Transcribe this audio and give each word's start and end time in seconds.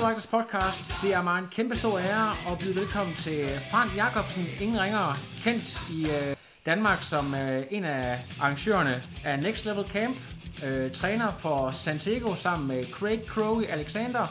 Triorakers 0.00 0.26
podcast. 0.26 1.02
Det 1.02 1.14
er 1.14 1.22
mig 1.22 1.38
en 1.38 1.48
kæmpe 1.50 1.74
stor 1.74 1.98
ære 1.98 2.52
at 2.52 2.58
byde 2.58 2.76
velkommen 2.76 3.14
til 3.14 3.48
Frank 3.70 3.96
Jacobsen, 3.96 4.46
ingen 4.60 4.80
ringer, 4.80 5.14
kendt 5.44 5.80
i 5.90 6.04
øh, 6.04 6.36
Danmark 6.66 7.02
som 7.02 7.34
øh, 7.34 7.66
en 7.70 7.84
af 7.84 8.18
arrangørerne 8.40 9.02
af 9.24 9.38
Next 9.38 9.64
Level 9.64 9.88
Camp, 9.88 10.16
øh, 10.66 10.90
træner 10.92 11.32
for 11.38 11.70
Sansego 11.70 12.34
sammen 12.34 12.68
med 12.68 12.84
Craig 12.84 13.20
Crowley 13.26 13.68
Alexander, 13.68 14.26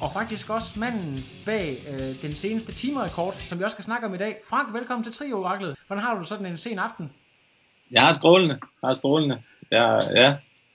og 0.00 0.12
faktisk 0.12 0.50
også 0.50 0.78
manden 0.78 1.24
bag 1.46 1.76
øh, 1.90 2.22
den 2.22 2.34
seneste 2.34 2.72
timerekord, 2.72 3.34
som 3.38 3.58
vi 3.58 3.64
også 3.64 3.74
skal 3.74 3.84
snakke 3.84 4.06
om 4.06 4.14
i 4.14 4.18
dag. 4.18 4.36
Frank, 4.48 4.74
velkommen 4.74 5.04
til 5.04 5.12
Trioraklet. 5.12 5.76
Hvordan 5.86 6.04
har 6.04 6.18
du 6.18 6.24
sådan 6.24 6.46
en 6.46 6.58
sen 6.58 6.78
aften? 6.78 7.12
Jeg 7.90 8.02
har 8.02 8.14
strålende. 8.14 8.58
Jeg 8.82 8.88
har 8.88 8.94
strålende. 8.94 9.42
Ja, 9.72 9.94
ja. 9.94 10.28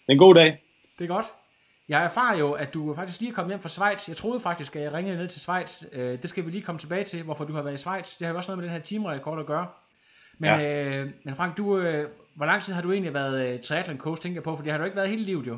Det 0.06 0.08
er 0.08 0.14
en 0.14 0.18
god 0.18 0.36
dag. 0.36 0.64
Det 1.00 1.04
er 1.04 1.08
godt. 1.08 1.26
Jeg 1.90 2.04
erfarer 2.04 2.38
jo, 2.38 2.52
at 2.52 2.74
du 2.74 2.96
faktisk 2.96 3.20
lige 3.20 3.32
er 3.32 3.36
kommet 3.36 3.52
hjem 3.52 3.62
fra 3.62 3.70
Schweiz. 3.70 4.10
Jeg 4.10 4.18
troede 4.18 4.40
faktisk, 4.40 4.76
at 4.76 4.82
jeg 4.82 4.94
ringede 4.94 5.18
ned 5.18 5.28
til 5.28 5.42
Schweiz. 5.42 5.84
Øh, 5.94 6.22
det 6.22 6.30
skal 6.30 6.46
vi 6.46 6.52
lige 6.52 6.64
komme 6.64 6.80
tilbage 6.80 7.04
til, 7.04 7.24
hvorfor 7.24 7.46
du 7.46 7.54
har 7.54 7.62
været 7.62 7.74
i 7.74 7.78
Schweiz. 7.78 8.18
Det 8.18 8.28
har 8.28 8.34
jo 8.34 8.38
også 8.38 8.52
noget 8.52 8.58
med 8.58 8.70
den 8.70 8.78
her 8.78 8.86
timerekord 8.86 9.40
at 9.40 9.46
gøre. 9.46 9.68
Men, 10.38 10.50
ja. 10.50 10.86
øh, 10.86 11.10
men 11.24 11.36
Frank, 11.36 11.58
du, 11.58 11.78
øh, 11.78 12.10
hvor 12.36 12.46
lang 12.46 12.64
tid 12.64 12.74
har 12.74 12.82
du 12.82 12.92
egentlig 12.92 13.14
været 13.14 13.48
øh, 13.48 13.62
triathlon 13.62 13.98
coach, 13.98 14.22
tænker 14.22 14.36
jeg 14.36 14.44
på? 14.44 14.56
For 14.56 14.64
det 14.64 14.72
har 14.72 14.80
du 14.80 14.84
ikke 14.84 14.98
været 14.98 15.10
hele 15.10 15.24
livet 15.24 15.48
jo. 15.48 15.58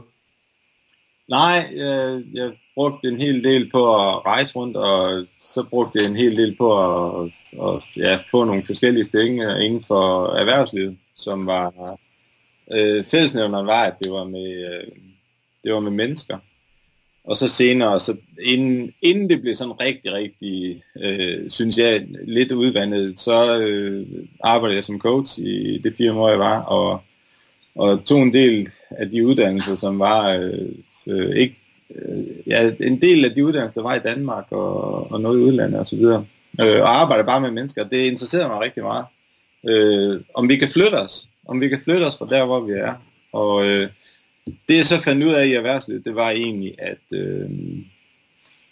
Nej, 1.30 1.73
jeg, 1.75 2.23
jeg 2.33 2.52
brugte 2.75 3.08
en 3.08 3.17
hel 3.17 3.43
del 3.43 3.71
på 3.71 3.95
at 3.95 4.25
rejse 4.25 4.55
rundt, 4.55 4.77
og 4.77 5.25
så 5.39 5.66
brugte 5.69 5.99
jeg 5.99 6.08
en 6.09 6.16
hel 6.16 6.38
del 6.38 6.55
på 6.58 6.69
at, 7.21 7.31
at 7.61 7.83
ja, 7.97 8.19
få 8.31 8.43
nogle 8.43 8.66
forskellige 8.66 9.03
stillinger 9.03 9.55
inden 9.55 9.83
for 9.88 10.27
erhvervslivet, 10.27 10.97
som 11.16 11.47
var 11.47 11.97
øh, 12.73 13.05
fællesnævneren 13.05 13.67
var, 13.67 13.83
at 13.83 13.95
det 14.03 14.11
var 14.11 14.23
med, 14.23 14.73
øh, 14.73 14.88
det 15.63 15.73
var 15.73 15.79
med 15.79 15.91
mennesker. 15.91 16.38
Og 17.23 17.38
så 17.38 17.47
senere, 17.47 17.99
så 17.99 18.17
inden, 18.41 18.93
inden 19.02 19.29
det 19.29 19.41
blev 19.41 19.55
sådan 19.55 19.81
rigtig, 19.81 20.13
rigtig, 20.13 20.83
øh, 21.03 21.49
synes 21.49 21.77
jeg, 21.77 22.07
lidt 22.27 22.52
udvandet, 22.52 23.19
så 23.19 23.59
øh, 23.59 24.07
arbejdede 24.43 24.75
jeg 24.75 24.83
som 24.83 24.99
coach 24.99 25.39
i 25.39 25.77
det 25.77 25.93
firma, 25.97 26.17
hvor 26.17 26.30
jeg 26.30 26.39
var, 26.39 26.59
og, 26.61 27.02
og 27.75 28.05
tog 28.05 28.21
en 28.21 28.33
del 28.33 28.69
af 28.89 29.09
de 29.09 29.25
uddannelser, 29.25 29.75
som 29.75 29.99
var 29.99 30.33
øh, 30.33 30.69
øh, 31.07 31.35
ikke, 31.35 31.55
øh, 31.95 32.25
ja, 32.47 32.71
en 32.80 33.02
del 33.02 33.25
af 33.25 33.35
de 33.35 33.45
uddannelser 33.45 33.81
var 33.81 33.95
i 33.95 33.99
Danmark 33.99 34.45
og, 34.52 35.11
og 35.11 35.21
noget 35.21 35.39
i 35.39 35.41
udlandet 35.41 35.80
osv. 35.80 36.03
Øh, 36.61 36.81
og 36.81 37.02
arbejdede 37.02 37.27
bare 37.27 37.41
med 37.41 37.52
mennesker. 37.52 37.83
Det 37.83 38.05
interesserede 38.05 38.47
mig 38.47 38.61
rigtig 38.61 38.83
meget. 38.83 39.05
Øh, 39.70 40.21
om 40.33 40.49
vi 40.49 40.58
kan 40.58 40.70
flytte 40.70 40.95
os, 40.95 41.27
om 41.47 41.61
vi 41.61 41.70
kan 41.70 41.81
flytte 41.83 42.03
os 42.03 42.17
fra 42.17 42.27
der, 42.30 42.45
hvor 42.45 42.59
vi 42.59 42.71
er. 42.71 42.93
Og 43.33 43.65
øh, 43.65 43.87
det 44.67 44.77
jeg 44.77 44.86
så 44.86 45.02
fandt 45.04 45.23
ud 45.23 45.32
af 45.32 45.45
i 45.45 45.54
erhvervslivet, 45.54 46.05
det 46.05 46.15
var 46.15 46.30
egentlig, 46.30 46.76
at, 46.77 47.17
øh, 47.17 47.49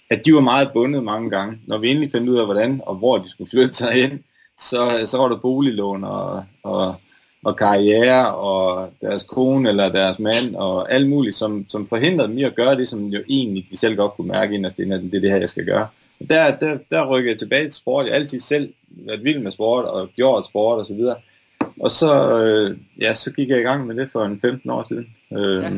at 0.09 0.25
de 0.25 0.33
var 0.33 0.39
meget 0.39 0.71
bundet 0.73 1.03
mange 1.03 1.29
gange. 1.29 1.59
Når 1.67 1.77
vi 1.77 1.89
endelig 1.89 2.11
fandt 2.11 2.29
ud 2.29 2.37
af, 2.37 2.45
hvordan 2.45 2.81
og 2.85 2.95
hvor 2.95 3.17
de 3.17 3.29
skulle 3.29 3.49
flytte 3.49 3.73
sig 3.73 3.91
hen, 3.91 4.23
så, 4.57 5.03
så 5.05 5.17
var 5.17 5.29
der 5.29 5.37
boliglån 5.37 6.03
og, 6.03 6.43
og, 6.63 6.95
og 7.43 7.55
karriere 7.55 8.35
og 8.35 8.89
deres 9.01 9.23
kone 9.23 9.69
eller 9.69 9.89
deres 9.89 10.19
mand 10.19 10.55
og 10.55 10.91
alt 10.91 11.09
muligt, 11.09 11.35
som, 11.35 11.65
som 11.69 11.87
forhindrede 11.87 12.29
dem 12.29 12.37
i 12.37 12.43
at 12.43 12.55
gøre 12.55 12.75
det, 12.75 12.87
som 12.87 13.05
jo 13.05 13.19
egentlig 13.29 13.65
de 13.71 13.77
selv 13.77 13.95
godt 13.95 14.13
kunne 14.13 14.27
mærke 14.27 14.55
inderst 14.55 14.79
at 14.79 14.87
det 14.87 15.15
er 15.15 15.19
det 15.21 15.31
her, 15.31 15.37
jeg 15.37 15.49
skal 15.49 15.65
gøre. 15.65 15.87
Der, 16.29 16.57
der, 16.57 16.77
der 16.91 17.07
rykkede 17.07 17.31
jeg 17.31 17.39
tilbage 17.39 17.65
til 17.65 17.73
sport. 17.73 18.05
Jeg 18.05 18.13
har 18.13 18.19
altid 18.19 18.39
selv 18.39 18.73
været 18.89 19.23
vild 19.23 19.39
med 19.39 19.51
sport 19.51 19.85
og 19.85 20.09
gjort 20.15 20.45
sport 20.45 20.79
og 20.79 20.85
så 20.85 20.93
videre. 20.93 21.15
Og 21.79 21.91
så, 21.91 22.41
øh, 22.43 22.77
ja, 23.01 23.13
så 23.13 23.31
gik 23.31 23.49
jeg 23.49 23.59
i 23.59 23.63
gang 23.63 23.87
med 23.87 23.95
det 23.95 24.09
for 24.11 24.23
en 24.23 24.41
15 24.41 24.69
år 24.69 24.85
siden. 24.87 25.07
Øh, 25.37 25.63
ja. 25.63 25.71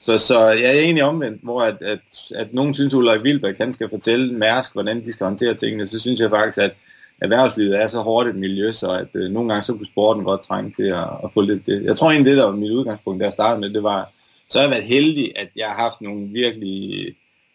Så, 0.00 0.18
så 0.18 0.46
jeg 0.48 0.76
er 0.76 0.80
egentlig 0.80 1.04
omvendt, 1.04 1.42
hvor 1.42 1.62
at, 1.62 1.82
at, 1.82 2.00
at 2.34 2.54
nogen 2.54 2.74
synes, 2.74 2.94
at 2.94 2.96
Ulrik 2.96 3.22
Vilbæk 3.22 3.54
kan 3.54 3.72
skal 3.72 3.90
fortælle 3.90 4.34
Mærsk, 4.34 4.72
hvordan 4.72 5.04
de 5.04 5.12
skal 5.12 5.24
håndtere 5.24 5.54
tingene, 5.54 5.88
så 5.88 6.00
synes 6.00 6.20
jeg 6.20 6.30
faktisk, 6.30 6.58
at 6.58 6.74
erhvervslivet 7.20 7.82
er 7.82 7.88
så 7.88 8.00
hårdt 8.00 8.28
et 8.28 8.36
miljø, 8.36 8.72
så 8.72 8.90
at 8.90 9.08
øh, 9.14 9.30
nogle 9.30 9.48
gange 9.48 9.62
så 9.62 9.72
kunne 9.72 9.86
sporten 9.86 10.24
godt 10.24 10.42
trænge 10.42 10.70
til 10.70 10.86
at, 10.86 11.08
at 11.24 11.30
få 11.34 11.40
lidt 11.40 11.66
det. 11.66 11.84
Jeg 11.84 11.96
tror 11.96 12.10
egentlig, 12.10 12.30
det 12.30 12.38
der 12.38 12.44
var 12.44 12.56
mit 12.56 12.70
udgangspunkt, 12.70 13.20
da 13.20 13.24
jeg 13.24 13.32
startede 13.32 13.60
med, 13.60 13.70
det 13.70 13.82
var, 13.82 14.12
så 14.48 14.58
har 14.58 14.64
jeg 14.64 14.70
været 14.70 14.84
heldig, 14.84 15.32
at 15.36 15.48
jeg 15.56 15.66
har 15.66 15.82
haft 15.82 16.00
nogle 16.00 16.28
virkelig 16.28 17.06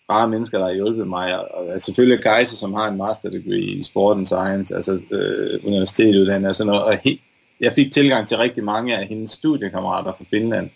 rare 0.09 0.29
mennesker, 0.29 0.57
der 0.57 0.65
har 0.65 0.73
hjulpet 0.73 1.07
mig. 1.07 1.39
Og, 1.39 1.67
og 1.67 1.81
selvfølgelig 1.81 2.23
Kajse, 2.23 2.57
som 2.57 2.73
har 2.73 2.87
en 2.87 2.97
master 2.97 3.29
degree 3.29 3.59
i 3.59 3.83
sport 3.83 4.17
and 4.17 4.25
science, 4.25 4.75
altså 4.75 4.99
øh, 5.11 5.59
universitetuddannet 5.65 6.49
og 6.49 6.55
sådan 6.55 6.67
noget, 6.67 6.83
og 6.83 6.97
he, 7.03 7.19
jeg 7.59 7.73
fik 7.73 7.93
tilgang 7.93 8.27
til 8.27 8.37
rigtig 8.37 8.63
mange 8.63 8.97
af 8.97 9.07
hendes 9.07 9.31
studiekammerater 9.31 10.13
fra 10.17 10.25
Finland, 10.29 10.69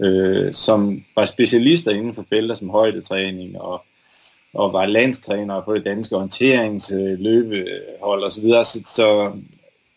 øh, 0.00 0.52
som 0.52 1.04
var 1.16 1.24
specialister 1.24 1.90
inden 1.90 2.14
for 2.14 2.26
felter 2.28 2.54
som 2.54 2.70
højdetræning 2.70 3.60
og, 3.60 3.84
og 4.54 4.72
var 4.72 4.86
landstræner 4.86 5.62
for 5.64 5.74
det 5.74 5.84
danske 5.84 6.16
orienteringsløbehold 6.16 8.20
øh, 8.20 8.24
og 8.24 8.32
så 8.32 8.40
videre. 8.40 8.64
Så, 8.64 8.80
så 8.94 9.32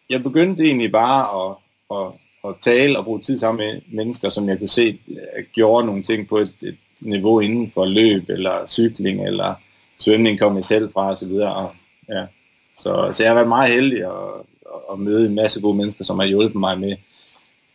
jeg 0.10 0.24
begyndte 0.24 0.64
egentlig 0.64 0.92
bare 0.92 1.50
at, 1.50 1.56
at, 1.98 2.08
at 2.50 2.56
tale 2.62 2.98
og 2.98 3.06
bruge 3.06 3.22
tid 3.22 3.40
sammen 3.40 3.68
med 3.68 3.82
mennesker, 3.92 4.30
som 4.30 4.50
jeg 4.50 4.60
kunne 4.60 4.70
se 4.70 5.00
øh, 5.10 5.46
gjorde 5.54 5.86
nogle 5.86 6.04
ting 6.04 6.28
på 6.28 6.38
et, 6.38 6.54
et 6.62 6.78
niveau 7.02 7.40
inden 7.40 7.72
for 7.74 7.86
løb 7.86 8.30
eller 8.30 8.68
cykling 8.68 9.28
eller 9.28 9.54
svømning 10.00 10.40
kom 10.40 10.56
jeg 10.56 10.64
selv 10.64 10.92
fra 10.94 11.10
og 11.10 11.18
så 11.18 11.28
videre. 11.28 11.56
Og, 11.56 11.72
ja. 12.10 12.26
så, 12.78 13.10
så 13.12 13.24
jeg 13.24 13.30
har 13.30 13.36
været 13.36 13.48
meget 13.48 13.74
heldig 13.74 14.08
og, 14.08 14.46
at 14.92 15.00
møde 15.00 15.26
en 15.26 15.36
masse 15.36 15.62
gode 15.62 15.78
mennesker, 15.78 16.04
som 16.04 16.20
har 16.20 16.26
hjulpet 16.26 16.60
mig 16.60 16.80
med, 16.80 16.98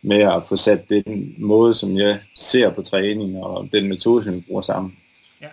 med 0.01 0.21
at 0.21 0.43
få 0.49 0.55
sat 0.55 0.89
den 0.89 1.35
måde, 1.37 1.73
som 1.73 1.97
jeg 1.97 2.19
ser 2.35 2.69
på 2.69 2.81
træning, 2.81 3.43
og 3.43 3.69
den 3.71 3.89
metode, 3.89 4.23
som 4.23 4.33
vi 4.33 4.43
bruger 4.47 4.61
sammen. 4.61 4.97
Ja. 5.41 5.47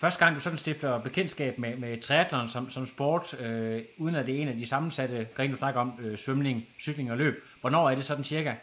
Første 0.00 0.24
gang 0.24 0.36
du 0.36 0.40
sådan 0.40 0.58
stifter 0.58 0.98
bekendtskab 0.98 1.58
med, 1.58 1.76
med 1.76 2.02
triathlon 2.02 2.48
som, 2.48 2.70
som 2.70 2.86
sport, 2.86 3.40
øh, 3.40 3.82
uden 3.98 4.14
at 4.14 4.26
det 4.26 4.36
er 4.36 4.42
en 4.42 4.48
af 4.48 4.56
de 4.56 4.66
sammensatte 4.66 5.28
grene, 5.34 5.52
du 5.52 5.58
snakker 5.58 5.80
om, 5.80 5.92
øh, 6.02 6.18
svømning, 6.18 6.66
cykling 6.80 7.10
og 7.10 7.16
løb, 7.16 7.34
hvornår 7.60 7.90
er 7.90 7.94
det 7.94 8.04
sådan 8.04 8.24
cirka? 8.24 8.54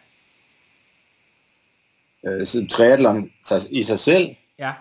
Øh, 2.26 2.48
så 2.48 2.68
triathlon 2.70 3.32
i 3.72 3.84
sig 3.84 4.00
selv? 4.00 4.36
Ja. 4.60 4.72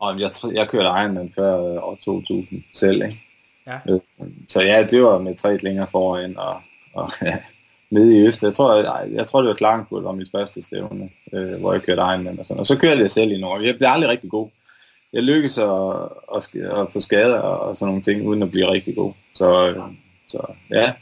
Og 0.00 0.20
jeg, 0.20 0.30
jeg 0.54 0.68
kørte 0.68 0.86
Ironman 0.86 1.32
før 1.34 1.54
øh, 1.54 1.82
år 1.82 1.98
2000 2.04 2.62
selv, 2.74 3.02
ikke? 3.02 3.29
Ja. 3.66 3.78
Øhm, 3.88 4.48
så 4.48 4.60
ja, 4.60 4.86
det 4.90 5.02
var 5.02 5.18
med 5.18 5.36
tre 5.36 5.56
længere 5.56 5.86
foran 5.90 6.38
og, 6.38 6.60
og 6.94 7.12
ja, 7.22 7.36
nede 7.90 8.16
i 8.16 8.26
Øst. 8.26 8.42
Jeg 8.42 8.54
tror, 8.54 8.76
jeg, 8.76 9.12
jeg 9.12 9.26
tror 9.26 9.40
det 9.40 9.48
var 9.48 9.54
Klagenfurt 9.54 10.04
var 10.04 10.12
mit 10.12 10.30
første 10.30 10.62
stævne, 10.62 11.10
øh, 11.32 11.60
hvor 11.60 11.72
jeg 11.72 11.82
kørte 11.82 12.00
Ironman 12.00 12.38
og 12.38 12.44
sådan. 12.44 12.60
Og 12.60 12.66
så 12.66 12.76
kørte 12.76 13.00
jeg 13.00 13.10
selv 13.10 13.32
i 13.32 13.40
Norge. 13.40 13.66
Jeg 13.66 13.76
blev 13.76 13.88
aldrig 13.88 14.10
rigtig 14.10 14.30
god. 14.30 14.48
Jeg 15.12 15.22
lykkedes 15.22 15.58
at, 15.58 15.68
at, 16.36 16.48
at 16.80 16.92
få 16.92 17.00
skader 17.00 17.38
og 17.38 17.76
sådan 17.76 17.88
nogle 17.88 18.02
ting, 18.02 18.26
uden 18.26 18.42
at 18.42 18.50
blive 18.50 18.70
rigtig 18.70 18.96
god. 18.96 19.12
Så, 19.34 19.70
øh, 19.70 19.82
så 20.28 20.52
ja, 20.70 20.92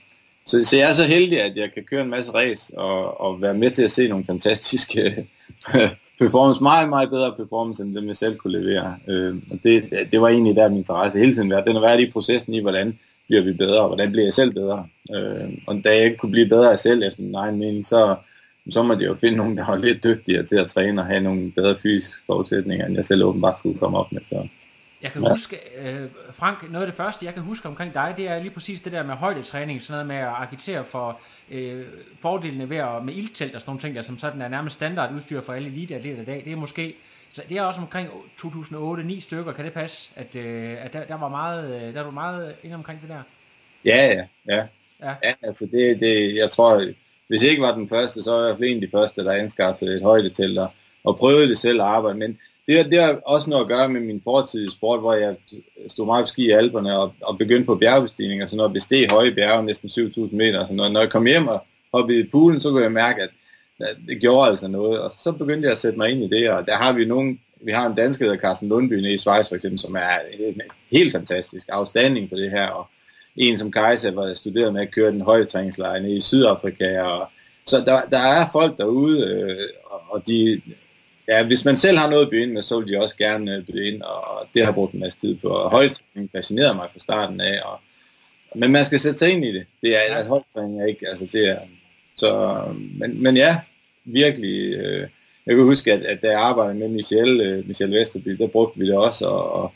så, 0.47 0.65
så 0.65 0.77
jeg 0.77 0.91
er 0.91 0.95
så 0.95 1.05
heldig, 1.05 1.43
at 1.43 1.57
jeg 1.57 1.73
kan 1.73 1.85
køre 1.85 2.03
en 2.03 2.11
masse 2.11 2.35
race 2.35 2.79
og, 2.79 3.21
og 3.21 3.43
være 3.43 3.55
med 3.55 3.71
til 3.71 3.83
at 3.83 3.93
se 3.93 4.09
nogle 4.09 4.27
fantastiske 4.27 5.27
performance, 6.19 6.63
meget, 6.63 6.89
meget 6.89 7.11
bedre 7.11 7.33
performance, 7.37 7.83
end 7.83 7.95
dem 7.95 8.09
jeg 8.09 8.17
selv 8.17 8.37
kunne 8.37 8.61
levere. 8.61 8.97
Øh, 9.09 9.35
og 9.51 9.59
det, 9.65 9.85
det 10.13 10.21
var 10.21 10.29
egentlig 10.29 10.57
der 10.57 10.69
min 10.69 10.79
interesse 10.79 11.19
hele 11.19 11.35
tiden 11.35 11.51
været. 11.51 11.67
Den 11.67 11.75
har 11.75 11.81
været 11.81 12.01
i 12.01 12.11
processen 12.11 12.55
i, 12.55 12.61
hvordan 12.61 12.99
bliver 13.29 13.43
vi 13.43 13.53
bedre, 13.53 13.81
og 13.81 13.87
hvordan 13.87 14.11
bliver 14.13 14.25
jeg 14.25 14.33
selv 14.33 14.53
bedre. 14.53 14.87
Øh, 15.15 15.49
og 15.69 15.75
da 15.85 15.97
jeg 15.97 16.05
ikke 16.05 16.17
kunne 16.17 16.33
blive 16.33 16.49
bedre 16.49 16.73
af 16.73 16.79
selv 16.79 17.03
efter 17.03 17.23
min 17.23 17.35
egen 17.35 17.59
mening, 17.59 17.87
så, 17.87 18.17
så 18.71 18.83
må 18.83 18.95
det 18.95 19.07
jo 19.07 19.17
finde 19.21 19.37
nogen, 19.37 19.57
der 19.57 19.67
var 19.67 19.77
lidt 19.77 20.05
dygtigere 20.05 20.47
til 20.47 20.57
at 20.57 20.67
træne 20.67 21.03
og 21.03 21.07
have 21.07 21.21
nogle 21.21 21.53
bedre 21.57 21.75
fysiske 21.83 22.23
forudsætninger, 22.27 22.87
end 22.87 22.97
jeg 22.97 23.05
selv 23.05 23.25
åbenbart 23.25 23.63
kunne 23.63 23.79
komme 23.79 23.99
op 23.99 24.13
med. 24.13 24.21
Så, 24.29 24.49
jeg 25.03 25.13
kan 25.13 25.23
ja. 25.23 25.31
huske, 25.31 25.57
øh, 25.79 26.09
Frank, 26.33 26.71
noget 26.71 26.87
af 26.87 26.93
det 26.93 26.97
første, 26.97 27.27
jeg 27.27 27.35
kan 27.35 27.43
huske 27.43 27.69
omkring 27.69 27.95
dig, 27.95 28.15
det 28.17 28.29
er 28.29 28.39
lige 28.39 28.51
præcis 28.51 28.81
det 28.81 28.93
der 28.93 29.03
med 29.03 29.15
højdetræning, 29.15 29.83
sådan 29.83 30.07
noget 30.07 30.07
med 30.07 30.29
at 30.29 30.35
agitere 30.43 30.85
for 30.85 31.21
øh, 31.51 31.87
fordelene 32.21 32.71
ved 32.71 32.77
at, 32.77 33.05
med 33.05 33.15
ildtelt 33.15 33.55
og 33.55 33.61
sådan 33.61 33.71
nogle 33.71 33.81
ting, 33.81 33.95
der 33.95 34.03
som 34.03 34.19
sådan 34.19 34.43
er 34.43 34.49
nærmest 34.49 34.75
standardudstyr 34.75 35.41
for 35.41 35.53
alle 35.53 35.69
eliteatleter 35.69 36.23
i 36.23 36.25
dag. 36.25 36.43
Det 36.45 36.53
er 36.53 36.57
måske, 36.57 36.97
så 37.31 37.43
det 37.49 37.59
er 37.59 37.63
også 37.63 37.81
omkring 37.81 38.09
2008-9 38.41 39.21
stykker, 39.21 39.53
kan 39.53 39.65
det 39.65 39.73
passe, 39.73 40.11
at, 40.17 40.37
øh, 40.37 40.85
at 40.85 40.93
der, 40.93 41.05
der, 41.05 41.19
var 41.19 41.29
meget, 41.29 41.83
øh, 41.83 41.95
der 41.95 42.03
var 42.03 42.11
meget 42.11 42.55
inde 42.63 42.75
omkring 42.75 43.01
det 43.01 43.09
der? 43.09 43.23
Ja, 43.85 44.07
ja, 44.07 44.25
ja. 44.57 44.67
Ja, 45.03 45.15
ja 45.25 45.33
altså 45.43 45.69
det, 45.73 46.01
det, 46.01 46.37
jeg 46.37 46.51
tror, 46.51 46.85
hvis 47.29 47.43
jeg 47.43 47.51
ikke 47.51 47.63
var 47.63 47.75
den 47.75 47.89
første, 47.89 48.23
så 48.23 48.31
var 48.31 48.47
jeg 48.47 48.71
en 48.71 48.77
af 48.77 48.81
de 48.81 48.97
første, 48.97 49.25
der 49.25 49.33
anskaffede 49.33 49.97
et 49.97 50.03
højdetelt 50.03 50.59
og, 50.59 50.71
og 51.05 51.19
prøvede 51.19 51.49
det 51.49 51.59
selv 51.59 51.81
at 51.81 51.87
arbejde. 51.87 52.19
Men 52.19 52.39
det, 52.69 52.91
det 52.91 53.03
har 53.03 53.21
også 53.27 53.51
noget 53.51 53.63
at 53.63 53.69
gøre 53.69 53.89
med 53.89 54.01
min 54.01 54.21
fortidige 54.25 54.71
sport, 54.71 55.01
hvor 55.01 55.15
jeg 55.15 55.37
stod 55.89 56.07
meget 56.07 56.25
på 56.25 56.29
ski 56.29 56.47
i 56.47 56.51
Alperne 56.51 56.99
og, 56.99 57.15
og 57.23 57.39
begyndte 57.39 57.65
på 57.65 57.75
bjergbestigning 57.75 58.43
og 58.43 58.49
sådan 58.49 58.57
noget, 58.57 58.73
besteg 58.73 59.07
høje 59.11 59.35
bjerge, 59.35 59.67
næsten 59.67 59.89
7.000 59.89 60.37
meter 60.37 60.61
og 60.61 60.67
sådan 60.67 60.77
noget. 60.77 60.93
Når 60.93 61.01
jeg 61.01 61.11
kom 61.11 61.27
hjem 61.27 61.49
og 61.49 61.65
hoppede 61.95 62.21
i 62.21 62.29
poolen, 62.33 62.61
så 62.61 62.71
kunne 62.71 62.83
jeg 62.83 62.93
mærke, 62.93 63.23
at, 63.23 63.31
at 63.81 63.97
det 64.09 64.21
gjorde 64.21 64.51
altså 64.51 64.69
noget. 64.69 65.01
Og 65.01 65.13
så 65.13 65.33
begyndte 65.33 65.67
jeg 65.67 65.73
at 65.73 65.79
sætte 65.79 65.99
mig 65.99 66.11
ind 66.11 66.23
i 66.23 66.37
det, 66.37 66.51
og 66.51 66.67
der 66.67 66.77
har 66.77 66.93
vi 66.93 67.05
nogen, 67.05 67.41
vi 67.61 67.73
har 67.73 67.87
en 67.87 67.95
dansker, 67.95 68.29
der 68.29 68.37
Carsten 68.37 68.69
Lundby 68.69 68.95
nede 68.95 69.15
i 69.15 69.19
Schweiz 69.19 69.49
for 69.49 69.55
eksempel, 69.55 69.79
som 69.79 69.95
er 69.95 70.19
helt 70.91 71.13
fantastisk 71.13 71.67
afstanding 71.69 72.31
på 72.31 72.37
det 72.37 72.51
her, 72.51 72.67
og 72.67 72.87
en 73.37 73.59
som 73.59 73.73
Kajsa 73.73 74.13
jeg 74.17 74.37
studerede 74.37 74.73
med 74.73 74.81
at 74.81 74.91
køre 74.91 75.13
den 75.13 75.21
høje 75.21 75.45
træningslejr 75.45 76.01
nede 76.01 76.17
i 76.17 76.21
Sydafrika, 76.21 77.03
og 77.03 77.31
så 77.67 77.81
der, 77.81 78.03
der 78.11 78.19
er 78.19 78.47
folk 78.53 78.79
derude, 78.79 79.25
øh, 79.25 79.57
og 80.11 80.23
de, 80.27 80.61
ja, 81.29 81.47
hvis 81.47 81.65
man 81.65 81.79
selv 81.79 81.99
har 81.99 82.11
noget 82.11 82.25
at 82.25 82.31
byde 82.31 82.53
med, 82.53 82.63
så 82.63 82.81
vil 82.81 82.89
de 82.89 83.03
også 83.03 83.17
gerne 83.17 83.65
byde 83.73 83.89
ind, 83.89 84.03
og 84.03 84.47
det 84.55 84.65
har 84.65 84.73
brugt 84.73 84.93
en 84.93 85.01
masse 85.01 85.21
tid 85.21 85.35
på. 85.35 85.49
Og 85.49 85.71
højtræning 85.71 86.31
fascinerede 86.33 86.75
mig 86.75 86.89
fra 86.93 86.99
starten 87.01 87.41
af, 87.41 87.61
og, 87.65 87.81
men 88.55 88.73
man 88.73 88.85
skal 88.85 89.01
sætte 89.01 89.19
sig 89.19 89.31
ind 89.31 89.45
i 89.45 89.53
det. 89.53 89.67
Det 89.83 89.97
er, 89.97 90.17
at 90.17 90.27
højtræning 90.27 90.83
er 90.83 90.87
ikke, 90.87 91.09
altså 91.09 91.29
det 91.33 91.49
er, 91.49 91.59
så, 92.17 92.63
men, 92.99 93.23
men 93.23 93.37
ja, 93.37 93.57
virkelig, 94.05 94.75
øh, 94.75 95.09
jeg 95.47 95.57
kan 95.57 95.65
huske, 95.65 95.93
at, 95.93 96.03
at 96.03 96.23
da 96.23 96.31
jeg 96.31 96.41
arbejdede 96.41 96.79
med 96.79 96.89
Michelle, 96.89 97.45
øh, 97.45 97.69
Michelle 97.69 98.01
Vesterby, 98.01 98.31
der 98.31 98.47
brugte 98.47 98.79
vi 98.79 98.87
det 98.87 98.97
også, 98.97 99.27
og, 99.27 99.53
og, 99.53 99.73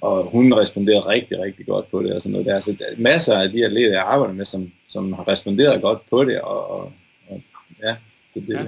og 0.00 0.24
hun 0.24 0.54
responderede 0.54 1.08
rigtig, 1.08 1.40
rigtig 1.40 1.66
godt 1.66 1.90
på 1.90 2.02
det, 2.02 2.12
og 2.12 2.20
sådan 2.22 2.32
noget 2.32 2.46
der. 2.46 2.60
Så 2.60 2.76
der 2.78 2.84
er 2.84 2.94
masser 2.96 3.38
af 3.38 3.50
de 3.50 3.64
atleter, 3.64 3.92
jeg 3.92 4.04
arbejder 4.06 4.34
med, 4.34 4.44
som, 4.44 4.72
som 4.88 5.12
har 5.12 5.28
responderet 5.28 5.82
godt 5.82 5.98
på 6.10 6.24
det, 6.24 6.40
og, 6.40 6.70
og, 6.70 6.92
og 7.28 7.42
ja, 7.82 7.96
så 8.34 8.40
det, 8.40 8.54
ja. 8.54 8.64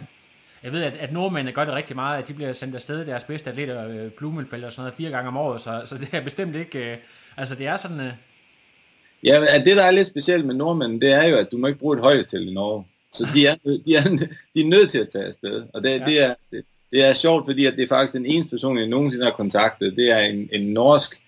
Jeg 0.66 0.74
ved, 0.74 0.82
at, 0.82 0.92
at 1.00 1.12
nordmændene 1.12 1.52
gør 1.52 1.64
det 1.64 1.74
rigtig 1.74 1.96
meget, 1.96 2.22
at 2.22 2.28
de 2.28 2.34
bliver 2.34 2.52
sendt 2.52 2.74
afsted 2.74 3.06
deres 3.06 3.24
bedste 3.24 3.50
atleter, 3.50 3.88
øh, 3.88 4.10
Blumenfeld 4.10 4.64
og 4.64 4.72
sådan 4.72 4.82
noget, 4.82 4.94
fire 4.94 5.10
gange 5.10 5.28
om 5.28 5.36
året, 5.36 5.60
så, 5.60 5.82
så 5.84 5.98
det 5.98 6.08
er 6.12 6.20
bestemt 6.20 6.56
ikke, 6.56 6.78
øh, 6.78 6.96
altså 7.36 7.54
det 7.54 7.66
er 7.66 7.76
sådan... 7.76 8.00
Øh... 8.00 8.12
Ja, 9.24 9.44
at 9.48 9.66
det 9.66 9.76
der 9.76 9.82
er 9.82 9.90
lidt 9.90 10.06
specielt 10.06 10.46
med 10.46 10.54
nordmændene, 10.54 11.00
det 11.00 11.12
er 11.12 11.24
jo, 11.28 11.36
at 11.36 11.52
du 11.52 11.58
må 11.58 11.66
ikke 11.66 11.78
bruge 11.78 11.96
et 11.96 12.02
højt 12.02 12.26
til 12.26 12.48
i 12.48 12.54
Norge. 12.54 12.84
Så 13.12 13.28
de 13.34 13.46
er, 13.46 13.54
de, 13.86 13.96
er, 13.96 14.02
de 14.54 14.60
er 14.60 14.66
nødt 14.66 14.90
til 14.90 14.98
at 14.98 15.08
tage 15.08 15.24
afsted. 15.24 15.64
Og 15.74 15.82
det, 15.82 15.90
ja. 15.90 16.04
det, 16.04 16.22
er, 16.22 16.34
det, 16.50 16.64
det 16.92 17.04
er 17.04 17.14
sjovt, 17.14 17.46
fordi 17.46 17.66
at 17.66 17.74
det 17.76 17.84
er 17.84 17.88
faktisk 17.88 18.12
den 18.12 18.26
eneste 18.26 18.50
person, 18.50 18.78
jeg 18.78 18.86
nogensinde 18.86 19.24
har 19.24 19.32
kontaktet. 19.32 19.96
Det 19.96 20.10
er 20.10 20.18
en, 20.18 20.48
en 20.52 20.72
norsk, 20.72 21.22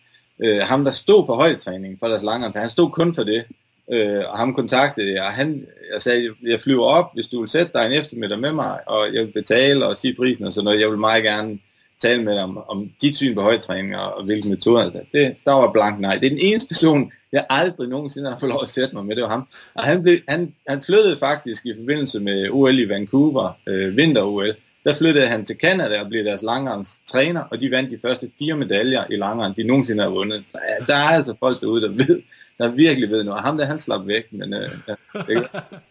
øh, 0.45 0.59
ham 0.59 0.85
der 0.85 0.91
stod 0.91 1.27
for 1.27 1.35
højdetræning 1.35 1.99
for 1.99 2.09
deres 2.09 2.23
langere. 2.23 2.53
Han 2.57 2.71
stod 2.71 2.91
kun 2.91 3.15
for 3.15 3.23
det. 3.23 3.45
Øh, 3.93 4.23
og 4.29 4.39
ham 4.39 4.55
kontaktede 4.55 5.15
jeg, 5.15 5.23
og 5.23 5.33
han, 5.33 5.67
jeg 5.93 6.03
sagde, 6.03 6.31
jeg 6.47 6.61
flyver 6.61 6.85
op, 6.85 7.11
hvis 7.15 7.27
du 7.27 7.41
vil 7.41 7.49
sætte 7.49 7.73
dig 7.75 7.87
en 7.87 7.93
eftermiddag 7.93 8.39
med 8.39 8.53
mig, 8.53 8.79
og 8.87 9.15
jeg 9.15 9.25
vil 9.25 9.33
betale 9.33 9.87
og 9.87 9.97
sige 9.97 10.15
prisen 10.15 10.45
og 10.45 10.53
sådan 10.53 10.65
noget. 10.65 10.81
Jeg 10.81 10.91
vil 10.91 10.99
meget 10.99 11.23
gerne 11.23 11.59
tale 12.03 12.23
med 12.23 12.35
dig 12.35 12.43
om, 12.43 12.59
om 12.69 12.91
dit 13.03 13.17
syn 13.17 13.35
på 13.35 13.43
højtræning 13.43 13.97
og, 13.97 14.15
og 14.15 14.25
hvilke 14.25 14.49
metoder. 14.49 14.91
Det, 15.13 15.37
der 15.45 15.53
var 15.53 15.73
blank 15.73 16.01
nej. 16.01 16.15
Det 16.17 16.27
er 16.27 16.31
den 16.31 16.39
eneste 16.43 16.69
person, 16.69 17.13
jeg 17.33 17.47
aldrig 17.51 17.89
nogensinde 17.89 18.31
har 18.31 18.39
fået 18.39 18.51
lov 18.51 18.61
at 18.63 18.69
sætte 18.69 18.95
mig 18.95 19.07
med, 19.07 19.17
det 19.17 19.23
var 19.23 19.31
ham. 19.31 19.49
Og 19.75 19.85
han, 19.85 20.03
blev, 20.03 20.19
han, 20.29 20.55
han 20.69 20.83
flyttede 20.83 21.17
faktisk 21.19 21.67
i 21.67 21.75
forbindelse 21.79 22.21
med 22.21 22.49
OL 22.51 22.79
i 22.79 22.89
Vancouver, 22.89 23.59
øh, 23.67 23.97
vinter-OL, 23.97 24.55
der 24.85 24.95
flyttede 24.95 25.27
han 25.27 25.45
til 25.45 25.57
Canada 25.57 26.01
og 26.01 26.09
blev 26.09 26.25
deres 26.25 26.43
langrens 26.43 27.01
træner, 27.11 27.41
og 27.41 27.61
de 27.61 27.71
vandt 27.71 27.91
de 27.91 27.99
første 28.03 28.31
fire 28.39 28.57
medaljer 28.57 29.05
i 29.11 29.17
langrens, 29.17 29.57
de 29.57 29.65
nogensinde 29.65 30.03
har 30.03 30.11
vundet. 30.11 30.45
Der 30.87 30.95
er 30.95 31.09
altså 31.09 31.35
folk 31.41 31.61
derude, 31.61 31.83
der 31.83 31.89
ved, 31.89 32.23
der 32.59 32.69
virkelig 32.69 33.11
ved 33.11 33.25
noget. 33.25 33.43
Ham 33.43 33.59
der, 33.59 33.65
han 33.65 33.79
slap 33.79 34.07
væk, 34.07 34.33
men 34.33 34.55
øh, 34.55 34.71
ja, 34.89 34.95
det, 35.15 35.49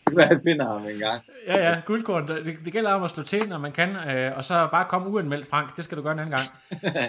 kan 0.08 0.18
være, 0.18 0.28
jeg 0.28 0.40
finder 0.44 0.68
ham 0.68 0.88
en 0.88 1.00
gang. 1.00 1.24
Ja, 1.48 1.70
ja, 1.70 1.80
guldkorn. 1.86 2.28
Det, 2.28 2.58
det 2.66 2.74
gælder 2.74 2.92
om 2.92 3.04
at 3.04 3.10
slå 3.10 3.24
til, 3.24 3.50
når 3.50 3.58
man 3.58 3.72
kan, 3.72 3.90
øh, 3.90 4.38
og 4.38 4.46
så 4.46 4.68
bare 4.72 4.86
komme 4.90 5.10
uanmeldt, 5.10 5.48
Frank. 5.48 5.76
Det 5.76 5.84
skal 5.84 5.98
du 5.98 6.04
gøre 6.04 6.14
en 6.14 6.20
anden 6.20 6.36
gang. 6.38 6.50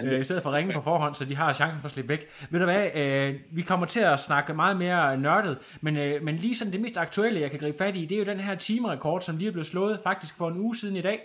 øh, 0.13 0.19
I 0.19 0.23
stedet 0.23 0.43
for 0.43 0.49
at 0.49 0.55
ringe 0.55 0.73
på 0.73 0.81
forhånd, 0.81 1.15
så 1.15 1.25
de 1.25 1.35
har 1.35 1.53
chancen 1.53 1.81
for 1.81 1.87
at 1.87 1.93
slippe 1.93 2.09
væk. 2.09 2.27
Ved 2.49 2.59
du 2.59 2.65
hvad, 2.65 2.95
øh, 2.95 3.35
vi 3.51 3.61
kommer 3.61 3.85
til 3.85 3.99
at 3.99 4.19
snakke 4.19 4.53
meget 4.53 4.77
mere 4.77 5.17
nørdet, 5.17 5.57
men, 5.81 5.97
øh, 5.97 6.23
men 6.23 6.35
lige 6.35 6.55
sådan 6.55 6.73
det 6.73 6.81
mest 6.81 6.97
aktuelle, 6.97 7.41
jeg 7.41 7.51
kan 7.51 7.59
gribe 7.59 7.77
fat 7.77 7.95
i, 7.95 8.05
det 8.05 8.15
er 8.15 8.19
jo 8.19 8.25
den 8.25 8.39
her 8.39 8.55
timerekord, 8.55 9.21
som 9.21 9.37
lige 9.37 9.47
er 9.47 9.51
blevet 9.51 9.67
slået 9.67 9.99
faktisk 10.03 10.37
for 10.37 10.47
en 10.47 10.57
uge 10.57 10.75
siden 10.75 10.95
i 10.95 11.01
dag 11.01 11.19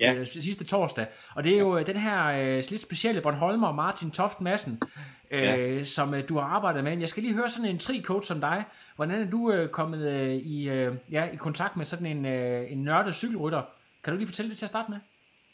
ja. 0.00 0.14
øh, 0.14 0.26
sidste 0.26 0.64
torsdag. 0.64 1.06
Og 1.34 1.44
det 1.44 1.54
er 1.54 1.58
jo 1.58 1.76
ja. 1.76 1.82
den 1.82 1.96
her 1.96 2.26
øh, 2.26 2.62
lidt 2.70 2.82
specielle 2.82 3.20
Bornholmer 3.20 3.72
Martin 3.72 4.10
Toft 4.10 4.40
Madsen, 4.40 4.82
øh, 5.30 5.42
ja. 5.42 5.84
som 5.84 6.14
øh, 6.14 6.28
du 6.28 6.38
har 6.38 6.46
arbejdet 6.46 6.84
med. 6.84 6.98
Jeg 6.98 7.08
skal 7.08 7.22
lige 7.22 7.34
høre 7.34 7.48
sådan 7.48 7.70
en 7.70 7.78
tri-coach 7.78 8.28
som 8.28 8.40
dig. 8.40 8.64
Hvordan 8.96 9.20
er 9.20 9.30
du 9.30 9.52
øh, 9.52 9.68
kommet 9.68 10.08
øh, 10.08 10.34
i, 10.34 10.68
øh, 10.68 10.94
ja, 11.12 11.24
i 11.24 11.36
kontakt 11.36 11.76
med 11.76 11.84
sådan 11.84 12.06
en, 12.06 12.26
øh, 12.26 12.72
en 12.72 12.78
nørdet 12.78 13.14
cykelrytter? 13.14 13.62
Kan 14.04 14.12
du 14.12 14.18
lige 14.18 14.28
fortælle 14.28 14.50
det 14.50 14.58
til 14.58 14.64
at 14.64 14.70
starte 14.70 14.90
med? 14.90 14.98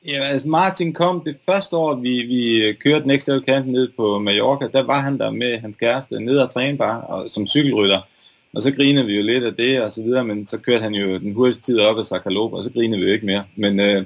Ja, 0.06 0.24
altså 0.24 0.48
Martin 0.48 0.92
kom 0.92 1.22
det 1.24 1.36
første 1.46 1.76
år, 1.76 1.94
vi, 1.94 2.22
vi 2.22 2.72
kørte 2.80 3.08
Next 3.08 3.28
Level 3.28 3.44
Camp 3.44 3.66
ned 3.66 3.92
på 3.96 4.18
Mallorca, 4.18 4.68
der 4.72 4.82
var 4.82 5.00
han 5.00 5.18
der 5.18 5.30
med 5.30 5.58
hans 5.58 5.76
kæreste 5.76 6.20
nede 6.20 6.44
og 6.44 6.52
træne 6.52 6.78
bare 6.78 7.00
og, 7.00 7.30
som 7.30 7.46
cykelrytter. 7.46 8.00
Og 8.54 8.62
så 8.62 8.72
griner 8.72 9.02
vi 9.02 9.16
jo 9.16 9.22
lidt 9.22 9.44
af 9.44 9.54
det 9.54 9.82
og 9.82 9.92
så 9.92 10.02
videre, 10.02 10.24
men 10.24 10.46
så 10.46 10.58
kørte 10.58 10.82
han 10.82 10.94
jo 10.94 11.18
den 11.18 11.32
hurtigste 11.32 11.62
tid 11.62 11.80
op 11.80 11.98
af 11.98 12.06
Sakalob, 12.06 12.52
og 12.52 12.64
så 12.64 12.70
griner 12.70 12.98
vi 12.98 13.04
jo 13.04 13.12
ikke 13.12 13.26
mere. 13.26 13.44
Men 13.56 13.80
øh, 13.80 14.04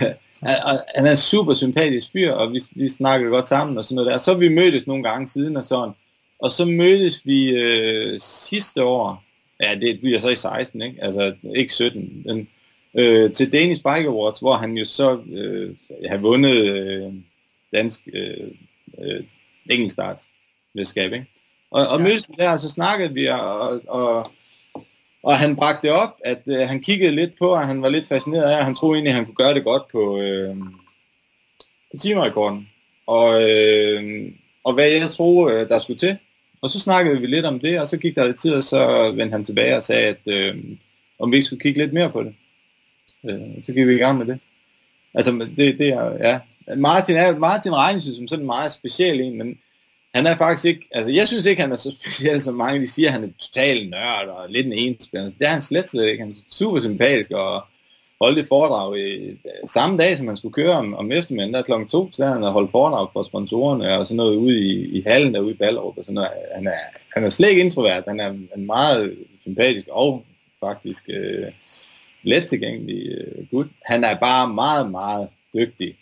han 0.42 1.06
er 1.06 1.14
super 1.14 1.54
sympatisk 1.54 2.12
fyr, 2.12 2.32
og 2.32 2.52
vi, 2.52 2.62
vi 2.70 2.88
snakker 2.88 3.28
godt 3.28 3.48
sammen 3.48 3.78
og 3.78 3.84
sådan 3.84 3.94
noget 3.94 4.10
der. 4.10 4.18
Så 4.18 4.34
vi 4.34 4.48
mødtes 4.48 4.86
nogle 4.86 5.02
gange 5.02 5.28
siden 5.28 5.56
og 5.56 5.64
sådan. 5.64 5.94
Og 6.38 6.50
så 6.50 6.64
mødtes 6.64 7.26
vi 7.26 7.60
øh, 7.60 8.20
sidste 8.20 8.84
år, 8.84 9.24
ja 9.62 9.74
det 9.74 10.00
bliver 10.00 10.20
så 10.20 10.28
i 10.28 10.36
16, 10.36 10.82
ikke? 10.82 11.04
Altså 11.04 11.34
ikke 11.56 11.72
17, 11.72 12.22
men 12.26 12.48
øh, 12.98 13.32
til 13.32 13.52
Danish 13.52 13.82
Bike 13.82 14.08
Awards, 14.08 14.38
hvor 14.38 14.54
han 14.54 14.78
jo 14.78 14.84
så 14.84 15.20
øh, 15.32 15.76
har 16.10 16.16
vundet 16.16 16.56
øh, 16.56 17.12
dansk 17.74 18.00
øh, 18.14 18.50
øh, 18.98 19.24
enkeltstart 19.70 20.22
skab, 20.84 21.12
ikke? 21.12 21.26
Og, 21.70 21.88
og 21.88 21.98
ja. 21.98 22.04
mødtes 22.04 22.28
vi 22.28 22.34
der, 22.38 22.52
og 22.52 22.60
så 22.60 22.68
snakkede 22.68 23.14
vi, 23.14 23.26
og, 23.26 23.60
og 23.60 23.80
og 23.88 24.30
og 25.22 25.38
han 25.38 25.56
bragte 25.56 25.86
det 25.86 25.96
op, 25.96 26.16
at 26.24 26.42
øh, 26.46 26.68
han 26.68 26.80
kiggede 26.80 27.14
lidt 27.14 27.38
på, 27.38 27.48
og 27.48 27.66
han 27.66 27.82
var 27.82 27.88
lidt 27.88 28.08
fascineret 28.08 28.50
af, 28.50 28.58
og 28.58 28.64
han 28.64 28.74
troede 28.74 28.96
egentlig, 28.96 29.10
at 29.10 29.16
han 29.16 29.24
kunne 29.24 29.34
gøre 29.34 29.54
det 29.54 29.64
godt 29.64 29.82
på, 29.92 30.18
øh, 30.20 30.56
på 31.90 31.96
timerekorden. 32.00 32.68
Og, 33.06 33.42
øh, 33.42 34.32
og 34.64 34.72
hvad 34.74 34.88
jeg 34.88 35.10
troede, 35.10 35.54
øh, 35.54 35.68
der 35.68 35.78
skulle 35.78 35.98
til. 35.98 36.16
Og 36.62 36.70
så 36.70 36.80
snakkede 36.80 37.20
vi 37.20 37.26
lidt 37.26 37.46
om 37.46 37.60
det, 37.60 37.80
og 37.80 37.88
så 37.88 37.96
gik 37.96 38.14
der 38.14 38.26
lidt 38.26 38.40
tid, 38.40 38.54
og 38.54 38.62
så 38.62 39.10
vendte 39.10 39.32
han 39.32 39.44
tilbage 39.44 39.76
og 39.76 39.82
sagde, 39.82 40.06
at 40.06 40.20
øh, 40.26 40.56
om 41.18 41.30
vi 41.32 41.36
ikke 41.36 41.46
skulle 41.46 41.60
kigge 41.60 41.80
lidt 41.80 41.92
mere 41.92 42.10
på 42.10 42.22
det. 42.22 42.34
Øh, 43.30 43.64
så 43.64 43.72
gik 43.72 43.86
vi 43.86 43.94
i 43.94 43.98
gang 43.98 44.18
med 44.18 44.26
det. 44.26 44.38
Altså, 45.14 45.48
det, 45.56 45.78
det 45.78 45.88
er, 45.88 46.28
ja. 46.28 46.40
Martin, 46.76 47.16
er, 47.16 47.38
Martin 47.38 47.74
regnes 47.74 48.06
jo 48.06 48.14
som 48.14 48.28
sådan 48.28 48.42
en 48.42 48.46
meget 48.46 48.72
speciel 48.72 49.20
en, 49.20 49.38
men 49.38 49.58
han 50.18 50.26
er 50.26 50.36
faktisk 50.36 50.64
ikke, 50.64 50.88
altså 50.92 51.10
jeg 51.10 51.28
synes 51.28 51.46
ikke, 51.46 51.62
han 51.62 51.72
er 51.72 51.76
så 51.76 51.90
speciel, 52.00 52.42
som 52.42 52.54
mange 52.54 52.80
de 52.80 52.90
siger, 52.90 53.10
han 53.10 53.24
er 53.24 53.28
total 53.38 53.88
nørd 53.88 54.28
og 54.28 54.48
lidt 54.48 54.66
en 54.66 54.72
enspænder. 54.72 55.30
Det 55.38 55.46
er 55.46 55.48
han 55.48 55.62
slet 55.62 55.90
slet 55.90 56.06
ikke. 56.06 56.22
Han 56.22 56.32
er 56.32 56.36
super 56.50 56.80
sympatisk 56.80 57.30
og 57.30 57.64
holdt 58.20 58.38
et 58.38 58.48
foredrag 58.48 58.98
i 58.98 59.28
øh, 59.30 59.36
samme 59.66 59.98
dag, 59.98 60.16
som 60.16 60.26
han 60.26 60.36
skulle 60.36 60.52
køre 60.52 60.72
om, 60.72 60.94
om 60.94 61.12
eftermiddagen, 61.12 61.54
der 61.54 61.62
klokken 61.62 61.88
to, 61.88 62.12
så 62.12 62.26
han 62.26 62.42
holdt 62.42 62.70
foredrag 62.70 63.08
for 63.12 63.22
sponsorerne 63.22 63.98
og 63.98 64.06
sådan 64.06 64.16
noget 64.16 64.36
ude 64.36 64.60
i, 64.60 64.98
i 64.98 65.02
hallen 65.06 65.34
derude 65.34 65.50
i 65.50 65.56
Ballerup 65.56 65.98
og 65.98 66.04
sådan 66.04 66.14
noget. 66.14 66.30
Han 66.54 66.66
er, 66.66 66.80
han 67.14 67.24
er 67.24 67.28
slet 67.28 67.48
ikke 67.48 67.62
introvert, 67.62 68.04
han 68.08 68.20
er 68.20 68.28
en 68.56 68.66
meget 68.66 69.16
sympatisk 69.42 69.88
og 69.90 70.24
faktisk 70.60 71.04
øh, 71.08 71.46
let 72.22 72.46
tilgængelig 72.48 73.08
øh, 73.08 73.46
gut. 73.50 73.66
Han 73.84 74.04
er 74.04 74.14
bare 74.14 74.54
meget, 74.54 74.90
meget 74.90 75.28
dygtig 75.54 75.94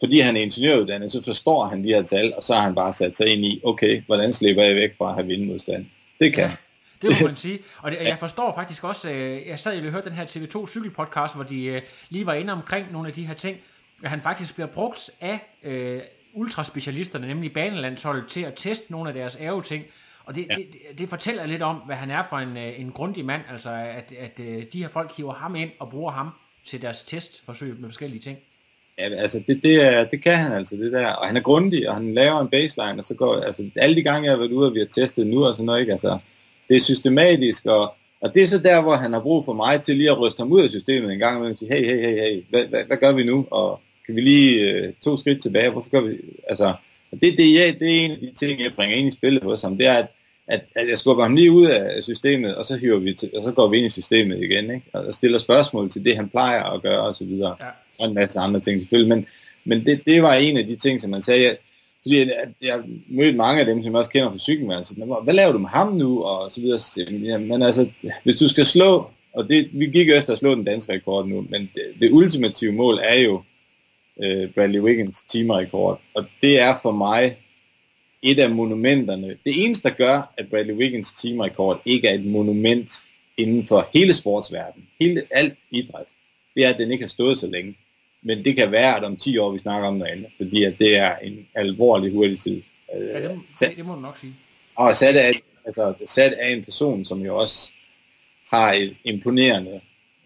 fordi 0.00 0.20
han 0.20 0.36
er 0.36 0.40
ingeniøruddannet, 0.40 1.12
så 1.12 1.22
forstår 1.22 1.66
han 1.66 1.84
de 1.84 1.88
her 1.88 2.02
tal, 2.02 2.34
og 2.36 2.42
så 2.42 2.54
har 2.54 2.62
han 2.62 2.74
bare 2.74 2.92
sat 2.92 3.16
sig 3.16 3.26
ind 3.26 3.44
i, 3.44 3.60
okay, 3.64 4.02
hvordan 4.06 4.32
slipper 4.32 4.62
jeg 4.62 4.76
væk 4.76 4.96
fra 4.98 5.08
at 5.08 5.14
have 5.14 5.26
vindmodstand? 5.26 5.86
Det 6.20 6.34
kan. 6.34 6.44
Ja. 6.44 6.56
Det 7.02 7.10
må 7.10 7.26
man 7.28 7.36
sige. 7.36 7.58
Og 7.78 7.90
det, 7.90 7.98
jeg 8.00 8.18
forstår 8.18 8.54
faktisk 8.54 8.84
også, 8.84 9.10
øh, 9.10 9.46
jeg 9.46 9.58
sad 9.58 9.84
og 9.84 9.90
hørte 9.90 10.08
den 10.10 10.16
her 10.16 10.26
TV2 10.26 10.66
cykelpodcast, 10.66 11.34
hvor 11.34 11.44
de 11.44 11.64
øh, 11.64 11.82
lige 12.08 12.26
var 12.26 12.34
inde 12.34 12.52
omkring 12.52 12.92
nogle 12.92 13.08
af 13.08 13.14
de 13.14 13.26
her 13.26 13.34
ting, 13.34 13.58
at 14.04 14.10
han 14.10 14.22
faktisk 14.22 14.54
bliver 14.54 14.68
brugt 14.68 15.10
af 15.20 15.40
øh, 15.62 16.00
ultraspecialisterne, 16.32 17.26
nemlig 17.26 17.52
banelandsholdet, 17.52 18.28
til 18.28 18.40
at 18.40 18.52
teste 18.56 18.92
nogle 18.92 19.10
af 19.10 19.14
deres 19.14 19.38
ting. 19.64 19.84
Og 20.24 20.34
det, 20.34 20.46
ja. 20.50 20.54
det, 20.54 20.98
det 20.98 21.08
fortæller 21.08 21.46
lidt 21.46 21.62
om, 21.62 21.76
hvad 21.76 21.96
han 21.96 22.10
er 22.10 22.22
for 22.30 22.36
en, 22.36 22.56
øh, 22.56 22.80
en 22.80 22.92
grundig 22.92 23.24
mand, 23.24 23.42
altså 23.50 23.70
at, 23.70 24.12
at 24.18 24.38
de 24.72 24.82
her 24.82 24.88
folk 24.88 25.16
hiver 25.16 25.34
ham 25.34 25.56
ind 25.56 25.70
og 25.78 25.90
bruger 25.90 26.12
ham 26.12 26.30
til 26.64 26.82
deres 26.82 27.04
testforsøg 27.04 27.80
med 27.80 27.88
forskellige 27.88 28.20
ting. 28.20 28.38
Ja, 28.98 29.08
altså 29.08 29.42
det, 29.46 29.60
det, 29.62 29.74
er, 29.74 30.04
det 30.04 30.22
kan 30.22 30.36
han 30.36 30.52
altså, 30.52 30.76
det 30.76 30.92
der. 30.92 31.06
Og 31.06 31.26
han 31.26 31.36
er 31.36 31.40
grundig, 31.40 31.88
og 31.88 31.94
han 31.94 32.14
laver 32.14 32.40
en 32.40 32.48
baseline, 32.48 32.98
og 32.98 33.04
så 33.04 33.14
går, 33.14 33.36
altså 33.36 33.70
alle 33.76 33.96
de 33.96 34.02
gange, 34.02 34.24
jeg 34.24 34.32
har 34.32 34.38
været 34.38 34.52
ude, 34.52 34.68
og 34.68 34.74
vi 34.74 34.78
har 34.78 34.86
testet 34.86 35.26
nu 35.26 35.44
og 35.44 35.54
sådan 35.54 35.66
noget, 35.66 35.80
ikke? 35.80 35.92
Altså, 35.92 36.18
det 36.68 36.76
er 36.76 36.80
systematisk, 36.80 37.66
og, 37.66 37.94
og 38.20 38.34
det 38.34 38.42
er 38.42 38.46
så 38.46 38.58
der, 38.58 38.82
hvor 38.82 38.96
han 38.96 39.12
har 39.12 39.20
brug 39.20 39.44
for 39.44 39.52
mig 39.52 39.80
til 39.80 39.96
lige 39.96 40.10
at 40.10 40.20
ryste 40.20 40.40
ham 40.40 40.52
ud 40.52 40.62
af 40.62 40.70
systemet 40.70 41.12
en 41.12 41.18
gang, 41.18 41.46
og 41.46 41.56
sige, 41.58 41.74
hey, 41.74 41.84
hey, 41.84 42.00
hey, 42.00 42.20
hey, 42.20 42.44
hvad, 42.50 42.64
hvad, 42.66 42.84
hvad 42.84 42.96
gør 42.96 43.12
vi 43.12 43.24
nu? 43.24 43.46
Og 43.50 43.80
kan 44.06 44.16
vi 44.16 44.20
lige 44.20 44.72
øh, 44.72 44.92
to 45.04 45.16
skridt 45.16 45.42
tilbage? 45.42 45.70
Hvorfor 45.70 45.90
gør 45.90 46.00
vi, 46.00 46.16
altså, 46.48 46.74
det, 47.10 47.38
det, 47.38 47.54
ja, 47.54 47.72
det 47.80 47.96
er 47.96 48.04
en 48.04 48.10
af 48.10 48.18
de 48.18 48.32
ting, 48.38 48.60
jeg 48.60 48.72
bringer 48.76 48.96
ind 48.96 49.08
i 49.08 49.16
spillet 49.16 49.42
hos 49.42 49.62
ham, 49.62 49.76
det 49.76 49.86
er, 49.86 49.94
at, 49.94 50.06
at, 50.50 50.64
at 50.76 50.88
jeg 50.88 50.98
skubber 50.98 51.22
ham 51.22 51.34
lige 51.34 51.52
ud 51.52 51.66
af 51.66 52.02
systemet, 52.02 52.54
og 52.54 52.66
så, 52.66 52.76
hiver 52.76 52.98
vi 52.98 53.14
til, 53.14 53.30
og 53.36 53.42
så 53.42 53.52
går 53.52 53.68
vi 53.68 53.76
ind 53.76 53.86
i 53.86 53.90
systemet 53.90 54.42
igen, 54.42 54.70
ikke? 54.70 54.86
og 54.92 55.14
stiller 55.14 55.38
spørgsmål 55.38 55.90
til 55.90 56.04
det, 56.04 56.16
han 56.16 56.28
plejer 56.28 56.62
at 56.62 56.82
gøre, 56.82 57.00
og 57.00 57.14
så 57.14 57.24
videre. 57.24 57.56
Ja. 57.60 57.66
Og 57.98 58.08
en 58.08 58.14
masse 58.14 58.38
andre 58.38 58.60
ting 58.60 58.80
selvfølgelig, 58.80 59.16
men, 59.16 59.26
men 59.64 59.84
det, 59.84 60.00
det 60.06 60.22
var 60.22 60.34
en 60.34 60.56
af 60.56 60.66
de 60.66 60.76
ting, 60.76 61.00
som 61.00 61.10
man 61.10 61.22
sagde, 61.22 61.56
fordi 62.02 62.18
jeg, 62.18 62.32
jeg 62.62 62.80
mødte 63.08 63.36
mange 63.36 63.60
af 63.60 63.66
dem, 63.66 63.82
som 63.82 63.92
jeg 63.92 63.98
også 63.98 64.10
kender 64.10 64.30
fra 64.30 64.38
cyklen, 64.38 64.70
altså, 64.72 64.94
hvad 65.24 65.34
laver 65.34 65.52
du 65.52 65.58
med 65.58 65.68
ham 65.68 65.92
nu, 65.92 66.22
og 66.22 66.50
så 66.50 66.60
videre. 66.60 66.78
Så, 66.78 67.06
ja, 67.10 67.38
men 67.38 67.62
altså, 67.62 67.88
hvis 68.24 68.36
du 68.36 68.48
skal 68.48 68.66
slå, 68.66 69.10
og 69.34 69.48
det, 69.48 69.68
vi 69.72 69.86
gik 69.86 70.10
efter 70.10 70.32
at 70.32 70.38
slå 70.38 70.54
den 70.54 70.64
danske 70.64 70.92
rekord 70.92 71.28
nu, 71.28 71.46
men 71.50 71.70
det, 71.74 71.82
det 72.00 72.12
ultimative 72.12 72.72
mål 72.72 72.98
er 73.02 73.20
jo 73.20 73.42
øh, 74.24 74.50
Bradley 74.50 74.80
Wiggins 74.80 75.24
teamrekord, 75.28 76.00
og 76.14 76.24
det 76.42 76.60
er 76.60 76.76
for 76.82 76.92
mig 76.92 77.36
et 78.22 78.38
af 78.38 78.50
monumenterne. 78.50 79.28
Det 79.28 79.64
eneste, 79.64 79.88
der 79.88 79.94
gør, 79.94 80.34
at 80.36 80.48
Bradley 80.48 80.74
Wiggins 80.74 81.12
teamrekord 81.12 81.82
ikke 81.84 82.08
er 82.08 82.14
et 82.14 82.26
monument 82.26 82.90
inden 83.36 83.66
for 83.66 83.88
hele 83.94 84.14
sportsverdenen, 84.14 84.88
hele 85.00 85.22
alt 85.30 85.58
idræt, 85.70 86.06
det 86.54 86.64
er, 86.64 86.70
at 86.70 86.78
den 86.78 86.90
ikke 86.90 87.04
har 87.04 87.08
stået 87.08 87.38
så 87.38 87.46
længe. 87.46 87.76
Men 88.22 88.44
det 88.44 88.56
kan 88.56 88.72
være, 88.72 88.96
at 88.96 89.04
om 89.04 89.16
10 89.16 89.38
år 89.38 89.52
vi 89.52 89.58
snakker 89.58 89.88
om 89.88 89.96
noget 89.96 90.10
andet, 90.10 90.30
fordi 90.36 90.64
at 90.64 90.78
det 90.78 90.96
er 90.96 91.16
en 91.16 91.46
alvorlig 91.54 92.12
hurtig 92.12 92.40
tid. 92.40 92.62
Ja, 92.92 93.20
det, 93.20 93.36
må, 93.36 93.42
sat, 93.58 93.72
det 93.76 93.86
må 93.86 93.94
du 93.94 94.00
nok 94.00 94.18
sige. 94.18 94.34
Og 94.76 94.96
sat 94.96 95.16
af, 95.16 95.32
altså, 95.66 95.94
sat 96.04 96.32
af 96.32 96.50
en 96.52 96.64
person, 96.64 97.04
som 97.04 97.20
jo 97.20 97.36
også 97.36 97.70
har 98.50 98.72
et 98.72 98.96
imponerende 99.04 99.80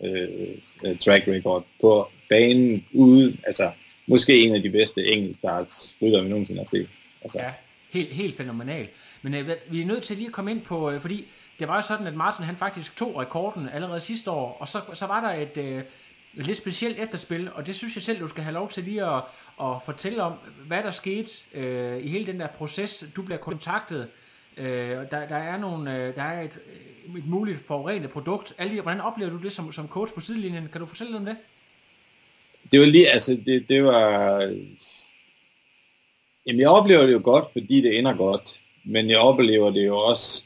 øh, 0.04 0.98
track 0.98 1.28
record 1.28 1.64
på 1.80 2.08
banen 2.28 2.86
ude, 2.92 3.36
altså 3.46 3.70
måske 4.06 4.40
en 4.40 4.54
af 4.54 4.62
de 4.62 4.70
bedste 4.70 5.06
enkeltstarts 5.06 5.96
vi 6.00 6.10
nogensinde 6.10 6.60
har 6.60 6.68
set. 6.68 6.88
Altså. 7.22 7.38
Ja, 7.40 7.50
helt, 7.94 8.12
helt 8.12 8.36
fænomenal. 8.36 8.88
Men 9.22 9.34
øh, 9.34 9.50
vi 9.70 9.80
er 9.80 9.86
nødt 9.86 10.02
til 10.02 10.16
lige 10.16 10.26
at 10.26 10.32
komme 10.32 10.50
ind 10.50 10.62
på, 10.62 10.90
øh, 10.90 11.00
fordi 11.00 11.26
det 11.58 11.68
var 11.68 11.74
jo 11.74 11.80
sådan, 11.80 12.06
at 12.06 12.14
Martin 12.14 12.44
han 12.44 12.56
faktisk 12.56 12.96
tog 12.96 13.16
rekorden 13.16 13.68
allerede 13.68 14.00
sidste 14.00 14.30
år, 14.30 14.56
og 14.60 14.68
så, 14.68 14.80
så 14.94 15.06
var 15.06 15.20
der 15.20 15.42
et, 15.42 15.56
øh, 15.56 15.82
et 16.36 16.46
lidt 16.46 16.58
specielt 16.58 16.98
efterspil, 16.98 17.52
og 17.54 17.66
det 17.66 17.74
synes 17.74 17.96
jeg 17.96 18.02
selv, 18.02 18.20
du 18.20 18.28
skal 18.28 18.44
have 18.44 18.54
lov 18.54 18.68
til 18.68 18.84
lige 18.84 19.04
at, 19.04 19.22
at 19.60 19.82
fortælle 19.84 20.22
om, 20.22 20.32
hvad 20.66 20.82
der 20.82 20.90
skete 20.90 21.30
øh, 21.54 22.02
i 22.02 22.08
hele 22.08 22.26
den 22.26 22.40
der 22.40 22.46
proces. 22.46 23.04
Du 23.16 23.22
bliver 23.22 23.38
kontaktet, 23.38 24.08
øh, 24.56 24.66
der, 25.10 25.28
der 25.28 25.36
er, 25.36 25.58
nogle, 25.58 25.96
øh, 25.96 26.14
der 26.14 26.22
er 26.22 26.42
et, 26.42 26.58
øh, 27.08 27.16
et 27.18 27.26
muligt 27.26 27.66
forurenet 27.66 28.10
produkt. 28.10 28.54
Alle, 28.58 28.80
hvordan 28.80 29.00
oplever 29.00 29.30
du 29.30 29.38
det 29.38 29.52
som, 29.52 29.72
som 29.72 29.88
coach 29.88 30.14
på 30.14 30.20
sidelinjen? 30.20 30.68
Kan 30.72 30.80
du 30.80 30.86
fortælle 30.86 31.12
lidt 31.12 31.20
om 31.20 31.26
det? 31.26 31.36
Det 32.72 32.80
var 32.80 32.86
lige, 32.86 33.08
altså 33.08 33.38
det, 33.46 33.68
det 33.68 33.84
var... 33.84 34.40
Jamen 36.46 36.60
jeg 36.60 36.68
oplever 36.68 37.06
det 37.06 37.12
jo 37.12 37.20
godt, 37.24 37.44
fordi 37.52 37.80
det 37.80 37.98
ender 37.98 38.16
godt, 38.16 38.60
men 38.84 39.10
jeg 39.10 39.18
oplever 39.18 39.70
det 39.70 39.86
jo 39.86 39.96
også 39.96 40.42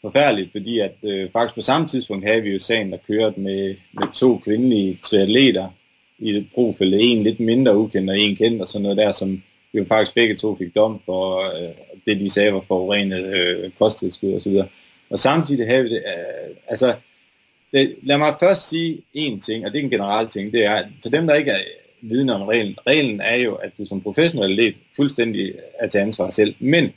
forfærdeligt, 0.00 0.52
fordi 0.52 0.78
at 0.78 0.96
øh, 1.02 1.30
faktisk 1.30 1.54
på 1.54 1.60
samme 1.60 1.88
tidspunkt 1.88 2.26
havde 2.26 2.42
vi 2.42 2.50
jo 2.50 2.58
sagen, 2.58 2.92
der 2.92 2.98
kørte 3.06 3.40
med, 3.40 3.74
med 3.92 4.06
to 4.14 4.38
kvindelige 4.38 4.98
triatleter 5.02 5.68
i 6.18 6.30
et 6.30 6.46
profil, 6.54 6.94
en 6.94 7.22
lidt 7.22 7.40
mindre 7.40 7.76
ukendt 7.76 8.10
og 8.10 8.18
en 8.18 8.36
kendt 8.36 8.62
og 8.62 8.68
sådan 8.68 8.82
noget 8.82 8.96
der, 8.96 9.12
som 9.12 9.42
jo 9.74 9.84
faktisk 9.88 10.14
begge 10.14 10.36
to 10.36 10.56
fik 10.56 10.74
dom 10.74 11.00
for 11.06 11.38
øh, 11.38 11.74
det, 12.06 12.20
de 12.20 12.30
sagde 12.30 12.52
var 12.52 12.64
forurenet 12.68 13.24
øh, 13.36 13.70
kosttilskud 13.78 14.32
og 14.34 14.40
så 14.40 14.48
videre. 14.48 14.68
Og 15.10 15.18
samtidig 15.18 15.66
havde 15.66 15.82
vi 15.82 15.90
det, 15.90 15.96
øh, 16.06 16.56
altså, 16.68 16.94
det, 17.72 17.96
lad 18.02 18.18
mig 18.18 18.34
først 18.40 18.68
sige 18.68 19.02
en 19.14 19.40
ting, 19.40 19.66
og 19.66 19.72
det 19.72 19.78
er 19.78 19.84
en 19.84 19.90
generel 19.90 20.28
ting, 20.28 20.52
det 20.52 20.64
er, 20.64 20.84
for 21.02 21.10
dem, 21.10 21.26
der 21.26 21.34
ikke 21.34 21.50
er 21.50 21.60
vidne 22.08 22.34
om 22.34 22.42
reglen, 22.42 22.76
reglen 22.86 23.20
er 23.20 23.36
jo, 23.36 23.54
at 23.54 23.72
du 23.78 23.86
som 23.86 24.00
professionel 24.00 24.50
atlet 24.50 24.76
fuldstændig 24.96 25.54
er 25.78 25.88
til 25.88 25.98
ansvar 25.98 26.30
selv, 26.30 26.54
men 26.58 26.90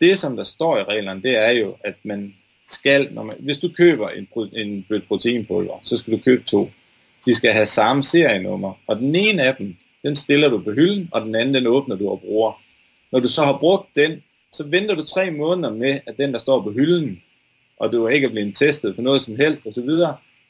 det, 0.00 0.18
som 0.18 0.36
der 0.36 0.44
står 0.44 0.78
i 0.78 0.82
reglerne, 0.82 1.22
det 1.22 1.36
er 1.36 1.50
jo, 1.50 1.76
at 1.84 1.94
man 2.02 2.34
skal, 2.68 3.08
når 3.12 3.22
man, 3.22 3.36
hvis 3.40 3.58
du 3.58 3.68
køber 3.76 4.08
en, 4.08 4.28
en 4.52 4.86
bødt 4.88 5.08
proteinpulver, 5.08 5.80
så 5.82 5.96
skal 5.96 6.12
du 6.12 6.18
købe 6.18 6.44
to. 6.44 6.70
De 7.26 7.34
skal 7.34 7.52
have 7.52 7.66
samme 7.66 8.02
serienummer, 8.02 8.72
og 8.86 8.96
den 8.96 9.14
ene 9.14 9.42
af 9.42 9.56
dem, 9.56 9.76
den 10.02 10.16
stiller 10.16 10.48
du 10.48 10.58
på 10.58 10.72
hylden, 10.72 11.08
og 11.12 11.20
den 11.20 11.34
anden, 11.34 11.54
den 11.54 11.66
åbner 11.66 11.96
du 11.96 12.08
og 12.08 12.20
bruger. 12.20 12.62
Når 13.12 13.20
du 13.20 13.28
så 13.28 13.44
har 13.44 13.58
brugt 13.58 13.96
den, 13.96 14.22
så 14.52 14.64
venter 14.64 14.94
du 14.94 15.04
tre 15.04 15.30
måneder 15.30 15.74
med, 15.74 16.00
at 16.06 16.16
den, 16.16 16.32
der 16.32 16.38
står 16.38 16.62
på 16.62 16.70
hylden, 16.70 17.22
og 17.76 17.92
du 17.92 18.04
er 18.04 18.28
blevet 18.28 18.56
testet 18.56 18.94
for 18.94 19.02
noget 19.02 19.22
som 19.22 19.36
helst 19.36 19.66
osv., 19.66 19.90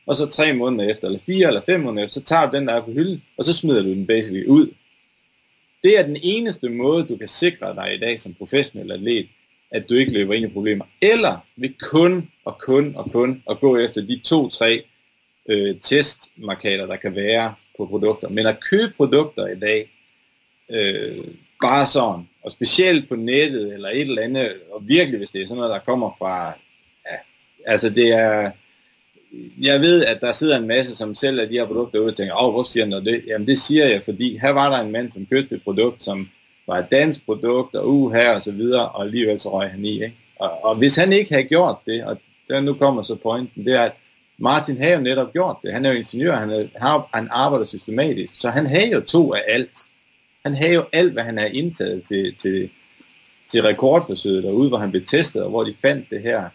og 0.07 0.17
så 0.17 0.27
tre 0.27 0.53
måneder 0.53 0.91
efter, 0.91 1.07
eller 1.07 1.21
fire 1.27 1.47
eller 1.47 1.61
fem 1.61 1.81
måneder 1.81 2.07
efter, 2.07 2.21
så 2.21 2.27
tager 2.27 2.51
du 2.51 2.57
den, 2.57 2.69
der 2.69 2.75
er 2.75 2.81
på 2.81 2.93
hylden, 2.93 3.23
og 3.39 3.45
så 3.45 3.53
smider 3.53 3.83
du 3.83 3.89
den 3.89 4.07
basically 4.07 4.47
ud. 4.47 4.69
Det 5.83 5.99
er 5.99 6.03
den 6.03 6.17
eneste 6.23 6.69
måde, 6.69 7.05
du 7.05 7.17
kan 7.17 7.29
sikre 7.29 7.75
dig 7.75 7.95
i 7.95 7.99
dag 7.99 8.21
som 8.21 8.35
professionel 8.35 8.93
atlet, 8.93 9.29
at 9.71 9.89
du 9.89 9.95
ikke 9.95 10.13
løber 10.13 10.35
ind 10.35 10.45
i 10.45 10.53
problemer. 10.53 10.85
Eller 11.01 11.39
ved 11.57 11.71
kun 11.81 12.31
og 12.45 12.59
kun 12.59 12.97
og 12.97 13.13
kun 13.13 13.43
at 13.51 13.61
gå 13.61 13.77
efter 13.77 14.01
de 14.01 14.21
to-tre 14.25 14.83
øh, 15.49 15.81
testmarkader, 15.81 16.87
der 16.87 16.97
kan 16.97 17.17
være 17.17 17.55
på 17.77 17.87
produkter. 17.87 18.29
Men 18.29 18.47
at 18.47 18.61
købe 18.61 18.93
produkter 18.97 19.47
i 19.47 19.59
dag, 19.59 19.91
øh, 20.71 21.25
bare 21.63 21.87
sådan, 21.87 22.29
og 22.43 22.51
specielt 22.51 23.09
på 23.09 23.17
nettet 23.17 23.75
eller 23.75 23.89
et 23.89 24.01
eller 24.01 24.23
andet, 24.23 24.55
og 24.71 24.89
virkelig 24.89 25.19
hvis 25.19 25.31
det 25.31 25.43
er 25.43 25.47
sådan 25.47 25.57
noget, 25.57 25.71
der 25.71 25.79
kommer 25.79 26.17
fra, 26.19 26.47
ja, 27.11 27.17
altså 27.67 27.91
det 27.91 28.09
er, 28.09 28.51
jeg 29.61 29.81
ved, 29.81 30.05
at 30.05 30.21
der 30.21 30.33
sidder 30.33 30.59
en 30.59 30.67
masse, 30.67 30.97
som 30.97 31.15
selv 31.15 31.41
af 31.41 31.49
de 31.49 31.55
her 31.55 31.67
produkter 31.67 31.99
ude 31.99 32.09
og 32.09 32.17
tænker, 32.17 32.43
åh, 32.43 32.53
hvor 32.53 32.63
siger 32.63 32.87
noget 32.87 33.05
det? 33.05 33.25
Jamen 33.27 33.47
det 33.47 33.59
siger 33.59 33.87
jeg, 33.87 34.03
fordi 34.05 34.39
her 34.39 34.51
var 34.51 34.71
der 34.71 34.85
en 34.85 34.93
mand, 34.93 35.13
som 35.13 35.27
købte 35.27 35.55
et 35.55 35.63
produkt, 35.63 36.03
som 36.03 36.29
var 36.67 36.79
et 36.79 36.87
dansk 36.91 37.25
produkt, 37.25 37.75
og 37.75 37.89
uh 37.89 38.13
her 38.13 38.35
og 38.35 38.43
så 38.43 38.53
videre, 38.53 38.89
og 38.89 39.05
alligevel 39.05 39.41
så 39.41 39.59
røg 39.59 39.71
han 39.71 39.85
i. 39.85 39.93
Ikke? 39.93 40.15
Og, 40.39 40.65
og 40.65 40.77
hvis 40.77 40.97
han 40.97 41.13
ikke 41.13 41.35
havde 41.35 41.49
gjort 41.49 41.77
det, 41.87 42.05
og 42.05 42.19
der 42.49 42.61
nu 42.61 42.75
kommer 42.75 43.03
så 43.03 43.15
pointen, 43.15 43.65
det 43.65 43.75
er, 43.75 43.83
at 43.83 43.93
Martin 44.39 44.83
har 44.83 44.91
jo 44.91 45.01
netop 45.01 45.33
gjort 45.33 45.57
det. 45.63 45.73
Han 45.73 45.85
er 45.85 45.91
jo 45.91 45.99
ingeniør, 45.99 46.37
han, 46.37 46.51
er, 46.51 47.17
han 47.17 47.29
arbejder 47.31 47.65
systematisk, 47.65 48.35
så 48.39 48.51
han 48.51 48.67
har 48.67 48.81
jo 48.81 49.01
to 49.01 49.35
af 49.35 49.43
alt. 49.49 49.79
Han 50.45 50.55
har 50.55 50.69
jo 50.69 50.85
alt, 50.93 51.13
hvad 51.13 51.23
han 51.23 51.39
har 51.39 51.47
indtaget 51.47 52.03
til, 52.03 52.35
til, 52.35 52.71
til 53.51 53.63
rekordforsøget 53.63 54.45
derude, 54.45 54.69
hvor 54.69 54.79
han 54.79 54.91
blev 54.91 55.05
testet, 55.07 55.43
og 55.43 55.51
hvor 55.51 55.65
de 55.65 55.75
fandt 55.83 56.11
det 56.11 56.23
her. 56.23 56.49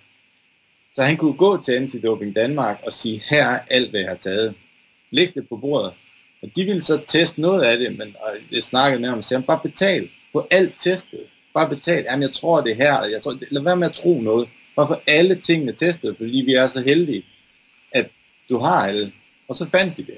Så 0.96 1.04
han 1.04 1.18
kunne 1.18 1.34
gå 1.34 1.62
til 1.64 1.72
Antidoping 1.72 2.36
Danmark 2.36 2.80
og 2.86 2.94
sige, 2.94 3.24
her 3.30 3.48
er 3.48 3.60
alt, 3.70 3.90
hvad 3.90 4.00
jeg 4.00 4.10
har 4.10 4.16
taget. 4.16 4.56
Læg 5.12 5.34
det 5.34 5.50
på 5.50 5.56
bordet. 5.56 5.94
Og 6.42 6.50
de 6.56 6.64
ville 6.64 6.82
så 6.82 7.00
teste 7.08 7.42
noget 7.42 7.64
af 7.64 7.78
det, 7.78 7.98
men 7.98 8.16
og 8.22 8.30
jeg 8.52 8.64
snakkede 8.64 9.02
med 9.02 9.10
ham 9.10 9.18
og 9.18 9.24
sagde, 9.24 9.44
bare 9.44 9.60
betal 9.64 10.10
på 10.34 10.48
alt 10.52 10.74
testet. 10.84 11.20
Bare 11.54 11.70
betal. 11.70 12.04
Jamen, 12.04 12.22
jeg 12.22 12.34
tror 12.34 12.62
det 12.62 12.76
her. 12.76 13.04
Jeg 13.04 13.22
tror, 13.24 13.38
lad 13.50 13.62
være 13.62 13.76
med 13.76 13.88
at 13.88 13.94
tro 13.94 14.22
noget. 14.22 14.50
Bare 14.76 14.88
få 14.88 14.96
alle 15.08 15.36
tingene 15.36 15.72
testet, 15.72 16.18
fordi 16.18 16.44
vi 16.46 16.54
er 16.54 16.68
så 16.68 16.82
heldige, 16.82 17.24
at 17.92 18.10
du 18.50 18.58
har 18.58 18.88
alle. 18.88 19.12
Og 19.48 19.56
så 19.56 19.66
fandt 19.70 19.98
de 19.98 20.06
det. 20.06 20.18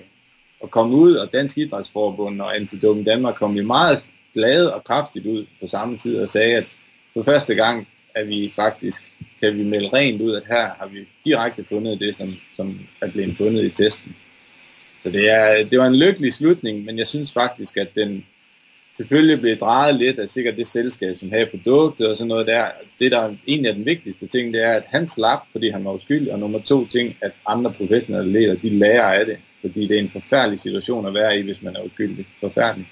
Og 0.60 0.72
kom 0.72 0.94
ud, 0.94 1.16
og 1.16 1.34
Dansk 1.34 1.58
Idrætsforbund 1.58 2.42
og 2.42 2.56
Antidoping 2.56 3.06
Danmark 3.06 3.36
kom 3.36 3.56
jo 3.56 3.64
meget 3.64 4.10
glade 4.34 4.76
og 4.76 4.84
kraftigt 4.84 5.26
ud 5.26 5.46
på 5.62 5.68
samme 5.68 5.98
tid 5.98 6.20
og 6.20 6.30
sagde, 6.30 6.56
at 6.56 6.66
for 7.14 7.24
første 7.24 7.56
gang 7.56 7.88
at 8.16 8.28
vi 8.30 8.52
faktisk 8.56 9.04
kan 9.42 9.58
vi 9.58 9.64
melde 9.64 9.90
rent 9.94 10.22
ud, 10.22 10.36
at 10.36 10.44
her 10.48 10.70
har 10.80 10.90
vi 10.94 11.00
direkte 11.26 11.66
fundet 11.70 12.00
det, 12.00 12.16
som, 12.16 12.34
som 12.56 12.80
er 13.02 13.12
blevet 13.12 13.38
fundet 13.38 13.64
i 13.64 13.70
testen. 13.70 14.16
Så 15.04 15.10
det, 15.10 15.30
er, 15.30 15.66
det 15.70 15.80
var 15.80 15.88
en 15.88 15.96
lykkelig 15.96 16.34
slutning, 16.34 16.86
men 16.86 16.98
jeg 16.98 17.08
synes 17.08 17.34
faktisk, 17.34 17.78
at 17.78 17.88
den 17.96 18.26
selvfølgelig 18.98 19.42
blev 19.42 19.58
drejet 19.58 19.96
lidt 19.96 20.20
af 20.20 20.30
sikkert 20.30 20.58
det 20.58 20.68
selskab, 20.68 21.16
som 21.20 21.32
havde 21.32 21.46
produktet 21.46 22.10
og 22.10 22.18
sådan 22.18 22.28
noget 22.28 22.48
der. 22.48 22.66
Det, 23.00 23.12
der 23.12 23.20
er 23.20 23.36
en 23.46 23.66
af 23.66 23.76
den 23.76 23.86
vigtigste 23.86 24.28
ting, 24.28 24.54
det 24.54 24.64
er, 24.64 24.74
at 24.74 24.84
han 24.88 25.08
slap, 25.08 25.40
fordi 25.52 25.70
han 25.70 25.86
var 25.86 25.94
uskyldig, 25.94 26.34
og 26.34 26.40
nummer 26.40 26.60
to 26.60 26.88
ting, 26.88 27.18
at 27.22 27.32
andre 27.48 27.74
professionelle 27.78 28.32
ledere, 28.32 28.56
de 28.56 28.70
lærer 28.70 29.14
af 29.14 29.26
det, 29.26 29.38
fordi 29.62 29.88
det 29.88 29.96
er 29.96 30.02
en 30.02 30.10
forfærdelig 30.10 30.60
situation 30.60 31.06
at 31.06 31.14
være 31.14 31.40
i, 31.40 31.42
hvis 31.42 31.62
man 31.62 31.76
er 31.76 31.82
uskyldig. 31.82 32.26
Forfærdelig. 32.40 32.88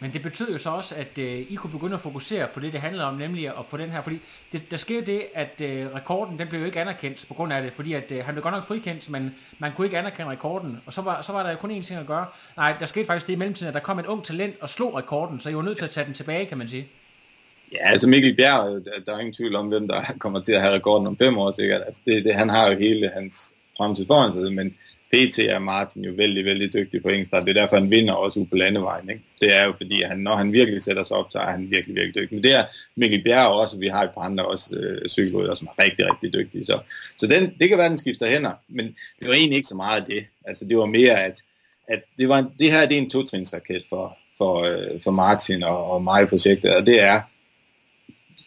Men 0.00 0.12
det 0.12 0.22
betød 0.22 0.52
jo 0.52 0.58
så 0.58 0.70
også, 0.70 0.94
at 0.94 1.18
øh, 1.18 1.40
I 1.40 1.54
kunne 1.54 1.70
begynde 1.70 1.94
at 1.94 2.00
fokusere 2.00 2.48
på 2.54 2.60
det, 2.60 2.72
det 2.72 2.80
handlede 2.80 3.04
om, 3.04 3.14
nemlig 3.14 3.48
at 3.48 3.66
få 3.68 3.76
den 3.76 3.90
her, 3.90 4.02
fordi 4.02 4.20
det, 4.52 4.70
der 4.70 4.76
sker 4.76 5.04
det, 5.04 5.22
at 5.34 5.60
øh, 5.60 5.94
rekorden, 5.94 6.38
den 6.38 6.48
blev 6.48 6.60
jo 6.60 6.66
ikke 6.66 6.80
anerkendt 6.80 7.24
på 7.28 7.34
grund 7.34 7.52
af 7.52 7.62
det, 7.62 7.72
fordi 7.72 7.92
at 7.92 8.12
øh, 8.12 8.24
han 8.24 8.34
blev 8.34 8.42
godt 8.42 8.54
nok 8.54 8.66
frikendt, 8.66 9.10
men 9.10 9.34
man 9.58 9.72
kunne 9.72 9.86
ikke 9.86 9.98
anerkende 9.98 10.30
rekorden, 10.30 10.80
og 10.86 10.92
så 10.92 11.02
var, 11.02 11.22
så 11.22 11.32
var 11.32 11.42
der 11.42 11.50
jo 11.50 11.56
kun 11.56 11.70
én 11.70 11.82
ting 11.82 12.00
at 12.00 12.06
gøre. 12.06 12.26
Nej, 12.56 12.76
der 12.80 12.86
skete 12.86 13.06
faktisk 13.06 13.26
det 13.26 13.32
i 13.32 13.36
mellemtiden, 13.36 13.68
at 13.68 13.74
der 13.74 13.80
kom 13.80 13.98
en 13.98 14.06
ung 14.06 14.24
talent 14.24 14.54
og 14.60 14.70
slog 14.70 14.94
rekorden, 14.94 15.40
så 15.40 15.50
I 15.50 15.54
var 15.54 15.62
nødt 15.62 15.78
til 15.78 15.84
at 15.84 15.90
tage 15.90 16.06
den 16.06 16.14
tilbage, 16.14 16.46
kan 16.46 16.58
man 16.58 16.68
sige. 16.68 16.88
Ja, 17.72 17.90
altså 17.90 18.08
Mikkel 18.08 18.36
Bjerg, 18.36 18.76
øh, 18.76 19.06
der 19.06 19.14
er 19.14 19.18
ingen 19.18 19.34
tvivl 19.34 19.56
om, 19.56 19.68
hvem 19.68 19.88
der 19.88 20.02
kommer 20.18 20.40
til 20.40 20.52
at 20.52 20.60
have 20.60 20.74
rekorden 20.74 21.06
om 21.06 21.18
fem 21.18 21.38
år 21.38 21.52
sikkert. 21.52 21.82
Altså 21.86 22.02
det, 22.06 22.24
det, 22.24 22.34
han 22.34 22.48
har 22.48 22.70
jo 22.70 22.78
hele 22.78 23.10
hans 23.14 23.54
fremtid 23.76 24.06
foran 24.06 24.32
sig, 24.32 24.52
men 24.52 24.74
PT 25.16 25.38
er 25.38 25.58
Martin 25.58 26.04
jo 26.04 26.12
vældig, 26.16 26.44
vældig 26.44 26.72
dygtig 26.72 27.02
på 27.02 27.08
enkeltstart. 27.08 27.46
Det 27.46 27.56
er 27.56 27.60
derfor, 27.60 27.76
han 27.76 27.90
vinder 27.90 28.14
også 28.14 28.40
ude 28.40 28.48
på 28.48 28.56
landevejen. 28.56 29.10
Ikke? 29.10 29.22
Det 29.40 29.54
er 29.56 29.64
jo 29.64 29.72
fordi, 29.76 30.02
han, 30.02 30.18
når 30.18 30.36
han 30.36 30.52
virkelig 30.52 30.82
sætter 30.82 31.04
sig 31.04 31.16
op, 31.16 31.26
så 31.30 31.38
er 31.38 31.50
han 31.50 31.70
virkelig, 31.70 31.96
virkelig 31.96 32.14
dygtig. 32.14 32.34
Men 32.34 32.44
det 32.44 32.54
er 32.54 32.64
Mikkel 32.96 33.24
Bjerg 33.24 33.48
også, 33.48 33.78
vi 33.78 33.86
har 33.86 34.02
et 34.02 34.10
par 34.10 34.20
andre 34.20 34.44
også 34.44 34.76
øh, 34.76 35.08
cykelrytter, 35.08 35.54
som 35.54 35.66
er 35.66 35.82
rigtig, 35.84 36.06
rigtig 36.10 36.32
dygtige. 36.32 36.66
Så, 36.66 36.80
så 37.18 37.26
den, 37.26 37.52
det 37.58 37.68
kan 37.68 37.78
være, 37.78 37.88
den 37.88 37.98
skifter 37.98 38.26
hænder, 38.26 38.52
men 38.68 38.86
det 39.20 39.28
var 39.28 39.34
egentlig 39.34 39.56
ikke 39.56 39.68
så 39.68 39.74
meget 39.74 40.04
det. 40.06 40.24
Altså 40.44 40.64
det 40.64 40.78
var 40.78 40.86
mere, 40.86 41.24
at, 41.24 41.42
at 41.88 42.02
det, 42.18 42.28
var 42.28 42.38
en, 42.38 42.46
det 42.58 42.72
her 42.72 42.86
det 42.86 42.98
er 42.98 43.02
en 43.02 43.10
totrinsraket 43.10 43.84
for, 43.88 44.18
for, 44.38 44.62
øh, 44.62 45.02
for 45.02 45.10
Martin 45.10 45.62
og, 45.62 45.90
og 45.90 46.02
mig 46.02 46.22
i 46.22 46.26
projektet, 46.26 46.76
og 46.76 46.86
det 46.86 47.02
er, 47.02 47.20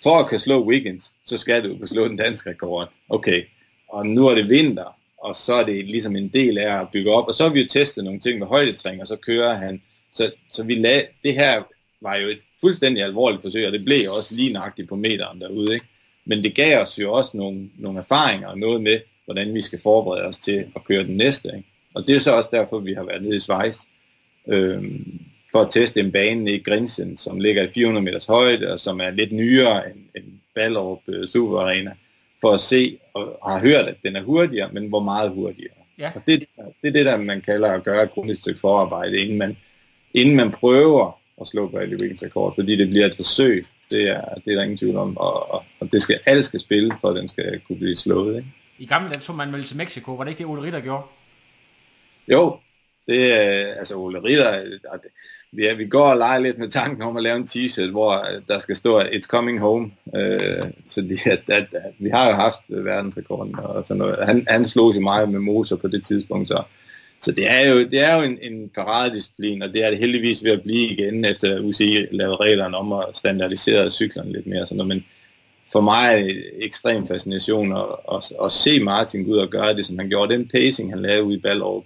for 0.04 0.20
at 0.20 0.30
kan 0.30 0.40
slå 0.40 0.66
Wiggins, 0.66 1.14
så 1.26 1.38
skal 1.38 1.64
du 1.64 1.78
kunne 1.78 1.88
slå 1.88 2.08
den 2.08 2.18
danske 2.18 2.50
rekord. 2.50 2.92
Okay, 3.10 3.44
og 3.90 4.08
nu 4.08 4.28
er 4.28 4.36
det 4.36 4.50
vinter, 4.50 4.99
og 5.22 5.36
så 5.36 5.54
er 5.54 5.66
det 5.66 5.86
ligesom 5.86 6.16
en 6.16 6.28
del 6.28 6.58
af 6.58 6.82
at 6.82 6.88
bygge 6.94 7.12
op, 7.12 7.28
og 7.28 7.34
så 7.34 7.44
har 7.44 7.54
vi 7.54 7.62
jo 7.62 7.68
testet 7.68 8.04
nogle 8.04 8.20
ting 8.20 8.40
med 8.40 8.48
højdetræning, 8.48 9.02
og 9.02 9.08
så 9.08 9.16
kører 9.16 9.54
han. 9.54 9.82
Så, 10.14 10.32
så 10.50 10.64
vi 10.64 10.76
lag, 10.76 11.08
det 11.24 11.34
her 11.34 11.64
var 12.02 12.16
jo 12.16 12.28
et 12.28 12.40
fuldstændig 12.62 13.04
alvorligt 13.04 13.42
forsøg, 13.42 13.68
og 13.68 13.74
det 13.74 13.86
blev 13.86 14.12
også 14.12 14.36
lige 14.36 14.54
nøjagtigt 14.54 14.90
på 14.90 14.96
meteren 14.96 15.42
derude. 15.42 15.74
Ikke? 15.74 15.86
Men 16.26 16.44
det 16.44 16.56
gav 16.56 16.82
os 16.82 17.00
jo 17.00 17.14
også 17.14 17.32
nogle, 17.34 17.70
nogle 17.78 18.00
erfaringer 18.00 18.48
og 18.48 18.58
noget 18.58 18.82
med, 18.82 19.00
hvordan 19.26 19.54
vi 19.54 19.62
skal 19.62 19.80
forberede 19.84 20.26
os 20.26 20.38
til 20.38 20.66
at 20.76 20.84
køre 20.84 21.04
den 21.04 21.18
næste. 21.18 21.50
Ikke? 21.56 21.70
Og 21.96 22.08
det 22.08 22.16
er 22.16 22.20
så 22.20 22.36
også 22.36 22.50
derfor, 22.52 22.80
vi 22.80 22.94
har 22.94 23.04
været 23.04 23.22
nede 23.22 23.36
i 23.36 23.40
Schweiz, 23.40 23.78
øh, 24.48 24.84
for 25.52 25.62
at 25.62 25.72
teste 25.72 26.00
en 26.00 26.12
bane 26.12 26.52
i 26.52 26.64
Grinsen, 26.64 27.18
som 27.18 27.40
ligger 27.40 27.64
i 27.64 27.72
400 27.74 28.06
meters 28.06 28.26
højde, 28.26 28.74
og 28.74 28.80
som 28.80 29.00
er 29.00 29.10
lidt 29.10 29.32
nyere 29.32 29.90
end, 29.90 30.00
end 30.16 30.26
Ballerup 30.56 31.00
øh, 31.08 31.28
Super 31.28 31.60
Arena 31.60 31.92
for 32.42 32.54
at 32.54 32.62
se 32.62 33.00
og 33.14 33.52
har 33.52 33.60
hørt, 33.60 33.86
at 33.86 33.96
den 34.04 34.16
er 34.16 34.24
hurtigere, 34.24 34.70
men 34.72 34.88
hvor 34.88 35.00
meget 35.00 35.32
hurtigere. 35.32 35.74
Ja. 35.98 36.12
Og 36.16 36.22
det, 36.28 36.46
det 36.82 36.88
er 36.88 36.92
det, 36.92 37.06
der 37.06 37.18
man 37.18 37.42
kalder 37.42 37.72
at 37.72 37.84
gøre 37.84 38.04
et 38.04 38.12
grundigt 38.12 38.40
stykke 38.40 38.60
forarbejde, 38.60 39.18
inden 39.18 39.38
man, 39.38 39.58
inden 40.14 40.36
man 40.36 40.52
prøver 40.52 41.20
at 41.42 41.48
slå 41.48 41.68
Bradley 41.68 42.02
Wiggins 42.02 42.24
rekord, 42.24 42.56
fordi 42.56 42.76
det 42.76 42.90
bliver 42.90 43.06
et 43.06 43.16
forsøg. 43.16 43.68
Det 43.92 44.10
er, 44.10 44.22
det 44.46 44.52
er 44.52 44.56
der 44.56 44.64
ingen 44.64 44.78
tvivl 44.78 44.96
om, 44.96 45.18
og, 45.18 45.54
og, 45.54 45.64
og 45.80 45.92
det 45.92 46.02
skal, 46.02 46.20
alt 46.26 46.46
skal 46.46 46.60
spille, 46.60 46.92
for 47.02 47.10
at 47.10 47.16
den 47.16 47.28
skal 47.28 47.60
kunne 47.60 47.78
blive 47.78 47.96
slået. 47.96 48.38
Ikke? 48.38 48.48
I 48.80 48.86
gamle 48.86 49.10
dage 49.10 49.22
så 49.22 49.34
man 49.34 49.54
vel 49.54 49.64
til 49.64 49.78
Mexico, 49.78 50.16
var 50.16 50.24
det 50.24 50.32
ikke 50.32 50.40
det, 50.40 50.46
Ole 50.46 50.62
Ritter 50.62 50.80
gjorde? 50.80 51.04
Jo, 52.32 52.58
det 53.10 53.34
er, 53.34 53.74
altså 53.74 53.96
Ole 53.96 54.24
Ritter, 54.24 54.62
øh, 54.62 55.62
ja, 55.64 55.74
vi 55.74 55.86
går 55.86 56.12
og 56.12 56.18
leger 56.18 56.40
lidt 56.40 56.58
med 56.58 56.70
tanken 56.70 57.02
om 57.02 57.18
at 57.18 57.24
lave 57.24 57.38
en 57.38 57.44
t-shirt, 57.44 57.92
hvor 57.92 58.12
øh, 58.12 58.42
der 58.48 58.60
skal 58.60 58.76
stå, 58.76 59.00
it's 59.00 59.28
coming 59.28 59.60
home. 59.60 59.92
Øh, 60.16 60.64
så 60.88 61.02
de, 61.02 61.18
at, 61.32 61.42
at, 61.48 61.68
at, 61.74 61.94
vi 62.00 62.10
har 62.10 62.30
jo 62.30 62.36
haft 62.36 62.60
verdensrekorden 62.68 63.56
og 63.60 63.86
sådan 63.86 63.98
noget. 63.98 64.26
Han, 64.26 64.46
han 64.48 64.66
slog 64.66 64.94
sig 64.94 65.04
meget 65.04 65.30
med 65.30 65.40
moser 65.40 65.76
på 65.76 65.88
det 65.88 66.06
tidspunkt, 66.06 66.48
så, 66.48 66.64
så 67.22 67.32
det 67.32 67.52
er 67.52 67.70
jo, 67.70 67.80
det 67.80 68.00
er 68.00 68.16
jo 68.16 68.22
en, 68.22 68.38
en 68.42 68.70
paradisciplin, 68.70 69.62
og 69.62 69.74
det 69.74 69.86
er 69.86 69.90
det 69.90 70.00
heldigvis 70.00 70.44
ved 70.44 70.52
at 70.52 70.62
blive 70.62 70.90
igen, 70.90 71.26
efter 71.26 71.60
UCI 71.60 72.06
lavede 72.12 72.36
reglerne 72.36 72.78
om 72.78 72.94
at 72.94 73.06
standardisere 73.14 73.90
cyklerne 73.90 74.32
lidt 74.34 74.48
mere. 74.48 74.68
Sådan 74.68 74.78
noget. 74.78 74.88
Men 74.88 75.06
for 75.72 75.82
mig 75.82 76.14
er 76.14 76.26
det 76.26 76.44
ekstrem 76.62 77.08
fascination 77.08 77.78
at, 77.78 77.86
at, 78.12 78.32
at, 78.46 78.52
se 78.52 78.84
Martin 78.84 79.24
gå 79.24 79.32
ud 79.32 79.38
og 79.38 79.50
gøre 79.50 79.76
det, 79.76 79.86
som 79.86 80.00
han 80.00 80.10
gjorde. 80.10 80.34
Den 80.34 80.48
pacing, 80.48 80.92
han 80.92 81.02
lavede 81.02 81.24
ude 81.24 81.36
i 81.36 81.42
Ballerup, 81.42 81.84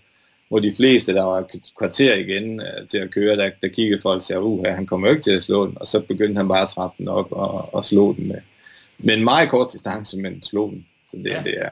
hvor 0.53 0.59
de 0.59 0.75
fleste, 0.75 1.13
der 1.13 1.23
var 1.23 1.37
et 1.39 1.61
kvarter 1.77 2.15
igen 2.15 2.61
uh, 2.61 2.87
til 2.87 2.97
at 2.97 3.11
køre, 3.11 3.37
der, 3.37 3.49
der 3.61 3.67
kiggede 3.67 4.01
folk 4.01 4.15
og 4.15 4.21
sagde, 4.21 4.41
uh, 4.41 4.65
han 4.65 4.85
kommer 4.85 5.09
ikke 5.09 5.21
til 5.21 5.31
at 5.31 5.43
slå 5.43 5.67
den, 5.67 5.77
og 5.77 5.87
så 5.87 5.99
begyndte 5.99 6.37
han 6.37 6.47
bare 6.47 6.61
at 6.61 6.69
trappe 6.69 6.95
den 6.97 7.07
op 7.07 7.31
og, 7.31 7.73
og 7.73 7.85
slå 7.85 8.13
den 8.13 8.27
med. 8.27 8.41
med 8.97 9.17
en 9.17 9.23
meget 9.23 9.49
kort 9.49 9.73
distance, 9.73 10.17
men 10.17 10.43
slå 10.43 10.69
den. 10.69 10.85
Så 11.09 11.17
det, 11.17 11.29
ja. 11.29 11.41
det 11.45 11.55
er, 11.57 11.69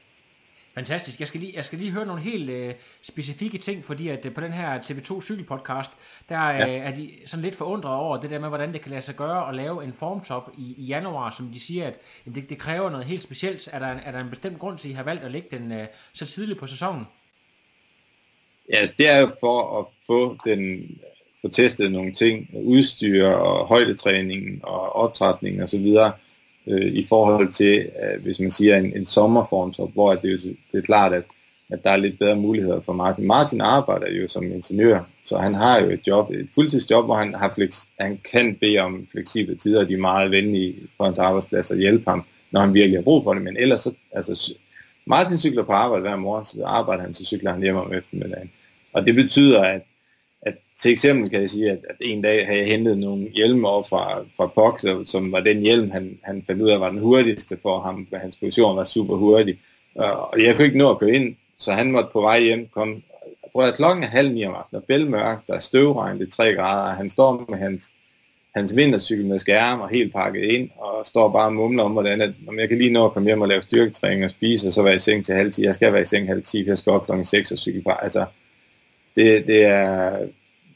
Fantastisk. 0.75 1.19
Jeg 1.19 1.27
skal 1.27 1.39
lige, 1.39 1.53
jeg 1.55 1.65
skal 1.65 1.79
lige 1.79 1.91
høre 1.91 2.05
nogle 2.05 2.21
helt 2.21 2.49
øh, 2.49 2.73
specifikke 3.01 3.57
ting, 3.57 3.85
fordi 3.85 4.07
at 4.07 4.25
øh, 4.25 4.33
på 4.33 4.41
den 4.41 4.53
her 4.53 4.79
TV2 4.79 5.21
cykelpodcast, 5.21 5.91
der 6.29 6.47
øh, 6.47 6.59
ja. 6.59 6.77
er 6.77 6.95
de 6.95 7.11
sådan 7.25 7.43
lidt 7.43 7.55
forundret 7.55 7.93
over 7.93 8.17
det 8.17 8.29
der 8.29 8.39
med, 8.39 8.49
hvordan 8.49 8.73
det 8.73 8.81
kan 8.81 8.91
lade 8.91 9.01
sig 9.01 9.15
gøre 9.15 9.49
at 9.49 9.55
lave 9.55 9.83
en 9.83 9.93
formtop 9.93 10.51
i, 10.57 10.75
i 10.77 10.85
januar, 10.85 11.33
som 11.37 11.47
de 11.47 11.59
siger, 11.59 11.87
at 11.87 11.93
jamen, 12.25 12.41
det, 12.41 12.49
det 12.49 12.57
kræver 12.57 12.89
noget 12.89 13.05
helt 13.05 13.21
specielt. 13.21 13.69
Er 13.71 13.79
der, 13.79 13.87
er 13.87 14.11
der 14.11 14.19
en 14.19 14.29
bestemt 14.29 14.59
grund 14.59 14.77
til, 14.77 14.87
at 14.87 14.91
I 14.91 14.95
har 14.95 15.03
valgt 15.03 15.23
at 15.23 15.31
lægge 15.31 15.57
den 15.57 15.71
øh, 15.71 15.87
så 16.13 16.25
tidligt 16.25 16.59
på 16.59 16.67
sæsonen? 16.67 17.05
Ja, 18.69 18.77
altså, 18.77 18.95
det 18.97 19.09
er 19.09 19.19
jo 19.19 19.31
for 19.39 19.79
at 19.79 19.85
få 20.07 20.37
den 20.45 20.91
få 21.41 21.47
testet 21.47 21.91
nogle 21.91 22.13
ting, 22.13 22.49
udstyr 22.53 23.27
og 23.27 23.67
højdetræning 23.67 24.65
og 24.65 24.95
optrætning 24.95 25.63
og 25.63 25.69
så 25.69 25.77
videre, 25.77 26.11
øh, 26.67 26.93
i 26.93 27.05
forhold 27.09 27.53
til, 27.53 27.89
øh, 28.03 28.23
hvis 28.23 28.39
man 28.39 28.51
siger 28.51 28.77
en, 28.77 28.97
en 28.97 29.05
sommerformtop, 29.05 29.93
hvor 29.93 30.15
det, 30.15 30.57
det 30.71 30.77
er 30.77 30.81
klart, 30.81 31.13
at, 31.13 31.23
at 31.69 31.83
der 31.83 31.89
er 31.89 31.97
lidt 31.97 32.19
bedre 32.19 32.35
muligheder 32.35 32.81
for 32.81 32.93
Martin. 32.93 33.27
Martin 33.27 33.61
arbejder 33.61 34.11
jo 34.11 34.27
som 34.27 34.43
ingeniør, 34.43 34.99
så 35.23 35.37
han 35.37 35.53
har 35.53 35.81
jo 35.81 35.89
et 35.89 36.07
job, 36.07 36.31
et 36.31 36.49
fuldtidsjob, 36.55 37.05
hvor 37.05 37.15
han, 37.15 37.33
har 37.33 37.51
fleks, 37.55 37.87
han 37.99 38.19
kan 38.31 38.55
bede 38.55 38.79
om 38.79 39.07
fleksible 39.11 39.55
tider, 39.55 39.79
og 39.79 39.89
de 39.89 39.93
er 39.93 39.97
meget 39.97 40.31
venlige 40.31 40.75
på 40.97 41.05
hans 41.05 41.19
arbejdsplads 41.19 41.71
og 41.71 41.77
hjælpe 41.77 42.09
ham, 42.09 42.23
når 42.51 42.61
han 42.61 42.73
virkelig 42.73 42.97
har 42.97 43.03
brug 43.03 43.23
for 43.23 43.33
det, 43.33 43.43
men 43.43 43.57
ellers 43.57 43.81
så, 43.81 43.93
altså, 44.11 44.53
Martin 45.05 45.37
cykler 45.37 45.63
på 45.63 45.71
arbejde 45.71 46.01
hver 46.01 46.15
morgen, 46.15 46.45
så 46.45 46.63
arbejder 46.65 47.03
han, 47.03 47.13
så 47.13 47.25
cykler 47.25 47.51
han 47.51 47.61
hjem 47.61 47.75
om 47.75 47.93
eftermiddagen. 47.93 48.51
Og 48.93 49.07
det 49.07 49.15
betyder, 49.15 49.63
at, 49.63 49.81
at 50.41 50.53
til 50.81 50.91
eksempel 50.91 51.29
kan 51.29 51.41
jeg 51.41 51.49
sige, 51.49 51.71
at, 51.71 51.79
at 51.89 51.95
en 52.01 52.21
dag 52.21 52.45
havde 52.45 52.59
jeg 52.59 52.67
hentet 52.67 52.97
nogle 52.97 53.27
hjelme 53.35 53.67
op 53.67 53.89
fra, 53.89 54.23
fra 54.37 54.47
Pox, 54.47 54.85
som 55.09 55.31
var 55.31 55.39
den 55.39 55.61
hjelm, 55.61 55.91
han, 55.91 56.19
han 56.23 56.43
fandt 56.47 56.61
ud 56.61 56.69
af 56.69 56.79
var 56.79 56.89
den 56.89 56.99
hurtigste 56.99 57.57
for 57.61 57.79
ham, 57.79 58.07
for 58.09 58.17
hans 58.17 58.37
position 58.37 58.77
var 58.77 58.83
super 58.83 59.15
hurtig. 59.15 59.59
Og 59.95 60.43
jeg 60.43 60.55
kunne 60.55 60.65
ikke 60.65 60.77
nå 60.77 60.89
at 60.89 60.99
køre 60.99 61.11
ind, 61.11 61.35
så 61.57 61.71
han 61.71 61.91
måtte 61.91 62.09
på 62.13 62.21
vej 62.21 62.41
hjem 62.41 62.67
komme. 62.73 63.01
Prøv 63.51 63.65
at 63.65 63.75
klokken 63.75 64.03
er 64.03 64.07
halv 64.07 64.31
ni 64.33 64.45
om 64.45 64.53
aftenen, 64.53 64.81
og 64.81 64.87
bælmørk, 64.87 65.47
der 65.47 65.53
er 65.53 65.59
støvregn, 65.59 66.19
det 66.19 66.27
er 66.27 66.31
3 66.31 66.53
grader, 66.53 66.91
og 66.91 66.97
han 66.97 67.09
står 67.09 67.45
med 67.49 67.57
hans, 67.57 67.83
hans 68.55 68.75
vintercykel 68.75 69.25
med 69.25 69.39
skærm 69.39 69.79
og 69.79 69.89
helt 69.89 70.13
pakket 70.13 70.43
ind, 70.43 70.69
og 70.77 71.05
står 71.05 71.29
bare 71.29 71.45
og 71.45 71.53
mumler 71.53 71.83
om, 71.83 71.91
hvordan 71.91 72.21
at, 72.21 72.33
om 72.47 72.59
jeg 72.59 72.69
kan 72.69 72.77
lige 72.77 72.93
nå 72.93 73.05
at 73.05 73.13
komme 73.13 73.29
hjem 73.29 73.41
og 73.41 73.47
lave 73.47 73.61
styrketræning 73.61 74.25
og 74.25 74.31
spise, 74.31 74.67
og 74.67 74.73
så 74.73 74.81
være 74.81 74.95
i 74.95 74.99
seng 74.99 75.25
til 75.25 75.35
halv 75.35 75.53
10. 75.53 75.63
Jeg 75.63 75.73
skal 75.73 75.93
være 75.93 76.01
i 76.01 76.05
seng 76.05 76.27
halv 76.27 76.43
10, 76.43 76.63
for 76.63 76.71
jeg 76.71 76.77
skal 76.77 76.91
op 76.91 77.05
klokken 77.05 77.25
6 77.25 77.51
og 77.51 77.57
cykle 77.57 77.81
bare. 77.81 78.03
Altså, 78.03 78.25
det, 79.15 79.47
det 79.47 79.65
er, 79.65 80.17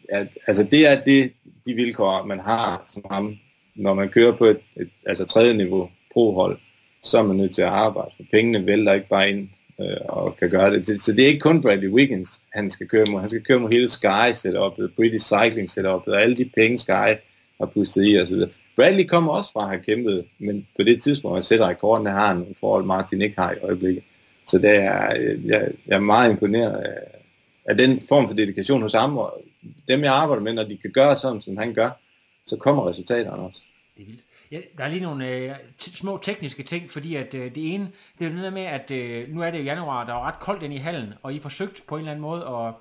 at, 0.10 0.28
altså 0.48 0.64
det 0.64 0.88
er 0.88 1.04
det, 1.04 1.32
de 1.66 1.74
vilkår, 1.74 2.26
man 2.26 2.40
har 2.40 2.90
som 2.94 3.06
ham, 3.12 3.38
når 3.76 3.94
man 3.94 4.10
kører 4.10 4.32
på 4.32 4.46
et, 4.46 4.60
et 4.78 4.90
altså 5.06 5.26
tredje 5.26 5.54
niveau 5.54 5.90
prohold, 6.14 6.58
så 7.04 7.18
er 7.18 7.24
man 7.24 7.38
nødt 7.38 7.56
til 7.56 7.62
at 7.62 7.68
arbejde, 7.68 8.12
for 8.18 8.24
pengene 8.32 8.66
vælter 8.66 8.94
ikke 8.94 9.08
bare 9.08 9.30
ind 9.30 9.50
øh, 9.82 9.98
og 10.10 10.38
kan 10.38 10.50
gøre 10.50 10.72
det. 10.72 10.88
det. 10.88 11.02
Så 11.02 11.12
det 11.12 11.24
er 11.24 11.28
ikke 11.28 11.40
kun 11.40 11.62
Bradley 11.62 11.90
Wiggins, 11.90 12.42
han 12.54 12.72
skal 12.72 12.88
køre 12.88 13.06
mod. 13.12 13.20
Han 13.20 13.30
skal 13.30 13.44
køre 13.44 13.60
mod 13.60 13.72
hele 13.72 13.90
Sky 13.90 14.34
setup, 14.34 14.74
British 14.96 15.34
Cycling 15.34 15.70
setup, 15.70 16.08
og 16.08 16.22
alle 16.22 16.36
de 16.36 16.50
penge 16.56 16.78
Sky 16.78 17.12
har 17.60 17.66
pustet 17.74 18.08
i 18.08 18.20
osv. 18.22 18.44
Bradley 18.76 19.06
kommer 19.06 19.32
også 19.34 19.52
fra 19.52 19.64
at 19.64 19.70
have 19.70 19.84
kæmpet, 19.84 20.26
men 20.40 20.68
på 20.76 20.84
det 20.84 21.04
tidspunkt, 21.04 21.38
at 21.38 21.46
sætter 21.46 21.68
rekorden, 21.68 22.06
der 22.06 22.12
har 22.12 22.34
han 22.34 22.46
i 22.50 22.56
forhold, 22.60 22.86
Martin 22.86 23.22
ikke 23.22 23.38
har 23.38 23.52
i 23.52 23.60
øjeblikket. 23.64 24.04
Så 24.48 24.58
det 24.58 24.76
er, 24.76 25.14
øh, 25.20 25.46
jeg, 25.46 25.72
jeg 25.88 25.96
er 25.96 26.00
meget 26.00 26.32
imponeret 26.32 26.78
af, 26.78 26.98
af 27.66 27.78
den 27.78 28.02
form 28.08 28.28
for 28.28 28.36
dedikation 28.36 28.82
hos 28.82 28.94
ham, 28.94 29.18
og 29.18 29.42
dem 29.88 30.04
jeg 30.04 30.14
arbejder 30.14 30.44
med, 30.44 30.54
når 30.54 30.64
de 30.64 30.78
kan 30.78 30.92
gøre 30.92 31.18
sådan, 31.18 31.42
som 31.42 31.58
han 31.58 31.74
gør, 31.74 31.90
så 32.46 32.58
kommer 32.58 32.90
resultaterne 32.90 33.44
også. 33.44 33.62
Det 33.98 34.02
er 34.02 34.06
vildt. 34.06 34.22
Ja, 34.52 34.60
der 34.78 34.84
er 34.84 34.88
lige 34.88 35.02
nogle 35.02 35.30
øh, 35.30 35.56
små 35.80 36.20
tekniske 36.22 36.64
ting, 36.64 36.92
fordi 36.92 37.16
at 37.16 37.34
øh, 37.34 37.56
det 37.56 37.74
ene, 37.74 37.92
det 38.20 38.28
er 38.28 38.34
noget 38.34 38.54
med, 38.54 38.62
at 38.62 38.92
øh, 38.92 39.30
nu 39.30 39.42
er 39.42 39.52
det 39.52 39.66
januar, 39.66 40.06
der 40.06 40.14
er 40.14 40.28
ret 40.28 40.40
koldt 40.40 40.64
ind 40.64 40.74
i 40.74 40.78
hallen, 40.78 41.14
og 41.24 41.34
I 41.34 41.40
forsøgt 41.40 41.84
på 41.88 41.96
en 41.96 42.00
eller 42.00 42.12
anden 42.12 42.22
måde 42.22 42.42
at, 42.42 42.74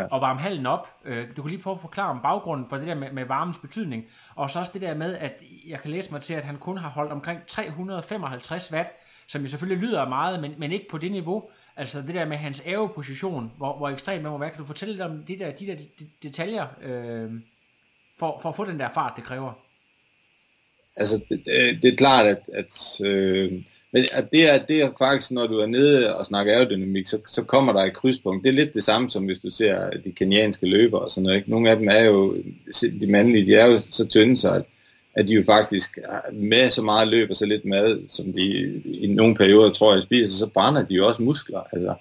ja. 0.00 0.16
at 0.16 0.20
varme 0.20 0.40
hallen 0.40 0.66
op. 0.66 0.88
Øh, 1.04 1.26
du 1.36 1.42
kan 1.42 1.50
lige 1.50 1.62
prøve 1.62 1.74
at 1.74 1.80
forklare 1.80 2.10
om 2.10 2.20
baggrunden 2.22 2.66
for 2.68 2.76
det 2.76 2.86
der 2.86 2.94
med, 2.94 3.12
med 3.12 3.24
varmens 3.24 3.58
betydning, 3.58 4.04
og 4.34 4.50
så 4.50 4.58
også 4.58 4.70
det 4.74 4.82
der 4.82 4.94
med, 4.94 5.16
at 5.16 5.32
jeg 5.66 5.80
kan 5.80 5.90
læse 5.90 6.12
mig 6.12 6.20
til, 6.20 6.34
at 6.34 6.44
han 6.44 6.58
kun 6.58 6.78
har 6.78 6.88
holdt 6.88 7.12
omkring 7.12 7.40
355 7.46 8.72
watt, 8.72 8.88
som 9.28 9.42
jo 9.42 9.48
selvfølgelig 9.48 9.88
lyder 9.88 10.08
meget, 10.08 10.40
men, 10.40 10.54
men 10.58 10.72
ikke 10.72 10.88
på 10.90 10.98
det 10.98 11.12
niveau. 11.12 11.50
Altså 11.80 12.02
det 12.06 12.14
der 12.14 12.24
med 12.24 12.36
hans 12.36 12.62
æveposition, 12.66 13.52
hvor, 13.56 13.76
hvor 13.76 13.88
ekstremt 13.88 14.22
man 14.22 14.32
må 14.32 14.38
være. 14.38 14.50
Kan 14.50 14.58
du 14.58 14.64
fortælle 14.64 14.94
lidt 14.94 15.02
om 15.02 15.24
de 15.28 15.38
der, 15.38 15.50
de 15.50 15.66
der 15.66 15.74
de, 15.74 16.06
detaljer, 16.22 16.66
øh, 16.82 17.30
for, 18.18 18.38
for 18.42 18.48
at 18.48 18.56
få 18.56 18.64
den 18.64 18.80
der 18.80 18.88
fart, 18.94 19.12
det 19.16 19.24
kræver? 19.24 19.52
Altså 20.96 21.20
det, 21.28 21.42
øh, 21.46 21.82
det 21.82 21.92
er 21.92 21.96
klart, 21.96 22.26
at, 22.26 22.42
at, 22.52 23.00
øh, 23.04 23.52
men 23.92 24.04
at 24.12 24.30
det, 24.32 24.50
er, 24.50 24.66
det 24.66 24.82
er 24.82 24.92
faktisk, 24.98 25.30
når 25.30 25.46
du 25.46 25.58
er 25.58 25.66
nede 25.66 26.16
og 26.16 26.26
snakker 26.26 26.52
aerodynamik, 26.52 27.06
så, 27.06 27.18
så 27.26 27.44
kommer 27.44 27.72
der 27.72 27.80
et 27.80 27.96
krydspunkt. 27.96 28.44
Det 28.44 28.50
er 28.50 28.54
lidt 28.54 28.74
det 28.74 28.84
samme, 28.84 29.10
som 29.10 29.24
hvis 29.24 29.38
du 29.38 29.50
ser 29.50 29.90
de 29.90 30.12
kenianske 30.12 30.66
løbere 30.66 31.00
og 31.00 31.10
sådan 31.10 31.22
noget. 31.22 31.36
Ikke? 31.36 31.50
Nogle 31.50 31.70
af 31.70 31.76
dem 31.76 31.88
er 31.88 32.04
jo, 32.04 32.36
de 33.00 33.06
mandlige, 33.06 33.46
de 33.46 33.54
er 33.54 33.66
jo 33.66 33.80
så 33.90 34.06
tynde, 34.08 34.38
så 34.38 34.52
at, 34.52 34.64
at 35.20 35.28
de 35.28 35.34
jo 35.34 35.42
faktisk 35.46 35.98
ah, 36.08 36.34
med 36.34 36.70
så 36.70 36.82
meget 36.82 37.08
løb 37.08 37.30
og 37.30 37.36
så 37.36 37.46
lidt 37.46 37.64
mad, 37.64 37.98
som 38.08 38.32
de 38.32 38.46
i 38.84 39.06
nogle 39.06 39.34
perioder 39.34 39.72
tror 39.72 39.94
jeg 39.94 40.02
spiser, 40.02 40.34
så 40.34 40.46
brænder 40.46 40.82
de 40.82 40.94
jo 40.94 41.06
også 41.06 41.22
muskler. 41.22 41.60
Altså. 41.72 41.94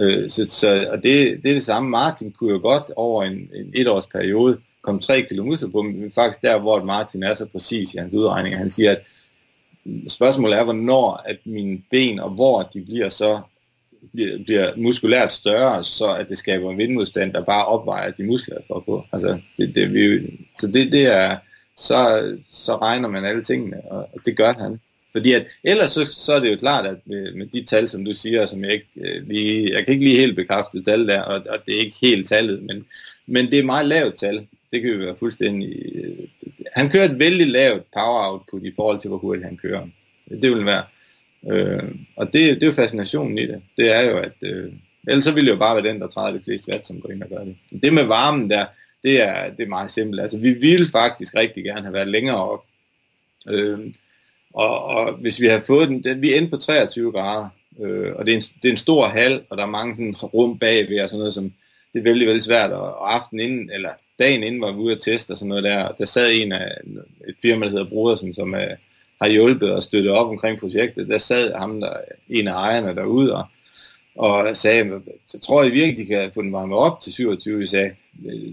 Øh, 0.00 0.30
så, 0.30 0.46
så, 0.48 0.86
og 0.90 1.02
det, 1.02 1.42
det 1.42 1.50
er 1.50 1.54
det 1.54 1.62
samme. 1.62 1.90
Martin 1.90 2.32
kunne 2.32 2.52
jo 2.52 2.58
godt 2.62 2.90
over 2.96 3.24
en, 3.24 3.50
en 3.54 3.72
etårs 3.74 4.06
periode 4.06 4.58
komme 4.82 5.00
3 5.00 5.22
kilo 5.22 5.44
muskler 5.44 5.68
på, 5.68 5.82
men 5.82 6.12
faktisk 6.14 6.42
der, 6.42 6.60
hvor 6.60 6.84
Martin 6.84 7.22
er 7.22 7.34
så 7.34 7.46
præcis 7.46 7.94
i 7.94 7.98
hans 7.98 8.14
udregninger. 8.14 8.58
han 8.58 8.70
siger, 8.70 8.90
at 8.90 9.02
spørgsmålet 10.08 10.58
er, 10.58 10.64
hvornår 10.64 11.22
at 11.24 11.38
mine 11.44 11.82
ben 11.90 12.20
og 12.20 12.30
hvor 12.30 12.70
de 12.74 12.80
bliver 12.80 13.08
så 13.08 13.40
bliver, 14.12 14.38
bliver 14.44 14.72
muskulært 14.76 15.32
større, 15.32 15.84
så 15.84 16.14
at 16.14 16.28
det 16.28 16.38
skaber 16.38 16.70
en 16.70 16.78
vindmodstand, 16.78 17.32
der 17.32 17.44
bare 17.44 17.64
opvejer 17.64 18.10
de 18.10 18.24
muskler, 18.24 18.56
jeg 18.56 18.64
får 18.68 18.80
på. 18.80 19.04
Altså, 19.12 19.38
det, 19.58 19.74
det, 19.74 19.92
vi, 19.92 20.30
så 20.60 20.66
det, 20.66 20.92
det 20.92 21.06
er, 21.06 21.36
så, 21.80 22.36
så 22.50 22.76
regner 22.76 23.08
man 23.08 23.24
alle 23.24 23.44
tingene, 23.44 23.76
og 23.90 24.08
det 24.26 24.36
gør 24.36 24.52
han. 24.52 24.80
Fordi 25.12 25.32
at, 25.32 25.46
ellers 25.64 25.92
så, 25.92 26.04
så 26.16 26.32
er 26.32 26.40
det 26.40 26.52
jo 26.52 26.56
klart, 26.56 26.86
at 26.86 26.96
med, 27.04 27.34
med 27.34 27.46
de 27.46 27.64
tal, 27.64 27.88
som 27.88 28.04
du 28.04 28.14
siger, 28.14 28.46
som 28.46 28.64
jeg 28.64 28.72
ikke 28.72 28.86
øh, 28.96 29.28
lige, 29.28 29.72
jeg 29.72 29.84
kan 29.84 29.92
ikke 29.94 30.04
lige 30.04 30.20
helt 30.20 30.36
bekræfte 30.36 30.82
tal 30.82 31.08
der, 31.08 31.22
og, 31.22 31.34
og 31.34 31.58
det 31.66 31.74
er 31.74 31.80
ikke 31.80 31.96
helt 32.00 32.28
tallet, 32.28 32.62
men, 32.62 32.86
men 33.26 33.50
det 33.50 33.58
er 33.58 33.64
meget 33.64 33.86
lavt 33.86 34.18
tal. 34.18 34.46
Det 34.72 34.82
kan 34.82 34.90
vi 34.90 34.98
være 34.98 35.16
fuldstændig... 35.18 35.68
Øh, 35.94 36.18
han 36.72 36.90
kører 36.90 37.04
et 37.04 37.18
vældig 37.18 37.46
lavt 37.46 37.82
power 37.94 38.32
output 38.32 38.62
i 38.64 38.72
forhold 38.76 39.00
til, 39.00 39.08
hvor 39.08 39.18
hurtigt 39.18 39.46
han 39.46 39.56
kører. 39.56 39.86
Det 40.42 40.50
vil 40.50 40.66
være. 40.66 40.84
Øh, 41.50 41.94
og 42.16 42.26
det, 42.26 42.54
det 42.54 42.62
er 42.62 42.66
jo 42.66 42.72
fascinationen 42.72 43.38
i 43.38 43.46
det. 43.46 43.62
Det 43.76 43.92
er 43.92 44.00
jo, 44.00 44.16
at... 44.16 44.32
Øh, 44.42 44.72
ellers 45.08 45.24
så 45.24 45.32
ville 45.32 45.46
det 45.46 45.54
jo 45.54 45.58
bare 45.58 45.76
være 45.76 45.92
den, 45.92 46.00
der 46.00 46.08
træder 46.08 46.32
det 46.32 46.44
fleste 46.44 46.72
watt, 46.72 46.86
som 46.86 47.00
går 47.00 47.10
ind 47.10 47.22
og 47.22 47.28
gør 47.28 47.44
det. 47.44 47.56
Det 47.82 47.92
med 47.92 48.04
varmen 48.04 48.50
der, 48.50 48.66
det 49.02 49.22
er, 49.22 49.50
det 49.50 49.62
er 49.62 49.68
meget 49.68 49.92
simpelt. 49.92 50.20
Altså, 50.20 50.38
vi 50.38 50.52
ville 50.52 50.90
faktisk 50.90 51.34
rigtig 51.34 51.64
gerne 51.64 51.82
have 51.82 51.92
været 51.92 52.08
længere 52.08 52.50
op. 52.50 52.64
Øh, 53.48 53.78
og, 54.54 54.84
og 54.84 55.12
hvis 55.12 55.40
vi 55.40 55.46
har 55.46 55.62
fået 55.66 55.88
den, 55.88 56.04
den 56.04 56.22
vi 56.22 56.36
endte 56.36 56.50
på 56.50 56.56
23 56.56 57.12
grader, 57.12 57.48
øh, 57.80 58.12
og 58.16 58.26
det 58.26 58.32
er, 58.32 58.36
en, 58.36 58.42
det 58.62 58.68
er 58.68 58.72
en 58.72 58.76
stor 58.76 59.06
hal, 59.06 59.42
og 59.50 59.58
der 59.58 59.62
er 59.62 59.70
mange 59.70 59.94
sådan 59.94 60.16
rum 60.16 60.58
bagved 60.58 61.00
og 61.00 61.08
sådan 61.08 61.18
noget, 61.18 61.34
som 61.34 61.52
det 61.92 61.98
er 61.98 62.02
vældig, 62.02 62.26
vældig 62.26 62.44
svært. 62.44 62.70
Og, 62.70 62.82
og 62.82 63.14
aften 63.14 63.40
inden, 63.40 63.70
eller 63.70 63.90
dagen 64.18 64.42
inden 64.42 64.60
var 64.60 64.72
vi 64.72 64.78
ude 64.78 64.94
at 64.94 65.02
teste 65.02 65.30
og 65.30 65.38
sådan 65.38 65.48
noget 65.48 65.64
der, 65.64 65.84
og 65.84 65.98
der 65.98 66.04
sad 66.04 66.30
en 66.32 66.52
af 66.52 66.76
et 67.28 67.34
firma, 67.42 67.64
der 67.64 67.70
hedder 67.70 67.88
Brodersen, 67.88 68.34
som 68.34 68.54
øh, 68.54 68.70
har 69.20 69.28
hjulpet 69.28 69.72
og 69.72 69.82
støttet 69.82 70.12
op 70.12 70.28
omkring 70.28 70.60
projektet. 70.60 71.08
Der 71.08 71.18
sad 71.18 71.52
ham, 71.54 71.80
der 71.80 71.92
en 72.28 72.48
af 72.48 72.52
ejerne 72.52 72.94
derude, 72.94 73.34
og, 73.34 73.44
og 74.20 74.56
sagde, 74.56 75.00
så 75.28 75.38
tror 75.38 75.62
jeg 75.62 75.72
virkelig, 75.72 75.96
de 75.96 76.06
kan 76.06 76.30
få 76.34 76.42
den 76.42 76.52
varmet 76.52 76.78
op 76.78 77.00
til 77.00 77.12
27, 77.12 77.58
vi 77.58 77.66
sagde. 77.66 77.94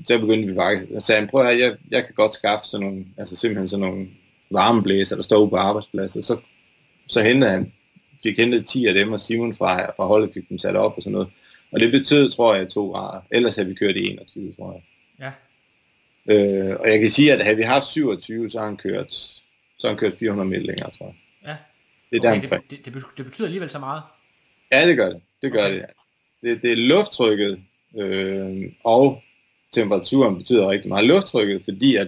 Så 0.07 0.19
begyndte 0.19 0.47
vi 0.47 0.55
faktisk, 0.55 0.91
og 0.91 1.01
sagde, 1.01 1.27
prøv 1.27 1.45
at 1.45 1.59
jeg, 1.59 1.75
jeg 1.91 2.05
kan 2.05 2.15
godt 2.15 2.33
skaffe 2.33 2.67
sådan 2.67 2.87
nogle, 2.87 3.05
altså 3.17 3.35
simpelthen 3.35 3.69
sådan 3.69 3.85
nogle 3.85 4.07
varmeblæser, 4.51 5.15
der 5.15 5.23
står 5.23 5.49
på 5.49 5.55
arbejdspladser. 5.55 6.21
Så, 6.21 6.37
så 7.07 7.23
hentede 7.23 7.51
han, 7.51 7.73
fik 8.23 8.37
hentet 8.37 8.65
10 8.65 8.85
af 8.85 8.93
dem, 8.93 9.13
og 9.13 9.19
Simon 9.19 9.55
fra, 9.55 9.85
fra 9.85 10.05
holdet 10.05 10.33
fik 10.33 10.49
dem 10.49 10.57
sat 10.57 10.75
op 10.75 10.93
og 10.97 11.03
sådan 11.03 11.11
noget. 11.11 11.27
Og 11.71 11.79
det 11.79 11.91
betød, 11.91 12.31
tror 12.31 12.55
jeg, 12.55 12.69
to 12.69 12.91
grader. 12.91 13.21
Ellers 13.31 13.55
havde 13.55 13.69
vi 13.69 13.75
kørt 13.75 13.95
i 13.95 14.11
21, 14.11 14.53
tror 14.53 14.73
jeg. 14.73 14.81
Ja. 15.19 15.31
Øh, 16.33 16.75
og 16.79 16.89
jeg 16.89 16.99
kan 16.99 17.09
sige, 17.09 17.33
at 17.33 17.43
havde 17.43 17.57
vi 17.57 17.63
haft 17.63 17.85
27, 17.85 18.49
så 18.49 18.59
har 18.59 18.65
han 18.65 18.77
kørt, 18.77 19.13
så 19.77 19.87
har 19.87 19.89
han 19.89 19.97
kørt 19.97 20.13
400 20.19 20.49
mil 20.49 20.61
længere, 20.61 20.91
tror 20.91 21.05
jeg. 21.05 21.15
Ja. 21.47 21.55
Det 22.11 22.25
er 22.25 22.31
okay, 22.31 22.49
det, 22.49 22.85
det, 22.85 23.03
det, 23.17 23.25
betyder 23.25 23.47
alligevel 23.47 23.69
så 23.69 23.79
meget. 23.79 24.01
Ja, 24.71 24.87
det 24.87 24.97
gør 24.97 25.09
det. 25.09 25.21
Det 25.41 25.51
gør 25.51 25.65
okay. 25.65 25.75
det. 25.75 25.85
det. 26.41 26.61
Det 26.61 26.71
er 26.71 26.75
lufttrykket 26.75 27.59
øh, 27.97 28.71
og 28.83 29.21
temperaturen 29.73 30.37
betyder 30.37 30.69
rigtig 30.69 30.89
meget. 30.89 31.07
Lufttrykket, 31.07 31.63
fordi 31.63 31.95
at 31.95 32.07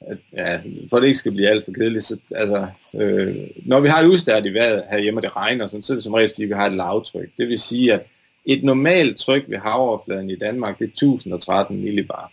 at, 0.00 0.18
ja, 0.32 0.60
for 0.90 1.00
det 1.00 1.06
ikke 1.06 1.18
skal 1.18 1.32
blive 1.32 1.48
alt 1.48 1.64
for 1.64 1.72
kedeligt, 1.72 2.04
så, 2.04 2.16
altså, 2.34 2.66
øh, 2.94 3.36
når 3.66 3.80
vi 3.80 3.88
har 3.88 4.02
et 4.02 4.46
i 4.46 4.54
vejret, 4.54 4.84
herhjemme, 4.90 5.18
og 5.18 5.22
det 5.22 5.36
regner, 5.36 5.66
så, 5.66 5.78
så 5.82 5.92
er 5.92 5.94
det 5.94 6.04
som 6.04 6.14
regel, 6.14 6.30
fordi 6.30 6.44
vi 6.44 6.52
har 6.52 6.66
et 6.66 6.72
lavtryk. 6.76 7.28
Det 7.38 7.48
vil 7.48 7.58
sige, 7.58 7.92
at 7.92 8.06
et 8.44 8.64
normalt 8.64 9.18
tryk 9.18 9.44
ved 9.48 9.58
havoverfladen 9.58 10.30
i 10.30 10.36
Danmark, 10.36 10.78
det 10.78 10.84
er 10.84 10.88
1013 10.88 11.82
millibar. 11.84 12.32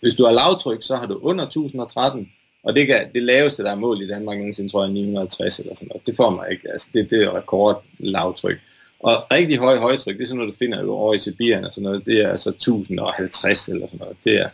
Hvis 0.00 0.14
du 0.14 0.24
har 0.24 0.32
lavtryk, 0.32 0.82
så 0.82 0.96
har 0.96 1.06
du 1.06 1.18
under 1.22 1.44
1013, 1.44 2.32
og 2.64 2.76
det, 2.76 2.86
kan, 2.86 3.12
det 3.14 3.22
laveste, 3.22 3.62
der 3.62 3.70
er 3.70 3.74
mål 3.74 4.02
i 4.02 4.08
Danmark 4.08 4.38
nogensinde, 4.38 4.70
tror 4.70 4.84
jeg, 4.84 4.92
960 4.92 5.58
eller 5.58 5.74
sådan 5.74 5.88
noget. 5.88 6.06
Det 6.06 6.16
får 6.16 6.30
man 6.30 6.46
ikke. 6.50 6.72
Altså, 6.72 6.88
det, 6.94 7.10
det 7.10 7.24
er 7.24 7.36
rekord 7.36 7.84
lavtryk. 7.98 8.58
Og 9.00 9.26
rigtig 9.32 9.58
høj 9.58 9.76
højtryk, 9.78 10.16
det 10.16 10.22
er 10.22 10.26
sådan 10.26 10.38
noget, 10.38 10.54
du 10.54 10.58
finder 10.58 10.88
over 10.88 11.14
i 11.14 11.18
Sibirien 11.18 11.64
og 11.64 11.72
sådan 11.72 11.84
noget, 11.84 12.06
det 12.06 12.24
er 12.24 12.30
altså 12.30 12.48
1050 12.50 13.68
eller 13.68 13.86
sådan 13.86 13.98
noget. 13.98 14.16
Det 14.24 14.40
er, 14.40 14.48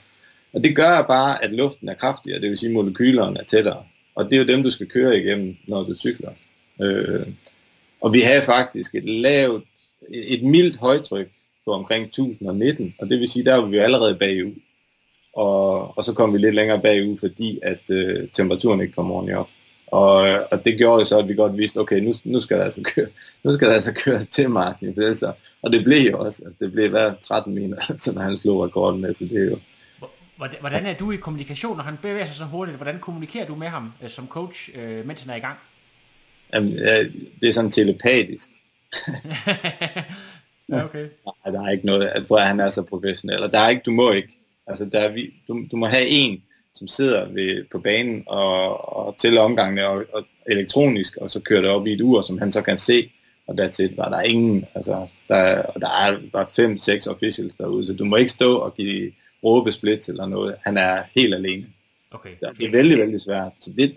og 0.52 0.64
det 0.64 0.76
gør 0.76 1.02
bare, 1.02 1.44
at 1.44 1.52
luften 1.52 1.88
er 1.88 1.94
kraftigere, 1.94 2.40
det 2.40 2.50
vil 2.50 2.58
sige, 2.58 2.70
at 2.70 2.74
molekylerne 2.74 3.40
er 3.40 3.44
tættere. 3.44 3.82
Og 4.14 4.24
det 4.24 4.32
er 4.32 4.38
jo 4.38 4.46
dem, 4.46 4.62
du 4.62 4.70
skal 4.70 4.86
køre 4.86 5.18
igennem, 5.18 5.56
når 5.68 5.82
du 5.82 5.96
cykler. 5.96 6.30
Øh, 6.82 7.26
og 8.00 8.12
vi 8.12 8.20
havde 8.20 8.42
faktisk 8.42 8.94
et 8.94 9.04
lavt, 9.04 9.64
et 10.10 10.42
mildt 10.42 10.76
højtryk 10.76 11.28
på 11.64 11.72
omkring 11.72 12.04
1019, 12.04 12.94
og 12.98 13.08
det 13.08 13.20
vil 13.20 13.28
sige, 13.28 13.44
der 13.44 13.54
var 13.54 13.66
vi 13.66 13.76
allerede 13.76 14.14
bagud. 14.14 14.54
Og, 15.34 15.98
og 15.98 16.04
så 16.04 16.12
kom 16.12 16.32
vi 16.32 16.38
lidt 16.38 16.54
længere 16.54 16.80
bagud, 16.80 17.18
fordi 17.18 17.58
at 17.62 17.90
øh, 17.90 18.28
temperaturen 18.32 18.80
ikke 18.80 18.94
kom 18.94 19.12
ordentligt 19.12 19.38
op. 19.38 19.48
Og, 19.86 20.18
og 20.50 20.64
det 20.64 20.78
gjorde 20.78 21.06
så, 21.06 21.18
at 21.18 21.28
vi 21.28 21.34
godt 21.34 21.56
vidste, 21.56 21.78
okay, 21.78 22.00
nu, 22.00 22.12
nu 22.24 22.40
skal 22.40 22.58
der 22.58 22.64
altså 22.64 22.82
køre, 22.82 23.06
nu 23.42 23.52
skal 23.52 23.68
der 23.68 23.74
altså 23.74 23.94
køre 23.94 24.20
til 24.20 24.50
Martin. 24.50 24.94
Så, 25.16 25.32
og 25.62 25.72
det 25.72 25.84
blev 25.84 26.10
jo 26.10 26.18
også, 26.18 26.42
det 26.60 26.72
blev 26.72 26.90
hver 26.90 27.14
13 27.14 27.54
minutter, 27.54 27.80
så 27.98 28.12
når 28.14 28.22
han 28.22 28.36
slog 28.36 28.64
rekorden 28.64 29.00
med, 29.00 29.14
så 29.14 29.24
det 29.24 29.46
er 29.46 29.50
jo, 29.50 29.58
Hvordan 30.36 30.86
er 30.86 30.94
du 30.94 31.10
i 31.12 31.16
kommunikation, 31.16 31.76
når 31.76 31.84
han 31.84 31.96
bevæger 32.02 32.26
sig 32.26 32.36
så 32.36 32.44
hurtigt? 32.44 32.76
Hvordan 32.76 32.98
kommunikerer 33.00 33.46
du 33.46 33.54
med 33.54 33.68
ham 33.68 33.92
øh, 34.02 34.10
som 34.10 34.28
coach, 34.28 34.70
øh, 34.78 35.06
mens 35.06 35.20
han 35.20 35.30
er 35.30 35.36
i 35.36 35.40
gang? 35.40 35.58
Jamen, 36.54 36.72
det 37.40 37.48
er 37.48 37.52
sådan 37.52 37.70
telepatisk. 37.70 38.48
ja, 40.68 40.84
okay. 40.84 41.08
Nej, 41.26 41.52
der 41.52 41.62
er 41.62 41.70
ikke 41.70 41.86
noget, 41.86 42.06
at 42.06 42.46
han 42.46 42.60
er 42.60 42.68
så 42.68 42.82
professionel, 42.82 43.42
og 43.42 43.52
der 43.52 43.58
er 43.58 43.68
ikke, 43.68 43.82
du 43.86 43.90
må 43.90 44.12
ikke. 44.12 44.38
Altså, 44.66 44.84
der 44.84 45.00
er, 45.00 45.08
vi, 45.08 45.34
du, 45.48 45.64
du 45.70 45.76
må 45.76 45.86
have 45.86 46.06
en, 46.06 46.42
som 46.76 46.88
sidder 46.88 47.28
ved, 47.28 47.64
på 47.72 47.78
banen 47.78 48.22
og, 48.26 48.96
og 48.96 49.16
tæller 49.18 49.40
omgangene 49.40 49.88
og, 49.88 50.04
og 50.12 50.26
elektronisk, 50.46 51.16
og 51.16 51.30
så 51.30 51.40
kører 51.40 51.60
det 51.60 51.70
op 51.70 51.86
i 51.86 51.92
et 51.92 52.00
ur, 52.00 52.22
som 52.22 52.38
han 52.38 52.52
så 52.52 52.62
kan 52.62 52.78
se, 52.78 53.10
og 53.46 53.58
dertil 53.58 53.96
var 53.96 54.08
der 54.08 54.20
ingen, 54.20 54.64
altså, 54.74 55.06
der, 55.28 55.62
der 55.62 55.88
er 55.88 56.18
bare 56.32 56.46
fem, 56.56 56.78
seks 56.78 57.06
officials 57.06 57.54
derude, 57.54 57.86
så 57.86 57.92
du 57.92 58.04
må 58.04 58.16
ikke 58.16 58.30
stå 58.30 58.56
og 58.56 58.76
give 58.76 59.12
råbe 59.44 59.72
splits 59.72 60.08
eller 60.08 60.26
noget. 60.26 60.54
Han 60.64 60.78
er 60.78 61.02
helt 61.14 61.34
alene. 61.34 61.66
Okay. 62.10 62.30
Det 62.58 62.66
er 62.66 62.70
vældig, 62.70 62.98
vældig 62.98 63.20
svært. 63.20 63.52
Så 63.60 63.70
det, 63.78 63.96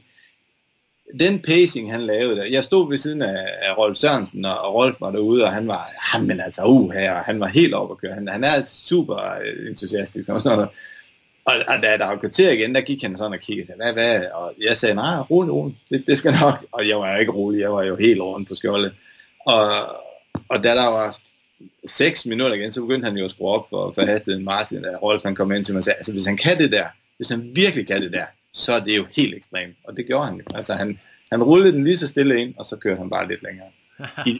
den 1.20 1.40
pacing, 1.40 1.92
han 1.92 2.02
lavede 2.02 2.36
der, 2.36 2.46
jeg 2.46 2.64
stod 2.64 2.90
ved 2.90 2.98
siden 2.98 3.22
af, 3.22 3.48
af 3.62 3.78
Rolf 3.78 3.98
Sørensen, 3.98 4.46
og 4.46 4.74
Rolf 4.74 4.96
var 5.00 5.12
derude, 5.12 5.44
og 5.44 5.54
han 5.54 5.68
var, 5.68 5.92
han 5.98 6.40
altså, 6.40 6.64
uh, 6.64 6.92
her, 6.92 7.24
han 7.24 7.40
var 7.40 7.48
helt 7.48 7.74
oppe 7.74 7.94
at 7.94 7.98
køre. 7.98 8.14
Han, 8.14 8.28
han 8.28 8.44
er 8.44 8.64
super 8.64 9.36
entusiastisk 9.70 10.30
og 10.30 10.42
sådan 10.42 10.58
noget. 10.58 10.70
Og, 11.50 11.56
og 11.68 11.84
da 11.84 11.98
der 11.98 12.06
var 12.06 12.16
kvarter 12.16 12.52
igen, 12.52 12.76
der 12.76 12.82
gik 12.82 13.02
han 13.02 13.18
sådan 13.18 13.34
og 13.34 13.40
kiggede, 13.40 13.74
hvad, 13.76 13.94
hvad, 13.94 14.26
og 14.34 14.54
jeg 14.68 14.78
sagde, 14.78 14.96
nej, 14.96 15.20
rolig, 15.20 15.54
rolig, 15.54 15.78
det, 15.90 16.04
det 16.08 16.18
skal 16.18 16.34
nok, 16.42 16.66
og 16.72 16.88
jeg 16.88 16.98
var 16.98 17.18
ikke 17.18 17.32
rolig, 17.32 17.60
jeg 17.60 17.72
var 17.72 17.84
jo 17.84 17.96
helt 17.96 18.22
rundt 18.22 18.48
på 18.48 18.56
skjoldet. 18.56 18.94
Og, 19.46 19.72
og 20.50 20.64
da 20.64 20.76
der 20.76 20.88
var 20.88 21.18
6 21.86 22.26
minutter 22.26 22.56
igen, 22.56 22.72
så 22.72 22.82
begyndte 22.82 23.06
han 23.06 23.18
jo 23.18 23.26
at 23.26 23.32
skrue 23.32 23.50
op 23.50 23.66
for, 23.70 23.92
for 23.96 24.06
hastigheden 24.06 24.46
Martin, 24.46 24.82
da 24.82 24.96
Rolf 24.96 25.24
han 25.24 25.36
kom 25.36 25.52
ind 25.52 25.66
til 25.66 25.74
mig 25.74 25.80
og 25.80 25.84
sagde, 25.84 25.98
altså 25.98 26.12
hvis 26.12 26.26
han 26.26 26.38
kan 26.38 26.58
det 26.58 26.72
der, 26.72 26.86
hvis 27.18 27.30
han 27.30 27.52
virkelig 27.56 27.88
kan 27.88 28.02
det 28.02 28.14
der, 28.14 28.26
så 28.54 28.74
er 28.74 28.80
det 28.80 28.98
jo 28.98 29.06
helt 29.16 29.36
ekstremt. 29.36 29.76
Og 29.84 29.98
det 29.98 30.08
gjorde 30.08 30.26
han 30.26 30.36
jo. 30.36 30.44
Altså 30.56 30.74
han, 30.74 31.00
han 31.32 31.44
rullede 31.44 31.72
den 31.72 31.84
lige 31.84 31.98
så 31.98 32.08
stille 32.08 32.42
ind, 32.42 32.54
og 32.58 32.66
så 32.66 32.76
kørte 32.76 32.98
han 32.98 33.10
bare 33.10 33.28
lidt 33.28 33.44
længere. 33.44 33.68
I, 34.32 34.40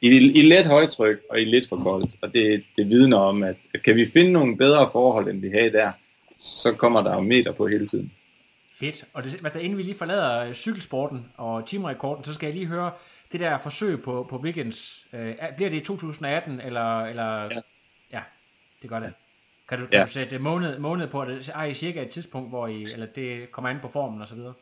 i, 0.00 0.08
i 0.08 0.42
let 0.42 0.66
højtryk 0.66 1.18
og 1.30 1.40
i 1.40 1.44
lidt 1.44 1.68
for 1.68 1.76
koldt. 1.76 2.10
Og 2.22 2.34
det, 2.34 2.64
det 2.76 2.88
vidner 2.88 3.16
om, 3.16 3.42
at, 3.42 3.56
at 3.74 3.82
kan 3.82 3.96
vi 3.96 4.10
finde 4.12 4.32
nogle 4.32 4.56
bedre 4.56 4.88
forhold, 4.92 5.28
end 5.28 5.40
vi 5.40 5.48
havde 5.48 5.72
der, 5.72 5.92
så 6.46 6.72
kommer 6.72 7.02
der 7.02 7.14
jo 7.14 7.20
meter 7.20 7.52
på 7.52 7.66
hele 7.66 7.86
tiden. 7.86 8.12
Fedt. 8.74 9.04
Og 9.12 9.22
det, 9.22 9.32
hvad 9.32 9.50
der, 9.50 9.60
inden 9.60 9.78
vi 9.78 9.82
lige 9.82 9.94
forlader 9.94 10.52
cykelsporten 10.52 11.26
og 11.36 11.66
teamrekorden, 11.66 12.24
så 12.24 12.34
skal 12.34 12.46
jeg 12.46 12.54
lige 12.54 12.66
høre, 12.66 12.90
det 13.32 13.40
der 13.40 13.58
forsøg 13.62 14.02
på, 14.02 14.26
på 14.30 14.38
weekends, 14.38 15.06
øh, 15.12 15.34
bliver 15.56 15.70
det 15.70 15.76
i 15.76 15.84
2018, 15.84 16.60
eller, 16.60 17.04
eller 17.04 17.42
ja. 17.42 17.60
ja, 18.12 18.20
det 18.82 18.90
gør 18.90 19.00
det. 19.00 19.12
Kan 19.68 19.78
du, 19.78 19.86
kan 19.86 19.98
ja. 19.98 20.04
du 20.04 20.10
sætte 20.10 20.38
måned, 20.38 20.78
måned 20.78 21.08
på, 21.08 21.24
det 21.24 21.50
er 21.54 21.64
I 21.64 21.74
cirka 21.74 22.02
et 22.02 22.08
tidspunkt, 22.08 22.48
hvor 22.48 22.66
I, 22.66 22.82
eller 22.82 23.06
det 23.06 23.52
kommer 23.52 23.70
an 23.70 23.78
på 23.82 23.88
formen 23.88 24.22
og 24.22 24.28
så 24.28 24.34
videre? 24.34 24.54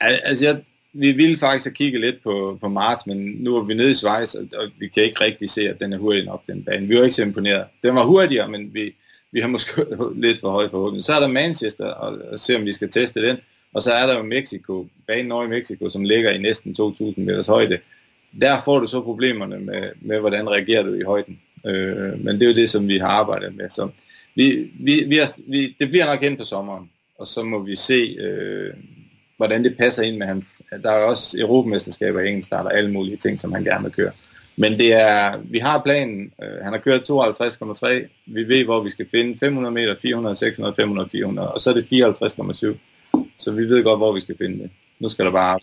Altså, 0.00 0.44
jeg, 0.44 0.62
vi 0.92 1.12
ville 1.12 1.38
faktisk 1.38 1.66
have 1.66 1.74
kigget 1.74 2.00
lidt 2.00 2.22
på, 2.22 2.58
på 2.60 2.68
marts, 2.68 3.06
men 3.06 3.18
nu 3.18 3.56
er 3.56 3.62
vi 3.62 3.74
nede 3.74 3.90
i 3.90 3.94
Schweiz, 3.94 4.34
og, 4.34 4.48
og 4.56 4.68
vi 4.78 4.88
kan 4.88 5.02
ikke 5.02 5.20
rigtig 5.20 5.50
se, 5.50 5.68
at 5.68 5.80
den 5.80 5.92
er 5.92 5.98
hurtig 5.98 6.24
nok, 6.24 6.46
den 6.46 6.64
bane. 6.64 6.86
Vi 6.86 6.96
var 6.96 7.02
ikke 7.02 7.16
så 7.16 7.22
imponeret. 7.22 7.66
Den 7.82 7.94
var 7.94 8.04
hurtigere, 8.04 8.48
men 8.48 8.74
vi, 8.74 8.94
vi 9.32 9.40
har 9.40 9.48
måske 9.48 9.84
lidt 10.24 10.40
for 10.40 10.50
højt 10.50 10.70
forhåbentlig. 10.70 11.04
Så 11.04 11.12
er 11.12 11.20
der 11.20 11.28
Manchester, 11.28 11.86
og, 11.86 12.18
og 12.32 12.38
se 12.38 12.56
om 12.56 12.64
vi 12.64 12.72
skal 12.72 12.90
teste 12.90 13.28
den. 13.28 13.36
Og 13.74 13.82
så 13.82 13.92
er 13.92 14.06
der 14.06 14.16
jo 14.16 14.22
Mexico, 14.22 14.86
banen 15.06 15.32
over 15.32 15.44
i 15.44 15.48
Mexico, 15.48 15.90
som 15.90 16.04
ligger 16.04 16.30
i 16.30 16.38
næsten 16.38 16.76
2.000 16.80 17.14
meters 17.16 17.46
højde. 17.46 17.78
Der 18.40 18.62
får 18.64 18.78
du 18.80 18.86
så 18.86 19.00
problemerne 19.00 19.58
med, 19.58 19.90
med 20.00 20.20
hvordan 20.20 20.50
reagerer 20.50 20.82
du 20.82 20.94
i 20.94 21.02
højden. 21.02 21.40
Øh, 21.66 22.24
men 22.24 22.34
det 22.34 22.42
er 22.42 22.46
jo 22.46 22.54
det, 22.54 22.70
som 22.70 22.88
vi 22.88 22.98
har 22.98 23.08
arbejdet 23.08 23.56
med. 23.56 23.70
Så 23.70 23.88
vi, 24.34 24.70
vi, 24.80 25.04
vi, 25.04 25.16
har, 25.16 25.32
vi, 25.36 25.76
det 25.78 25.88
bliver 25.88 26.06
nok 26.06 26.20
hen 26.20 26.36
på 26.36 26.44
sommeren, 26.44 26.90
og 27.18 27.26
så 27.26 27.42
må 27.42 27.58
vi 27.58 27.76
se, 27.76 28.16
øh, 28.20 28.74
hvordan 29.36 29.64
det 29.64 29.76
passer 29.76 30.02
ind 30.02 30.16
med 30.16 30.26
hans... 30.26 30.62
Der 30.82 30.90
er 30.90 31.04
også 31.04 31.38
europamesterskaber 31.40 32.20
i 32.20 32.28
engelsk, 32.28 32.50
der 32.50 32.56
er 32.56 32.68
alle 32.68 32.92
mulige 32.92 33.16
ting, 33.16 33.40
som 33.40 33.52
han 33.52 33.64
gerne 33.64 33.84
vil 33.84 33.92
køre. 33.92 34.12
Men 34.56 34.78
det 34.78 34.92
er, 34.92 35.38
vi 35.44 35.58
har 35.58 35.82
planen, 35.84 36.32
øh, 36.42 36.64
han 36.64 36.72
har 36.72 36.80
kørt 36.80 37.10
52,3, 37.10 38.08
vi 38.26 38.48
ved, 38.48 38.64
hvor 38.64 38.82
vi 38.82 38.90
skal 38.90 39.06
finde 39.10 39.38
500 39.38 39.74
meter, 39.74 39.94
400, 40.02 40.36
600, 40.36 40.74
500, 40.76 41.08
400, 41.12 41.52
og 41.52 41.60
så 41.60 41.70
er 41.70 41.74
det 41.74 41.86
54,7. 42.72 42.78
Så 43.38 43.50
vi 43.50 43.64
ved 43.64 43.84
godt, 43.84 43.98
hvor 43.98 44.12
vi 44.12 44.20
skal 44.20 44.38
finde 44.38 44.62
det. 44.62 44.70
Nu 44.98 45.08
skal 45.08 45.24
der 45.24 45.32
bare... 45.32 45.58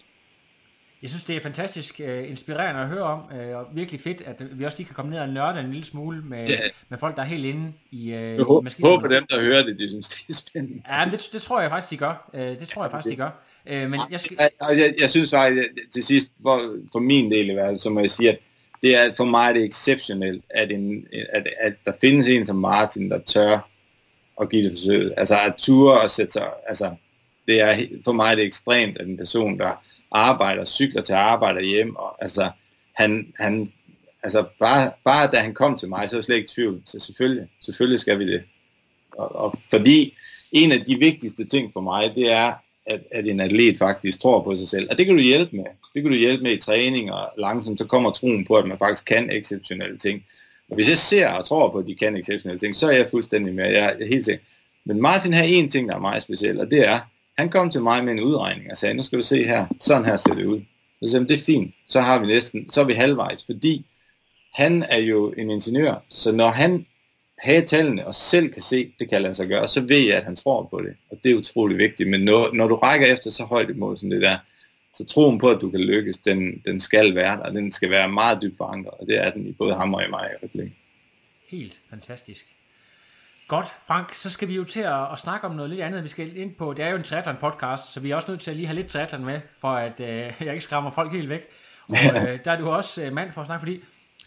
Jeg 1.02 1.10
synes, 1.10 1.24
det 1.24 1.36
er 1.36 1.42
fantastisk 1.42 2.02
uh, 2.04 2.30
inspirerende 2.30 2.82
at 2.82 2.88
høre 2.88 3.04
om, 3.04 3.20
uh, 3.20 3.58
og 3.58 3.66
virkelig 3.74 4.02
fedt, 4.02 4.22
at 4.22 4.60
vi 4.60 4.66
også 4.66 4.78
lige 4.78 4.88
kan 4.88 4.96
komme 4.96 5.12
ned 5.12 5.20
og 5.20 5.30
nørde 5.30 5.60
en 5.60 5.72
lille 5.72 5.86
smule 5.86 6.22
med, 6.22 6.50
yeah. 6.50 6.60
med 6.90 6.98
folk, 6.98 7.16
der 7.16 7.22
er 7.22 7.26
helt 7.26 7.46
inde 7.46 7.74
i, 7.92 7.98
uh, 7.98 8.12
jeg 8.12 8.44
håber, 8.84 9.08
dem, 9.08 9.26
der 9.30 9.42
hører 9.42 9.64
det, 9.64 9.80
de 9.80 9.90
synes, 9.90 10.08
det 10.08 10.24
er 10.30 10.34
spændende. 10.34 10.82
Ja, 10.90 11.06
det, 11.12 11.30
det 11.34 11.42
tror 11.42 11.62
jeg 11.62 11.70
faktisk, 11.70 11.92
de 11.92 11.98
gør. 11.98 12.30
Uh, 12.34 12.40
det 12.40 12.68
tror 12.68 12.84
jeg 12.84 12.92
faktisk, 12.92 13.12
de 13.12 13.16
gør. 13.16 13.32
Uh, 13.72 13.90
men 13.90 14.00
jeg, 14.12 14.20
skal... 14.20 14.38
jeg, 14.40 14.78
jeg, 14.78 14.94
jeg 15.00 15.10
synes 15.10 15.30
faktisk, 15.30 15.68
til 15.94 16.04
sidst, 16.04 16.32
for, 16.42 16.76
for 16.92 17.00
min 17.00 17.32
del 17.32 17.50
i 17.50 17.54
hvert 17.54 17.68
fald, 17.68 17.80
så 17.80 17.90
må 17.90 18.00
jeg 18.00 18.12
sige, 18.12 18.30
at 18.30 18.40
det 18.82 18.96
er 18.96 19.16
for 19.18 19.26
mig 19.26 19.56
det 19.56 19.62
er 19.62 19.68
exceptionelt, 19.68 20.44
at, 20.50 20.72
en, 20.72 21.08
at, 21.34 21.48
at 21.60 21.74
der 21.86 21.92
findes 22.02 22.28
en 22.28 22.46
som 22.46 22.56
Martin, 22.56 23.12
der 23.12 23.20
tør 23.20 23.70
at 24.42 24.50
give 24.50 24.64
det 24.64 24.72
forsøg. 24.72 25.12
Altså 25.18 25.40
at 25.40 25.56
ture 25.58 26.02
og 26.02 26.10
sætte 26.10 26.34
sig, 26.34 26.50
altså 26.68 26.96
det 27.48 27.62
er 27.62 27.88
for 28.04 28.12
mig 28.12 28.38
det 28.38 28.44
er 28.44 28.48
ekstremt, 28.48 28.98
at 28.98 29.08
en 29.08 29.18
person, 29.18 29.60
der 29.60 29.84
arbejder, 30.12 30.66
cykler 30.66 31.02
til 31.02 31.14
arbejde 31.14 31.66
hjem, 31.66 31.96
og 31.96 32.24
altså 32.24 32.52
han, 32.96 33.34
han 33.40 33.72
altså 34.24 34.46
bare, 34.60 34.92
bare 35.06 35.30
da 35.32 35.38
han 35.38 35.54
kom 35.54 35.78
til 35.78 35.90
mig, 35.90 36.10
så 36.10 36.16
er 36.16 36.18
jeg 36.18 36.24
slet 36.24 36.36
ikke 36.36 36.52
tvivl. 36.56 36.82
Så 36.86 37.00
selvfølgelig, 37.00 37.48
selvfølgelig 37.62 38.00
skal 38.00 38.20
vi 38.20 38.32
det. 38.32 38.44
Og, 39.12 39.36
og 39.36 39.54
fordi 39.70 40.16
en 40.52 40.72
af 40.72 40.86
de 40.86 41.00
vigtigste 41.00 41.46
ting 41.46 41.74
for 41.74 41.82
mig, 41.82 42.16
det 42.16 42.32
er, 42.32 42.54
at, 42.90 43.02
at 43.12 43.28
en 43.28 43.40
atlet 43.40 43.78
faktisk 43.78 44.22
tror 44.22 44.44
på 44.44 44.56
sig 44.56 44.68
selv. 44.68 44.88
Og 44.92 44.98
det 44.98 45.06
kan 45.06 45.16
du 45.16 45.22
hjælpe 45.22 45.56
med. 45.56 45.66
Det 45.94 46.02
kan 46.02 46.12
du 46.12 46.18
hjælpe 46.18 46.44
med 46.44 46.52
i 46.52 46.58
træning, 46.58 47.12
og 47.12 47.30
langsomt 47.38 47.80
så 47.80 47.86
kommer 47.86 48.12
troen 48.12 48.46
på, 48.46 48.56
at 48.56 48.68
man 48.68 48.78
faktisk 48.78 49.06
kan 49.06 49.30
exceptionelle 49.32 49.98
ting. 49.98 50.24
Og 50.70 50.76
hvis 50.76 50.90
jeg 50.90 50.98
ser 50.98 51.30
og 51.30 51.46
tror 51.46 51.70
på, 51.70 51.78
at 51.78 51.88
de 51.88 51.96
kan 51.96 52.16
exceptionelle 52.16 52.60
ting, 52.60 52.76
så 52.76 52.88
er 52.88 52.92
jeg 52.92 53.08
fuldstændig 53.12 53.54
med. 53.54 53.66
Jeg 53.66 53.96
er 54.00 54.08
helt 54.08 54.26
sikker. 54.26 54.44
Men 54.86 55.02
Martin 55.02 55.34
har 55.34 55.44
en 55.44 55.70
ting, 55.70 55.88
der 55.88 55.96
er 55.96 56.00
meget 56.00 56.24
speciel, 56.24 56.60
og 56.60 56.72
det 56.72 56.88
er, 56.88 57.00
han 57.38 57.50
kom 57.50 57.72
til 57.72 57.82
mig 57.82 58.04
med 58.04 58.14
en 58.14 58.20
udregning 58.20 58.72
og 58.72 58.78
sagde, 58.78 58.96
nu 58.96 59.04
skal 59.04 59.20
du 59.20 59.24
se 59.24 59.44
her, 59.44 59.66
sådan 59.80 60.06
her 60.06 60.18
ser 60.18 60.34
det 60.34 60.46
ud. 60.46 60.62
Så 61.04 61.12
sagde 61.12 61.26
det 61.26 61.40
er 61.40 61.44
fint, 61.44 61.76
så 61.88 62.02
har 62.02 62.20
vi 62.20 62.28
næsten, 62.28 62.70
så 62.70 62.82
er 62.82 62.86
vi 62.86 62.94
halvvejs, 62.94 63.44
fordi 63.46 63.86
han 64.54 64.84
er 64.90 64.98
jo 64.98 65.34
en 65.38 65.50
ingeniør, 65.50 66.04
så 66.10 66.32
når 66.32 66.50
han 66.50 66.86
har 67.42 67.62
tallene 67.62 68.08
og 68.08 68.16
selv 68.16 68.54
kan 68.54 68.62
se, 68.62 68.94
det 69.00 69.10
kan 69.10 69.22
lade 69.22 69.34
sig 69.36 69.48
gøre, 69.48 69.68
så 69.68 69.82
ved 69.82 69.98
jeg, 69.98 70.18
at 70.18 70.24
han 70.24 70.36
tror 70.36 70.64
på 70.64 70.82
det. 70.82 70.96
Og 71.12 71.18
det 71.24 71.32
er 71.32 71.36
utrolig 71.36 71.78
vigtigt. 71.78 72.10
Men 72.10 72.22
når, 72.22 72.54
når 72.54 72.68
du 72.68 72.76
rækker 72.76 73.08
efter 73.08 73.32
så 73.32 73.44
højt 73.44 73.70
et 73.70 73.78
mål 73.78 73.98
som 73.98 74.10
det 74.10 74.22
der, 74.22 74.38
så 74.94 75.06
troen 75.06 75.40
på, 75.40 75.50
at 75.50 75.62
du 75.62 75.70
kan 75.70 75.80
lykkes, 75.80 76.18
den, 76.18 76.62
den 76.66 76.80
skal 76.80 77.16
være 77.16 77.38
der, 77.38 77.44
og 77.44 77.52
den 77.52 77.72
skal 77.72 77.90
være 77.90 78.10
meget 78.10 78.42
dybt 78.42 78.58
forankret, 78.58 78.94
og 78.94 79.08
det 79.08 79.26
er 79.26 79.32
den 79.32 79.48
i 79.48 79.52
både 79.52 79.76
ham 79.76 79.94
og 79.94 80.04
i 80.04 80.10
mig 80.10 80.30
i 80.56 80.72
Helt 81.50 81.80
fantastisk. 81.90 82.46
Godt, 83.48 83.66
Frank, 83.88 84.14
så 84.14 84.30
skal 84.30 84.48
vi 84.48 84.56
jo 84.56 84.64
til 84.64 84.80
at, 84.80 85.12
at 85.14 85.20
snakke 85.20 85.48
om 85.48 85.56
noget 85.56 85.70
lidt 85.70 85.82
andet. 85.82 86.04
Vi 86.04 86.10
skal 86.10 86.38
ind 86.38 86.56
på, 86.56 86.74
det 86.74 86.86
er 86.86 86.90
jo 86.90 86.96
en 86.96 87.04
triathlon 87.04 87.36
podcast, 87.40 87.94
så 87.94 88.00
vi 88.00 88.12
er 88.12 88.16
også 88.16 88.32
nødt 88.32 88.42
til 88.42 88.52
at 88.52 88.58
lige 88.58 88.68
have 88.68 88.76
lidt 88.76 88.88
triathlon 88.88 89.26
med, 89.26 89.42
for 89.62 89.72
at 89.72 90.00
øh, 90.00 90.08
jeg 90.46 90.54
ikke 90.54 90.64
skræmmer 90.64 90.92
folk 90.92 91.12
helt 91.12 91.30
væk. 91.30 91.42
Og 91.88 91.96
øh, 92.28 92.40
der 92.46 92.52
er 92.52 92.60
du 92.60 92.70
også 92.70 93.04
øh, 93.04 93.14
mand 93.14 93.32
for 93.32 93.42
at 93.42 93.48
snakke, 93.48 93.62
fordi 93.62 93.82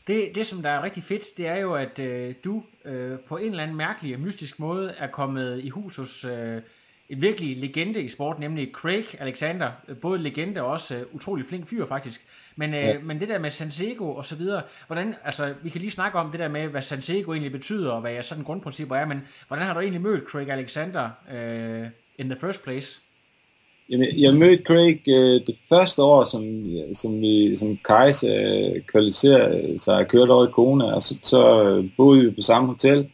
det, 0.06 0.34
det, 0.34 0.46
som 0.46 0.62
der 0.62 0.70
er 0.70 0.82
rigtig 0.82 1.02
fedt, 1.02 1.36
det 1.36 1.46
er 1.46 1.56
jo, 1.56 1.74
at 1.74 1.98
øh, 1.98 2.34
du 2.44 2.62
øh, 2.84 3.18
på 3.18 3.36
en 3.36 3.50
eller 3.50 3.62
anden 3.62 3.76
mærkelig 3.76 4.14
og 4.14 4.20
mystisk 4.20 4.58
måde 4.58 4.94
er 4.98 5.06
kommet 5.06 5.64
i 5.64 5.68
hus 5.68 5.96
hos 5.96 6.24
øh, 6.24 6.62
en 7.08 7.22
virkelig 7.22 7.56
legende 7.56 8.02
i 8.02 8.08
sport, 8.08 8.38
nemlig 8.38 8.70
Craig 8.72 9.20
Alexander. 9.20 9.70
Både 10.00 10.18
legende 10.18 10.62
og 10.62 10.70
også 10.70 10.96
uh, 10.96 11.14
utrolig 11.14 11.46
flink 11.46 11.66
fyr 11.66 11.86
faktisk. 11.86 12.26
Men, 12.56 12.70
uh, 12.70 12.80
ja. 12.80 12.98
men 12.98 13.20
det 13.20 13.28
der 13.28 13.38
med 13.38 13.50
Sansego 13.50 14.14
og 14.14 14.24
så 14.24 14.36
videre, 14.36 14.62
hvordan, 14.86 15.14
altså 15.24 15.54
vi 15.62 15.70
kan 15.70 15.80
lige 15.80 15.90
snakke 15.90 16.18
om 16.18 16.30
det 16.30 16.40
der 16.40 16.48
med, 16.48 16.68
hvad 16.68 16.82
Sansego 16.82 17.32
egentlig 17.32 17.52
betyder, 17.52 17.90
og 17.90 18.00
hvad 18.00 18.12
jeg 18.12 18.24
sådan 18.24 18.44
grundprincipper 18.44 18.96
er, 18.96 19.06
men 19.06 19.22
hvordan 19.48 19.66
har 19.66 19.74
du 19.74 19.80
egentlig 19.80 20.00
mødt 20.00 20.28
Craig 20.28 20.50
Alexander 20.50 21.10
uh, 21.30 21.88
in 22.18 22.30
the 22.30 22.40
first 22.40 22.64
place? 22.64 23.00
Jamen, 23.92 24.18
jeg 24.18 24.34
mødte 24.34 24.62
Craig 24.64 25.00
øh, 25.08 25.40
det 25.46 25.56
første 25.68 26.02
år, 26.02 26.24
som, 26.24 26.42
som, 26.94 27.20
vi, 27.20 27.56
som 27.56 27.78
Kajs 27.84 28.24
øh, 28.24 28.82
kvalificerede 28.86 29.78
sig 29.78 29.96
og 29.96 30.08
kørte 30.08 30.30
over 30.30 30.46
i 30.46 30.50
Kona, 30.50 30.84
og 30.94 31.02
så, 31.02 31.18
så 31.22 31.64
øh, 31.64 31.84
boede 31.96 32.24
vi 32.24 32.30
på 32.30 32.40
samme 32.40 32.68
hotel, 32.68 33.10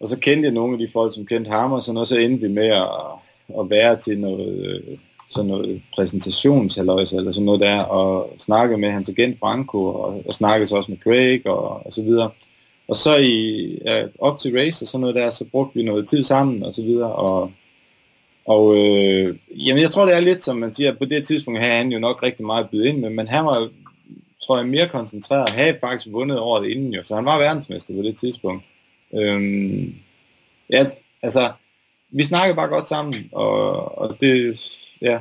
og 0.00 0.08
så 0.08 0.18
kendte 0.18 0.46
jeg 0.46 0.54
nogle 0.54 0.72
af 0.72 0.78
de 0.78 0.92
folk, 0.92 1.14
som 1.14 1.26
kendte 1.26 1.50
ham, 1.50 1.72
og 1.72 1.82
sådan, 1.82 1.98
og 1.98 2.06
så 2.06 2.16
endte 2.16 2.46
vi 2.46 2.52
med 2.52 2.66
at, 2.66 2.88
at 3.60 3.70
være 3.70 3.96
til 3.96 4.18
noget, 4.18 4.66
øh, 4.66 4.98
sådan 5.28 5.48
noget 5.48 5.82
præsentationshaløjse, 5.94 7.16
eller 7.16 7.32
sådan 7.32 7.46
noget 7.46 7.60
der, 7.60 7.82
og 7.82 8.34
snakke 8.38 8.76
med 8.76 8.90
hans 8.90 9.08
agent 9.08 9.38
Franco, 9.38 9.84
og, 9.84 10.22
og 10.26 10.32
snakke 10.32 10.66
så 10.66 10.76
også 10.76 10.90
med 10.90 10.98
Craig, 10.98 11.46
og, 11.46 11.86
og 11.86 11.92
så 11.92 12.02
videre. 12.02 12.30
Og 12.88 12.96
så 12.96 13.16
i, 13.16 13.68
ja, 13.86 14.04
op 14.18 14.38
til 14.38 14.58
race 14.58 14.84
og 14.84 14.88
sådan 14.88 15.00
noget 15.00 15.16
der, 15.16 15.30
så 15.30 15.44
brugte 15.50 15.74
vi 15.74 15.82
noget 15.82 16.08
tid 16.08 16.22
sammen, 16.22 16.62
og 16.62 16.74
så 16.74 16.82
videre, 16.82 17.12
og, 17.12 17.52
og 18.46 18.76
øh, 18.76 19.36
jamen 19.50 19.82
jeg 19.82 19.90
tror 19.90 20.06
det 20.06 20.16
er 20.16 20.20
lidt 20.20 20.42
som 20.42 20.56
man 20.56 20.72
siger, 20.72 20.94
på 20.94 21.04
det 21.04 21.26
tidspunkt 21.26 21.60
havde 21.60 21.76
han 21.76 21.92
jo 21.92 21.98
nok 21.98 22.22
rigtig 22.22 22.46
meget 22.46 22.64
at 22.64 22.70
byde 22.70 22.88
ind 22.88 22.98
med, 22.98 23.10
men 23.10 23.28
han 23.28 23.44
var 23.44 23.68
tror 24.42 24.58
jeg 24.58 24.66
mere 24.66 24.88
koncentreret, 24.88 25.48
havde 25.48 25.78
faktisk 25.80 26.12
vundet 26.12 26.38
året 26.38 26.68
inden 26.68 26.94
jo, 26.94 27.02
så 27.04 27.14
han 27.14 27.24
var 27.24 27.38
verdensmester 27.38 27.94
på 27.94 28.02
det 28.02 28.18
tidspunkt. 28.18 28.64
Øhm, 29.14 29.94
ja, 30.70 30.86
altså, 31.22 31.52
vi 32.10 32.24
snakkede 32.24 32.56
bare 32.56 32.68
godt 32.68 32.88
sammen, 32.88 33.14
og, 33.32 33.98
og 33.98 34.16
det, 34.20 34.60
ja, 35.02 35.18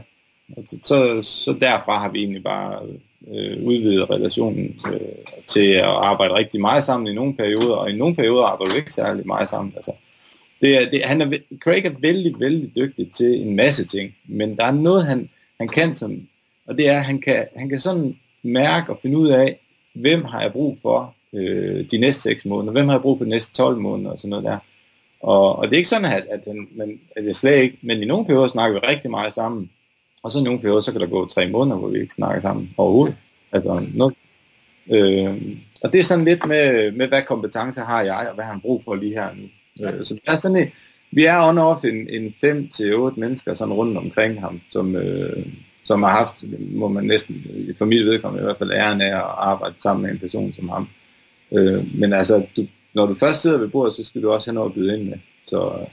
så, 0.84 1.22
så 1.22 1.56
derfra 1.62 2.00
har 2.00 2.10
vi 2.10 2.20
egentlig 2.20 2.44
bare 2.44 2.80
øh, 3.28 3.64
udvidet 3.64 4.10
relationen 4.10 4.80
øh, 4.94 5.42
til 5.48 5.72
at 5.72 5.84
arbejde 5.84 6.34
rigtig 6.34 6.62
meget 6.62 6.84
sammen 6.84 7.08
i 7.08 7.14
nogle 7.14 7.36
perioder, 7.36 7.76
og 7.76 7.90
i 7.90 7.96
nogle 7.96 8.16
perioder 8.16 8.46
arbejder 8.46 8.74
vi 8.74 8.80
ikke 8.80 8.94
særlig 8.94 9.28
meget 9.28 9.50
sammen. 9.50 9.74
Altså, 9.76 9.92
det 10.66 10.82
er, 10.82 10.90
det, 10.90 11.06
han 11.06 11.22
er, 11.22 11.38
Craig 11.60 11.86
er 11.86 11.92
vældig, 12.00 12.40
vældig 12.40 12.76
dygtig 12.76 13.12
til 13.12 13.42
en 13.42 13.56
masse 13.56 13.86
ting, 13.86 14.16
men 14.26 14.58
der 14.58 14.66
er 14.66 14.72
noget, 14.72 15.06
han, 15.06 15.30
han 15.60 15.68
kan, 15.68 15.96
som, 15.96 16.28
og 16.68 16.78
det 16.78 16.90
er, 16.90 16.98
at 16.98 17.06
han 17.06 17.22
kan, 17.22 17.48
han 17.56 17.70
kan 17.70 17.80
sådan 17.80 18.18
mærke 18.44 18.92
og 18.92 19.00
finde 19.02 19.18
ud 19.18 19.28
af, 19.28 19.60
hvem 19.94 20.24
har 20.24 20.42
jeg 20.42 20.52
brug 20.52 20.78
for 20.82 21.16
øh, 21.34 21.92
de 21.92 21.98
næste 21.98 22.22
6 22.22 22.46
måneder, 22.46 22.72
hvem 22.72 22.88
har 22.88 22.96
jeg 22.96 23.02
brug 23.02 23.18
for 23.18 23.26
de 23.26 23.30
næste 23.30 23.54
12 23.54 23.78
måneder 23.78 24.12
og 24.12 24.20
sådan 24.20 24.30
noget 24.30 24.46
der. 24.46 24.58
Og, 25.22 25.56
og 25.56 25.68
det 25.68 25.74
er 25.74 25.78
ikke 25.78 25.90
sådan, 25.90 26.12
at, 26.12 26.26
at, 26.30 26.42
han, 26.48 26.68
men, 26.72 27.00
at 27.16 27.26
jeg 27.26 27.36
slet 27.36 27.56
ikke, 27.56 27.78
men 27.82 28.04
i 28.04 28.06
nogle 28.06 28.26
perioder 28.26 28.48
snakker 28.48 28.80
vi 28.80 28.88
rigtig 28.88 29.12
meget 29.12 29.36
sammen, 29.36 29.70
og 30.24 30.32
så 30.32 30.40
i 30.40 30.44
nogle 30.44 30.60
perioder, 30.60 30.82
så 30.82 30.92
kan 30.92 31.02
der 31.02 31.08
gå 31.08 31.26
tre 31.28 31.48
måneder, 31.48 31.78
hvor 31.78 31.88
vi 31.88 32.00
ikke 32.00 32.14
snakker 32.14 32.42
sammen 32.42 32.74
overhovedet. 32.78 33.16
Altså, 33.52 33.86
noget, 33.94 34.16
øh, 34.92 35.58
og 35.84 35.94
det 35.94 36.00
er 36.00 36.04
sådan 36.04 36.26
lidt 36.26 36.46
med, 36.46 36.92
med, 36.92 37.08
hvad 37.08 37.22
kompetencer 37.22 37.86
har 37.86 38.02
jeg, 38.02 38.28
og 38.30 38.36
hvad 38.36 38.46
har 38.46 38.52
han 38.52 38.62
brug 38.62 38.84
for 38.84 38.96
lige 38.96 39.14
her 39.14 39.30
nu. 39.36 39.48
Ja. 39.80 39.92
Øh, 39.92 40.06
så 40.06 40.14
det 40.14 40.22
er 40.28 40.36
sådan 40.36 40.58
et, 40.58 40.72
vi 41.12 41.26
er 41.26 41.48
on 41.48 41.58
off 41.58 41.84
en, 41.84 42.10
en 42.10 42.36
5 42.42 42.68
til 42.68 42.96
otte 42.96 43.20
mennesker 43.20 43.54
sådan 43.54 43.74
rundt 43.74 43.98
omkring 43.98 44.42
ham, 44.42 44.62
som, 44.72 44.96
øh, 44.96 45.46
som 45.84 46.04
har 46.04 46.10
haft, 46.10 46.44
må 46.60 46.88
man 46.88 47.04
næsten, 47.04 47.46
for 47.78 47.86
mit 47.86 48.06
vedkommende 48.06 48.44
i 48.44 48.46
hvert 48.46 48.58
fald, 48.58 48.72
æren 48.72 49.02
af 49.02 49.16
at 49.16 49.26
arbejde 49.38 49.76
sammen 49.80 50.04
med 50.04 50.12
en 50.12 50.20
person 50.20 50.54
som 50.54 50.70
ham. 50.70 50.90
Øh, 51.52 52.00
men 52.00 52.14
altså, 52.14 52.46
du, 52.56 52.68
når 52.94 53.06
du 53.06 53.16
først 53.16 53.42
sidder 53.42 53.58
ved 53.58 53.68
bordet, 53.68 53.96
så 53.96 54.04
skal 54.04 54.24
du 54.24 54.32
også 54.32 54.48
have 54.48 54.56
noget 54.56 54.70
at 54.70 54.74
byde 54.74 55.00
ind 55.00 55.10
med. 55.10 55.18
Så, 55.46 55.86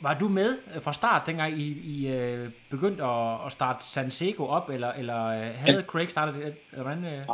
var 0.00 0.14
du 0.14 0.28
med 0.28 0.56
fra 0.80 0.92
start, 0.92 1.22
dengang 1.26 1.60
I, 1.60 1.66
I 1.66 2.08
øh, 2.08 2.48
begyndte 2.70 3.04
at, 3.04 3.46
at 3.46 3.52
starte 3.52 3.84
Sansego 3.84 4.44
op, 4.44 4.70
eller, 4.70 4.92
eller 4.92 5.26
øh, 5.26 5.54
havde. 5.54 5.82
Craig 5.82 6.10
startet 6.10 6.34
det? 6.34 6.54
Eller 6.72 6.82
hvordan, 6.82 7.04
øh? 7.04 7.26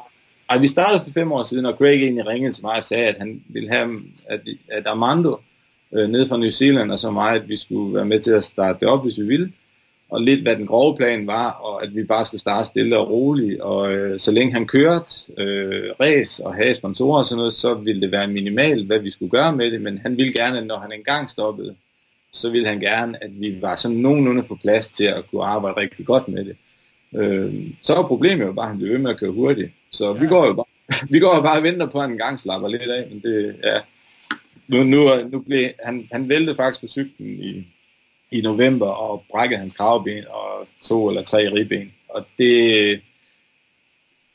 Ej, 0.50 0.58
vi 0.58 0.68
startede 0.68 1.04
for 1.04 1.10
fem 1.10 1.32
år 1.32 1.44
siden, 1.44 1.66
og 1.66 1.74
Craig 1.74 2.02
egentlig 2.02 2.26
ringede 2.26 2.52
til 2.52 2.64
mig 2.64 2.76
og 2.76 2.82
sagde, 2.82 3.08
at 3.08 3.16
han 3.18 3.42
ville 3.48 3.70
have, 3.72 4.00
at, 4.28 4.40
at 4.68 4.86
Armando 4.86 5.36
øh, 5.94 6.08
nede 6.08 6.28
fra 6.28 6.36
New 6.36 6.50
Zealand 6.50 6.92
og 6.92 6.98
så 6.98 7.10
mig, 7.10 7.34
at 7.34 7.48
vi 7.48 7.56
skulle 7.56 7.94
være 7.94 8.04
med 8.04 8.20
til 8.20 8.30
at 8.30 8.44
starte 8.44 8.78
det 8.80 8.88
op, 8.88 9.04
hvis 9.04 9.18
vi 9.18 9.24
ville. 9.24 9.52
Og 10.10 10.20
lidt 10.20 10.42
hvad 10.42 10.56
den 10.56 10.66
grove 10.66 10.96
plan 10.96 11.26
var, 11.26 11.50
og 11.50 11.84
at 11.84 11.94
vi 11.94 12.04
bare 12.04 12.26
skulle 12.26 12.40
starte 12.40 12.68
stille 12.68 12.98
og 12.98 13.10
roligt, 13.10 13.60
og 13.60 13.94
øh, 13.94 14.20
så 14.20 14.30
længe 14.30 14.52
han 14.52 14.66
kørte 14.66 15.10
øh, 15.38 15.90
race 16.00 16.46
og 16.46 16.54
havde 16.54 16.74
sponsorer 16.74 17.18
og 17.18 17.24
sådan 17.24 17.36
noget, 17.36 17.52
så 17.52 17.74
ville 17.74 18.00
det 18.00 18.12
være 18.12 18.28
minimalt, 18.28 18.86
hvad 18.86 18.98
vi 18.98 19.10
skulle 19.10 19.30
gøre 19.30 19.56
med 19.56 19.70
det, 19.70 19.80
men 19.80 19.98
han 19.98 20.16
ville 20.16 20.32
gerne, 20.32 20.66
når 20.66 20.78
han 20.78 20.92
engang 20.92 21.30
stoppede, 21.30 21.74
så 22.32 22.50
ville 22.50 22.68
han 22.68 22.80
gerne, 22.80 23.24
at 23.24 23.30
vi 23.40 23.58
var 23.60 23.76
sådan 23.76 23.96
nogenlunde 23.96 24.42
på 24.42 24.58
plads 24.62 24.88
til 24.88 25.04
at 25.04 25.24
kunne 25.30 25.44
arbejde 25.44 25.80
rigtig 25.80 26.06
godt 26.06 26.28
med 26.28 26.44
det. 26.44 26.56
Øh, 27.16 27.54
så 27.82 27.94
var 27.94 28.02
problemet 28.02 28.46
jo 28.46 28.52
bare, 28.52 28.64
at 28.64 28.70
han 28.70 28.78
blev 28.78 28.90
ved 28.90 28.98
med 28.98 29.10
at 29.10 29.18
køre 29.18 29.30
hurtigt, 29.30 29.72
så 29.90 30.06
ja. 30.06 30.20
vi 30.20 30.26
går 30.26 30.46
jo 30.46 30.52
bare, 30.52 30.66
vi 31.12 31.18
går 31.18 31.36
jo 31.36 31.42
bare 31.42 31.58
og 31.58 31.62
venter 31.62 31.86
på, 31.86 31.98
at 31.98 32.02
han 32.02 32.10
engang 32.12 32.40
slapper 32.40 32.68
lidt 32.68 32.82
af, 32.82 33.08
men 33.10 33.20
det, 33.22 33.56
ja, 33.64 33.78
nu, 34.72 34.82
nu, 34.82 35.28
nu 35.28 35.40
blev, 35.40 35.70
han, 35.84 36.08
han 36.12 36.28
væltede 36.28 36.56
faktisk 36.56 36.80
på 36.80 36.86
cyklen 36.86 37.40
i, 37.40 37.66
i 38.30 38.40
november 38.40 38.86
og 38.86 39.24
brækkede 39.30 39.60
hans 39.60 39.74
kravben 39.74 40.24
og 40.28 40.68
to 40.84 41.08
eller 41.08 41.22
tre 41.22 41.52
ribben. 41.52 41.92
Og 42.08 42.26
det, 42.38 43.00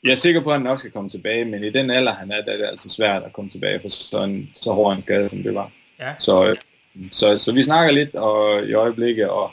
jeg 0.04 0.10
er 0.10 0.14
sikker 0.14 0.40
på, 0.40 0.50
at 0.50 0.54
han 0.54 0.62
nok 0.62 0.78
skal 0.78 0.90
komme 0.90 1.10
tilbage, 1.10 1.44
men 1.44 1.64
i 1.64 1.70
den 1.70 1.90
alder, 1.90 2.14
han 2.14 2.30
er, 2.30 2.44
der 2.44 2.52
er 2.52 2.56
det 2.56 2.66
altså 2.66 2.88
svært 2.88 3.22
at 3.22 3.32
komme 3.32 3.50
tilbage 3.50 3.80
for 3.80 3.88
sådan 3.88 4.48
så 4.54 4.72
hård 4.72 4.96
en 4.96 5.02
skade, 5.02 5.28
som 5.28 5.42
det 5.42 5.54
var. 5.54 5.72
Ja. 6.00 6.14
Så, 6.18 6.64
så, 7.10 7.38
så 7.38 7.52
vi 7.52 7.62
snakker 7.62 7.92
lidt 7.92 8.14
og, 8.14 8.64
i 8.68 8.72
øjeblikket, 8.72 9.28
og 9.28 9.50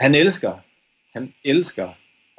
han 0.00 0.14
elsker, 0.14 0.52
han 1.12 1.32
elsker 1.44 1.88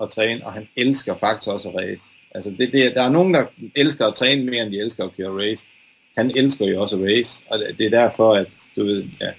at 0.02 0.10
træne, 0.10 0.46
og 0.46 0.54
han 0.54 0.68
elsker 0.76 1.18
faktisk 1.18 1.48
også 1.48 1.70
at 1.70 1.76
race. 1.76 2.04
Altså 2.36 2.50
det, 2.50 2.74
det, 2.74 2.96
der 2.96 3.04
er 3.04 3.10
nogen, 3.10 3.34
der 3.34 3.46
elsker 3.76 4.08
at 4.08 4.16
træne 4.16 4.46
mere, 4.46 4.64
end 4.64 4.72
de 4.72 4.80
elsker 4.80 5.04
at 5.04 5.16
køre 5.18 5.42
race. 5.42 5.66
Han 6.18 6.32
elsker 6.36 6.66
jo 6.66 6.82
også 6.82 6.96
at 6.96 7.02
race, 7.04 7.44
og 7.50 7.60
det 7.78 7.86
er 7.86 7.90
derfor, 7.90 8.34
at 8.34 8.48
du 8.76 8.84
ved, 8.84 9.04
ja, 9.22 9.32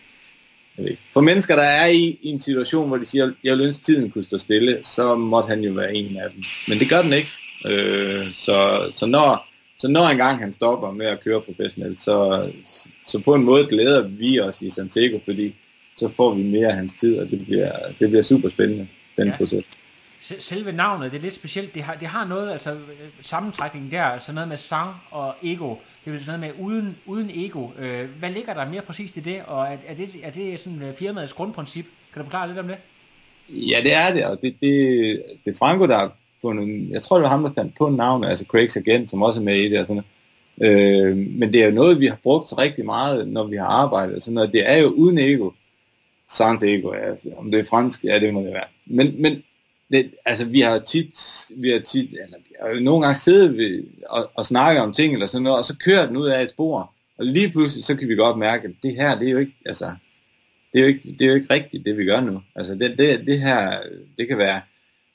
For 1.12 1.20
mennesker, 1.20 1.56
der 1.56 1.62
er 1.62 1.86
i, 1.86 2.18
i 2.22 2.28
en 2.28 2.40
situation, 2.40 2.88
hvor 2.88 2.96
de 2.96 3.06
siger, 3.06 3.32
jeg 3.44 3.56
vil 3.56 3.66
ønske, 3.66 3.84
tiden 3.84 4.10
kunne 4.10 4.24
stå 4.24 4.38
stille, 4.38 4.80
så 4.84 5.14
måtte 5.14 5.48
han 5.48 5.60
jo 5.60 5.72
være 5.72 5.94
en 5.94 6.16
af 6.16 6.30
dem. 6.30 6.42
Men 6.68 6.78
det 6.78 6.88
gør 6.88 7.02
den 7.02 7.12
ikke. 7.12 7.28
Øh, 7.66 8.26
så, 8.34 8.88
så, 8.96 9.06
når, 9.06 9.46
så 9.78 9.88
når 9.88 10.08
engang 10.08 10.38
han 10.38 10.52
stopper 10.52 10.92
med 10.92 11.06
at 11.06 11.24
køre 11.24 11.40
professionelt, 11.40 12.00
så, 12.00 12.48
så 13.06 13.18
på 13.18 13.34
en 13.34 13.44
måde 13.44 13.66
glæder 13.66 14.08
vi 14.08 14.40
os 14.40 14.62
i 14.62 14.70
Santiago, 14.70 15.18
fordi 15.24 15.54
så 15.96 16.08
får 16.08 16.34
vi 16.34 16.42
mere 16.42 16.68
af 16.68 16.74
hans 16.74 16.92
tid, 17.00 17.18
og 17.18 17.30
det 17.30 17.46
bliver, 17.46 17.72
det 17.98 18.08
bliver 18.08 18.22
super 18.22 18.48
spændende, 18.48 18.88
den 19.16 19.28
ja. 19.28 19.36
proces 19.36 19.64
selve 20.24 20.72
navnet, 20.72 21.12
det 21.12 21.18
er 21.18 21.22
lidt 21.22 21.34
specielt. 21.34 21.74
Det 21.74 21.82
har, 21.82 21.94
det 21.94 22.08
har 22.08 22.24
noget, 22.24 22.52
altså 22.52 22.72
øh, 22.72 22.78
sammentrækningen 23.22 23.90
der, 23.90 24.02
altså 24.02 24.32
noget 24.32 24.48
med 24.48 24.56
sang 24.56 24.94
og 25.10 25.34
ego. 25.42 25.74
Det 26.04 26.14
er 26.14 26.26
noget 26.26 26.40
med 26.40 26.50
uden, 26.60 26.96
uden 27.06 27.30
ego. 27.34 27.68
Øh, 27.78 28.08
hvad 28.18 28.30
ligger 28.30 28.54
der 28.54 28.68
mere 28.68 28.82
præcist 28.82 29.16
i 29.16 29.20
det, 29.20 29.42
og 29.46 29.64
er, 29.64 29.76
er 29.86 29.94
det, 29.94 30.08
er 30.22 30.30
det 30.30 30.60
sådan 30.60 30.82
øh, 30.82 30.96
firmaets 30.96 31.32
grundprincip? 31.32 31.86
Kan 32.12 32.20
du 32.20 32.24
forklare 32.24 32.48
lidt 32.48 32.58
om 32.58 32.68
det? 32.68 32.76
Ja, 33.48 33.76
det 33.82 33.94
er 33.94 34.14
det, 34.14 34.24
og 34.24 34.38
det, 34.42 34.56
det, 34.60 35.22
det 35.44 35.50
er 35.50 35.58
Franco, 35.58 35.86
der 35.86 36.08
på 36.42 36.50
en, 36.50 36.90
jeg 36.90 37.02
tror 37.02 37.16
det 37.16 37.22
var 37.22 37.30
ham, 37.30 37.42
der 37.42 37.50
fandt 37.54 37.74
på 37.78 37.88
navnet, 37.88 38.28
altså 38.28 38.44
Craigs 38.44 38.76
agent, 38.76 39.10
som 39.10 39.22
også 39.22 39.40
er 39.40 39.44
med 39.44 39.56
i 39.56 39.68
det 39.68 39.78
og 39.78 39.86
sådan 39.86 39.96
noget. 39.96 40.10
Øh, 40.62 41.16
men 41.16 41.52
det 41.52 41.62
er 41.62 41.66
jo 41.66 41.74
noget, 41.74 42.00
vi 42.00 42.06
har 42.06 42.18
brugt 42.22 42.58
rigtig 42.58 42.84
meget, 42.84 43.28
når 43.28 43.46
vi 43.46 43.56
har 43.56 43.66
arbejdet. 43.66 44.22
Sådan 44.22 44.34
noget. 44.34 44.52
Det 44.52 44.70
er 44.70 44.76
jo 44.76 44.88
uden 44.88 45.18
ego. 45.18 45.50
Sans 46.30 46.62
ego, 46.62 46.94
ja. 46.94 47.30
om 47.36 47.50
det 47.50 47.60
er 47.60 47.64
fransk, 47.64 48.04
ja, 48.04 48.18
det 48.18 48.34
må 48.34 48.40
det 48.40 48.52
være. 48.52 48.64
Men, 48.86 49.22
men 49.22 49.42
det, 49.90 50.10
altså 50.26 50.44
vi 50.44 50.60
har 50.60 50.78
tit, 50.78 51.14
vi 51.56 51.70
har 51.70 51.78
tit, 51.78 52.10
eller 52.10 52.36
vi 52.48 52.54
har 52.60 52.74
jo 52.74 52.80
nogle 52.80 53.02
gange 53.02 53.18
siddet 53.18 53.56
ved, 53.56 53.84
og, 54.10 54.30
og 54.34 54.46
snakket 54.46 54.82
om 54.82 54.92
ting 54.92 55.12
eller 55.12 55.26
sådan 55.26 55.42
noget, 55.42 55.58
og 55.58 55.64
så 55.64 55.76
kører 55.78 56.06
den 56.06 56.16
ud 56.16 56.28
af 56.28 56.42
et 56.42 56.50
spor, 56.50 56.94
og 57.18 57.26
lige 57.26 57.50
pludselig 57.50 57.84
så 57.84 57.94
kan 57.94 58.08
vi 58.08 58.14
godt 58.14 58.38
mærke, 58.38 58.68
at 58.68 58.74
det 58.82 58.96
her, 58.96 59.18
det 59.18 59.28
er 59.28 59.32
jo 59.32 59.38
ikke, 59.38 59.56
altså, 59.66 59.94
det 60.72 60.78
er 60.78 60.82
jo 60.82 60.88
ikke, 60.88 61.16
det 61.18 61.22
er 61.22 61.28
jo 61.28 61.34
ikke 61.34 61.54
rigtigt, 61.54 61.86
det 61.86 61.96
vi 61.98 62.04
gør 62.04 62.20
nu. 62.20 62.42
Altså 62.56 62.74
det, 62.74 62.98
det, 62.98 63.26
det 63.26 63.40
her, 63.40 63.78
det 64.18 64.28
kan 64.28 64.38
være, 64.38 64.60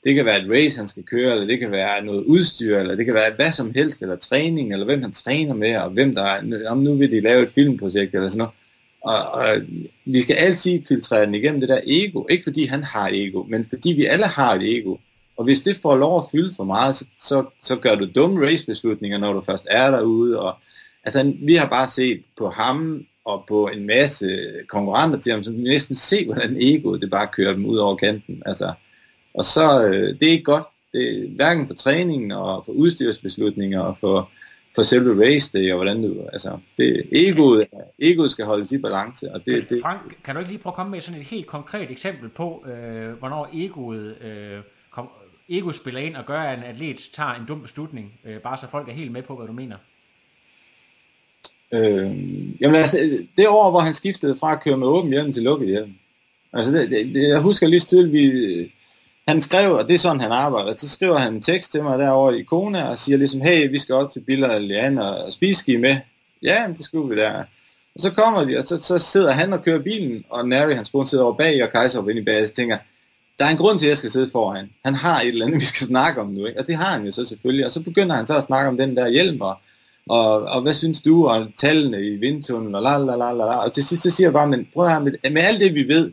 det 0.04 0.16
kan 0.16 0.26
være 0.26 0.42
et 0.42 0.52
race, 0.52 0.78
han 0.78 0.88
skal 0.88 1.04
køre, 1.04 1.32
eller 1.32 1.48
det 1.48 1.60
kan 1.60 1.72
være 1.72 2.06
noget 2.06 2.24
udstyr, 2.24 2.78
eller 2.78 2.96
det 2.96 3.06
kan 3.06 3.14
være 3.14 3.34
hvad 3.36 3.52
som 3.52 3.74
helst, 3.76 4.02
eller 4.02 4.16
træning, 4.16 4.74
eller 4.74 4.86
hvem 4.86 5.02
han 5.02 5.12
træner 5.12 5.54
med, 5.54 5.78
og 5.78 5.90
hvem 5.90 6.16
der 6.16 6.24
er, 6.24 6.70
om 6.70 6.78
nu 6.78 6.96
vil 6.96 7.12
de 7.12 7.20
lave 7.20 7.44
et 7.44 7.52
filmprojekt, 7.56 8.16
eller 8.16 8.30
sådan 8.30 8.38
noget. 8.38 8.54
Og, 9.02 9.32
og 9.32 9.62
vi 10.06 10.22
skal 10.22 10.36
altid 10.36 10.82
filtrere 10.88 11.26
den 11.26 11.36
igennem 11.36 11.60
det 11.60 11.70
der 11.70 11.82
ego. 11.86 12.26
Ikke 12.30 12.44
fordi 12.44 12.66
han 12.66 12.84
har 12.84 13.08
et 13.08 13.28
ego, 13.28 13.44
men 13.44 13.66
fordi 13.70 13.90
vi 13.90 14.06
alle 14.06 14.26
har 14.26 14.54
et 14.54 14.78
ego. 14.78 14.98
Og 15.38 15.44
hvis 15.44 15.62
det 15.62 15.80
får 15.82 15.98
lov 15.98 16.20
at 16.20 16.26
fylde 16.32 16.54
for 16.56 16.64
meget, 16.64 16.96
så, 16.96 17.06
så, 17.20 17.46
så 17.62 17.76
gør 17.76 17.96
du 17.96 18.08
dumme 18.16 18.46
racebeslutninger, 18.46 19.18
når 19.18 19.34
du 19.34 19.42
først 19.42 19.68
er 19.70 19.92
derude. 19.92 20.40
Og, 20.40 20.56
altså, 21.04 21.34
vi 21.42 21.56
har 21.56 21.70
bare 21.70 21.88
set 21.88 22.22
på 22.38 22.50
ham 22.50 23.06
og 23.26 23.46
på 23.48 23.68
en 23.68 23.88
masse 23.88 24.40
konkurrenter 24.68 25.20
til 25.20 25.32
ham, 25.32 25.44
som 25.44 25.54
næsten 25.54 25.96
se, 25.96 26.26
hvordan 26.26 26.58
egoet 26.60 27.02
det 27.02 27.10
bare 27.10 27.28
kører 27.28 27.54
dem 27.54 27.66
ud 27.66 27.78
over 27.78 27.96
kanten. 27.96 28.44
Altså, 28.46 28.74
og 29.34 29.46
så, 29.46 29.86
øh, 29.86 30.20
det 30.20 30.24
er 30.24 30.32
ikke 30.32 30.44
godt. 30.44 30.64
Det 30.94 31.24
er 31.24 31.30
hverken 31.36 31.68
for 31.68 31.76
træningen 31.76 32.32
og 32.32 32.66
for 32.66 32.72
udstyrsbeslutninger 32.72 33.80
og 33.80 33.98
for 34.00 34.30
for 34.80 34.84
selve 34.84 35.26
race 35.26 35.58
day, 35.58 35.72
og 35.72 35.76
hvordan 35.76 36.04
du, 36.04 36.16
altså, 36.34 36.58
det, 36.78 37.04
egoet, 37.12 37.68
egoet 38.00 38.32
skal 38.32 38.46
holdes 38.46 38.72
i 38.72 38.78
balance, 38.78 39.34
og 39.34 39.46
det, 39.46 39.70
det... 39.70 39.82
Frank, 39.82 40.18
kan 40.24 40.36
du 40.36 40.40
ikke 40.40 40.52
lige 40.52 40.62
prøve 40.62 40.72
at 40.72 40.76
komme 40.76 40.92
med 40.92 41.02
sådan 41.02 41.20
et 41.22 41.28
helt 41.28 41.48
konkret 41.48 41.92
eksempel 41.92 42.30
på, 42.30 42.66
øh, 42.68 43.12
hvornår 43.12 43.50
egoet, 43.54 44.22
øh, 44.22 44.60
kom, 44.92 45.10
ego 45.50 45.72
spiller 45.72 46.02
ind 46.02 46.16
og 46.16 46.26
gør, 46.26 46.40
at 46.42 46.58
en 46.58 46.64
atlet 46.64 47.10
tager 47.14 47.34
en 47.34 47.46
dum 47.48 47.62
beslutning, 47.62 48.14
øh, 48.26 48.40
bare 48.40 48.58
så 48.58 48.68
folk 48.72 48.90
er 48.90 48.94
helt 48.94 49.12
med 49.12 49.22
på, 49.24 49.36
hvad 49.36 49.48
du 49.48 49.54
mener? 49.54 49.78
Øh, 51.72 52.62
jamen 52.62 52.76
altså, 52.76 52.98
det 53.38 53.48
år, 53.48 53.72
hvor 53.72 53.80
han 53.80 53.94
skiftede 53.94 54.36
fra 54.40 54.52
at 54.52 54.64
køre 54.64 54.78
med 54.78 54.88
åben 54.88 55.12
hjelm 55.12 55.34
til 55.34 55.44
lukket 55.44 55.68
hjelm, 55.68 55.94
altså 56.54 56.72
det, 56.72 56.90
det, 56.90 57.06
det, 57.06 57.30
jeg 57.30 57.40
husker 57.40 57.68
lige 57.68 57.80
stille, 57.80 58.12
vi, 58.12 58.22
han 59.30 59.42
skrev, 59.42 59.72
og 59.72 59.88
det 59.88 59.94
er 59.94 60.00
sådan, 60.00 60.22
han 60.22 60.32
arbejder, 60.32 60.74
så 60.78 60.90
skriver 60.90 61.18
han 61.18 61.34
en 61.34 61.42
tekst 61.42 61.72
til 61.72 61.84
mig 61.84 62.00
derovre 62.00 62.40
i 62.40 62.44
Kona, 62.44 62.84
og 62.84 62.98
siger 62.98 63.18
ligesom, 63.18 63.42
hey, 63.42 63.72
vi 63.72 63.80
skal 63.80 63.96
op 63.96 64.12
til 64.12 64.20
Billa 64.20 64.56
og 64.56 64.62
Lian 64.62 64.98
og 64.98 65.34
spise 65.34 65.78
med. 65.78 65.98
Ja, 66.44 66.66
det 66.78 66.86
skulle 66.86 67.16
vi 67.16 67.22
der. 67.22 67.44
Og 67.96 68.02
så 68.02 68.10
kommer 68.12 68.44
de, 68.44 68.58
og 68.58 68.68
så, 68.68 68.78
så 68.78 68.98
sidder 68.98 69.32
han 69.32 69.54
og 69.54 69.64
kører 69.64 69.80
bilen, 69.80 70.24
og 70.30 70.48
Nary, 70.48 70.74
hans 70.74 70.90
bror, 70.90 71.04
sidder 71.04 71.24
over 71.24 71.34
bag, 71.34 71.64
og 71.64 71.72
Kaiser 71.72 72.00
op 72.00 72.10
inde 72.10 72.22
i 72.22 72.26
bag, 72.26 72.42
og 72.42 72.48
så 72.48 72.54
tænker, 72.54 72.78
der 73.40 73.46
er 73.46 73.50
en 73.50 73.58
grund 73.58 73.80
til, 73.80 73.86
at 73.86 73.90
jeg 73.90 73.98
skal 73.98 74.12
sidde 74.12 74.30
foran. 74.32 74.70
Han 74.86 74.96
har 74.96 75.22
et 75.22 75.28
eller 75.28 75.46
andet, 75.46 75.60
vi 75.60 75.66
skal 75.66 75.88
snakke 75.88 76.22
om 76.22 76.28
nu, 76.28 76.46
ikke? 76.46 76.60
og 76.60 76.68
det 76.68 76.76
har 76.76 76.98
han 76.98 77.06
jo 77.06 77.12
så 77.12 77.26
selvfølgelig. 77.26 77.66
Og 77.66 77.72
så 77.72 77.82
begynder 77.82 78.16
han 78.16 78.26
så 78.26 78.38
at 78.38 78.44
snakke 78.44 78.70
om 78.70 78.78
den 78.78 78.98
der 78.98 79.08
hjelm, 79.10 79.42
og, 79.42 79.58
og, 80.10 80.42
og 80.44 80.62
hvad 80.62 80.74
synes 80.74 81.02
du, 81.02 81.28
og 81.28 81.48
tallene 81.58 82.02
i 82.02 82.18
vindtunnelen, 82.18 82.76
og 82.76 82.82
la 82.82 82.98
la 82.98 83.16
la 83.16 83.32
la 83.32 83.46
la. 83.46 83.66
Og 83.66 83.74
til 83.74 83.84
sidst 83.84 84.04
så 84.04 84.12
siger 84.12 84.28
jeg 84.28 84.34
bare, 84.34 84.48
men 84.48 84.68
prøv 84.74 84.86
at 84.86 84.92
høre, 84.92 85.02
med, 85.02 85.32
med 85.32 85.42
alt 85.42 85.60
det 85.60 85.74
vi 85.76 85.88
ved, 85.88 86.12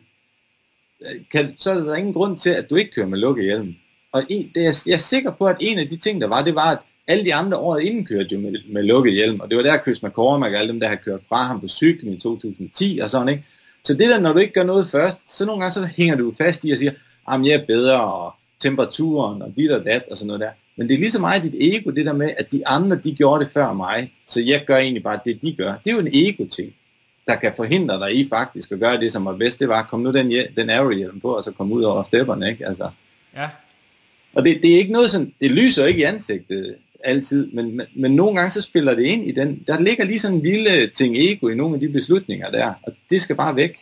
Øh, 1.02 1.20
kan, 1.32 1.54
så 1.58 1.70
er 1.70 1.74
der 1.74 1.94
ingen 1.94 2.14
grund 2.14 2.38
til, 2.38 2.50
at 2.50 2.70
du 2.70 2.76
ikke 2.76 2.90
kører 2.90 3.06
med 3.06 3.18
lukket 3.18 3.44
hjelm. 3.44 3.74
Og 4.12 4.22
en, 4.28 4.50
det 4.54 4.66
er, 4.66 4.82
jeg 4.86 4.94
er 4.94 4.98
sikker 4.98 5.30
på, 5.30 5.46
at 5.46 5.56
en 5.60 5.78
af 5.78 5.88
de 5.88 5.96
ting, 5.96 6.20
der 6.20 6.26
var, 6.26 6.44
det 6.44 6.54
var, 6.54 6.70
at 6.70 6.78
alle 7.06 7.24
de 7.24 7.34
andre 7.34 7.56
år 7.56 7.78
inden 7.78 8.04
kørte 8.04 8.34
jo 8.34 8.40
med, 8.40 8.52
med 8.72 8.82
lukket 8.82 9.12
hjelm, 9.12 9.40
og 9.40 9.48
det 9.50 9.56
var 9.56 9.62
der 9.62 9.82
Chris 9.82 10.02
McCormack 10.02 10.52
og 10.54 10.58
alle 10.58 10.72
dem, 10.72 10.80
der 10.80 10.88
har 10.88 10.96
kørt 10.96 11.20
fra 11.28 11.42
ham 11.42 11.60
på 11.60 11.68
cyklen 11.68 12.12
i 12.12 12.20
2010 12.20 12.98
og 13.02 13.10
sådan, 13.10 13.28
ikke? 13.28 13.44
Så 13.84 13.94
det 13.94 14.08
der, 14.08 14.20
når 14.20 14.32
du 14.32 14.38
ikke 14.38 14.52
gør 14.52 14.64
noget 14.64 14.88
først, 14.90 15.36
så 15.36 15.46
nogle 15.46 15.60
gange 15.60 15.72
så 15.72 15.88
hænger 15.96 16.16
du 16.16 16.32
fast 16.38 16.64
i 16.64 16.70
og 16.70 16.78
siger, 16.78 16.92
at 17.28 17.44
jeg 17.44 17.52
er 17.52 17.66
bedre, 17.66 18.00
og 18.00 18.34
temperaturen, 18.60 19.42
og 19.42 19.52
dit 19.56 19.70
og 19.70 19.84
dat, 19.84 20.02
og 20.10 20.16
sådan 20.16 20.26
noget 20.26 20.40
der. 20.40 20.50
Men 20.76 20.88
det 20.88 20.94
er 20.94 20.98
lige 20.98 21.10
så 21.10 21.20
meget 21.20 21.42
dit 21.42 21.54
ego, 21.60 21.90
det 21.90 22.06
der 22.06 22.12
med, 22.12 22.30
at 22.38 22.52
de 22.52 22.66
andre, 22.66 22.96
de 23.04 23.14
gjorde 23.14 23.44
det 23.44 23.52
før 23.52 23.72
mig, 23.72 24.12
så 24.26 24.40
jeg 24.40 24.64
gør 24.66 24.76
egentlig 24.76 25.02
bare 25.02 25.18
det, 25.24 25.42
de 25.42 25.54
gør. 25.54 25.74
Det 25.84 25.90
er 25.90 25.94
jo 25.94 26.00
en 26.00 26.10
ego-ting 26.12 26.74
der 27.26 27.36
kan 27.36 27.52
forhindre 27.56 28.00
dig 28.00 28.16
i 28.16 28.28
faktisk 28.28 28.72
at 28.72 28.80
gøre 28.80 29.00
det, 29.00 29.12
som 29.12 29.24
var 29.24 29.36
bedst, 29.36 29.60
det 29.60 29.68
var, 29.68 29.82
kom 29.82 30.00
nu 30.00 30.10
den, 30.10 30.32
den 30.56 30.70
arrow 30.70 31.18
på, 31.22 31.36
og 31.36 31.44
så 31.44 31.52
kom 31.52 31.72
ud 31.72 31.82
over 31.82 32.02
stepperne, 32.02 32.50
ikke? 32.50 32.66
Altså. 32.66 32.90
Ja. 33.36 33.48
Og 34.34 34.44
det, 34.44 34.62
det 34.62 34.74
er 34.74 34.78
ikke 34.78 34.92
noget 34.92 35.10
sådan, 35.10 35.32
det 35.40 35.50
lyser 35.50 35.86
ikke 35.86 36.00
i 36.00 36.02
ansigtet 36.02 36.76
altid, 37.04 37.52
men, 37.52 37.76
men, 37.76 37.86
men 37.96 38.16
nogle 38.16 38.36
gange 38.36 38.50
så 38.50 38.62
spiller 38.62 38.94
det 38.94 39.02
ind 39.02 39.24
i 39.24 39.32
den, 39.32 39.64
der 39.66 39.78
ligger 39.78 40.04
lige 40.04 40.20
sådan 40.20 40.36
en 40.36 40.42
lille 40.42 40.86
ting 40.86 41.16
ego 41.16 41.48
i 41.48 41.54
nogle 41.54 41.74
af 41.74 41.80
de 41.80 41.88
beslutninger 41.88 42.50
der, 42.50 42.72
og 42.82 42.92
det 43.10 43.22
skal 43.22 43.36
bare 43.36 43.56
væk. 43.56 43.76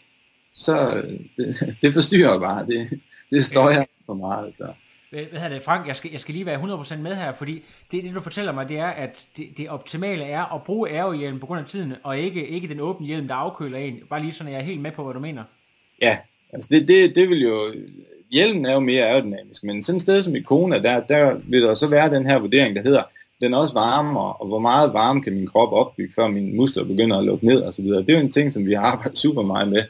Så 0.55 1.03
det, 1.37 1.57
det 1.83 1.95
forstyrrer 1.95 2.39
bare, 2.39 2.67
det, 2.67 3.01
det 3.31 3.45
støjer 3.45 3.85
for 4.07 4.15
meget. 4.15 4.55
Så 4.57 4.67
hvad 5.15 5.41
hedder 5.41 5.55
det, 5.55 5.63
Frank, 5.63 5.89
jeg 5.89 5.97
skal, 5.97 6.11
jeg 6.11 6.21
skal 6.21 6.35
lige 6.35 6.47
være 6.47 6.61
100% 6.61 6.97
med 6.97 7.15
her, 7.15 7.33
fordi 7.35 7.63
det, 7.93 8.05
det 8.05 8.15
du 8.15 8.21
fortæller 8.21 8.53
mig, 8.53 8.69
det 8.69 8.79
er, 8.79 8.87
at 8.87 9.27
det, 9.37 9.49
det 9.57 9.69
optimale 9.69 10.25
er 10.25 10.55
at 10.55 10.63
bruge 10.63 10.91
aerohjelm 10.91 11.41
på 11.41 11.47
grund 11.47 11.61
af 11.61 11.67
tiden, 11.67 11.95
og 12.03 12.19
ikke, 12.19 12.49
ikke 12.49 12.69
den 12.69 12.81
åbne 12.81 13.07
hjelm, 13.07 13.29
der 13.29 13.35
afkøler 13.35 13.79
en. 13.79 13.99
Bare 14.11 14.21
lige 14.21 14.33
sådan, 14.33 14.49
at 14.49 14.53
jeg 14.53 14.61
er 14.61 14.67
helt 14.67 14.81
med 14.81 14.93
på, 14.93 15.05
hvad 15.05 15.15
du 15.15 15.21
mener. 15.21 15.43
Ja, 16.03 16.19
altså 16.53 16.69
det, 16.73 16.89
det, 16.89 17.15
det 17.15 17.29
vil 17.29 17.43
jo, 17.43 17.75
hjelmen 18.31 18.67
er 18.67 18.73
jo 18.73 18.81
mere 18.81 19.05
aerodynamisk, 19.05 19.65
men 19.65 19.85
sådan 19.85 19.97
et 19.97 20.03
sted 20.03 20.23
som 20.23 20.37
i 20.37 20.41
Kona, 20.41 20.79
der, 20.79 21.07
der 21.07 21.41
vil 21.49 21.63
der 21.63 21.75
så 21.75 21.87
være 21.87 22.15
den 22.15 22.27
her 22.27 22.39
vurdering, 22.39 22.77
der 22.77 22.83
hedder, 22.83 23.03
den 23.41 23.55
er 23.55 23.59
også 23.59 23.75
varme, 23.75 24.21
og 24.21 24.47
hvor 24.47 24.59
meget 24.59 24.93
varme 24.93 25.23
kan 25.23 25.35
min 25.35 25.47
krop 25.47 25.73
opbygge, 25.73 26.13
før 26.17 26.29
mine 26.29 26.57
muskler 26.57 26.85
begynder 26.85 27.19
at 27.19 27.25
lukke 27.25 27.47
ned 27.47 27.61
og 27.61 27.75
så 27.75 27.83
videre. 27.83 28.03
Det 28.03 28.11
er 28.11 28.19
jo 28.19 28.25
en 28.25 28.33
ting, 28.33 28.53
som 28.53 28.67
vi 28.67 28.73
har 28.73 28.83
arbejdet 28.83 29.19
super 29.19 29.43
meget 29.43 29.69
med. 29.69 29.83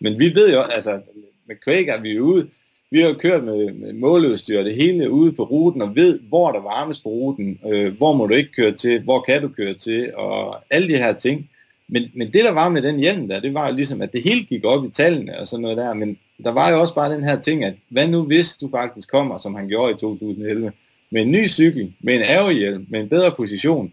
Men 0.00 0.20
vi 0.20 0.34
ved 0.34 0.52
jo, 0.52 0.60
altså 0.60 1.00
med 1.46 1.56
Quake 1.64 1.90
er 1.90 2.00
vi 2.00 2.20
ude, 2.20 2.48
vi 2.90 3.00
har 3.00 3.12
kørt 3.12 3.44
med, 3.44 3.72
med 3.72 3.92
måleudstyr 3.92 4.62
det 4.62 4.74
hele 4.74 5.10
ude 5.10 5.32
på 5.32 5.42
ruten 5.42 5.82
og 5.82 5.96
ved, 5.96 6.20
hvor 6.20 6.52
der 6.52 6.60
varmes 6.60 7.00
på 7.00 7.08
ruten, 7.08 7.58
øh, 7.72 7.96
hvor 7.96 8.12
må 8.12 8.26
du 8.26 8.34
ikke 8.34 8.52
køre 8.52 8.72
til, 8.72 9.02
hvor 9.02 9.20
kan 9.20 9.42
du 9.42 9.48
køre 9.48 9.74
til, 9.74 10.14
og 10.14 10.56
alle 10.70 10.88
de 10.88 10.96
her 10.96 11.12
ting. 11.12 11.50
Men, 11.88 12.02
men 12.14 12.32
det 12.32 12.44
der 12.44 12.52
var 12.52 12.68
med 12.68 12.82
den 12.82 12.98
hjelm 12.98 13.28
der, 13.28 13.40
det 13.40 13.54
var 13.54 13.68
jo 13.68 13.74
ligesom, 13.74 14.02
at 14.02 14.12
det 14.12 14.22
hele 14.22 14.44
gik 14.44 14.64
op 14.64 14.84
i 14.84 14.90
tallene 14.90 15.40
og 15.40 15.48
sådan 15.48 15.62
noget 15.62 15.76
der, 15.76 15.94
men 15.94 16.18
der 16.44 16.50
var 16.50 16.70
jo 16.70 16.80
også 16.80 16.94
bare 16.94 17.14
den 17.14 17.24
her 17.24 17.40
ting, 17.40 17.64
at 17.64 17.74
hvad 17.88 18.08
nu 18.08 18.22
hvis 18.22 18.56
du 18.56 18.70
faktisk 18.70 19.10
kommer, 19.10 19.38
som 19.38 19.54
han 19.54 19.68
gjorde 19.68 19.92
i 19.92 19.96
2011, 19.96 20.72
med 21.10 21.22
en 21.22 21.30
ny 21.30 21.48
cykel, 21.48 21.92
med 22.00 22.14
en 22.14 22.22
ærgehjelm, 22.22 22.86
med 22.88 23.00
en 23.00 23.08
bedre 23.08 23.32
position, 23.36 23.92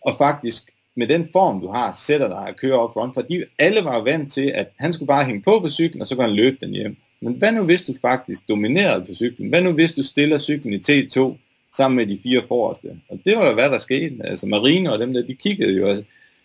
og 0.00 0.16
faktisk 0.18 0.62
med 0.96 1.06
den 1.06 1.28
form, 1.32 1.60
du 1.60 1.68
har, 1.68 1.92
sætter 1.92 2.28
dig 2.28 2.48
at 2.48 2.56
køre 2.56 2.78
op 2.78 2.92
front, 2.92 3.14
fordi 3.14 3.42
alle 3.58 3.84
var 3.84 4.00
vant 4.00 4.32
til, 4.32 4.52
at 4.54 4.68
han 4.78 4.92
skulle 4.92 5.06
bare 5.06 5.24
hænge 5.24 5.42
på 5.42 5.60
på 5.60 5.70
cyklen, 5.70 6.00
og 6.02 6.06
så 6.06 6.14
kunne 6.14 6.26
han 6.26 6.36
løbe 6.36 6.56
den 6.60 6.70
hjem. 6.70 6.96
Men 7.22 7.34
hvad 7.34 7.52
nu 7.52 7.62
hvis 7.62 7.82
du 7.82 7.94
faktisk 8.02 8.48
dominerede 8.48 9.04
på 9.04 9.14
cyklen? 9.14 9.48
Hvad 9.48 9.62
nu 9.62 9.72
hvis 9.72 9.92
du 9.92 10.02
stiller 10.02 10.38
cyklen 10.38 10.72
i 10.72 10.82
T2 10.90 11.36
sammen 11.76 11.96
med 11.96 12.06
de 12.06 12.20
fire 12.22 12.42
forreste? 12.48 13.00
Og 13.08 13.20
det 13.24 13.36
var 13.36 13.46
jo 13.48 13.54
hvad 13.54 13.70
der 13.70 13.78
skete. 13.78 14.16
Altså 14.24 14.46
Marine 14.46 14.92
og 14.92 14.98
dem 14.98 15.12
der, 15.12 15.26
de 15.26 15.34
kiggede 15.34 15.72
jo 15.72 15.90
også. 15.90 16.02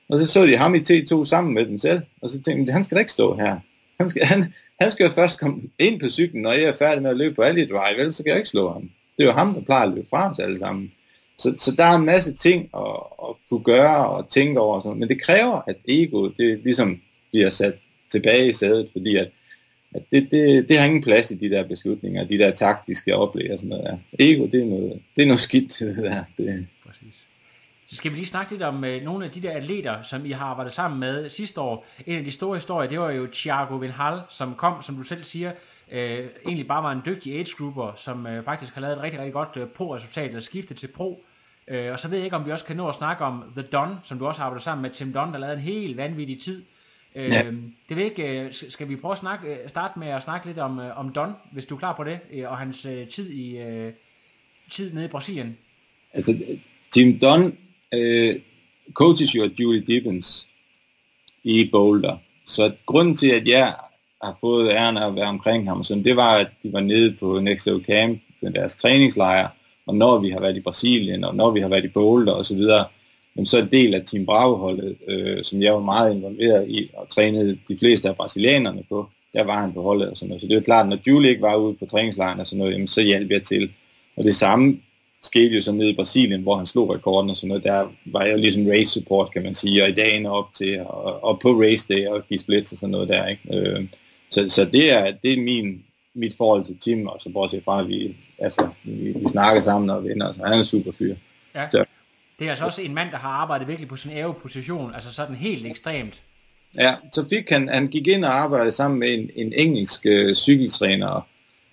Og 0.10 0.20
så 0.20 0.26
så 0.26 0.46
de 0.46 0.58
ham 0.58 0.76
i 0.76 0.80
T2 0.80 1.26
sammen 1.26 1.54
med 1.54 1.66
dem 1.66 1.80
selv. 1.80 2.02
Og 2.22 2.30
så 2.30 2.42
tænkte 2.42 2.68
de, 2.68 2.74
han 2.74 2.84
skal 2.84 2.96
da 2.96 3.00
ikke 3.00 3.12
stå 3.12 3.36
her. 3.36 3.60
Han 4.00 4.10
skal, 4.10 4.26
han, 4.26 4.54
han 4.80 4.92
skal 4.92 5.04
jo 5.04 5.12
først 5.12 5.40
komme 5.40 5.62
ind 5.80 6.00
på 6.00 6.10
cyklen, 6.10 6.42
når 6.42 6.52
jeg 6.52 6.64
er 6.64 6.78
færdig 6.78 7.02
med 7.02 7.10
at 7.10 7.18
løbe 7.18 7.36
på 7.36 7.42
alle 7.42 7.68
drive, 7.68 8.00
ellers 8.00 8.16
så 8.16 8.24
kan 8.24 8.30
jeg 8.30 8.38
ikke 8.38 8.50
slå 8.50 8.74
ham. 8.74 8.90
Det 9.18 9.24
er 9.24 9.28
jo 9.28 9.32
ham, 9.32 9.54
der 9.54 9.62
plejer 9.62 9.88
at 9.88 9.96
løbe 9.96 10.08
fra 10.10 10.32
os 10.32 10.40
alle 10.40 10.60
sammen. 10.60 10.92
Så, 11.38 11.56
så 11.60 11.72
der 11.78 11.84
er 11.84 11.96
en 11.96 12.06
masse 12.06 12.34
ting 12.34 12.70
at, 12.78 12.98
at 13.24 13.36
kunne 13.50 13.64
gøre 13.64 14.08
og 14.08 14.30
tænke 14.30 14.60
over, 14.60 14.76
og 14.76 14.82
sådan. 14.82 15.00
men 15.00 15.10
det 15.10 15.22
kræver, 15.22 15.62
at 15.68 15.76
egoet 15.88 16.34
det 16.38 16.60
ligesom 16.64 17.02
bliver 17.32 17.50
sat 17.50 17.74
tilbage 18.12 18.50
i 18.50 18.54
sædet, 18.54 18.90
fordi 18.92 19.16
at 19.16 19.30
at 19.96 20.02
det, 20.12 20.28
det, 20.32 20.70
det 20.70 20.78
har 20.78 20.86
ingen 20.86 21.04
plads 21.04 21.32
i 21.32 21.36
de 21.36 21.50
der 21.50 21.68
beslutninger, 21.68 22.24
de 22.24 22.38
der 22.38 22.52
taktiske 22.52 23.16
oplæg 23.16 23.52
og 23.52 23.58
sådan 23.58 23.70
noget 23.70 23.84
der. 23.84 23.98
Ego, 24.20 24.46
det 24.46 24.62
er 24.62 24.66
noget, 24.66 25.00
det 25.16 25.22
er 25.22 25.28
noget 25.28 25.40
skidt 25.40 25.80
det 25.80 25.96
der. 25.98 26.24
Det. 26.38 26.68
Præcis. 26.86 27.28
så 27.88 27.96
skal 27.96 28.12
vi 28.12 28.16
lige 28.16 28.26
snakke 28.26 28.52
lidt 28.52 28.64
om 28.64 28.84
øh, 28.84 29.04
nogle 29.04 29.26
af 29.26 29.32
de 29.32 29.42
der 29.42 29.52
atleter, 29.52 30.02
som 30.04 30.26
I 30.26 30.32
har 30.32 30.46
arbejdet 30.46 30.74
sammen 30.74 31.00
med 31.00 31.30
sidste 31.30 31.62
år. 31.62 31.86
En 32.06 32.18
af 32.18 32.24
de 32.24 32.32
store 32.32 32.56
historier, 32.56 32.90
det 32.90 33.00
var 33.00 33.12
jo 33.12 33.28
Thiago 33.34 33.76
Vinhal, 33.76 34.20
som 34.30 34.56
kom, 34.56 34.82
som 34.82 34.96
du 34.96 35.04
selv 35.04 35.24
siger, 35.24 35.52
øh, 35.92 36.26
egentlig 36.46 36.68
bare 36.68 36.84
var 36.84 36.92
en 36.92 37.02
dygtig 37.06 37.34
age 37.34 37.56
grouper, 37.58 37.94
som 37.96 38.28
øh, 38.28 38.44
faktisk 38.44 38.74
har 38.74 38.82
lavet 38.82 38.98
et 38.98 39.02
rigtig, 39.02 39.20
rigtig 39.20 39.34
godt 39.34 39.58
øh, 39.58 39.68
pro-resultat, 39.68 40.28
eller 40.28 40.42
skiftet 40.42 40.78
til 40.78 40.88
pro. 40.88 41.24
Øh, 41.68 41.92
og 41.92 42.00
så 42.00 42.08
ved 42.08 42.18
jeg 42.18 42.26
ikke, 42.26 42.36
om 42.36 42.46
vi 42.46 42.52
også 42.52 42.66
kan 42.66 42.76
nå 42.76 42.88
at 42.88 42.96
snakke 42.96 43.24
om 43.24 43.44
The 43.54 43.62
Don, 43.62 43.96
som 44.04 44.20
du 44.20 44.28
også 44.28 44.40
har 44.42 44.46
arbejdet 44.46 44.64
sammen 44.64 44.82
med 44.82 44.90
Tim 44.90 45.14
Don, 45.14 45.34
der 45.34 45.40
lavede 45.40 45.58
en 45.58 45.64
helt 45.64 45.98
vanvittig 45.98 46.42
tid. 46.42 46.64
Øh, 47.16 47.32
ja. 47.32 47.44
Det 47.90 47.98
ved 47.98 48.04
ikke, 48.04 48.40
øh, 48.40 48.54
skal 48.54 48.90
vi 48.90 48.96
prøve 48.96 49.12
at 49.12 49.18
snakke, 49.18 49.48
øh, 49.48 49.70
starte 49.70 50.00
med 50.00 50.08
at 50.08 50.24
snakke 50.24 50.48
lidt 50.48 50.60
om, 50.60 50.80
om 50.96 51.14
Don, 51.14 51.32
hvis 51.54 51.66
du 51.66 51.76
er 51.76 51.80
klar 51.80 51.96
på 51.96 52.04
det, 52.04 52.48
og 52.48 52.58
hans 52.58 52.82
tid 53.12 53.32
i 53.32 53.60
tid 54.70 54.94
nede 54.94 55.06
i 55.06 55.08
Brasilien? 55.08 55.58
Altså, 56.14 56.38
Tim 56.94 57.20
Don 57.20 57.58
øh, 57.94 58.36
coaches 58.94 59.36
jo 59.36 59.50
Julie 59.60 59.82
Dibbens 59.82 60.48
i 61.44 61.70
Boulder. 61.72 62.18
Så 62.46 62.72
grunden 62.86 63.16
til, 63.16 63.30
at 63.30 63.48
jeg 63.48 63.76
har 64.24 64.38
fået 64.42 64.70
æren 64.70 64.98
at 64.98 65.16
være 65.16 65.28
omkring 65.28 65.68
ham, 65.68 65.84
sådan, 65.84 66.04
det 66.04 66.16
var, 66.16 66.36
at 66.36 66.48
de 66.64 66.74
var 66.74 66.80
nede 66.80 67.16
på 67.20 67.40
Next 67.40 67.66
Level 67.66 67.86
Camp, 67.86 68.22
med 68.42 68.52
deres 68.52 68.76
træningslejr, 68.76 69.48
og 69.88 69.96
når 69.96 70.20
vi 70.20 70.30
har 70.30 70.40
været 70.40 70.58
i 70.58 70.62
Brasilien, 70.62 71.24
og 71.24 71.36
når 71.36 71.52
vi 71.52 71.60
har 71.60 71.68
været 71.68 71.86
i 71.86 71.90
Boulder 71.90 72.34
osv., 72.34 72.62
jamen, 73.36 73.46
så 73.46 73.58
en 73.58 73.72
del 73.72 73.94
af 73.94 74.04
Team 74.06 74.26
Bravo-holdet, 74.26 74.96
øh, 75.08 75.44
som 75.44 75.62
jeg 75.62 75.74
var 75.74 75.80
meget 75.80 76.16
involveret 76.16 76.70
i, 76.70 76.90
og 76.94 77.10
trænede 77.10 77.58
de 77.68 77.78
fleste 77.78 78.10
af 78.10 78.16
brasilianerne 78.16 78.84
på, 78.90 79.10
der 79.34 79.44
var 79.44 79.62
han 79.62 79.74
på 79.74 79.82
holdet 79.82 80.10
og 80.10 80.18
sådan 80.18 80.30
noget. 80.30 80.42
Så 80.42 80.48
det 80.48 80.58
er 80.58 80.62
klart, 80.62 80.90
når 80.90 80.98
Julie 81.08 81.30
ikke 81.30 81.42
var 81.42 81.56
ude 81.56 81.76
på 81.80 81.86
træningslejren 81.86 82.40
og 82.40 82.48
sådan 82.48 82.60
noget, 82.60 82.74
jamen, 82.74 82.88
så 82.88 83.02
hjalp 83.02 83.32
jeg 83.32 83.44
til. 83.44 83.72
Og 84.18 84.24
det 84.24 84.36
samme 84.36 84.80
skete 85.24 85.56
jo 85.56 85.62
så 85.62 85.72
nede 85.72 85.90
i 85.90 85.96
Brasilien, 85.96 86.42
hvor 86.42 86.58
han 86.58 86.66
slog 86.66 86.94
rekorden 86.94 87.30
og 87.30 87.36
sådan 87.36 87.48
noget. 87.48 87.64
Der 87.64 87.88
var 88.06 88.24
jeg 88.24 88.32
jo 88.32 88.38
ligesom 88.38 88.68
race 88.68 88.92
support, 88.92 89.34
kan 89.34 89.44
man 89.44 89.54
sige, 89.54 89.84
og 89.84 89.90
i 89.90 89.94
dagen 89.94 90.26
op 90.26 90.54
til, 90.58 90.80
og, 90.80 91.24
og 91.24 91.40
på 91.40 91.50
race 91.62 91.94
day, 91.94 92.08
og 92.08 92.28
give 92.28 92.40
splits 92.40 92.72
og 92.72 92.78
sådan 92.78 92.92
noget 92.92 93.10
der, 93.10 93.28
ikke? 93.28 93.42
Øh, 93.54 93.88
så, 94.30 94.50
så 94.50 94.66
det 94.66 94.92
er, 94.92 95.14
det 95.24 95.34
er 95.34 95.42
min, 95.42 95.84
mit 96.16 96.34
forhold 96.38 96.66
til 96.66 96.78
Tim, 96.78 97.08
og 97.08 97.22
så 97.22 97.30
bortset 97.30 97.64
fra, 97.64 97.80
at 97.82 97.88
vi, 97.88 98.16
altså, 98.40 98.70
vi, 98.84 99.12
vi 99.12 99.28
snakker 99.28 99.62
sammen 99.62 99.90
og 99.90 100.04
venner, 100.04 100.32
så 100.32 100.40
han 100.44 100.54
er 100.54 100.58
en 100.58 100.66
super 100.66 100.92
fyr. 100.98 101.16
Ja. 101.56 101.70
Så. 101.72 101.86
Det 102.40 102.46
er 102.46 102.50
altså 102.50 102.66
også 102.66 102.82
en 102.82 102.94
mand, 102.94 103.12
der 103.12 103.18
har 103.18 103.30
arbejdet 103.30 103.68
virkelig 103.68 103.90
på 103.90 103.96
sin 103.96 104.12
æve 104.12 104.34
position, 104.34 104.94
altså 104.96 105.14
sådan 105.14 105.36
helt 105.36 105.66
ekstremt. 105.66 106.22
Ja, 106.80 106.96
så 107.14 107.26
fik 107.30 107.50
han, 107.50 107.70
han 107.70 107.88
gik 107.88 108.08
ind 108.08 108.26
og 108.26 108.34
arbejdede 108.34 108.72
sammen 108.72 109.00
med 109.00 109.14
en, 109.14 109.30
en 109.36 109.54
engelsk 109.54 110.06
øh, 110.06 110.36
cykeltræner, 110.36 111.28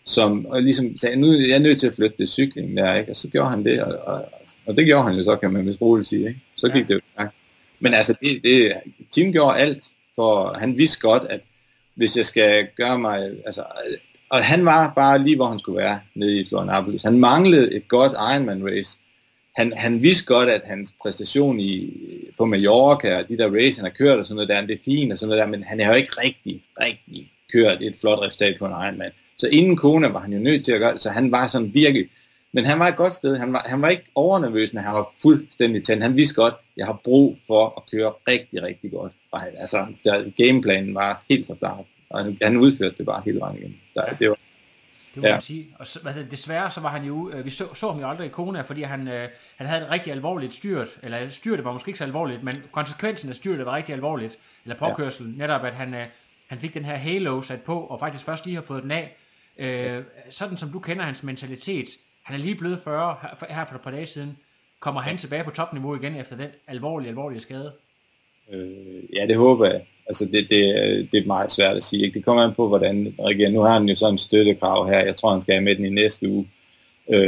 som 0.04 0.46
og 0.46 0.62
ligesom 0.62 0.98
sagde, 0.98 1.16
nu 1.16 1.30
er 1.30 1.48
jeg 1.48 1.58
nødt 1.58 1.80
til 1.80 1.86
at 1.86 1.94
flytte 1.94 2.16
det 2.18 2.28
cykling 2.28 2.76
der, 2.76 2.94
ikke? 2.94 3.12
og 3.12 3.16
så 3.16 3.28
gjorde 3.28 3.50
han 3.50 3.64
det, 3.64 3.82
og, 3.82 4.14
og, 4.14 4.24
og 4.66 4.76
det 4.76 4.86
gjorde 4.86 5.04
han 5.04 5.14
jo 5.14 5.24
så, 5.24 5.36
kan 5.36 5.52
man 5.52 5.66
vist 5.66 5.80
roligt 5.80 6.08
sige, 6.08 6.28
ikke? 6.28 6.40
så 6.56 6.68
gik 6.68 6.90
ja. 6.90 6.94
det 6.94 7.02
jo 7.18 7.28
Men 7.80 7.94
altså, 7.94 8.14
det, 8.20 8.40
det, 8.44 8.72
Tim 9.10 9.32
gjorde 9.32 9.58
alt, 9.58 9.84
for 10.14 10.56
han 10.58 10.78
vidste 10.78 11.00
godt, 11.00 11.22
at 11.30 11.40
hvis 11.94 12.16
jeg 12.16 12.26
skal 12.26 12.68
gøre 12.76 12.98
mig, 12.98 13.30
altså, 13.46 13.64
og 14.28 14.44
han 14.44 14.64
var 14.64 14.92
bare 14.96 15.18
lige, 15.18 15.36
hvor 15.36 15.48
han 15.48 15.58
skulle 15.58 15.78
være, 15.78 16.00
nede 16.14 16.40
i 16.40 16.44
Florianópolis. 16.44 17.02
Han 17.04 17.18
manglede 17.18 17.74
et 17.74 17.88
godt 17.88 18.12
Ironman 18.12 18.66
race. 18.66 18.98
Han, 19.56 19.72
han 19.72 20.02
vidste 20.02 20.24
godt, 20.24 20.48
at 20.48 20.62
hans 20.64 20.94
præstation 21.02 21.60
i, 21.60 21.92
på 22.38 22.44
Mallorca, 22.44 23.18
og 23.18 23.28
de 23.28 23.38
der 23.38 23.54
race, 23.54 23.76
han 23.76 23.84
har 23.84 23.96
kørt 23.98 24.18
og 24.18 24.26
sådan 24.26 24.34
noget 24.34 24.48
der, 24.48 24.60
det 24.66 24.74
er 24.74 24.84
fint 24.84 25.12
og 25.12 25.18
sådan 25.18 25.28
noget 25.28 25.42
der, 25.42 25.50
men 25.50 25.62
han 25.62 25.80
har 25.80 25.92
jo 25.92 25.96
ikke 25.96 26.12
rigtig, 26.24 26.62
rigtig 26.80 27.30
kørt 27.52 27.82
et 27.82 27.96
flot 28.00 28.18
resultat 28.18 28.58
på 28.58 28.66
en 28.66 28.72
Ironman. 28.72 29.10
Så 29.38 29.48
inden 29.48 29.76
Kona 29.76 30.08
var 30.08 30.20
han 30.20 30.32
jo 30.32 30.38
nødt 30.38 30.64
til 30.64 30.72
at 30.72 30.80
gøre 30.80 30.94
det, 30.94 31.02
så 31.02 31.10
han 31.10 31.32
var 31.32 31.46
sådan 31.46 31.74
virkelig, 31.74 32.08
men 32.52 32.64
han 32.64 32.78
var 32.78 32.88
et 32.88 32.96
godt 32.96 33.14
sted. 33.14 33.36
Han 33.36 33.52
var, 33.52 33.64
han 33.66 33.82
var 33.82 33.88
ikke 33.88 34.04
overnervøs, 34.14 34.72
men 34.72 34.84
han 34.84 34.94
var 34.94 35.14
fuldstændig 35.22 35.84
tændt. 35.84 36.02
Han 36.02 36.16
vidste 36.16 36.34
godt, 36.34 36.54
at 36.54 36.60
jeg 36.76 36.86
har 36.86 37.00
brug 37.04 37.38
for 37.46 37.74
at 37.76 37.82
køre 37.90 38.12
rigtig, 38.28 38.62
rigtig 38.62 38.90
godt. 38.90 39.12
Og 39.30 39.40
han, 39.40 39.52
altså, 39.58 39.86
der, 40.04 40.30
gameplanen 40.36 40.94
var 40.94 41.24
helt 41.28 41.46
fra 41.46 41.54
start, 41.54 41.84
og 42.10 42.24
han, 42.24 42.38
han 42.42 42.56
udførte 42.56 42.94
det 42.98 43.06
bare 43.06 43.22
hele 43.24 43.40
vejen 43.40 43.58
igen. 43.58 43.76
Så, 43.94 44.04
det 44.18 44.28
var, 44.28 44.36
det 45.14 45.22
må 45.22 45.26
ja. 45.26 45.34
man 45.34 45.42
sige. 45.42 45.76
Og 45.78 45.86
så, 45.86 46.00
hvad, 46.02 46.14
desværre 46.30 46.70
så 46.70 46.80
var 46.80 46.88
han 46.88 47.04
jo, 47.04 47.30
øh, 47.30 47.44
vi 47.44 47.50
så, 47.50 47.74
så 47.74 47.90
ham 47.90 48.00
jo 48.00 48.08
aldrig 48.08 48.26
i 48.26 48.30
Kona, 48.30 48.60
fordi 48.60 48.82
han, 48.82 49.08
øh, 49.08 49.28
han 49.56 49.66
havde 49.66 49.82
et 49.82 49.90
rigtig 49.90 50.12
alvorligt 50.12 50.54
styrt, 50.54 50.88
eller 51.02 51.28
styrtet 51.28 51.64
var 51.64 51.72
måske 51.72 51.88
ikke 51.88 51.98
så 51.98 52.04
alvorligt, 52.04 52.42
men 52.42 52.54
konsekvensen 52.72 53.28
af 53.28 53.36
styrtet 53.36 53.66
var 53.66 53.76
rigtig 53.76 53.92
alvorligt, 53.92 54.38
eller 54.64 54.78
påkørselen, 54.78 55.32
ja. 55.32 55.38
netop 55.38 55.64
at 55.64 55.74
han, 55.74 55.94
øh, 55.94 56.06
han 56.48 56.58
fik 56.58 56.74
den 56.74 56.84
her 56.84 56.96
halo 56.96 57.42
sat 57.42 57.62
på, 57.62 57.80
og 57.80 58.00
faktisk 58.00 58.24
først 58.24 58.46
lige 58.46 58.54
har 58.54 58.62
fået 58.62 58.82
den 58.82 58.90
af, 58.90 59.16
Øh, 59.58 60.04
sådan 60.30 60.56
som 60.56 60.68
du 60.68 60.78
kender 60.78 61.04
hans 61.04 61.22
mentalitet, 61.22 61.88
han 62.22 62.36
er 62.36 62.40
lige 62.40 62.54
blevet 62.54 62.80
40 62.84 63.16
her 63.48 63.64
for 63.64 63.74
et 63.74 63.80
par 63.80 63.90
dage 63.90 64.06
siden. 64.06 64.38
Kommer 64.80 65.00
han 65.00 65.18
tilbage 65.18 65.44
på 65.44 65.50
topniveau 65.50 65.94
igen 65.94 66.16
efter 66.16 66.36
den 66.36 66.50
alvorlige, 66.66 67.08
alvorlige 67.08 67.40
skade? 67.40 67.72
Øh, 68.52 69.16
ja, 69.16 69.26
det 69.26 69.36
håber 69.36 69.66
jeg. 69.66 69.80
Altså, 70.06 70.24
det, 70.24 70.46
det, 70.50 71.08
det 71.12 71.22
er 71.22 71.26
meget 71.26 71.52
svært 71.52 71.76
at 71.76 71.84
sige. 71.84 72.04
Ikke? 72.04 72.14
Det 72.14 72.24
kommer 72.24 72.42
an 72.42 72.54
på, 72.54 72.68
hvordan 72.68 73.14
igen, 73.30 73.52
nu 73.52 73.60
har 73.60 73.72
han 73.72 73.88
jo 73.88 73.94
sådan 73.94 74.14
en 74.14 74.18
støttekrav 74.18 74.88
her. 74.88 74.98
Jeg 74.98 75.16
tror, 75.16 75.32
han 75.32 75.42
skal 75.42 75.54
have 75.54 75.64
med 75.64 75.76
den 75.76 75.84
i 75.84 75.90
næste 75.90 76.28
uge. 76.28 76.48
Øh, 77.12 77.18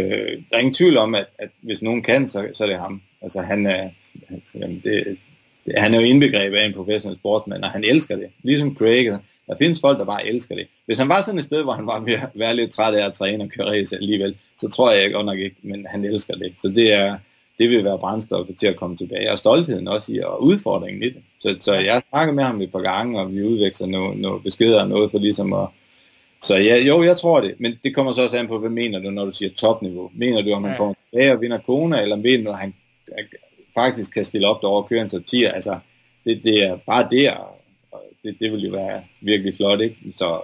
der 0.50 0.56
er 0.56 0.58
ingen 0.58 0.74
tvivl 0.74 0.96
om, 0.96 1.14
at, 1.14 1.26
at 1.38 1.48
hvis 1.60 1.82
nogen 1.82 2.02
kan, 2.02 2.28
så, 2.28 2.48
så 2.52 2.64
er 2.64 2.68
det 2.68 2.78
ham. 2.78 3.02
Altså, 3.22 3.40
han 3.40 3.66
er, 3.66 3.90
altså, 4.30 4.58
jamen, 4.58 4.80
det, 4.84 5.18
det, 5.64 5.74
han 5.76 5.94
er 5.94 6.00
jo 6.00 6.06
indbegrebet 6.06 6.56
af 6.56 6.66
en 6.66 6.74
professionel 6.74 7.18
sportsmand, 7.18 7.64
og 7.64 7.70
han 7.70 7.84
elsker 7.84 8.16
det. 8.16 8.26
Ligesom 8.42 8.76
Craig, 8.76 9.18
der 9.46 9.56
findes 9.58 9.80
folk, 9.80 9.98
der 9.98 10.04
bare 10.04 10.26
elsker 10.26 10.54
det. 10.54 10.66
Hvis 10.86 10.98
han 10.98 11.08
var 11.08 11.22
sådan 11.22 11.38
et 11.38 11.44
sted, 11.44 11.62
hvor 11.62 11.72
han 11.72 11.86
var 11.86 12.00
ved 12.00 12.12
at 12.12 12.28
være 12.34 12.56
lidt 12.56 12.72
træt 12.72 12.94
af 12.94 13.06
at 13.06 13.12
træne 13.12 13.44
og 13.44 13.50
køre 13.50 13.70
race 13.70 13.96
alligevel, 13.96 14.36
så 14.60 14.68
tror 14.68 14.90
jeg 14.90 15.12
godt 15.12 15.26
nok 15.26 15.38
ikke, 15.38 15.56
men 15.62 15.86
han 15.90 16.04
elsker 16.04 16.34
det. 16.34 16.54
Så 16.62 16.68
det 16.68 16.92
er, 16.92 17.18
det 17.58 17.70
vil 17.70 17.84
være 17.84 17.98
brændstoffet 17.98 18.58
til 18.58 18.66
at 18.66 18.76
komme 18.76 18.96
tilbage, 18.96 19.32
og 19.32 19.38
stoltheden 19.38 19.88
også 19.88 20.12
i, 20.12 20.18
og 20.18 20.42
udfordringen 20.42 21.02
i 21.02 21.06
det. 21.06 21.22
Så, 21.40 21.56
så 21.58 21.74
jeg 21.74 22.02
snakker 22.10 22.34
med 22.34 22.44
ham 22.44 22.60
et 22.60 22.72
par 22.72 22.80
gange, 22.80 23.20
og 23.20 23.34
vi 23.34 23.42
udveksler 23.42 23.86
nogle, 23.86 24.20
nogle 24.20 24.40
beskeder 24.40 24.82
og 24.82 24.88
noget 24.88 25.10
for 25.10 25.18
ligesom 25.18 25.52
at... 25.52 25.68
Så 26.42 26.56
ja, 26.56 26.76
jo, 26.76 27.02
jeg 27.02 27.16
tror 27.16 27.40
det, 27.40 27.54
men 27.58 27.74
det 27.82 27.94
kommer 27.94 28.12
så 28.12 28.22
også 28.22 28.38
an 28.38 28.48
på, 28.48 28.58
hvad 28.58 28.70
mener 28.70 28.98
du, 28.98 29.10
når 29.10 29.24
du 29.24 29.32
siger 29.32 29.50
topniveau? 29.50 30.10
Mener 30.14 30.42
du, 30.42 30.52
om 30.52 30.64
han 30.64 30.76
kommer 30.76 30.94
tilbage 31.10 31.32
og 31.32 31.40
vinder 31.40 31.58
kona, 31.58 32.02
eller 32.02 32.16
mener 32.16 32.44
du, 32.44 32.50
at 32.50 32.58
han 32.58 32.74
faktisk 33.74 34.14
kan 34.14 34.24
stille 34.24 34.48
op 34.48 34.62
derovre 34.62 34.82
og 34.82 34.88
køre 34.88 35.00
en 35.00 35.08
top 35.08 35.26
10? 35.26 35.44
Altså, 35.44 35.78
det, 36.24 36.40
det 36.44 36.64
er 36.64 36.78
bare 36.86 37.08
det, 37.10 37.30
det, 38.22 38.36
det 38.40 38.52
vil 38.52 38.64
jo 38.64 38.70
være 38.70 39.02
virkelig 39.20 39.56
flot, 39.56 39.80
ikke? 39.80 39.96
Så 40.16 40.40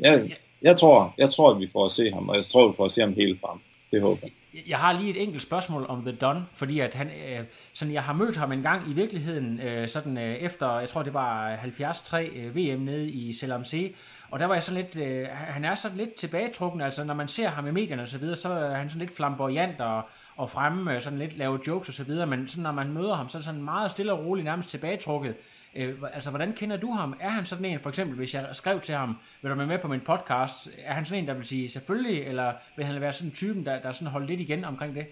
jeg, 0.00 0.36
jeg, 0.62 0.78
tror, 0.78 1.14
jeg 1.18 1.30
tror, 1.30 1.50
at 1.50 1.60
vi 1.60 1.68
får 1.72 1.84
at 1.84 1.92
se 1.92 2.10
ham, 2.10 2.28
og 2.28 2.36
jeg 2.36 2.44
tror, 2.44 2.68
vi 2.68 2.74
får 2.76 2.84
at 2.84 2.92
se 2.92 3.00
ham 3.00 3.14
helt 3.14 3.40
frem. 3.40 3.58
Det 3.90 4.02
håber 4.02 4.20
jeg. 4.22 4.30
Jeg 4.66 4.78
har 4.78 4.92
lige 4.92 5.10
et 5.10 5.22
enkelt 5.22 5.42
spørgsmål 5.42 5.86
om 5.88 6.02
The 6.02 6.12
Don, 6.12 6.46
fordi 6.52 6.80
at 6.80 6.94
han, 6.94 7.06
øh, 7.06 7.44
sådan, 7.72 7.94
jeg 7.94 8.02
har 8.02 8.12
mødt 8.12 8.36
ham 8.36 8.52
en 8.52 8.62
gang 8.62 8.90
i 8.90 8.92
virkeligheden, 8.92 9.60
øh, 9.60 9.88
sådan 9.88 10.18
øh, 10.18 10.34
efter, 10.34 10.78
jeg 10.78 10.88
tror 10.88 11.02
det 11.02 11.14
var 11.14 11.56
73 11.56 12.12
øh, 12.14 12.56
VM 12.56 12.80
nede 12.80 13.08
i 13.08 13.32
C, 13.32 13.94
og 14.30 14.40
der 14.40 14.46
var 14.46 14.54
jeg 14.54 14.62
sådan 14.62 14.82
lidt, 14.82 14.96
øh, 15.06 15.26
han 15.30 15.64
er 15.64 15.74
sådan 15.74 15.96
lidt 15.96 16.14
tilbagetrukken, 16.14 16.80
altså 16.80 17.04
når 17.04 17.14
man 17.14 17.28
ser 17.28 17.48
ham 17.48 17.66
i 17.66 17.70
medierne 17.70 18.02
og 18.02 18.08
så 18.08 18.18
videre, 18.18 18.36
så 18.36 18.48
er 18.48 18.74
han 18.74 18.90
sådan 18.90 19.06
lidt 19.06 19.16
flamboyant 19.16 19.80
og, 19.80 20.02
og 20.36 20.50
fremme, 20.50 20.94
øh, 20.94 21.00
sådan 21.00 21.18
lidt 21.18 21.38
lave 21.38 21.60
jokes 21.66 21.88
og 21.88 21.94
så 21.94 22.04
videre, 22.04 22.26
men 22.26 22.48
sådan 22.48 22.62
når 22.62 22.72
man 22.72 22.92
møder 22.92 23.14
ham, 23.14 23.28
så 23.28 23.38
er 23.38 23.40
han 23.40 23.44
sådan 23.44 23.62
meget 23.62 23.90
stille 23.90 24.12
og 24.12 24.24
roligt, 24.24 24.44
nærmest 24.44 24.70
tilbagetrukket. 24.70 25.34
Øh, 25.76 25.94
altså, 26.12 26.30
hvordan 26.30 26.52
kender 26.52 26.76
du 26.76 26.90
ham? 26.90 27.16
Er 27.20 27.28
han 27.28 27.46
sådan 27.46 27.64
en, 27.64 27.80
for 27.80 27.88
eksempel, 27.88 28.16
hvis 28.16 28.34
jeg 28.34 28.46
skrev 28.52 28.80
til 28.80 28.94
ham, 28.94 29.16
vil 29.42 29.50
du 29.50 29.56
være 29.56 29.66
med 29.66 29.78
på 29.78 29.88
min 29.88 30.00
podcast, 30.00 30.70
er 30.84 30.94
han 30.94 31.06
sådan 31.06 31.22
en, 31.22 31.28
der 31.28 31.34
vil 31.34 31.44
sige 31.44 31.68
selvfølgelig, 31.68 32.22
eller 32.22 32.52
vil 32.76 32.86
han 32.86 33.00
være 33.00 33.12
sådan 33.12 33.28
en 33.28 33.34
typen, 33.34 33.66
der, 33.66 33.80
der 33.82 33.92
sådan 33.92 34.08
holder 34.08 34.26
lidt 34.26 34.40
igen 34.40 34.64
omkring 34.64 34.94
det? 34.94 35.06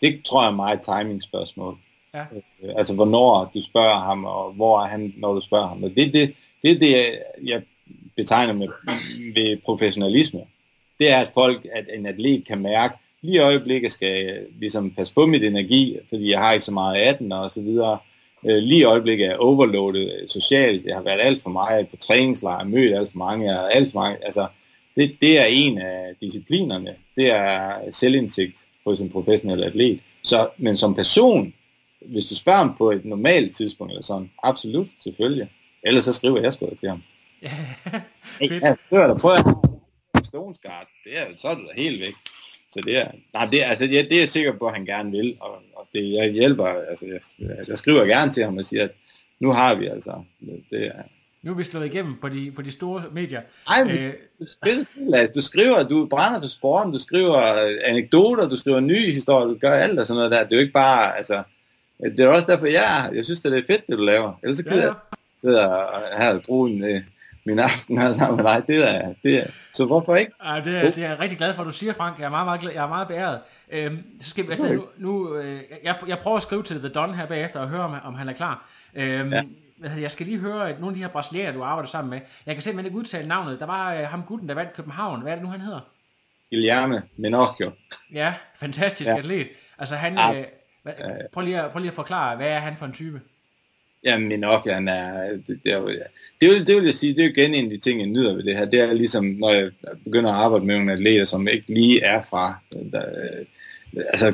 Det 0.00 0.24
tror 0.24 0.42
jeg 0.42 0.50
er 0.50 0.56
meget 0.56 0.80
timing 0.80 1.22
spørgsmål. 1.22 1.78
Ja. 2.14 2.20
Øh, 2.62 2.74
altså, 2.76 2.94
hvornår 2.94 3.50
du 3.54 3.62
spørger 3.62 4.00
ham, 4.00 4.24
og 4.24 4.52
hvor 4.52 4.80
er 4.80 4.88
han, 4.88 5.14
når 5.16 5.32
du 5.32 5.40
spørger 5.40 5.68
ham. 5.68 5.80
Det 5.80 6.06
er 6.06 6.12
det, 6.12 6.34
det, 6.62 6.80
det 6.80 7.18
jeg 7.44 7.62
betegner 8.16 8.52
med 8.52 8.68
ved 9.34 9.56
professionalisme. 9.64 10.40
Det 10.98 11.12
er, 11.12 11.18
at 11.18 11.30
folk, 11.34 11.66
at 11.72 11.86
en 11.94 12.06
atlet 12.06 12.46
kan 12.46 12.62
mærke, 12.62 12.94
lige 13.22 13.34
i 13.34 13.38
øjeblikket 13.38 13.92
skal 13.92 14.24
jeg 14.24 14.40
ligesom 14.58 14.90
passe 14.90 15.14
på 15.14 15.26
mit 15.26 15.44
energi, 15.44 15.98
fordi 16.08 16.30
jeg 16.30 16.38
har 16.38 16.52
ikke 16.52 16.64
så 16.64 16.72
meget 16.72 16.96
af 16.96 17.16
den, 17.16 17.32
og 17.32 17.50
så 17.50 17.62
videre. 17.62 17.98
Øh, 18.44 18.56
lige 18.56 18.80
i 18.80 18.84
øjeblikket 18.84 19.26
er 19.26 19.36
overloadet 19.36 20.12
øh, 20.22 20.28
socialt. 20.28 20.84
Det 20.84 20.94
har 20.94 21.02
været 21.02 21.20
alt 21.20 21.42
for 21.42 21.50
meget 21.50 21.88
på 21.88 21.96
træningslejr, 21.96 22.64
mødt 22.64 22.94
alt 22.94 23.12
for 23.12 23.18
mange, 23.18 23.60
og 23.60 23.74
alt 23.74 23.92
for 23.92 24.00
mange. 24.00 24.24
Altså, 24.24 24.46
det, 24.96 25.16
det 25.20 25.38
er 25.38 25.44
en 25.44 25.78
af 25.78 26.14
disciplinerne. 26.20 26.94
Det 27.16 27.30
er 27.30 27.90
selvindsigt 27.90 28.66
hos 28.86 29.00
en 29.00 29.10
professionel 29.10 29.64
atlet. 29.64 30.00
Så, 30.22 30.48
men 30.58 30.76
som 30.76 30.94
person, 30.94 31.54
hvis 32.00 32.26
du 32.26 32.34
spørger 32.34 32.58
ham 32.58 32.74
på 32.78 32.90
et 32.90 33.04
normalt 33.04 33.56
tidspunkt 33.56 33.92
eller 33.92 34.02
sådan, 34.02 34.30
absolut, 34.42 34.88
selvfølgelig. 35.02 35.48
Ellers 35.82 36.04
så 36.04 36.12
skriver 36.12 36.40
jeg 36.40 36.52
sgu 36.52 36.70
til 36.80 36.88
ham. 36.88 37.02
Ja, 37.42 37.50
fedt. 38.48 38.62
Jeg 38.62 38.76
prøver 38.90 39.34
at 40.14 40.26
Stones 40.26 40.58
Guard, 40.58 40.88
det 41.04 41.18
er, 41.18 41.24
så 41.36 41.48
er 41.48 41.54
du 41.54 41.60
da 41.60 41.82
helt 41.82 42.00
væk. 42.00 42.14
Så 42.72 42.80
det 42.80 42.96
er, 42.96 43.10
nej, 43.32 43.46
det, 43.46 43.62
altså, 43.62 43.84
ja, 43.84 44.02
det 44.02 44.12
er 44.12 44.18
jeg 44.18 44.28
sikker 44.28 44.52
på, 44.52 44.66
at 44.66 44.74
han 44.74 44.84
gerne 44.84 45.10
vil, 45.10 45.36
og 45.40 45.62
det, 45.98 46.12
jeg 46.12 46.30
hjælper, 46.30 46.66
altså, 46.66 47.06
jeg, 47.06 47.20
jeg 47.68 47.78
skriver 47.78 48.04
gerne 48.04 48.32
til 48.32 48.44
ham 48.44 48.56
og 48.56 48.64
siger, 48.64 48.84
at 48.84 48.90
nu 49.40 49.52
har 49.52 49.74
vi 49.74 49.86
altså, 49.86 50.22
det 50.70 50.86
er, 50.86 51.02
nu 51.42 51.50
er 51.50 51.56
vi 51.56 51.64
slået 51.64 51.86
igennem 51.86 52.16
på 52.20 52.28
de, 52.28 52.50
på 52.50 52.62
de 52.62 52.70
store 52.70 53.04
medier. 53.12 53.40
Ej, 53.68 53.84
men, 53.84 53.96
øh, 53.96 54.14
du, 54.64 54.70
du 55.34 55.40
skriver, 55.40 55.82
du 55.82 56.06
brænder 56.06 56.40
til 56.40 56.50
sporten, 56.50 56.92
du 56.92 56.98
skriver 56.98 57.40
anekdoter, 57.84 58.48
du 58.48 58.56
skriver 58.56 58.80
nye 58.80 59.12
historier, 59.12 59.46
du 59.46 59.58
gør 59.60 59.72
alt 59.72 59.98
og 59.98 60.06
sådan 60.06 60.16
noget 60.16 60.32
der. 60.32 60.44
Det 60.44 60.52
er 60.52 60.56
jo 60.56 60.60
ikke 60.60 60.72
bare, 60.72 61.18
altså, 61.18 61.42
det 62.02 62.20
er 62.20 62.28
også 62.28 62.46
derfor, 62.46 62.66
jeg, 62.66 63.10
jeg 63.14 63.24
synes, 63.24 63.40
det 63.40 63.58
er 63.58 63.62
fedt, 63.66 63.86
det 63.86 63.98
du 63.98 64.04
laver. 64.04 64.32
Ellers 64.42 64.58
så 64.58 64.64
ja, 64.66 64.76
ja. 64.76 64.82
jeg 64.82 64.94
sidde 65.40 65.58
her 66.18 66.34
og 66.34 66.42
bruge 66.42 66.70
en, 66.70 66.84
øh, 66.84 67.00
min 67.48 67.58
aften 67.58 68.00
her 68.00 68.12
sammen 68.12 68.36
med 68.36 68.44
dig. 68.44 68.62
Det 68.66 68.94
er, 68.94 69.14
det 69.22 69.38
er, 69.38 69.44
så 69.74 69.84
hvorfor 69.86 70.16
ikke? 70.16 70.32
Ja, 70.44 70.60
det, 70.64 70.76
er, 70.76 70.82
det 70.82 70.98
er 70.98 71.08
jeg 71.08 71.18
rigtig 71.18 71.38
glad 71.38 71.54
for, 71.54 71.60
at 71.60 71.66
du 71.66 71.72
siger, 71.72 71.92
Frank. 71.92 72.18
Jeg 72.18 72.24
er 72.24 72.30
meget, 72.30 72.46
meget, 72.46 72.60
glad, 72.60 72.72
jeg 72.72 72.84
er 72.84 72.88
meget 72.88 73.08
beæret. 73.08 73.40
Øhm, 73.70 74.04
så 74.20 74.30
skal 74.30 74.46
vi, 74.46 74.50
altså, 74.50 74.72
nu, 74.72 74.84
nu 74.96 75.36
øh, 75.36 75.62
jeg, 75.84 75.96
jeg 76.08 76.18
prøver 76.18 76.36
at 76.36 76.42
skrive 76.42 76.62
til 76.62 76.78
The 76.78 76.88
Don 76.88 77.14
her 77.14 77.26
bagefter 77.26 77.60
og 77.60 77.68
høre, 77.68 77.80
om, 77.80 77.94
om 78.04 78.14
han 78.14 78.28
er 78.28 78.32
klar. 78.32 78.68
Øhm, 78.94 79.32
ja. 79.32 79.42
Jeg 80.00 80.10
skal 80.10 80.26
lige 80.26 80.38
høre 80.38 80.68
at 80.68 80.80
nogle 80.80 80.92
af 80.92 80.94
de 80.94 81.02
her 81.02 81.08
brasilianere, 81.08 81.54
du 81.54 81.62
arbejder 81.62 81.88
sammen 81.88 82.10
med. 82.10 82.20
Jeg 82.46 82.54
kan 82.54 82.62
simpelthen 82.62 82.86
ikke 82.86 82.98
udtale 82.98 83.28
navnet. 83.28 83.60
Der 83.60 83.66
var 83.66 83.94
øh, 83.94 84.00
ham 84.00 84.22
gutten, 84.22 84.48
der 84.48 84.54
vandt 84.54 84.72
København. 84.72 85.22
Hvad 85.22 85.32
er 85.32 85.36
det 85.36 85.44
nu, 85.44 85.50
han 85.50 85.60
hedder? 85.60 85.80
Guilherme 86.50 87.02
Minocchio. 87.16 87.72
Ja, 88.12 88.34
fantastisk 88.56 89.10
ja. 89.10 89.18
atlet. 89.18 89.48
Altså 89.78 89.96
han, 89.96 90.14
ja. 90.14 90.40
øh, 90.40 90.44
prøv, 91.32 91.44
lige 91.44 91.60
at, 91.60 91.72
prøv 91.72 91.80
lige 91.80 91.90
at 91.90 91.94
forklare, 91.94 92.36
hvad 92.36 92.48
er 92.48 92.58
han 92.58 92.76
for 92.76 92.86
en 92.86 92.92
type? 92.92 93.20
Jamen 94.04 94.40
nok, 94.40 94.66
han 94.66 94.88
er, 94.88 95.30
det, 95.46 95.60
det, 95.64 95.72
er, 95.72 95.80
det, 96.40 96.50
vil, 96.50 96.66
det 96.66 96.76
vil 96.76 96.84
jeg 96.84 96.94
sige, 96.94 97.14
det 97.14 97.20
er 97.20 97.26
jo 97.26 97.32
igen 97.36 97.54
en 97.54 97.64
af 97.64 97.70
de 97.70 97.76
ting, 97.78 98.00
jeg 98.00 98.08
nyder 98.08 98.34
ved 98.34 98.42
det 98.42 98.56
her. 98.56 98.64
Det 98.64 98.80
er 98.80 98.92
ligesom, 98.92 99.24
når 99.24 99.50
jeg 99.50 99.70
begynder 100.04 100.32
at 100.32 100.40
arbejde 100.40 100.64
med 100.64 100.76
nogle 100.76 100.92
atleter, 100.92 101.24
som 101.24 101.48
ikke 101.48 101.74
lige 101.74 102.02
er 102.02 102.22
fra, 102.30 102.54
der, 102.92 103.00
øh, 103.00 103.46
altså 103.96 104.26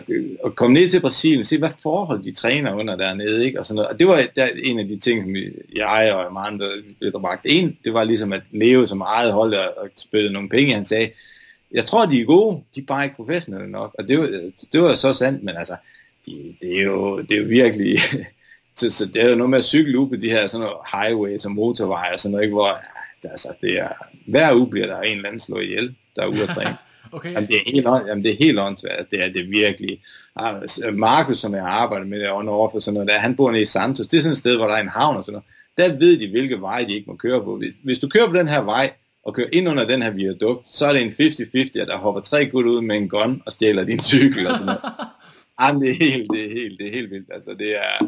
at 0.47 0.55
komme 0.55 0.75
ned 0.75 0.91
til 0.91 1.01
Brasilien, 1.01 1.45
se 1.45 1.59
hvad 1.59 1.71
forhold 1.83 2.23
de 2.23 2.35
træner 2.35 2.75
under 2.75 2.97
dernede, 2.97 3.45
ikke? 3.45 3.61
Og, 3.61 3.67
sådan 3.67 3.77
noget. 3.77 3.89
og 3.89 3.99
det 3.99 4.07
var 4.07 4.23
der, 4.37 4.49
en 4.57 4.79
af 4.79 4.89
de 4.89 4.99
ting, 4.99 5.23
som 5.23 5.37
jeg 5.77 6.15
og 6.15 6.33
mange 6.33 6.49
andre 6.49 6.67
blev 7.01 7.13
bragt 7.13 7.47
ind, 7.47 7.75
det 7.85 7.95
var 7.95 8.05
ligesom 8.05 8.33
at 8.33 8.43
Leo, 8.51 8.87
som 8.87 9.01
eget 9.01 9.33
hold 9.33 9.55
og, 9.55 9.79
og 9.79 9.89
spille 9.97 10.33
nogle 10.33 10.49
penge, 10.49 10.75
han 10.75 10.85
sagde, 10.85 11.11
jeg 11.73 11.85
tror, 11.85 12.07
de 12.07 12.21
er 12.21 12.25
gode, 12.25 12.63
de 12.75 12.81
er 12.81 12.85
bare 12.87 13.05
ikke 13.05 13.17
professionelle 13.17 13.71
nok, 13.71 13.95
og 13.99 14.09
det 14.09 14.19
var, 14.19 14.51
det 14.73 14.83
var 14.83 14.95
så 14.95 15.13
sandt, 15.13 15.43
men 15.43 15.57
altså, 15.57 15.77
de, 16.27 16.55
det, 16.61 16.79
er 16.79 16.83
jo, 16.83 17.21
det 17.21 17.33
er 17.33 17.41
jo 17.41 17.49
virkelig, 17.49 17.99
så, 18.77 18.91
så 18.91 19.07
det 19.07 19.23
er 19.23 19.31
jo 19.31 19.35
noget 19.35 19.51
med 19.51 19.59
at 19.59 19.65
cykle 19.65 19.99
ud 19.99 20.09
på 20.09 20.17
de 20.17 20.31
her 20.31 20.47
sådan 20.47 20.67
noget 20.67 20.77
highways 20.93 21.45
og 21.45 21.53
motorveje 21.53 22.15
og 22.15 22.21
sådan 22.21 22.33
noget, 22.33 22.45
ikke, 22.45 22.55
hvor 22.55 22.81
altså, 23.31 23.49
det 23.61 23.81
er, 23.81 23.89
hver 24.27 24.55
uge 24.55 24.71
bliver 24.71 24.87
der 24.87 25.01
en 25.01 25.17
eller 25.17 25.29
anden 25.29 25.41
slået 25.41 25.65
ihjel, 25.65 25.95
der 26.17 26.23
er 26.23 26.27
ude 26.27 26.43
at 26.43 26.49
træne. 26.49 26.77
okay. 27.13 27.33
jamen, 27.33 27.49
det 27.49 27.57
er 27.57 27.73
helt, 27.73 27.87
jamen, 28.09 28.25
det 28.25 28.33
er 28.33 28.37
helt 28.37 28.59
åndssvagt. 28.59 29.11
Det 29.11 29.25
er 29.25 29.33
det 29.33 29.51
virkelig. 29.51 30.01
Altså, 30.37 30.91
Markus, 30.95 31.39
som 31.39 31.55
jeg 31.55 31.63
har 31.63 31.71
arbejdet 31.71 32.09
med 32.09 32.21
der 32.21 32.33
under 32.33 32.53
og 32.53 32.83
sådan 32.83 32.95
noget, 32.95 33.09
der, 33.09 33.19
han 33.19 33.37
bor 33.37 33.51
nede 33.51 33.63
i 33.63 33.65
Santos. 33.65 34.07
Det 34.07 34.17
er 34.17 34.21
sådan 34.21 34.33
et 34.33 34.39
sted, 34.39 34.57
hvor 34.57 34.67
der 34.67 34.75
er 34.75 34.81
en 34.81 34.89
havn 34.89 35.17
og 35.17 35.25
sådan 35.25 35.33
noget. 35.33 35.47
Der 35.77 35.99
ved 35.99 36.19
de, 36.19 36.31
hvilke 36.31 36.61
veje 36.61 36.87
de 36.87 36.95
ikke 36.95 37.11
må 37.11 37.17
køre 37.17 37.45
på. 37.45 37.63
Hvis 37.85 37.99
du 37.99 38.09
kører 38.09 38.27
på 38.27 38.37
den 38.37 38.49
her 38.49 38.61
vej, 38.61 38.93
og 39.25 39.35
kører 39.35 39.49
ind 39.53 39.69
under 39.69 39.85
den 39.87 40.03
her 40.03 40.11
viadukt, 40.11 40.67
så 40.67 40.87
er 40.87 40.93
det 40.93 41.03
en 41.03 41.09
50-50, 41.11 41.81
at 41.81 41.89
der 41.89 41.97
hopper 41.97 42.21
tre 42.21 42.47
gutter 42.47 42.71
ud 42.71 42.81
med 42.81 42.97
en 42.97 43.09
gun 43.09 43.43
og 43.47 43.53
stjæler 43.53 43.85
din 43.85 44.01
cykel 44.01 44.47
og 44.47 44.57
sådan 44.57 44.67
noget. 44.67 44.81
Jamen, 45.61 45.83
det 45.83 45.91
er 45.91 45.95
helt, 45.95 46.31
det 46.33 46.47
er 46.47 46.51
helt, 46.51 46.79
det 46.79 46.87
er 46.89 46.93
helt 46.93 47.11
vildt. 47.11 47.29
Altså, 47.35 47.55
det 47.59 47.77
er, 47.77 48.07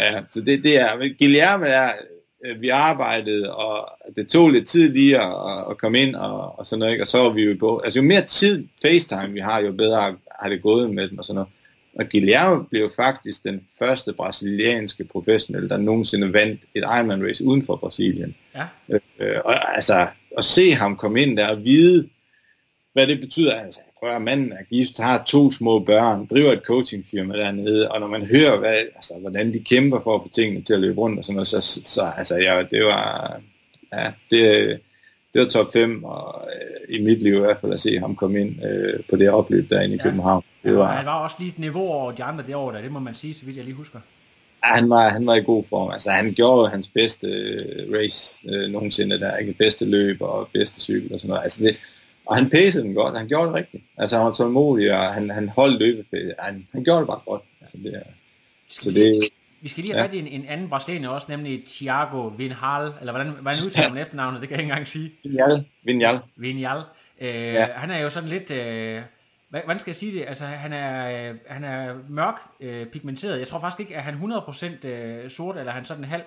ja, 0.00 0.22
så 0.30 0.40
det, 0.40 0.64
det 0.64 0.78
er, 0.78 1.16
Guillermo 1.18 1.64
er, 1.64 1.88
øh, 2.46 2.60
vi 2.60 2.68
arbejdede, 2.68 3.54
og 3.54 3.90
det 4.16 4.28
tog 4.28 4.50
lidt 4.50 4.68
tid 4.68 4.92
lige 4.92 5.20
at, 5.20 5.70
at 5.70 5.78
komme 5.78 6.00
ind, 6.02 6.14
og, 6.14 6.58
og 6.58 6.66
sådan 6.66 6.78
noget, 6.78 6.92
ikke? 6.92 7.04
og 7.04 7.08
så 7.08 7.18
var 7.18 7.30
vi 7.30 7.44
jo 7.44 7.56
på, 7.60 7.78
altså 7.78 7.98
jo 7.98 8.04
mere 8.04 8.22
tid 8.22 8.66
FaceTime 8.82 9.32
vi 9.32 9.40
har, 9.40 9.60
jo 9.60 9.72
bedre 9.72 10.16
har 10.40 10.48
det 10.48 10.62
gået 10.62 10.90
med 10.90 11.08
dem 11.08 11.18
og 11.18 11.24
sådan 11.24 11.34
noget. 11.34 11.48
Og 11.98 12.04
Guillermo 12.10 12.62
blev 12.62 12.90
faktisk 12.96 13.44
den 13.44 13.60
første 13.78 14.12
brasilianske 14.12 15.04
professionelle, 15.04 15.68
der 15.68 15.76
nogensinde 15.76 16.32
vandt 16.32 16.60
et 16.74 16.82
Ironman 16.82 17.26
race 17.26 17.44
uden 17.44 17.66
for 17.66 17.76
Brasilien. 17.76 18.34
Ja. 18.54 18.64
Øh, 19.20 19.40
og 19.44 19.74
altså, 19.76 20.06
at 20.38 20.44
se 20.44 20.74
ham 20.74 20.96
komme 20.96 21.22
ind 21.22 21.36
der 21.36 21.48
og 21.48 21.64
vide, 21.64 22.08
hvad 22.92 23.06
det 23.06 23.20
betyder, 23.20 23.54
altså, 23.54 23.80
at 24.02 24.22
manden 24.22 24.52
er 24.52 24.64
gift, 24.70 24.98
har 24.98 25.22
to 25.26 25.50
små 25.50 25.78
børn, 25.78 26.26
driver 26.26 26.52
et 26.52 26.62
coachingfirma 26.66 27.36
dernede, 27.36 27.90
og 27.90 28.00
når 28.00 28.06
man 28.06 28.26
hører, 28.26 28.58
hvad, 28.58 28.74
altså, 28.96 29.14
hvordan 29.20 29.52
de 29.52 29.60
kæmper 29.60 30.00
for 30.00 30.14
at 30.14 30.22
få 30.22 30.28
tingene 30.34 30.62
til 30.64 30.74
at 30.74 30.80
løbe 30.80 31.00
rundt 31.00 31.18
og 31.18 31.24
sådan 31.24 31.34
noget, 31.34 31.48
så, 31.48 31.60
så 31.84 32.12
altså, 32.16 32.36
ja, 32.36 32.62
det 32.70 32.84
var, 32.84 33.40
ja, 33.92 34.10
det, 34.30 34.80
det 35.34 35.42
var 35.42 35.48
top 35.48 35.72
5 35.72 36.04
og, 36.04 36.48
øh, 36.54 36.96
i 36.98 37.02
mit 37.02 37.22
liv 37.22 37.34
i 37.34 37.38
hvert 37.38 37.60
fald 37.60 37.72
at 37.72 37.80
se 37.80 37.98
ham 37.98 38.16
komme 38.16 38.40
ind 38.40 38.64
øh, 38.64 39.00
på 39.10 39.16
det 39.16 39.30
opløb 39.30 39.70
derinde 39.70 39.94
i 39.94 39.98
ja. 39.98 40.04
København. 40.04 40.44
Det 40.64 40.76
var, 40.76 40.90
ja, 40.90 40.96
han 40.96 41.06
var 41.06 41.22
også 41.22 41.36
lige 41.38 41.48
et 41.48 41.58
niveau 41.58 41.88
over 41.88 42.12
de 42.12 42.24
andre 42.24 42.44
det 42.46 42.54
år 42.54 42.72
der, 42.72 42.80
det 42.80 42.92
må 42.92 42.98
man 42.98 43.14
sige, 43.14 43.34
så 43.34 43.44
vidt 43.44 43.56
jeg 43.56 43.64
lige 43.64 43.76
husker. 43.76 43.98
Ja, 44.64 44.68
han 44.74 44.90
var, 44.90 45.08
han 45.08 45.26
var 45.26 45.34
i 45.34 45.42
god 45.42 45.64
form. 45.68 45.90
Altså, 45.90 46.10
han 46.10 46.34
gjorde 46.34 46.70
hans 46.70 46.88
bedste 46.88 47.26
øh, 47.26 47.92
race 47.98 48.38
øh, 48.48 48.70
nogensinde 48.70 49.20
der, 49.20 49.36
ikke? 49.36 49.52
Bedste 49.52 49.84
løb 49.84 50.16
og 50.20 50.48
bedste 50.52 50.80
cykel 50.80 51.12
og 51.14 51.20
sådan 51.20 51.28
noget. 51.28 51.42
Altså, 51.42 51.64
det, 51.64 51.76
og 52.28 52.36
han 52.36 52.50
pacede 52.50 52.84
den 52.84 52.94
godt, 52.94 53.18
han 53.18 53.28
gjorde 53.28 53.46
det 53.46 53.54
rigtigt. 53.54 53.84
Altså 53.96 54.16
han 54.16 54.26
var 54.26 54.32
tålmodig, 54.32 54.92
og 54.92 55.14
han, 55.14 55.30
han 55.30 55.48
holdt 55.48 55.78
løbet. 55.78 56.34
Han, 56.38 56.66
han 56.72 56.84
gjorde 56.84 57.00
det 57.00 57.06
bare 57.06 57.20
godt. 57.26 57.42
Altså, 57.60 57.76
det, 57.76 58.02
så 58.68 58.90
det, 58.90 59.28
vi 59.60 59.68
skal 59.68 59.84
lige 59.84 59.94
have 59.94 60.10
ja. 60.12 60.18
en, 60.18 60.26
en 60.26 60.44
anden 60.48 60.68
brasilianer 60.68 61.08
også, 61.08 61.26
nemlig 61.30 61.64
Thiago 61.66 62.26
Vinhal, 62.26 62.92
eller 63.00 63.12
hvordan, 63.12 63.32
hvordan 63.32 63.58
udtaler 63.66 63.88
man 63.88 64.02
efternavnet, 64.02 64.40
det 64.40 64.48
kan 64.48 64.56
jeg 64.56 64.62
ikke 64.62 64.72
engang 64.72 64.88
sige. 64.88 65.12
Vinhal. 65.24 65.64
Vinhal. 65.84 66.18
Vinhal. 66.36 66.82
Øh, 67.20 67.28
ja. 67.28 67.66
Han 67.74 67.90
er 67.90 67.98
jo 67.98 68.10
sådan 68.10 68.28
lidt, 68.28 68.50
øh, 68.50 69.02
hvordan 69.48 69.78
skal 69.78 69.90
jeg 69.90 69.96
sige 69.96 70.18
det, 70.18 70.24
altså 70.28 70.44
han 70.44 70.72
er, 70.72 71.28
øh, 71.30 71.36
han 71.46 71.64
er 71.64 71.94
mørk 72.08 72.40
øh, 72.60 72.86
pigmenteret, 72.86 73.38
jeg 73.38 73.46
tror 73.46 73.58
faktisk 73.58 73.80
ikke, 73.80 73.96
at 73.96 74.02
han 74.02 74.14
100% 74.14 74.86
øh, 74.86 75.30
sort, 75.30 75.56
eller 75.56 75.72
han 75.72 75.84
sådan 75.84 76.04
halv 76.04 76.22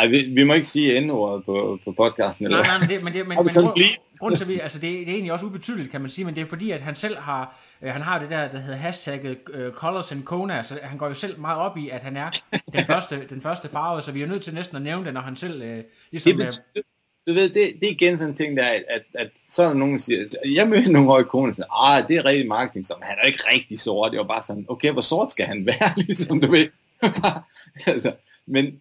ej, 0.00 0.08
vi, 0.08 0.22
vi 0.22 0.44
må 0.44 0.54
ikke 0.54 0.66
sige 0.66 0.96
endordet 0.96 1.44
på, 1.44 1.78
på 1.84 1.92
podcasten. 1.92 2.44
Eller? 2.44 2.58
Nej, 2.58 2.66
nej, 2.66 2.78
men, 2.78 2.88
det, 2.88 3.04
men, 3.04 3.12
det, 3.12 3.28
men, 3.28 3.38
men 3.38 3.48
grund, 3.54 3.78
grunden 4.20 4.38
til, 4.38 4.48
vi, 4.48 4.58
altså 4.58 4.78
det, 4.78 4.92
det 4.92 5.08
er 5.08 5.12
egentlig 5.12 5.32
også 5.32 5.46
ubetydeligt, 5.46 5.90
kan 5.90 6.00
man 6.00 6.10
sige, 6.10 6.24
men 6.24 6.34
det 6.34 6.40
er 6.40 6.46
fordi, 6.46 6.70
at 6.70 6.80
han 6.80 6.96
selv 6.96 7.18
har, 7.18 7.60
øh, 7.82 7.92
han 7.92 8.02
har 8.02 8.18
det 8.18 8.30
der, 8.30 8.48
der 8.48 8.58
hedder 8.58 8.76
hashtagget 8.76 9.38
øh, 9.52 9.72
Colors 9.72 10.12
and 10.12 10.22
Kona, 10.22 10.62
så 10.62 10.78
han 10.82 10.98
går 10.98 11.08
jo 11.08 11.14
selv 11.14 11.40
meget 11.40 11.58
op 11.58 11.76
i, 11.76 11.88
at 11.88 12.02
han 12.02 12.16
er 12.16 12.30
den 12.72 12.86
første, 12.86 13.20
den 13.30 13.42
første 13.42 13.68
farve, 13.68 14.02
så 14.02 14.12
vi 14.12 14.22
er 14.22 14.26
nødt 14.26 14.42
til 14.42 14.54
næsten 14.54 14.76
at 14.76 14.82
nævne 14.82 15.04
det, 15.04 15.14
når 15.14 15.20
han 15.20 15.36
selv 15.36 15.62
øh, 15.62 15.84
ligesom... 16.10 16.36
Det 16.36 16.46
betyder, 16.46 16.82
du 17.26 17.32
ved, 17.32 17.48
det, 17.48 17.54
det 17.54 17.86
er 17.88 17.90
igen 17.90 18.18
sådan 18.18 18.30
en 18.30 18.36
ting, 18.36 18.56
der 18.56 18.62
er, 18.62 18.78
at, 18.88 19.02
at 19.14 19.30
så 19.48 19.62
er 19.62 19.74
nogen, 19.74 19.98
siger, 19.98 20.24
jeg 20.44 20.68
mødte 20.68 20.92
nogle 20.92 21.08
høje 21.08 21.24
koner, 21.24 21.48
og 21.48 21.54
siger, 21.54 21.84
ah, 21.86 22.08
det 22.08 22.16
er 22.16 22.24
rigtig 22.24 22.48
marketing, 22.48 22.86
så 22.86 22.94
han 23.02 23.16
er 23.22 23.26
ikke 23.26 23.42
rigtig 23.54 23.80
sort, 23.80 24.12
det 24.12 24.18
var 24.18 24.24
bare 24.24 24.42
sådan, 24.42 24.66
okay, 24.68 24.92
hvor 24.92 25.02
sort 25.02 25.30
skal 25.30 25.46
han 25.46 25.66
være, 25.66 25.92
ligesom 26.06 26.40
du 26.40 26.50
ved. 26.50 26.68
altså, 27.86 28.12
men 28.46 28.80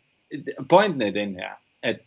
pointen 0.69 1.01
er 1.01 1.11
den 1.11 1.35
her, 1.35 1.49
at 1.83 1.99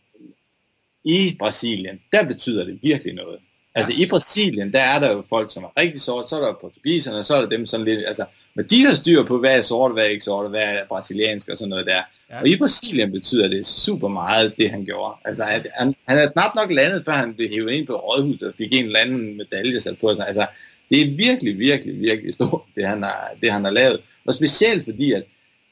i 1.05 1.37
Brasilien, 1.39 2.01
der 2.13 2.23
betyder 2.23 2.65
det 2.65 2.79
virkelig 2.83 3.15
noget. 3.15 3.39
Altså 3.75 3.93
i 3.97 4.07
Brasilien, 4.07 4.73
der 4.73 4.81
er 4.81 4.99
der 4.99 5.13
jo 5.13 5.23
folk, 5.29 5.53
som 5.53 5.65
er 5.65 5.81
rigtig 5.81 6.01
sorte, 6.01 6.29
så 6.29 6.37
er 6.37 6.47
der 6.47 6.55
portugiserne, 6.61 7.19
og 7.19 7.25
så 7.25 7.35
er 7.35 7.41
der 7.41 7.49
dem 7.49 7.67
sådan 7.67 7.87
lidt, 7.87 8.05
altså, 8.07 8.25
men 8.55 8.67
de 8.67 8.85
har 8.85 8.95
styr 8.95 9.23
på, 9.23 9.39
hvad 9.39 9.59
er 9.59 9.63
sort, 9.63 9.93
hvad 9.93 10.05
er 10.05 10.09
ikke 10.09 10.25
sort, 10.25 10.51
hvad 10.51 10.63
er 10.63 10.87
brasiliansk 10.89 11.49
og 11.49 11.59
sådan 11.59 11.69
noget 11.69 11.87
der. 11.87 12.03
Ja. 12.31 12.41
Og 12.41 12.49
i 12.49 12.57
Brasilien 12.57 13.13
betyder 13.13 13.49
det 13.49 13.67
super 13.67 14.09
meget, 14.09 14.57
det 14.57 14.71
han 14.71 14.85
gjorde. 14.85 15.15
Altså, 15.25 15.45
at 15.45 15.67
han, 15.75 15.95
han 16.09 16.19
er 16.19 16.31
knap 16.31 16.55
nok 16.55 16.73
landet, 16.73 17.03
før 17.05 17.13
han 17.13 17.35
blev 17.35 17.49
hævet 17.49 17.71
ind 17.71 17.87
på 17.87 17.97
rådhuset 17.97 18.49
og 18.49 18.55
fik 18.59 18.73
en 18.73 18.85
eller 18.85 18.99
anden 18.99 19.37
medalje 19.37 19.81
sat 19.81 19.99
på 20.01 20.15
sig. 20.17 20.29
Altså, 20.29 20.47
det 20.91 21.01
er 21.03 21.17
virkelig, 21.17 21.59
virkelig, 21.59 22.01
virkelig 22.01 22.35
stort, 22.35 22.63
det 22.77 22.87
han 22.87 23.03
har, 23.03 23.31
det 23.41 23.53
han 23.53 23.65
har 23.65 23.71
lavet. 23.71 24.01
Og 24.27 24.35
specielt 24.35 24.85
fordi, 24.85 25.13
at, 25.13 25.25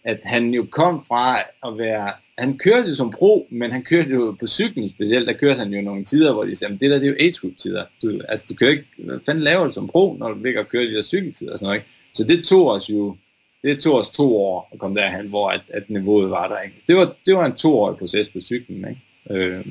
at 0.04 0.20
han 0.24 0.54
jo 0.54 0.66
kom 0.70 1.04
fra 1.08 1.38
at 1.66 1.78
være 1.78 2.10
han 2.40 2.58
kørte 2.58 2.88
jo 2.88 2.94
som 2.94 3.10
pro, 3.10 3.46
men 3.50 3.70
han 3.70 3.82
kørte 3.82 4.10
jo 4.10 4.36
på 4.40 4.46
cyklen 4.46 4.90
specielt, 4.90 5.28
der 5.28 5.32
kørte 5.32 5.58
han 5.58 5.72
jo 5.74 5.80
nogle 5.82 6.04
tider, 6.04 6.32
hvor 6.32 6.44
de 6.44 6.56
sagde, 6.56 6.78
det 6.78 6.90
der 6.90 6.98
det 6.98 7.04
er 7.04 7.10
jo 7.10 7.16
age 7.20 7.40
group 7.40 7.52
tider. 7.58 7.84
Du, 8.02 8.20
altså 8.28 8.46
du 8.48 8.54
kører 8.54 8.70
ikke, 8.70 8.84
hvad 8.98 9.18
fanden 9.26 9.44
laver 9.44 9.64
du 9.64 9.72
som 9.72 9.88
pro, 9.88 10.16
når 10.18 10.28
du 10.28 10.42
ligger 10.42 10.60
og 10.60 10.68
kører 10.68 10.86
de 10.86 10.94
der 10.94 11.02
cykeltider 11.02 11.52
og 11.52 11.58
sådan 11.58 11.66
noget, 11.66 11.78
ikke? 11.78 11.88
Så 12.14 12.24
det 12.24 12.44
tog 12.44 12.70
os 12.70 12.90
jo, 12.90 13.16
det 13.62 13.80
tog 13.80 13.94
os 13.94 14.08
to 14.08 14.36
år 14.36 14.68
at 14.72 14.78
komme 14.78 15.00
derhen, 15.00 15.28
hvor 15.28 15.48
at, 15.48 15.60
at 15.68 15.90
niveauet 15.90 16.30
var 16.30 16.48
der, 16.48 16.60
ikke? 16.60 16.76
Det 16.88 16.96
var, 16.96 17.14
det 17.26 17.34
var 17.34 17.46
en 17.46 17.56
toårig 17.56 17.98
proces 17.98 18.28
på 18.28 18.40
cyklen, 18.40 18.88
ikke? 18.88 19.44
Øh, 19.44 19.66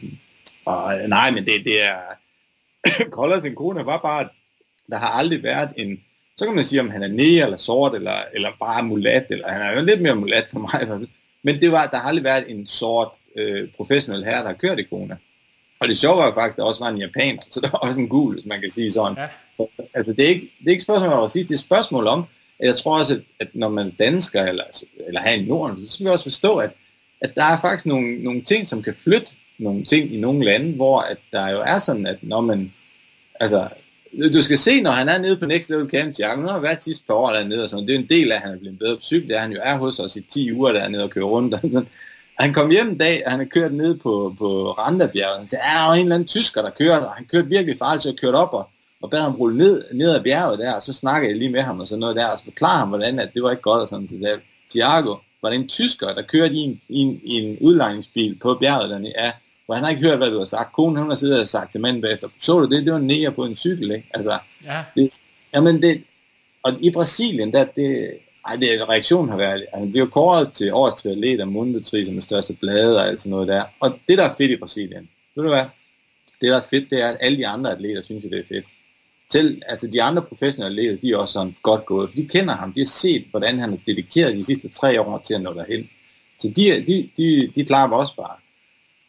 og 0.65 0.93
nej, 1.07 1.31
men 1.31 1.45
det, 1.45 1.53
det 1.65 1.83
er, 1.83 1.99
Kollers 3.17 3.43
en 3.43 3.55
kone 3.55 3.85
var 3.85 3.97
bare, 3.97 4.29
der 4.89 4.97
har 4.97 5.07
aldrig 5.07 5.43
været 5.43 5.69
en, 5.77 5.99
så 6.37 6.45
kan 6.45 6.55
man 6.55 6.63
sige, 6.63 6.81
om 6.81 6.89
han 6.89 7.03
er 7.03 7.07
næ 7.07 7.43
eller 7.43 7.57
sort, 7.57 7.95
eller, 7.95 8.17
eller 8.33 8.49
bare 8.59 8.83
mulat, 8.83 9.25
eller 9.29 9.47
han 9.47 9.61
er 9.61 9.79
jo 9.79 9.85
lidt 9.85 10.01
mere 10.01 10.15
mulat 10.15 10.47
for 10.51 10.59
mig, 10.59 11.09
men 11.43 11.61
det 11.61 11.71
var, 11.71 11.87
der 11.87 11.97
har 11.97 12.07
aldrig 12.07 12.23
været 12.23 12.51
en 12.51 12.65
sort 12.65 13.09
øh, 13.35 13.69
professionel 13.77 14.25
herre, 14.25 14.39
der 14.39 14.47
har 14.47 14.53
kørt 14.53 14.79
i 14.79 14.83
Kona. 14.83 15.15
Og 15.79 15.87
det 15.87 15.97
sjove 15.97 16.17
var 16.17 16.25
jo 16.25 16.33
faktisk, 16.33 16.57
at 16.57 16.61
der 16.61 16.63
også 16.63 16.83
var 16.83 16.89
en 16.89 16.97
japaner, 16.97 17.41
så 17.49 17.59
der 17.59 17.69
var 17.69 17.77
også 17.77 17.99
en 17.99 18.09
gul, 18.09 18.33
hvis 18.33 18.45
man 18.45 18.61
kan 18.61 18.71
sige 18.71 18.93
sådan. 18.93 19.17
Ja. 19.17 19.27
Altså 19.93 20.13
det 20.13 20.25
er 20.25 20.29
ikke, 20.29 20.51
det 20.59 20.67
er 20.67 20.71
ikke 20.71 20.83
spørgsmål 20.83 21.13
om 21.13 21.19
racisme, 21.19 21.43
det 21.43 21.51
er 21.51 21.55
et 21.55 21.59
spørgsmål 21.59 22.07
om, 22.07 22.23
at 22.59 22.67
jeg 22.67 22.75
tror 22.75 22.99
også, 22.99 23.21
at 23.39 23.47
når 23.53 23.69
man 23.69 23.91
dansker, 23.91 24.45
eller, 24.45 24.63
eller 25.07 25.21
her 25.21 25.31
i 25.31 25.45
Norden, 25.45 25.87
så 25.87 25.93
skal 25.93 26.05
vi 26.05 26.11
også 26.11 26.25
forstå, 26.25 26.57
at, 26.57 26.71
at 27.21 27.35
der 27.35 27.43
er 27.43 27.61
faktisk 27.61 27.85
nogle, 27.85 28.23
nogle 28.23 28.41
ting, 28.41 28.67
som 28.67 28.83
kan 28.83 28.95
flytte 29.03 29.31
nogle 29.57 29.85
ting 29.85 30.13
i 30.13 30.19
nogle 30.19 30.45
lande, 30.45 30.75
hvor 30.75 31.01
at 31.01 31.17
der 31.31 31.49
jo 31.49 31.61
er 31.61 31.79
sådan, 31.79 32.07
at 32.07 32.17
når 32.21 32.41
man, 32.41 32.73
altså 33.39 33.67
du 34.33 34.41
skal 34.41 34.57
se, 34.57 34.81
når 34.81 34.91
han 34.91 35.09
er 35.09 35.17
nede 35.17 35.37
på 35.37 35.45
Next 35.45 35.69
Level 35.69 35.89
Camp, 35.89 36.19
Jack, 36.19 36.39
nu 36.39 36.47
har 36.47 36.59
været 36.59 36.83
sidste 36.83 37.03
par 37.07 37.13
år 37.13 37.31
dernede, 37.31 37.63
og 37.63 37.69
sådan. 37.69 37.87
det 37.87 37.95
er 37.95 37.99
en 37.99 38.07
del 38.09 38.31
af, 38.31 38.35
at 38.35 38.41
han 38.41 38.53
er 38.53 38.59
blevet 38.59 38.79
bedre 38.79 38.95
på 38.95 39.01
cykel, 39.01 39.29
det 39.29 39.35
er, 39.35 39.41
han 39.41 39.51
jo 39.51 39.59
er 39.63 39.77
hos 39.77 39.99
os 39.99 40.15
i 40.15 40.21
10 40.21 40.51
uger 40.53 40.71
dernede 40.71 41.03
og 41.03 41.09
kører 41.09 41.25
rundt. 41.25 41.53
Og 41.53 41.59
sådan. 41.63 41.87
Han 42.39 42.53
kom 42.53 42.69
hjem 42.69 42.89
en 42.89 42.97
dag, 42.97 43.21
og 43.25 43.31
han 43.31 43.39
har 43.39 43.47
kørt 43.47 43.73
ned 43.73 43.97
på, 43.97 44.35
på 44.37 44.71
Randabjerget, 44.71 45.33
og 45.33 45.39
han 45.39 45.47
sagde, 45.47 45.63
der 45.63 45.89
er 45.89 45.93
en 45.93 46.01
eller 46.01 46.15
anden 46.15 46.27
tysker, 46.27 46.61
der 46.61 46.69
kørte, 46.69 47.03
og 47.03 47.13
han 47.13 47.25
kørte 47.25 47.47
virkelig 47.47 47.77
farligt, 47.77 48.03
så 48.03 48.09
jeg 48.09 48.17
kørte 48.17 48.35
op 48.35 48.53
og, 48.53 48.69
og 49.01 49.09
bad 49.09 49.21
ham 49.21 49.35
rulle 49.35 49.57
ned, 49.57 49.83
ned 49.93 50.15
ad 50.15 50.21
bjerget 50.23 50.59
der, 50.59 50.73
og 50.73 50.83
så 50.83 50.93
snakkede 50.93 51.31
jeg 51.31 51.37
lige 51.37 51.51
med 51.51 51.61
ham 51.61 51.79
og 51.79 51.87
sådan 51.87 51.99
noget 51.99 52.15
der, 52.15 52.27
og 52.27 52.39
så 52.39 52.43
forklarede 52.43 52.79
ham, 52.79 52.87
hvordan 52.87 53.19
at 53.19 53.29
det 53.33 53.43
var 53.43 53.51
ikke 53.51 53.61
godt, 53.61 53.81
og 53.81 53.87
sådan 53.87 54.07
til 54.07 54.21
det. 54.21 54.39
Thiago, 54.71 55.15
var 55.41 55.49
det 55.49 55.59
en 55.59 55.67
tysker, 55.67 56.13
der 56.13 56.21
kørte 56.21 56.53
i 56.53 56.57
en, 56.57 56.81
i 56.89 56.99
en, 56.99 57.21
i 57.23 57.33
en 57.33 57.57
udlejningsbil 57.61 58.39
på 58.41 58.53
bjerget 58.53 58.89
dernede, 58.89 59.13
ja, 59.17 59.31
hvor 59.69 59.75
han 59.75 59.83
har 59.83 59.91
ikke 59.91 60.07
hørt, 60.07 60.17
hvad 60.17 60.31
du 60.31 60.39
har 60.39 60.45
sagt. 60.45 60.73
Konen, 60.73 60.97
hun 60.97 61.09
har 61.09 61.15
siddet 61.15 61.41
og 61.41 61.47
sagt 61.47 61.71
til 61.71 61.81
manden 61.81 62.01
bagefter, 62.01 62.27
så 62.39 62.59
du 62.59 62.69
det, 62.75 62.85
det 62.85 62.93
var 62.93 62.99
en 62.99 63.07
næger 63.07 63.29
på 63.29 63.45
en 63.45 63.55
cykel, 63.55 63.91
ikke? 63.91 64.07
Altså, 64.13 64.39
Ja. 64.65 64.83
det, 64.95 65.09
jamen 65.53 65.81
det, 65.81 66.03
og 66.63 66.73
i 66.81 66.91
Brasilien, 66.91 67.53
der, 67.53 67.63
det, 67.63 68.11
ej, 68.47 68.55
det, 68.55 68.89
reaktionen 68.89 69.29
har 69.29 69.37
været, 69.37 69.65
altså, 69.73 69.87
det 69.87 69.95
er 69.95 69.99
jo 69.99 70.05
kåret 70.05 70.51
til 70.53 70.73
årets 70.73 71.01
triatlet 71.01 71.39
af 71.39 71.47
Mundetri, 71.47 72.05
som 72.05 72.17
er 72.17 72.21
største 72.21 72.53
blade 72.53 72.97
og 72.97 73.07
alt 73.07 73.19
sådan 73.21 73.29
noget 73.29 73.47
der. 73.47 73.63
Og 73.79 73.99
det, 74.07 74.17
der 74.17 74.23
er 74.23 74.35
fedt 74.37 74.51
i 74.51 74.57
Brasilien, 74.57 75.09
ved 75.35 75.43
du 75.43 75.49
hvad? 75.49 75.65
Det, 76.41 76.49
der 76.49 76.57
er 76.57 76.61
fedt, 76.69 76.89
det 76.89 77.01
er, 77.01 77.07
at 77.07 77.17
alle 77.21 77.37
de 77.37 77.47
andre 77.47 77.71
atleter 77.71 78.01
synes, 78.01 78.25
at 78.25 78.31
det 78.31 78.39
er 78.39 78.43
fedt. 78.47 78.65
Selv, 79.31 79.61
altså 79.67 79.87
de 79.87 80.01
andre 80.03 80.21
professionelle 80.21 80.81
atleter, 80.81 81.01
de 81.01 81.11
er 81.11 81.17
også 81.17 81.33
sådan 81.33 81.55
godt 81.63 81.85
gået, 81.85 82.09
for 82.09 82.15
de 82.15 82.27
kender 82.27 82.55
ham, 82.55 82.73
de 82.73 82.79
har 82.79 82.87
set, 82.87 83.25
hvordan 83.31 83.59
han 83.59 83.69
har 83.69 83.79
dedikeret 83.85 84.37
de 84.37 84.43
sidste 84.43 84.69
tre 84.69 85.01
år 85.01 85.23
til 85.27 85.33
at 85.33 85.41
nå 85.41 85.53
derhen. 85.53 85.89
Så 86.39 86.47
de, 86.55 86.63
de, 86.87 87.09
de, 87.17 87.51
de 87.55 87.65
klapper 87.65 87.97
også 87.97 88.15
bare. 88.15 88.35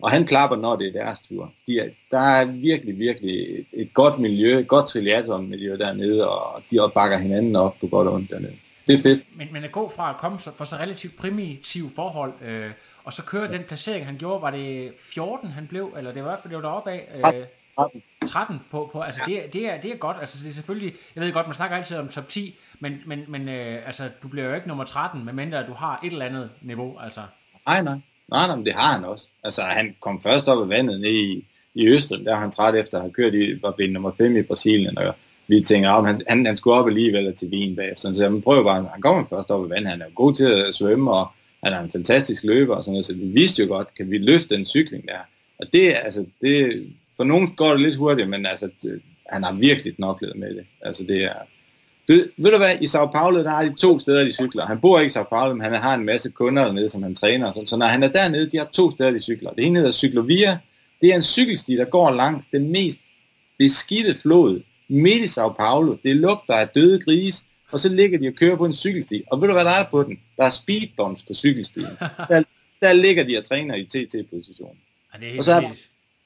Og 0.02 0.10
han 0.10 0.26
klapper, 0.26 0.56
når 0.56 0.76
det 0.76 0.86
er 0.88 0.92
deres 1.04 1.18
tur. 1.20 1.52
De 1.66 1.78
er, 1.78 1.88
der 2.10 2.18
er 2.20 2.44
virkelig, 2.44 2.98
virkelig 2.98 3.58
et, 3.58 3.66
et 3.72 3.94
godt 3.94 4.18
miljø, 4.18 4.58
et 4.58 4.68
godt 4.68 4.86
triathlon-miljø 4.88 5.76
dernede, 5.76 6.28
og 6.30 6.62
de 6.70 6.80
også 6.82 6.94
bakker 6.94 7.18
hinanden 7.18 7.56
op 7.56 7.76
på 7.80 7.86
godt 7.86 8.08
og 8.08 8.14
ondt 8.14 8.30
dernede. 8.30 8.52
Det 8.86 8.98
er 8.98 9.02
fedt. 9.02 9.24
Men, 9.38 9.48
men 9.52 9.64
at 9.64 9.72
gå 9.72 9.92
fra 9.96 10.10
at 10.10 10.16
komme 10.16 10.38
så, 10.38 10.50
for 10.56 10.64
så 10.64 10.76
relativt 10.76 11.16
primitive 11.16 11.90
forhold, 11.96 12.32
øh, 12.48 12.70
og 13.04 13.12
så 13.12 13.22
køre 13.24 13.52
den 13.52 13.62
placering, 13.68 14.06
han 14.06 14.16
gjorde, 14.18 14.42
var 14.42 14.50
det 14.50 14.92
14, 15.02 15.50
han 15.50 15.66
blev, 15.66 15.94
eller 15.98 16.12
det 16.12 16.22
var 16.24 16.28
i 16.28 16.30
hvert 16.30 16.40
fald, 16.42 16.50
det 16.54 16.62
var 16.62 16.68
deroppe 16.68 16.90
af, 16.90 17.08
øh, 17.34 17.44
13. 17.78 18.02
13 18.28 18.60
på, 18.70 18.90
på 18.92 19.00
altså 19.00 19.20
det, 19.26 19.44
er- 19.44 19.48
det, 19.50 19.68
er, 19.72 19.80
det 19.80 19.92
er 19.92 19.96
godt, 19.96 20.16
altså 20.20 20.38
det 20.44 20.50
er 20.50 20.54
selvfølgelig, 20.54 20.94
jeg 21.16 21.24
ved 21.24 21.32
godt, 21.32 21.46
man 21.46 21.54
snakker 21.56 21.76
altid 21.76 21.96
om 21.96 22.08
top 22.08 22.28
10, 22.28 22.58
men, 22.80 22.96
men, 23.06 23.24
men 23.28 23.48
øh, 23.48 23.86
altså 23.86 24.08
du 24.22 24.28
bliver 24.28 24.46
jo 24.48 24.54
ikke 24.54 24.68
nummer 24.68 24.84
13, 24.84 25.24
medmindre 25.24 25.66
du 25.66 25.72
har 25.72 26.00
et 26.04 26.12
eller 26.12 26.26
andet 26.26 26.50
niveau, 26.62 26.98
altså. 26.98 27.20
Nej, 27.66 27.82
nej. 27.82 27.98
Nej, 28.30 28.46
nej, 28.46 28.56
men 28.56 28.66
det 28.66 28.72
har 28.72 28.92
han 28.92 29.04
også. 29.04 29.26
Altså, 29.44 29.62
han 29.62 29.96
kom 30.00 30.22
først 30.22 30.48
op 30.48 30.62
af 30.62 30.68
vandet 30.68 31.00
ned 31.00 31.10
i, 31.10 31.46
i 31.74 31.88
Østrig, 31.88 32.24
der 32.24 32.36
han 32.36 32.50
træt 32.50 32.74
efter 32.74 32.96
at 32.96 33.02
have 33.02 33.12
kørt 33.12 33.34
i, 33.34 33.62
var 33.62 33.70
blevet 33.70 33.92
nummer 33.92 34.12
5 34.18 34.36
i 34.36 34.42
Brasilien, 34.42 34.98
og 34.98 35.14
vi 35.46 35.60
tænker, 35.60 35.90
om 35.90 36.04
han, 36.04 36.22
han, 36.28 36.46
han 36.46 36.56
skulle 36.56 36.76
op 36.76 36.88
alligevel 36.88 37.34
til 37.36 37.48
Wien 37.48 37.76
bag. 37.76 37.92
Så 37.96 38.08
han 38.08 38.14
siger, 38.14 38.28
men 38.28 38.42
bare, 38.42 38.88
han 38.92 39.02
kommer 39.02 39.24
først 39.30 39.50
op 39.50 39.64
af 39.64 39.70
vandet, 39.70 39.90
han 39.90 40.02
er 40.02 40.14
god 40.14 40.34
til 40.34 40.44
at 40.44 40.74
svømme, 40.74 41.10
og 41.12 41.26
han 41.64 41.72
er 41.72 41.80
en 41.80 41.90
fantastisk 41.90 42.44
løber, 42.44 42.74
og 42.74 42.84
sådan 42.84 42.92
noget, 42.92 43.06
så 43.06 43.14
vi 43.14 43.26
vidste 43.26 43.62
jo 43.62 43.68
godt, 43.68 43.94
kan 43.94 44.10
vi 44.10 44.18
løfte 44.18 44.56
den 44.56 44.64
cykling 44.64 45.08
der. 45.08 45.18
Og 45.58 45.66
det, 45.72 45.94
altså, 46.04 46.24
det, 46.40 46.86
for 47.16 47.24
nogen 47.24 47.54
går 47.56 47.70
det 47.70 47.80
lidt 47.80 47.96
hurtigt, 47.96 48.28
men 48.28 48.46
altså, 48.46 48.68
det, 48.82 49.00
han 49.28 49.44
har 49.44 49.52
virkelig 49.52 49.96
knoklet 49.96 50.36
med 50.36 50.54
det. 50.54 50.64
Altså, 50.82 51.02
det 51.02 51.24
er, 51.24 51.34
det, 52.10 52.30
ved 52.36 52.50
du 52.50 52.56
hvad, 52.56 52.76
i 52.80 52.86
Sao 52.86 53.06
Paulo, 53.06 53.42
der 53.42 53.50
har 53.50 53.64
de 53.64 53.74
to 53.74 53.98
steder, 53.98 54.24
de 54.24 54.32
cykler. 54.32 54.66
Han 54.66 54.80
bor 54.80 54.98
ikke 54.98 55.10
i 55.10 55.12
Sao 55.12 55.24
Paulo, 55.24 55.54
men 55.54 55.64
han 55.64 55.74
har 55.74 55.94
en 55.94 56.04
masse 56.04 56.30
kunder 56.30 56.64
dernede, 56.64 56.88
som 56.90 57.02
han 57.02 57.14
træner. 57.14 57.52
sådan. 57.52 57.66
Så 57.66 57.76
når 57.76 57.86
han 57.86 58.02
er 58.02 58.08
dernede, 58.08 58.50
de 58.50 58.56
har 58.58 58.68
to 58.72 58.90
steder, 58.90 59.10
de 59.10 59.20
cykler. 59.20 59.50
Det 59.50 59.64
ene 59.64 59.78
hedder 59.78 59.92
Cyklovia. 59.92 60.58
Det 61.00 61.08
er 61.08 61.16
en 61.16 61.22
cykelsti, 61.22 61.76
der 61.76 61.84
går 61.84 62.10
langs 62.10 62.46
den 62.52 62.72
mest 62.72 62.98
beskidte 63.58 64.20
flod 64.20 64.60
midt 64.88 65.24
i 65.24 65.28
Sao 65.28 65.48
Paulo. 65.48 65.96
Det 66.02 66.16
lugter 66.16 66.54
af 66.54 66.68
døde 66.68 67.00
grise, 67.00 67.42
og 67.72 67.80
så 67.80 67.88
ligger 67.88 68.18
de 68.18 68.28
og 68.28 68.34
kører 68.34 68.56
på 68.56 68.64
en 68.64 68.72
cykelsti. 68.74 69.22
Og 69.30 69.40
ved 69.40 69.48
du 69.48 69.54
hvad 69.54 69.64
der 69.64 69.70
er 69.70 69.84
på 69.90 70.02
den? 70.02 70.20
Der 70.36 70.44
er 70.44 70.50
speedbumps 70.50 71.22
på 71.22 71.34
cykelstien. 71.34 71.86
Der, 72.28 72.42
der 72.80 72.92
ligger 72.92 73.24
de 73.24 73.38
og 73.38 73.44
træner 73.44 73.74
i 73.74 73.84
TT-position. 73.84 74.76
Ja, 75.22 75.38
Og 75.38 75.44
så 75.44 75.52
er-. 75.52 75.60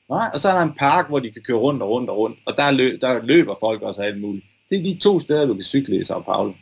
Nej, 0.09 0.31
og 0.35 0.41
så 0.41 0.49
er 0.49 0.55
der 0.55 0.63
en 0.63 0.75
park, 0.79 1.09
hvor 1.09 1.19
de 1.19 1.31
kan 1.31 1.43
køre 1.43 1.57
rundt 1.57 1.83
og 1.83 1.91
rundt 1.91 2.11
og 2.11 2.17
rundt, 2.19 2.39
og 2.47 2.57
der, 2.57 2.71
lø, 2.71 2.97
der 3.01 3.23
løber 3.23 3.55
folk 3.61 3.83
også 3.83 4.01
alt 4.03 4.21
muligt. 4.21 4.45
Det 4.75 4.81
er 4.81 4.95
de 4.95 5.01
to 5.01 5.21
steder, 5.21 5.47
du 5.47 5.55
kan 5.55 5.63
cykle 5.63 6.01
i 6.01 6.05
Sao 6.05 6.21
Paulo. 6.21 6.53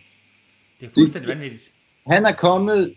Det 0.81 0.87
er 0.87 0.91
fuldstændig 0.95 1.29
vanvittigt. 1.29 1.73
Han 2.07 2.27
er 2.27 2.33
kommet, 2.33 2.95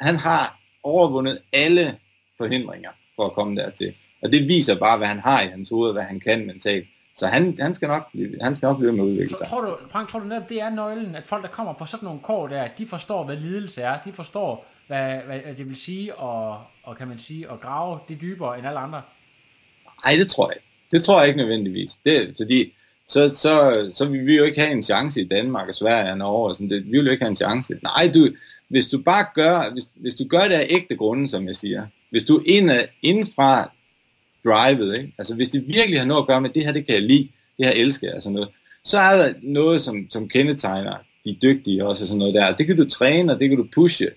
han 0.00 0.16
har 0.16 0.60
overvundet 0.82 1.38
alle 1.52 1.98
forhindringer 2.36 2.90
for 3.16 3.24
at 3.26 3.32
komme 3.32 3.56
dertil. 3.56 3.94
Og 4.22 4.32
det 4.32 4.48
viser 4.48 4.74
bare, 4.74 4.98
hvad 4.98 5.06
han 5.06 5.18
har 5.18 5.42
i 5.42 5.46
hans 5.46 5.70
hoved, 5.70 5.92
hvad 5.92 6.02
han 6.02 6.20
kan 6.20 6.46
mentalt. 6.46 6.86
Så 7.16 7.26
han, 7.26 7.56
han, 7.60 7.74
skal, 7.74 7.88
nok 7.88 8.10
blive, 8.12 8.38
han 8.42 8.56
skal 8.56 8.66
nok 8.66 8.78
blive 8.78 8.92
med 8.92 9.00
at 9.00 9.06
udvikle 9.06 9.36
sig. 9.36 9.46
tror 9.46 9.60
du, 9.60 9.76
Frank, 9.90 10.08
tror 10.08 10.20
du 10.20 10.26
netop, 10.26 10.48
det 10.48 10.60
er 10.60 10.70
nøglen, 10.70 11.14
at 11.14 11.26
folk, 11.26 11.42
der 11.42 11.50
kommer 11.50 11.72
på 11.72 11.86
sådan 11.86 12.04
nogle 12.04 12.20
kår 12.20 12.46
der, 12.46 12.68
de 12.78 12.86
forstår, 12.86 13.24
hvad 13.24 13.36
lidelse 13.36 13.82
er, 13.82 13.98
de 14.04 14.12
forstår, 14.12 14.66
hvad, 14.86 15.16
hvad 15.16 15.40
det 15.56 15.68
vil 15.68 15.76
sige, 15.76 16.14
og, 16.14 16.62
og 16.82 16.96
kan 16.96 17.08
man 17.08 17.18
sige, 17.18 17.50
at 17.50 17.60
grave 17.60 17.98
det 18.08 18.20
dybere 18.20 18.58
end 18.58 18.66
alle 18.66 18.78
andre. 18.78 19.02
Nej, 20.04 20.14
det 20.16 20.28
tror 20.28 20.48
jeg 20.48 20.56
ikke. 20.56 20.66
Det 20.90 21.04
tror 21.04 21.20
jeg 21.20 21.28
ikke 21.28 21.38
nødvendigvis. 21.38 21.90
Det, 22.04 22.34
fordi 22.40 22.74
så, 23.08 23.28
så, 23.28 23.92
så 23.96 24.04
vil 24.08 24.26
vi 24.26 24.36
jo 24.36 24.44
ikke 24.44 24.60
have 24.60 24.72
en 24.72 24.82
chance 24.82 25.20
i 25.20 25.28
Danmark 25.28 25.68
og 25.68 25.74
Sverige 25.74 26.10
og 26.10 26.18
Norge. 26.18 26.48
Og 26.48 26.56
sådan 26.56 26.70
det. 26.70 26.84
Vi 26.84 26.90
vil 26.90 27.04
jo 27.04 27.10
ikke 27.10 27.24
have 27.24 27.30
en 27.30 27.36
chance. 27.36 27.74
Nej, 27.82 28.10
du, 28.14 28.28
hvis 28.68 28.86
du 28.86 29.02
bare 29.02 29.26
gør, 29.34 29.72
hvis, 29.72 29.84
hvis 29.96 30.14
du 30.14 30.24
gør 30.24 30.42
det 30.42 30.54
af 30.54 30.66
ægte 30.70 30.96
grunde, 30.96 31.28
som 31.28 31.46
jeg 31.46 31.56
siger, 31.56 31.86
hvis 32.10 32.24
du 32.24 32.42
ind, 32.46 32.70
indfra 33.02 33.70
drivet, 34.44 34.98
ikke? 34.98 35.12
altså 35.18 35.34
hvis 35.34 35.48
det 35.48 35.66
virkelig 35.66 35.98
har 35.98 36.06
noget 36.06 36.22
at 36.22 36.26
gøre 36.26 36.40
med, 36.40 36.50
det 36.50 36.64
her 36.64 36.72
det 36.72 36.86
kan 36.86 36.94
jeg 36.94 37.02
lide, 37.02 37.28
det 37.58 37.66
her 37.66 37.72
elsker 37.72 38.06
jeg 38.06 38.16
og 38.16 38.22
sådan 38.22 38.34
noget, 38.34 38.48
så 38.84 38.98
er 38.98 39.16
der 39.16 39.34
noget, 39.42 39.82
som, 39.82 40.06
som 40.10 40.28
kendetegner 40.28 40.96
de 41.24 41.36
dygtige 41.42 41.86
også 41.86 42.04
og 42.04 42.08
sådan 42.08 42.18
noget 42.18 42.34
der. 42.34 42.56
Det 42.56 42.66
kan 42.66 42.76
du 42.76 42.88
træne, 42.88 43.32
og 43.32 43.40
det 43.40 43.48
kan 43.48 43.58
du 43.58 43.66
pushe. 43.74 44.08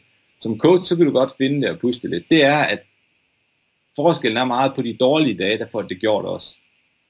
Som 0.41 0.59
coach, 0.59 0.89
så 0.89 0.95
kan 0.95 1.05
du 1.05 1.11
godt 1.11 1.31
finde 1.37 1.61
det 1.61 1.69
og 1.69 1.79
pushe 1.79 2.01
det 2.01 2.09
lidt. 2.09 2.29
Det 2.29 2.43
er, 2.43 2.57
at 2.57 2.79
forskellen 3.95 4.37
er 4.37 4.45
meget 4.45 4.71
på 4.75 4.81
de 4.81 4.97
dårlige 4.99 5.37
dage, 5.37 5.57
der 5.57 5.67
får 5.71 5.81
det 5.81 5.99
gjort 5.99 6.25
også. 6.25 6.55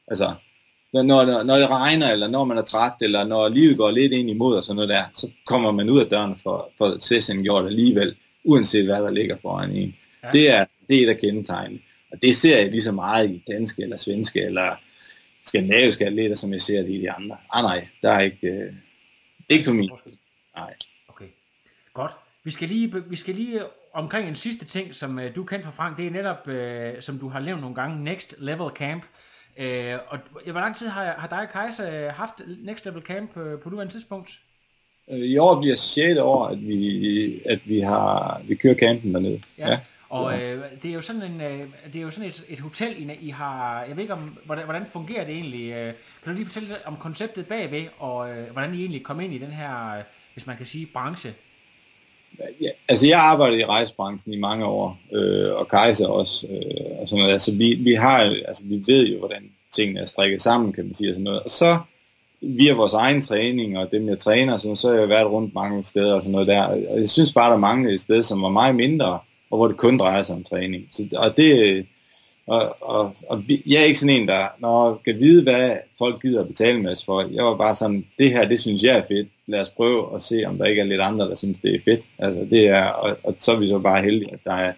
Altså, 0.08 0.34
når, 1.04 1.26
når, 1.26 1.44
når 1.44 1.58
det 1.58 1.70
regner, 1.70 2.12
eller 2.12 2.28
når 2.28 2.46
man 2.46 2.58
er 2.58 2.62
træt, 2.62 2.94
eller 3.02 3.24
når 3.24 3.50
livet 3.50 3.78
går 3.78 3.92
lidt 3.92 4.14
ind 4.14 4.30
imod 4.30 4.58
og 4.58 4.64
sådan 4.64 4.76
noget 4.76 4.90
der, 4.90 5.04
så 5.14 5.30
kommer 5.46 5.72
man 5.72 5.90
ud 5.90 6.00
af 6.00 6.06
døren 6.06 6.36
for, 6.44 6.72
for 6.78 6.98
session 7.00 7.44
gjort 7.44 7.66
alligevel, 7.66 8.16
uanset 8.44 8.86
hvad 8.86 8.96
der 8.96 9.12
ligger 9.12 9.38
foran 9.42 9.72
en. 9.72 9.96
Ja. 10.24 10.32
Det 10.32 10.52
er 10.52 10.66
det 10.88 10.98
er 10.98 11.04
et 11.04 11.10
af 11.10 11.18
kendetegnene. 11.18 11.80
Og 12.12 12.22
det 12.22 12.38
ser 12.38 12.58
jeg 12.58 12.72
lige 12.72 12.82
så 12.82 12.92
meget 12.92 13.30
i 13.30 13.44
danske, 13.48 13.84
eller 13.84 13.98
svenske, 13.98 14.42
eller 14.42 14.76
skandinaviske 15.46 16.06
atleter, 16.06 16.36
som 16.36 16.54
jeg 16.54 16.62
ser 16.62 16.82
det 16.82 16.90
i 16.90 17.02
de 17.02 17.12
andre. 17.12 17.38
Ah 17.54 17.64
nej, 17.64 17.88
der 18.02 18.12
er 18.12 18.20
ikke, 18.20 18.48
øh, 18.48 18.74
ikke 19.50 19.66
for 19.66 19.74
min. 19.74 19.90
Nej. 20.56 20.74
Okay, 21.08 21.26
godt. 21.94 22.12
Vi 22.44 22.52
skal 22.52 22.68
lige, 22.68 23.04
vi 23.10 23.16
skal 23.16 23.36
lige 23.36 23.62
omkring 23.94 24.30
en 24.30 24.36
sidste 24.36 24.66
ting, 24.66 24.96
som 24.96 25.20
øh, 25.20 25.36
du 25.36 25.44
kendt 25.44 25.66
fra 25.66 25.72
Frank, 25.72 25.98
det 25.98 26.08
er 26.08 26.12
netop, 26.12 26.48
øh, 26.48 27.02
som 27.02 27.20
du 27.20 27.30
har 27.30 27.40
nævnt 27.40 27.62
nogle 27.62 27.76
gange, 27.76 28.04
Next 28.04 28.36
Level 28.38 28.70
Camp. 28.76 29.04
Øh, 29.04 29.27
og 30.08 30.20
hvor 30.52 30.60
lang 30.60 30.76
tid 30.76 30.88
har, 30.88 31.16
har 31.18 31.28
dig 31.28 31.40
og 31.40 31.50
Kajsa 31.50 32.10
haft 32.10 32.34
Next 32.64 32.86
Level 32.86 33.02
Camp 33.02 33.38
øh, 33.38 33.60
på 33.60 33.70
nuværende 33.70 33.94
tidspunkt? 33.94 34.40
Øh, 35.12 35.20
I 35.20 35.38
år 35.38 35.62
bliver 35.62 35.76
6. 35.76 36.20
år, 36.20 36.46
at 36.46 36.68
vi, 36.68 37.42
at 37.46 37.60
vi 37.70 37.80
har 37.80 38.42
vi 38.48 38.56
kører 38.56 38.76
campen 38.76 39.14
dernede. 39.14 39.42
Ja. 39.58 39.70
ja. 39.70 39.80
Og 40.10 40.42
øh, 40.42 40.64
det 40.84 40.90
er 40.90 40.94
jo 40.94 41.02
sådan 41.02 41.24
en, 41.24 41.42
øh, 41.42 41.68
det 41.94 41.96
er 41.96 42.02
jo 42.02 42.12
sådan 42.12 42.28
et, 42.28 42.46
et 42.50 42.60
hotel, 42.60 43.10
I, 43.10 43.14
I 43.22 43.30
har, 43.30 43.84
jeg 43.84 43.96
ved 43.96 44.04
ikke 44.04 44.14
om, 44.14 44.38
hvordan, 44.46 44.64
hvordan 44.64 44.86
fungerer 44.92 45.26
det 45.26 45.34
egentlig? 45.34 45.72
Øh, 45.72 45.94
kan 46.24 46.32
du 46.32 46.32
lige 46.32 46.46
fortælle 46.46 46.70
lidt 46.70 46.86
om 46.86 46.98
konceptet 46.98 47.48
bagved, 47.48 47.86
og 47.98 48.30
øh, 48.30 48.52
hvordan 48.52 48.74
I 48.74 48.80
egentlig 48.80 49.04
kom 49.04 49.20
ind 49.20 49.34
i 49.34 49.38
den 49.38 49.52
her, 49.52 49.98
øh, 49.98 50.04
hvis 50.34 50.48
man 50.48 50.58
kan 50.58 50.66
sige, 50.66 50.86
branche? 50.94 51.34
Ja, 52.62 52.70
altså 52.90 53.08
jeg 53.08 53.20
arbejdede 53.20 53.60
i 53.62 53.66
rejsebranchen 53.66 54.34
i 54.34 54.40
mange 54.40 54.66
år, 54.66 55.00
øh, 55.14 55.54
og 55.54 55.68
Kaiser 55.68 56.08
også, 56.08 56.48
øh, 56.50 57.00
og 57.02 57.08
sådan 57.08 57.22
noget. 57.22 57.34
Altså 57.34 57.52
vi, 57.52 57.76
vi 57.76 57.94
har, 57.94 58.18
altså 58.48 58.64
vi 58.66 58.84
ved 58.88 59.08
jo, 59.08 59.20
hvordan 59.20 59.44
tingene 59.76 60.00
er 60.00 60.06
strikket 60.06 60.42
sammen, 60.42 60.74
kan 60.74 60.86
man 60.86 60.94
sige, 60.94 61.10
og 61.10 61.16
sådan 61.16 61.24
noget. 61.24 61.40
Og 61.40 61.52
så 61.52 61.78
via 62.42 62.74
vores 62.74 62.94
egen 62.94 63.22
træning, 63.22 63.78
og 63.78 63.92
dem 63.92 64.10
jeg 64.10 64.20
træner, 64.20 64.58
så, 64.58 64.76
så 64.76 64.90
har 64.90 65.00
jeg 65.00 65.10
været 65.10 65.32
rundt 65.32 65.54
mange 65.54 65.84
steder 65.84 66.14
og 66.14 66.22
sådan 66.22 66.32
noget 66.32 66.48
der. 66.48 66.64
Og 66.64 67.00
jeg 67.00 67.10
synes 67.10 67.34
bare, 67.34 67.52
der 67.52 67.58
manglede 67.58 67.96
et 67.96 68.02
sted, 68.02 68.24
som 68.24 68.42
var 68.42 68.50
meget 68.50 68.76
mindre, 68.76 69.20
og 69.52 69.58
hvor 69.58 69.68
det 69.68 69.78
kun 69.78 69.98
drejer 69.98 70.24
sig 70.24 70.36
om 70.36 70.44
træning. 70.44 70.84
Så, 70.94 71.08
og 71.18 71.38
det, 71.38 71.86
og, 72.48 72.76
og, 72.82 73.16
og 73.30 73.44
jeg 73.66 73.82
er 73.82 73.86
ikke 73.86 74.00
sådan 74.00 74.22
en, 74.22 74.28
der 74.28 74.48
når 74.60 75.02
kan 75.06 75.20
vide, 75.20 75.44
hvad 75.44 75.78
folk 75.98 76.22
gider 76.22 76.42
at 76.42 76.48
betale 76.48 76.82
med 76.82 76.92
os 76.92 77.06
for. 77.06 77.30
Jeg 77.32 77.46
var 77.46 77.58
bare 77.58 77.76
sådan, 77.76 78.06
det 78.20 78.32
her, 78.32 78.48
det 78.48 78.60
synes 78.60 78.84
jeg 78.84 78.98
er 78.98 79.04
fedt. 79.08 79.28
Lad 79.48 79.62
os 79.62 79.70
prøve 79.70 80.16
at 80.16 80.22
se, 80.22 80.44
om 80.46 80.58
der 80.58 80.66
ikke 80.66 80.82
er 80.82 80.86
lidt 80.86 81.02
andre, 81.02 81.30
der 81.30 81.36
synes, 81.36 81.58
det 81.62 81.76
er 81.76 81.80
fedt. 81.86 82.06
Altså, 82.20 82.48
det 82.50 82.68
er, 82.68 82.86
og, 82.86 83.18
og 83.24 83.36
så 83.40 83.52
er 83.52 83.60
vi 83.60 83.68
så 83.68 83.80
bare 83.80 84.04
heldige, 84.04 84.34
at 84.34 84.40
der 84.44 84.54
er, 84.54 84.74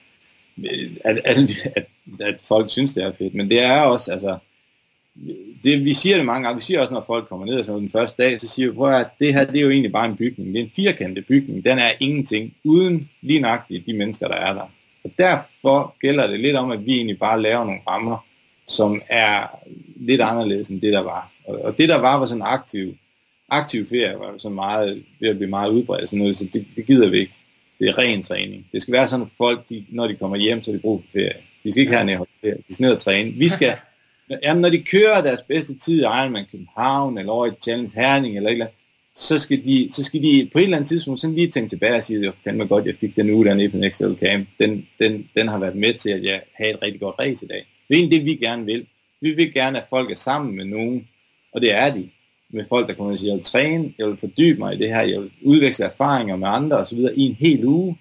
at, 1.05 1.21
at, 1.25 1.37
at, 1.75 1.85
at 2.19 2.41
folk 2.47 2.69
synes, 2.69 2.93
det 2.93 3.03
er 3.03 3.11
fedt. 3.17 3.33
Men 3.33 3.49
det 3.49 3.59
er 3.59 3.81
også, 3.81 4.11
altså, 4.11 4.37
det, 5.63 5.85
vi 5.85 5.93
siger 5.93 6.17
det 6.17 6.25
mange 6.25 6.43
gange, 6.43 6.59
vi 6.59 6.63
siger 6.63 6.81
også, 6.81 6.93
når 6.93 7.03
folk 7.07 7.29
kommer 7.29 7.45
ned 7.45 7.59
og 7.59 7.65
sådan 7.65 7.81
den 7.81 7.91
første 7.91 8.23
dag, 8.23 8.41
så 8.41 8.47
siger 8.47 8.69
vi, 8.69 8.75
prøv 8.75 8.93
at 8.93 9.07
det 9.19 9.33
her, 9.33 9.45
det 9.45 9.57
er 9.57 9.61
jo 9.61 9.69
egentlig 9.69 9.91
bare 9.91 10.05
en 10.05 10.17
bygning. 10.17 10.53
Det 10.53 10.59
er 10.59 10.63
en 10.63 10.71
firkantet 10.75 11.27
bygning. 11.27 11.65
Den 11.65 11.77
er 11.77 11.91
ingenting, 11.99 12.53
uden 12.63 13.09
lige 13.21 13.39
nøjagtigt 13.39 13.85
de 13.85 13.93
mennesker, 13.93 14.27
der 14.27 14.35
er 14.35 14.53
der. 14.53 14.71
Og 15.03 15.11
derfor 15.17 15.95
gælder 16.01 16.27
det 16.27 16.39
lidt 16.39 16.55
om, 16.55 16.71
at 16.71 16.85
vi 16.85 16.95
egentlig 16.95 17.19
bare 17.19 17.41
laver 17.41 17.63
nogle 17.63 17.81
rammer, 17.89 18.25
som 18.67 19.01
er 19.09 19.59
lidt 19.95 20.21
anderledes 20.21 20.69
end 20.69 20.81
det, 20.81 20.93
der 20.93 20.99
var. 20.99 21.31
Og, 21.47 21.77
det, 21.77 21.89
der 21.89 21.95
var, 21.95 22.17
var 22.17 22.25
sådan 22.25 22.43
aktiv, 22.45 22.97
aktiv 23.49 23.87
ferie, 23.89 24.19
var 24.19 24.37
så 24.37 24.49
meget, 24.49 25.03
ved 25.19 25.29
at 25.29 25.35
blive 25.37 25.49
meget 25.49 25.69
udbredt, 25.69 26.09
sådan 26.09 26.19
noget, 26.19 26.37
så 26.37 26.45
det, 26.53 26.65
det 26.75 26.85
gider 26.85 27.09
vi 27.09 27.17
ikke. 27.17 27.33
Det 27.79 27.89
er 27.89 27.97
ren 27.97 28.23
træning. 28.23 28.65
Det 28.71 28.81
skal 28.81 28.91
være 28.91 29.07
sådan, 29.07 29.25
at 29.25 29.31
folk, 29.37 29.69
de, 29.69 29.85
når 29.89 30.07
de 30.07 30.15
kommer 30.15 30.37
hjem, 30.37 30.61
så 30.61 30.71
de 30.71 30.79
brug 30.79 31.01
for 31.01 31.11
ferie. 31.11 31.33
De 31.63 31.71
skal 31.71 31.81
ikke 31.81 31.93
have 31.93 32.11
en 32.11 32.25
ferie. 32.41 32.57
De 32.67 32.73
skal 32.73 32.83
ned 32.83 32.93
og 32.93 33.01
træne. 33.01 33.31
Vi 33.31 33.49
skal, 33.49 33.75
Jamen, 34.43 34.61
når 34.61 34.69
de 34.69 34.83
kører 34.83 35.21
deres 35.21 35.41
bedste 35.41 35.77
tid 35.77 35.99
i 35.99 36.03
Ironman 36.03 36.45
København, 36.51 37.17
eller 37.17 37.31
over 37.31 37.45
i 37.45 37.51
Challenge 37.61 37.91
Herning, 37.95 38.37
eller 38.37 38.49
et 38.49 38.53
eller 38.53 38.65
andet, 38.65 38.78
så 39.19 39.39
skal, 39.39 39.65
de, 39.65 39.89
så 39.91 40.03
skal 40.03 40.23
de 40.23 40.49
på 40.51 40.59
et 40.59 40.63
eller 40.63 40.77
andet 40.77 40.87
tidspunkt 40.87 41.21
sådan 41.21 41.35
lige 41.35 41.47
tænke 41.47 41.69
tilbage 41.69 41.95
og 41.95 42.03
sige, 42.03 42.27
at 42.27 42.33
fandme 42.43 42.65
godt, 42.65 42.85
jeg 42.85 42.95
fik 42.99 43.15
den 43.15 43.29
uge 43.29 43.45
dernede 43.45 43.69
på 43.69 43.77
Next 43.77 44.01
Level 44.01 44.17
Camp. 44.17 44.47
Den, 44.59 44.87
den, 44.99 45.29
den 45.35 45.47
har 45.47 45.59
været 45.59 45.75
med 45.75 45.93
til, 45.93 46.09
at 46.09 46.23
jeg 46.23 46.41
har 46.57 46.65
et 46.65 46.77
rigtig 46.83 47.01
godt 47.01 47.15
race 47.19 47.45
i 47.45 47.47
dag. 47.47 47.65
Det 47.87 47.95
er 47.95 47.99
egentlig 47.99 48.19
det, 48.19 48.25
vi 48.25 48.35
gerne 48.35 48.65
vil. 48.65 48.85
Vi 49.21 49.31
vil 49.31 49.53
gerne, 49.53 49.81
at 49.81 49.87
folk 49.89 50.11
er 50.11 50.15
sammen 50.15 50.55
med 50.55 50.65
nogen, 50.65 51.07
og 51.51 51.61
det 51.61 51.73
er 51.73 51.93
de. 51.93 52.09
Med 52.49 52.65
folk, 52.69 52.87
der 52.87 52.93
kommer 52.93 53.11
og 53.11 53.19
siger, 53.19 53.31
jeg 53.31 53.37
vil 53.37 53.43
træne, 53.43 53.93
jeg 53.97 54.07
vil 54.07 54.17
fordybe 54.19 54.59
mig 54.59 54.75
i 54.75 54.77
det 54.77 54.87
her, 54.87 55.01
jeg 55.01 55.21
vil 55.21 55.31
udveksle 55.41 55.85
erfaringer 55.85 56.35
med 56.35 56.47
andre 56.47 56.77
osv. 56.77 56.99
i 57.15 57.21
en 57.21 57.35
hel 57.39 57.65
uge. 57.65 57.97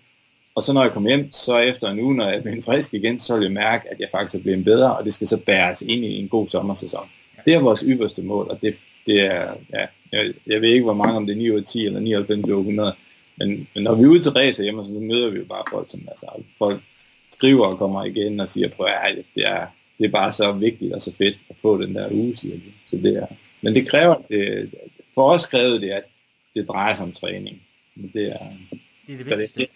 Og 0.55 0.63
så 0.63 0.73
når 0.73 0.83
jeg 0.83 0.93
kommer 0.93 1.11
hjem, 1.11 1.33
så 1.33 1.59
efter 1.59 1.91
en 1.91 2.01
uge, 2.01 2.17
når 2.17 2.27
jeg 2.27 2.37
er 2.37 2.43
blevet 2.43 2.65
frisk 2.65 2.95
igen, 2.95 3.21
så 3.21 3.35
vil 3.37 3.43
jeg 3.43 3.53
mærke, 3.53 3.91
at 3.91 4.01
jeg 4.01 4.09
faktisk 4.13 4.35
er 4.35 4.43
blevet 4.43 4.65
bedre, 4.65 4.97
og 4.97 5.05
det 5.05 5.15
skal 5.15 5.27
så 5.27 5.37
bæres 5.37 5.83
ind 5.83 6.05
i 6.05 6.21
en 6.21 6.29
god 6.29 6.49
sommersæson. 6.49 7.09
Det 7.45 7.55
er 7.55 7.59
vores 7.59 7.81
ypperste 7.87 8.23
mål, 8.23 8.47
og 8.51 8.61
det, 8.61 8.75
det 9.07 9.21
er, 9.21 9.55
ja, 9.75 9.87
jeg, 10.13 10.33
jeg 10.47 10.61
ved 10.61 10.69
ikke, 10.69 10.85
hvor 10.85 10.95
mange, 10.95 11.17
om 11.17 11.27
det 11.27 11.33
er 11.33 11.37
9 11.37 11.51
ud 11.51 11.61
af 11.61 11.65
10 11.65 11.87
eller 11.87 12.01
99 12.01 12.49
ud 12.49 12.53
af 12.53 12.59
100, 12.59 12.95
men, 13.37 13.69
men 13.75 13.85
når 13.85 13.95
vi 13.95 14.03
er 14.03 14.07
ude 14.07 14.23
til 14.23 14.33
race 14.33 14.63
hjemme, 14.63 14.85
så 14.85 14.93
møder 14.93 15.31
vi 15.31 15.39
jo 15.39 15.45
bare 15.45 15.63
folk, 15.71 15.91
som 15.91 16.01
altså, 16.09 16.27
folk 16.59 16.81
skriver 17.33 17.67
og 17.67 17.79
kommer 17.79 18.05
igen 18.05 18.41
og 18.41 18.49
siger, 18.49 18.69
på 18.69 18.83
at 18.83 19.17
det 19.35 19.47
er, 19.47 19.67
det 19.99 20.07
er 20.07 20.11
bare 20.11 20.33
så 20.33 20.53
vigtigt 20.53 20.93
og 20.93 21.03
så 21.03 21.15
fedt 21.15 21.37
at 21.51 21.57
få 21.63 21.83
den 21.83 21.95
der 21.95 22.09
uge, 22.11 22.37
siger 22.37 22.55
de. 22.55 22.73
Så 22.91 22.97
det 22.97 23.17
er, 23.17 23.27
men 23.61 23.75
det 23.75 23.89
kræver, 23.89 24.15
det, 24.31 24.71
for 25.15 25.31
os 25.31 25.47
krævede 25.47 25.81
det, 25.81 25.91
at 25.91 26.03
det 26.55 26.69
drejer 26.69 26.95
sig 26.95 27.05
om 27.05 27.13
træning. 27.13 27.63
Men 27.97 28.11
det 28.15 28.27
er, 28.27 28.39
det 29.07 29.15
er 29.15 29.17
det 29.17 29.27
vigtigste. 29.27 29.61
Det, 29.61 29.69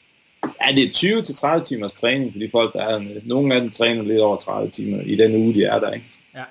ja, 0.45 0.75
det 0.75 0.85
er 0.85 1.59
20-30 1.59 1.65
timers 1.65 1.93
træning 1.93 2.33
for 2.33 2.39
de 2.39 2.49
folk, 2.51 2.73
der 2.73 2.85
er 2.85 2.99
der. 2.99 3.21
Nogle 3.25 3.55
af 3.55 3.61
dem 3.61 3.71
træner 3.71 4.03
lidt 4.03 4.21
over 4.21 4.37
30 4.37 4.71
timer 4.71 5.01
i 5.01 5.17
den 5.17 5.37
uge, 5.37 5.55
de 5.55 5.65
er 5.65 5.81
der. 5.81 5.93
Ikke? 5.93 6.07
Ja. 6.35 6.45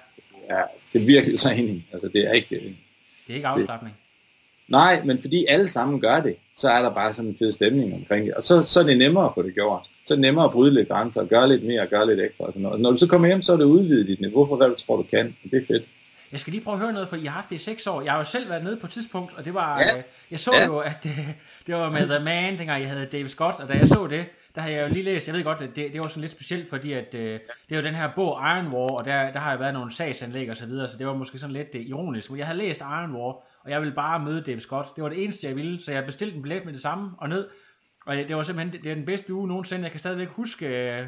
ja 0.50 0.62
det 0.94 1.02
er 1.02 1.06
virkelig 1.06 1.40
træning. 1.40 1.86
Altså, 1.94 2.08
det 2.08 2.28
er 2.28 2.32
ikke... 2.32 2.76
Det, 3.32 3.36
er 3.36 3.38
ikke 3.38 3.48
afslappning. 3.48 3.96
Nej, 4.68 5.02
men 5.06 5.22
fordi 5.22 5.46
alle 5.50 5.68
sammen 5.68 6.02
gør 6.02 6.20
det, 6.20 6.36
så 6.58 6.70
er 6.70 6.82
der 6.82 6.90
bare 6.90 7.14
sådan 7.14 7.32
en 7.32 7.38
fed 7.40 7.52
stemning 7.54 7.94
omkring 7.94 8.26
det. 8.26 8.34
Og 8.34 8.44
så, 8.44 8.64
så 8.64 8.80
er 8.80 8.84
det 8.84 8.98
nemmere 8.98 9.26
at 9.26 9.32
få 9.36 9.44
det 9.44 9.54
gjort. 9.54 9.82
Så 10.06 10.14
er 10.14 10.16
det 10.16 10.22
nemmere 10.22 10.46
at 10.46 10.52
bryde 10.52 10.74
lidt 10.74 10.88
grænser, 10.88 11.22
og 11.22 11.28
gøre 11.28 11.50
lidt 11.50 11.64
mere, 11.64 11.82
og 11.82 11.88
gøre 11.88 12.08
lidt 12.08 12.20
ekstra. 12.20 12.46
Og 12.46 12.54
sådan 12.54 12.62
noget. 12.62 12.82
Når 12.82 12.92
du 12.92 12.98
så 12.98 13.08
kommer 13.08 13.28
hjem, 13.28 13.42
så 13.42 13.54
er 13.54 13.58
det 13.58 13.64
udvidet 13.64 14.08
dit 14.08 14.22
niveau 14.22 14.46
for, 14.46 14.56
hvad 14.56 14.68
du 14.68 14.76
tror, 14.76 14.98
du 14.98 15.04
kan. 15.04 15.38
Og 15.44 15.52
det 15.52 15.62
er 15.62 15.66
fedt. 15.68 15.84
Jeg 16.32 16.40
skal 16.40 16.52
lige 16.52 16.64
prøve 16.64 16.74
at 16.74 16.80
høre 16.80 16.94
noget, 16.94 17.10
for 17.10 17.16
I 17.16 17.26
har 17.26 17.32
haft 17.32 17.50
det 17.50 17.56
i 17.56 17.60
seks 17.60 17.88
år. 17.88 18.02
Jeg 18.02 18.12
har 18.12 18.18
jo 18.18 18.24
selv 18.24 18.50
været 18.50 18.64
nede 18.64 18.78
på 18.78 18.86
et 18.86 18.92
tidspunkt, 18.92 19.34
og 19.38 19.46
det 19.46 19.54
var, 19.54 19.80
ja. 19.80 19.98
øh, 19.98 20.04
jeg 20.32 20.40
så 20.40 20.52
ja. 20.56 20.66
jo, 20.66 20.78
at 20.80 20.98
det, 21.04 21.12
det 21.68 21.76
var 21.76 21.90
med 21.90 22.08
The 22.08 22.24
Man, 22.24 22.58
dengang 22.58 22.82
jeg 22.82 22.90
havde 22.90 23.06
David 23.06 23.30
Scott, 23.30 23.60
og 23.60 23.68
da 23.68 23.74
jeg 23.74 23.84
så 23.84 24.08
det, 24.10 24.26
der 24.56 24.62
har 24.62 24.70
jeg 24.70 24.82
jo 24.82 24.94
lige 24.94 25.04
læst, 25.04 25.28
jeg 25.28 25.36
ved 25.36 25.44
godt, 25.44 25.62
at 25.62 25.76
det, 25.76 25.94
det 25.94 26.02
var 26.02 26.08
sådan 26.08 26.22
lidt 26.22 26.32
specielt, 26.32 26.70
fordi 26.70 26.94
at, 26.94 27.16
øh, 27.16 27.40
det 27.70 27.76
er 27.76 27.82
jo 27.82 27.84
den 27.88 27.96
her 27.96 28.10
bog 28.16 28.40
Iron 28.42 28.68
War, 28.68 29.00
og 29.00 29.06
der, 29.06 29.32
der 29.32 29.40
har 29.40 29.50
jeg 29.50 29.60
været 29.60 29.74
nogle 29.74 29.92
sagsanlæg 29.92 30.50
og 30.50 30.58
så 30.58 30.66
videre, 30.66 30.88
så 30.88 30.98
det 30.98 31.08
var 31.08 31.14
måske 31.14 31.38
sådan 31.38 31.54
lidt 31.54 31.76
øh, 31.76 31.82
ironisk. 31.82 32.30
Men 32.30 32.40
jeg 32.40 32.48
havde 32.48 32.60
læst 32.60 32.82
Iron 32.82 33.12
War, 33.12 33.44
og 33.64 33.70
jeg 33.70 33.82
ville 33.82 33.96
bare 33.96 34.20
møde 34.20 34.42
David 34.42 34.60
Scott. 34.60 34.96
Det 34.96 35.04
var 35.04 35.10
det 35.10 35.24
eneste, 35.24 35.48
jeg 35.48 35.56
ville, 35.56 35.82
så 35.82 35.92
jeg 35.92 36.06
bestilte 36.06 36.36
en 36.36 36.42
billet 36.42 36.66
med 36.66 36.74
det 36.74 36.82
samme 36.82 37.12
og 37.18 37.30
ned. 37.30 37.48
Og 38.06 38.16
det 38.16 38.36
var 38.36 38.44
simpelthen 38.44 38.84
det 38.84 38.92
er 38.92 38.96
den 38.96 39.06
bedste 39.06 39.34
uge 39.34 39.48
nogensinde. 39.48 39.84
Jeg 39.84 39.92
kan 39.92 40.00
stadigvæk 40.00 40.28
huske, 40.28 40.68
øh, 40.68 41.08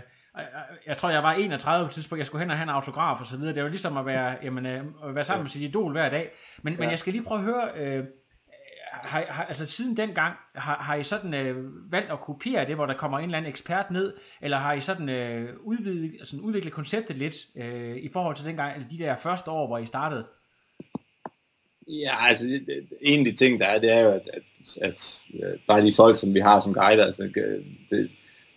jeg 0.87 0.97
tror, 0.97 1.09
jeg 1.09 1.23
var 1.23 1.33
31 1.33 1.85
på 1.85 1.89
et 1.89 1.93
tidspunkt, 1.93 2.19
jeg 2.19 2.25
skulle 2.25 2.41
hen 2.41 2.51
og 2.51 2.57
have 2.57 2.63
en 2.63 2.69
autograf 2.69 3.19
og 3.19 3.25
så 3.25 3.37
videre. 3.37 3.55
Det 3.55 3.63
var 3.63 3.69
ligesom 3.69 3.97
at 3.97 4.05
være, 4.05 4.37
jamen, 4.43 4.65
øh, 4.65 4.83
at 5.07 5.15
være 5.15 5.23
sammen 5.23 5.43
med 5.43 5.49
sit 5.49 5.61
idol 5.61 5.91
hver 5.91 6.09
dag. 6.09 6.31
Men, 6.63 6.73
ja. 6.73 6.79
men 6.79 6.89
jeg 6.89 6.99
skal 6.99 7.13
lige 7.13 7.23
prøve 7.23 7.39
at 7.39 7.45
høre, 7.45 7.69
øh, 7.75 8.03
har, 9.03 9.25
har, 9.29 9.43
altså 9.43 9.65
siden 9.65 9.97
dengang, 9.97 10.35
har, 10.55 10.75
har 10.75 10.95
I 10.95 11.03
sådan 11.03 11.33
øh, 11.33 11.91
valgt 11.91 12.11
at 12.11 12.21
kopiere 12.21 12.65
det, 12.65 12.75
hvor 12.75 12.85
der 12.85 12.93
kommer 12.97 13.19
en 13.19 13.25
eller 13.25 13.37
anden 13.37 13.51
ekspert 13.51 13.91
ned, 13.91 14.13
eller 14.41 14.57
har 14.57 14.73
I 14.73 14.79
sådan 14.79 15.09
øh, 15.09 15.49
udvidet, 15.63 16.11
altså, 16.19 16.35
udviklet 16.41 16.73
konceptet 16.73 17.17
lidt 17.17 17.35
øh, 17.55 17.97
i 17.97 18.09
forhold 18.13 18.35
til 18.35 18.45
dengang, 18.45 18.73
eller 18.75 18.89
de 18.89 18.97
der 18.97 19.15
første 19.15 19.51
år, 19.51 19.67
hvor 19.67 19.77
I 19.77 19.85
startede? 19.85 20.25
Ja, 21.87 22.27
altså 22.27 22.47
det, 22.47 22.63
det, 22.67 22.87
en 23.01 23.19
af 23.19 23.25
de 23.25 23.37
ting, 23.37 23.59
der 23.59 23.65
er, 23.65 23.79
det 23.79 23.91
er 23.91 23.99
jo, 23.99 24.09
at, 24.09 24.29
at, 24.33 24.43
at, 24.81 25.21
øh, 25.33 25.49
at 25.49 25.59
bare 25.67 25.85
de 25.85 25.93
folk, 25.95 26.17
som 26.19 26.33
vi 26.33 26.39
har 26.39 26.59
som 26.59 26.73
guider, 26.73 27.05
altså 27.05 27.23
øh, 27.23 27.65
det, 27.89 28.09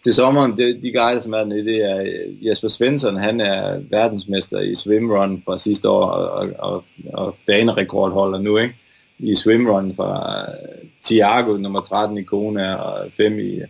til 0.04 0.14
sommeren, 0.14 0.56
det, 0.56 0.82
de 0.82 0.92
guider, 0.92 1.20
som 1.20 1.32
er 1.32 1.38
dernede, 1.38 1.64
det 1.64 1.90
er 1.90 2.00
øh, 2.00 2.46
Jesper 2.46 2.68
Svensson, 2.68 3.16
han 3.16 3.40
er 3.40 3.82
verdensmester 3.90 4.60
i 4.60 4.74
swimrun 4.74 5.42
fra 5.44 5.58
sidste 5.58 5.88
år, 5.88 6.04
og, 6.06 6.48
og, 6.58 6.84
og 7.12 7.36
banerekordholder 7.46 8.38
nu, 8.38 8.56
ikke? 8.56 8.74
I 9.18 9.34
swimrun 9.34 9.94
fra 9.96 10.40
øh, 10.50 10.88
Thiago, 11.04 11.56
nummer 11.56 11.80
13 11.80 12.18
i 12.18 12.22
Kona, 12.22 12.74
og 12.74 13.12
5 13.16 13.38
i, 13.38 13.60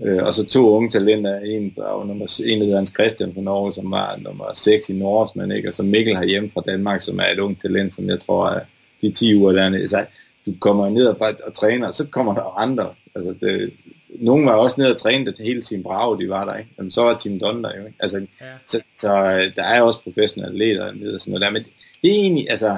øh, 0.00 0.22
og 0.24 0.34
så 0.34 0.44
to 0.44 0.70
unge 0.70 0.90
talenter, 0.90 1.38
en, 1.38 1.72
fra, 1.74 2.06
nummer, 2.06 2.40
en 2.44 2.58
der 2.58 2.64
hedder 2.64 2.78
Hans 2.78 2.92
Christian 2.98 3.34
fra 3.34 3.40
Norge, 3.40 3.72
som 3.72 3.90
var 3.90 4.18
nummer 4.18 4.44
6 4.54 4.88
i 4.88 4.92
Norge, 4.92 5.56
ikke? 5.56 5.68
og 5.68 5.74
så 5.74 5.82
Mikkel 5.82 6.16
herhjemme 6.16 6.50
fra 6.54 6.62
Danmark, 6.66 7.00
som 7.00 7.18
er 7.18 7.32
et 7.32 7.38
ung 7.38 7.60
talent, 7.60 7.94
som 7.94 8.08
jeg 8.08 8.20
tror 8.20 8.48
er 8.48 8.60
de 9.02 9.10
10 9.10 9.36
uger 9.36 9.52
dernede. 9.52 9.88
Så 9.88 10.04
du 10.46 10.52
kommer 10.60 10.88
ned 10.88 11.06
og, 11.06 11.16
og 11.46 11.54
træner, 11.54 11.88
og 11.88 11.94
så 11.94 12.06
kommer 12.06 12.34
der 12.34 12.58
andre. 12.58 12.88
Altså 13.14 13.34
det, 13.40 13.72
nogen 14.08 14.46
var 14.46 14.52
også 14.52 14.76
nede 14.78 14.94
og 14.94 15.00
træne 15.00 15.26
det 15.26 15.38
hele 15.38 15.62
Team 15.62 15.82
Bravo, 15.82 16.16
de 16.16 16.28
var 16.28 16.44
der, 16.44 16.56
ikke? 16.56 16.70
Jamen, 16.78 16.90
så 16.90 17.02
var 17.02 17.18
Team 17.18 17.38
Don 17.38 17.64
der 17.64 17.70
jo, 17.78 17.86
ikke? 17.86 17.98
Altså, 18.00 18.26
ja. 18.40 18.46
så, 18.66 18.80
så, 18.96 19.12
øh, 19.12 19.56
der 19.56 19.62
er 19.62 19.82
også 19.82 20.02
professionelle 20.02 20.54
atleter 20.54 20.92
nede 20.92 21.14
og 21.14 21.20
sådan 21.20 21.30
noget 21.30 21.42
der, 21.42 21.50
men 21.50 21.62
det, 21.62 21.72
det 22.02 22.10
er 22.10 22.14
egentlig, 22.14 22.50
altså, 22.50 22.76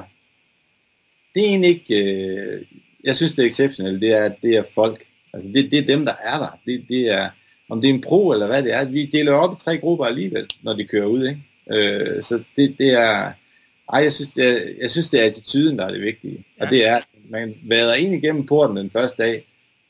det 1.34 1.42
er 1.42 1.48
egentlig 1.48 1.70
ikke, 1.70 2.04
øh, 2.04 2.66
jeg 3.04 3.16
synes 3.16 3.32
det 3.32 3.44
er 3.44 3.48
exceptionelt, 3.48 4.00
det 4.00 4.12
er, 4.12 4.28
det 4.42 4.56
er 4.56 4.62
folk, 4.74 5.06
altså 5.34 5.48
det, 5.54 5.70
det 5.70 5.78
er 5.78 5.86
dem, 5.86 6.04
der 6.06 6.14
er 6.24 6.38
der, 6.38 6.58
det, 6.66 6.84
det 6.88 7.10
er, 7.10 7.28
om 7.68 7.80
det 7.80 7.90
er 7.90 7.94
en 7.94 8.00
pro 8.00 8.32
eller 8.32 8.46
hvad 8.46 8.62
det 8.62 8.74
er, 8.74 8.84
vi 8.84 9.06
deler 9.06 9.32
op 9.32 9.56
i 9.56 9.60
tre 9.64 9.78
grupper 9.78 10.04
alligevel, 10.04 10.46
når 10.62 10.72
de 10.72 10.84
kører 10.84 11.06
ud, 11.06 11.28
ikke? 11.28 11.40
Øh, 11.72 12.22
så 12.22 12.42
det, 12.56 12.74
det 12.78 12.90
er, 12.90 13.32
ej, 13.92 14.02
jeg 14.02 14.12
synes, 14.12 14.30
det 14.30 14.48
er, 14.48 14.60
jeg 14.80 14.90
synes, 14.90 15.08
det 15.08 15.20
er 15.20 15.26
attituden, 15.26 15.78
der 15.78 15.86
er 15.86 15.90
det 15.90 16.02
vigtige, 16.02 16.44
ja. 16.58 16.64
og 16.64 16.70
det 16.70 16.86
er, 16.86 16.98
man 17.30 17.54
vader 17.68 17.94
ind 17.94 18.14
igennem 18.14 18.46
porten 18.46 18.76
den 18.76 18.90
første 18.90 19.22
dag, 19.22 19.46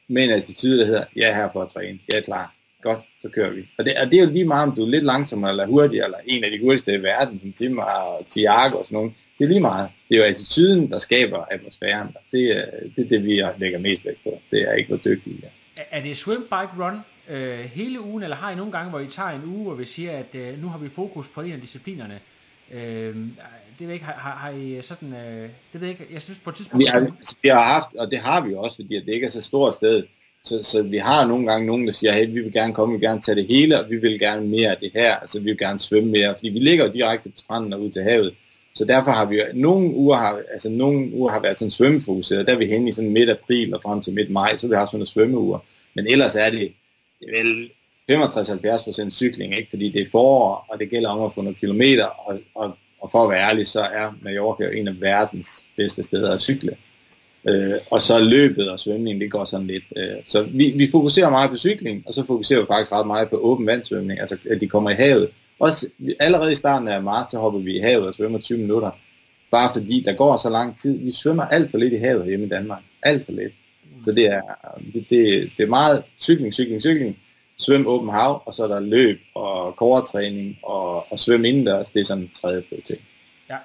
med 0.09 0.25
en 0.25 0.31
attitude, 0.31 0.79
der 0.79 0.87
hedder, 0.87 1.05
jeg 1.17 1.31
er 1.31 1.35
her 1.35 1.49
for 1.53 1.63
at 1.63 1.69
træne, 1.69 1.99
jeg 2.09 2.17
er 2.19 2.23
klar, 2.23 2.55
godt, 2.83 2.99
så 3.23 3.29
kører 3.29 3.51
vi. 3.51 3.69
Og 3.79 3.85
det, 3.85 3.95
og 4.03 4.11
det 4.11 4.19
er 4.19 4.25
jo 4.25 4.31
lige 4.31 4.45
meget, 4.45 4.69
om 4.69 4.75
du 4.75 4.83
er 4.83 4.89
lidt 4.89 5.05
langsommere 5.05 5.51
eller 5.51 5.67
hurtigere, 5.67 6.05
eller 6.05 6.19
en 6.27 6.45
af 6.45 6.51
de 6.51 6.61
hurtigste 6.61 6.95
i 6.95 7.03
verden, 7.03 7.41
som 7.41 7.53
Tim 7.53 7.79
og 7.79 8.27
Thiago 8.31 8.79
og 8.79 8.87
sådan 8.87 8.97
noget. 8.97 9.13
Det 9.41 9.47
er 9.47 9.49
lige 9.49 9.61
meget. 9.61 9.89
Det 10.09 10.15
er 10.15 10.19
jo 10.19 10.31
attituden, 10.31 10.91
der 10.91 10.99
skaber 10.99 11.45
atmosfæren. 11.51 12.09
Det 12.33 12.59
er, 12.59 12.65
det 12.97 13.05
er 13.05 13.09
det, 13.09 13.25
vi 13.25 13.43
lægger 13.59 13.79
mest 13.79 14.05
vægt 14.05 14.23
på. 14.25 14.41
Det 14.51 14.69
er 14.69 14.73
ikke, 14.73 14.89
hvor 14.89 14.97
dygtige 14.97 15.41
er. 15.45 15.83
Er 15.91 16.03
det 16.03 16.17
swim, 16.17 16.43
bike, 16.43 16.85
run 16.85 16.97
øh, 17.31 17.59
hele 17.59 18.01
ugen, 18.01 18.23
eller 18.23 18.37
har 18.37 18.51
I 18.51 18.55
nogle 18.55 18.73
gange, 18.73 18.91
hvor 18.91 19.01
I 19.01 19.07
tager 19.07 19.29
en 19.29 19.45
uge, 19.45 19.73
og 19.73 19.79
vi 19.79 19.85
siger, 19.85 20.13
at 20.13 20.35
øh, 20.35 20.63
nu 20.63 20.69
har 20.69 20.79
vi 20.79 20.89
fokus 20.89 21.29
på 21.29 21.41
en 21.41 21.53
af 21.53 21.61
disciplinerne? 21.61 22.21
Øh, 22.73 23.17
det 23.79 23.87
ved 23.87 23.93
ikke, 23.93 24.05
har, 24.05 24.13
har, 24.13 24.37
har 24.37 24.51
I 24.51 24.83
sådan, 24.83 25.13
øh, 25.13 25.49
det 25.73 25.81
ved 25.81 25.89
jeg 25.89 26.01
ikke, 26.01 26.13
jeg 26.13 26.23
synes 26.23 26.39
på 26.39 26.51
et 26.51 26.57
tidspunkt... 26.57 26.85
Vi 26.85 26.87
har, 26.87 27.01
altså, 27.01 27.37
vi 27.43 27.49
har 27.49 27.63
haft, 27.63 27.95
og 27.99 28.11
det 28.11 28.19
har 28.19 28.47
vi 28.47 28.55
også, 28.55 28.77
fordi 28.77 28.95
det 28.95 29.15
ikke 29.15 29.27
er 29.27 29.31
så 29.31 29.43
stort 29.43 29.75
sted, 29.75 30.03
så, 30.45 30.63
så 30.63 30.83
vi 30.83 30.97
har 30.97 31.27
nogle 31.27 31.47
gange 31.47 31.67
nogen, 31.67 31.87
der 31.87 31.93
siger, 31.93 32.13
hey, 32.13 32.27
vi 32.27 32.41
vil 32.41 32.53
gerne 32.53 32.75
komme, 32.75 32.93
vi 32.93 32.99
vil 32.99 33.09
gerne 33.09 33.21
tage 33.21 33.37
det 33.37 33.47
hele, 33.47 33.81
og 33.81 33.91
vi 33.91 33.97
vil 33.97 34.19
gerne 34.19 34.49
mere 34.49 34.71
af 34.71 34.77
det 34.77 34.91
her, 34.95 35.17
altså 35.17 35.39
vi 35.39 35.45
vil 35.45 35.59
gerne 35.59 35.79
svømme 35.79 36.11
mere, 36.11 36.35
fordi 36.35 36.49
vi 36.49 36.59
ligger 36.59 36.87
jo 36.87 36.93
direkte 36.93 37.29
på 37.29 37.37
stranden 37.37 37.73
og 37.73 37.83
ud 37.83 37.91
til 37.91 38.03
havet, 38.03 38.35
så 38.75 38.85
derfor 38.85 39.11
har 39.11 39.25
vi 39.25 39.41
nogle 39.55 39.95
uger 39.95 40.17
har, 40.17 40.43
altså 40.53 40.69
nogle 40.69 41.15
uger 41.15 41.31
har 41.31 41.41
været 41.41 41.59
sådan 41.59 41.71
svømmefokuseret, 41.71 42.47
der 42.47 42.55
er 42.55 42.59
vi 42.59 42.67
henne 42.67 42.89
i 42.89 42.93
sådan 42.93 43.11
midt 43.11 43.31
april 43.31 43.75
og 43.75 43.83
frem 43.83 44.03
til 44.03 44.15
midt 44.15 44.31
maj, 44.31 44.57
så 44.57 44.69
vi 44.69 44.75
har 44.75 44.87
sådan 44.87 44.99
nogle 44.99 45.07
svømmeuger, 45.07 45.59
men 45.95 46.07
ellers 46.07 46.37
er 46.37 46.51
det, 46.51 46.73
vel 47.21 47.71
65-70% 48.11 49.11
cykling, 49.11 49.57
ikke? 49.57 49.71
fordi 49.71 49.89
det 49.89 50.01
er 50.01 50.11
forår, 50.11 50.67
og 50.69 50.81
det 50.81 50.91
gælder 50.91 51.09
om 51.09 51.21
at 51.21 51.35
få 51.35 51.43
nogle 51.43 51.57
kilometer, 51.61 52.05
og, 52.05 52.41
og 52.55 52.77
og 53.01 53.11
for 53.11 53.25
at 53.25 53.31
være 53.31 53.51
ærlig, 53.51 53.67
så 53.67 53.81
er 53.81 54.15
Mallorca 54.23 54.65
jo 54.65 54.71
en 54.71 54.89
af 54.89 55.01
verdens 55.01 55.65
bedste 55.77 56.05
steder 56.05 56.35
at 56.35 56.41
cykle. 56.41 56.77
Øh, 57.49 57.75
og 57.91 58.03
så 58.03 58.19
løbet 58.19 58.71
og 58.71 58.81
svømningen, 58.81 59.21
det 59.21 59.31
går 59.31 59.45
sådan 59.45 59.67
lidt. 59.67 59.85
Øh, 59.97 60.23
så 60.27 60.43
vi, 60.43 60.71
vi 60.71 60.91
fokuserer 60.91 61.31
meget 61.31 61.51
på 61.51 61.57
cykling, 61.57 62.03
og 62.07 62.15
så 62.15 62.25
fokuserer 62.27 62.61
vi 62.61 62.67
faktisk 62.67 62.93
ret 62.93 63.07
meget 63.07 63.31
på 63.31 63.37
åben 63.37 63.67
vandsvømning, 63.67 64.21
altså 64.21 64.37
at 64.51 64.61
de 64.61 64.69
kommer 64.69 64.91
i 64.91 64.95
havet. 64.95 65.29
Også 65.61 65.89
allerede 66.21 66.53
i 66.53 66.55
starten 66.55 66.89
af 66.89 67.03
marts, 67.03 67.31
så 67.31 67.39
hopper 67.39 67.61
vi 67.61 67.77
i 67.77 67.81
havet 67.81 68.07
og 68.07 68.15
svømmer 68.15 68.39
20 68.39 68.59
minutter. 68.59 68.91
Bare 69.51 69.71
fordi 69.73 70.03
der 70.07 70.13
går 70.13 70.37
så 70.37 70.51
lang 70.51 70.79
tid. 70.79 70.99
Vi 70.99 71.13
svømmer 71.13 71.45
alt 71.45 71.71
for 71.71 71.79
lidt 71.79 71.93
i 71.93 71.97
havet 71.97 72.27
hjemme 72.27 72.47
i 72.47 72.49
Danmark. 72.49 72.83
Alt 73.03 73.25
for 73.25 73.33
lidt. 73.33 73.53
Så 74.05 74.13
det 74.13 74.27
er, 74.27 74.41
det, 74.95 75.07
det, 75.11 75.51
det 75.57 75.63
er 75.63 75.67
meget 75.67 76.05
cykling, 76.21 76.55
cykling, 76.55 76.83
cykling 76.83 77.17
svøm 77.61 77.87
åben 77.87 78.09
hav, 78.09 78.43
og 78.47 78.55
så 78.55 78.65
er 78.65 78.69
der 78.69 78.81
løb 78.81 79.21
og 79.35 79.77
koretræning 79.77 80.59
og, 80.63 81.13
og 81.13 81.19
svøm 81.19 81.45
indendørs. 81.45 81.91
Det 81.91 82.01
er 82.01 82.05
sådan 82.05 82.23
en 82.23 82.31
tredje 82.35 82.65
ting. 82.87 83.01
Ja, 83.49 83.57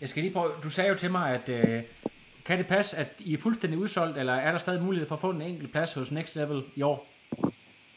jeg 0.00 0.08
skal 0.08 0.22
lige 0.22 0.32
prøve, 0.32 0.52
du 0.62 0.70
sagde 0.70 0.90
jo 0.90 0.96
til 0.96 1.10
mig, 1.10 1.34
at 1.34 1.48
øh, 1.48 1.82
kan 2.44 2.58
det 2.58 2.66
passe, 2.66 2.96
at 2.96 3.08
I 3.18 3.34
er 3.34 3.38
fuldstændig 3.38 3.78
udsolgt, 3.78 4.18
eller 4.18 4.32
er 4.32 4.50
der 4.50 4.58
stadig 4.58 4.82
mulighed 4.82 5.08
for 5.08 5.14
at 5.14 5.20
få 5.20 5.30
en 5.30 5.42
enkelt 5.42 5.72
plads 5.72 5.92
hos 5.92 6.10
Next 6.10 6.36
Level 6.36 6.62
i 6.76 6.82
år? 6.82 7.06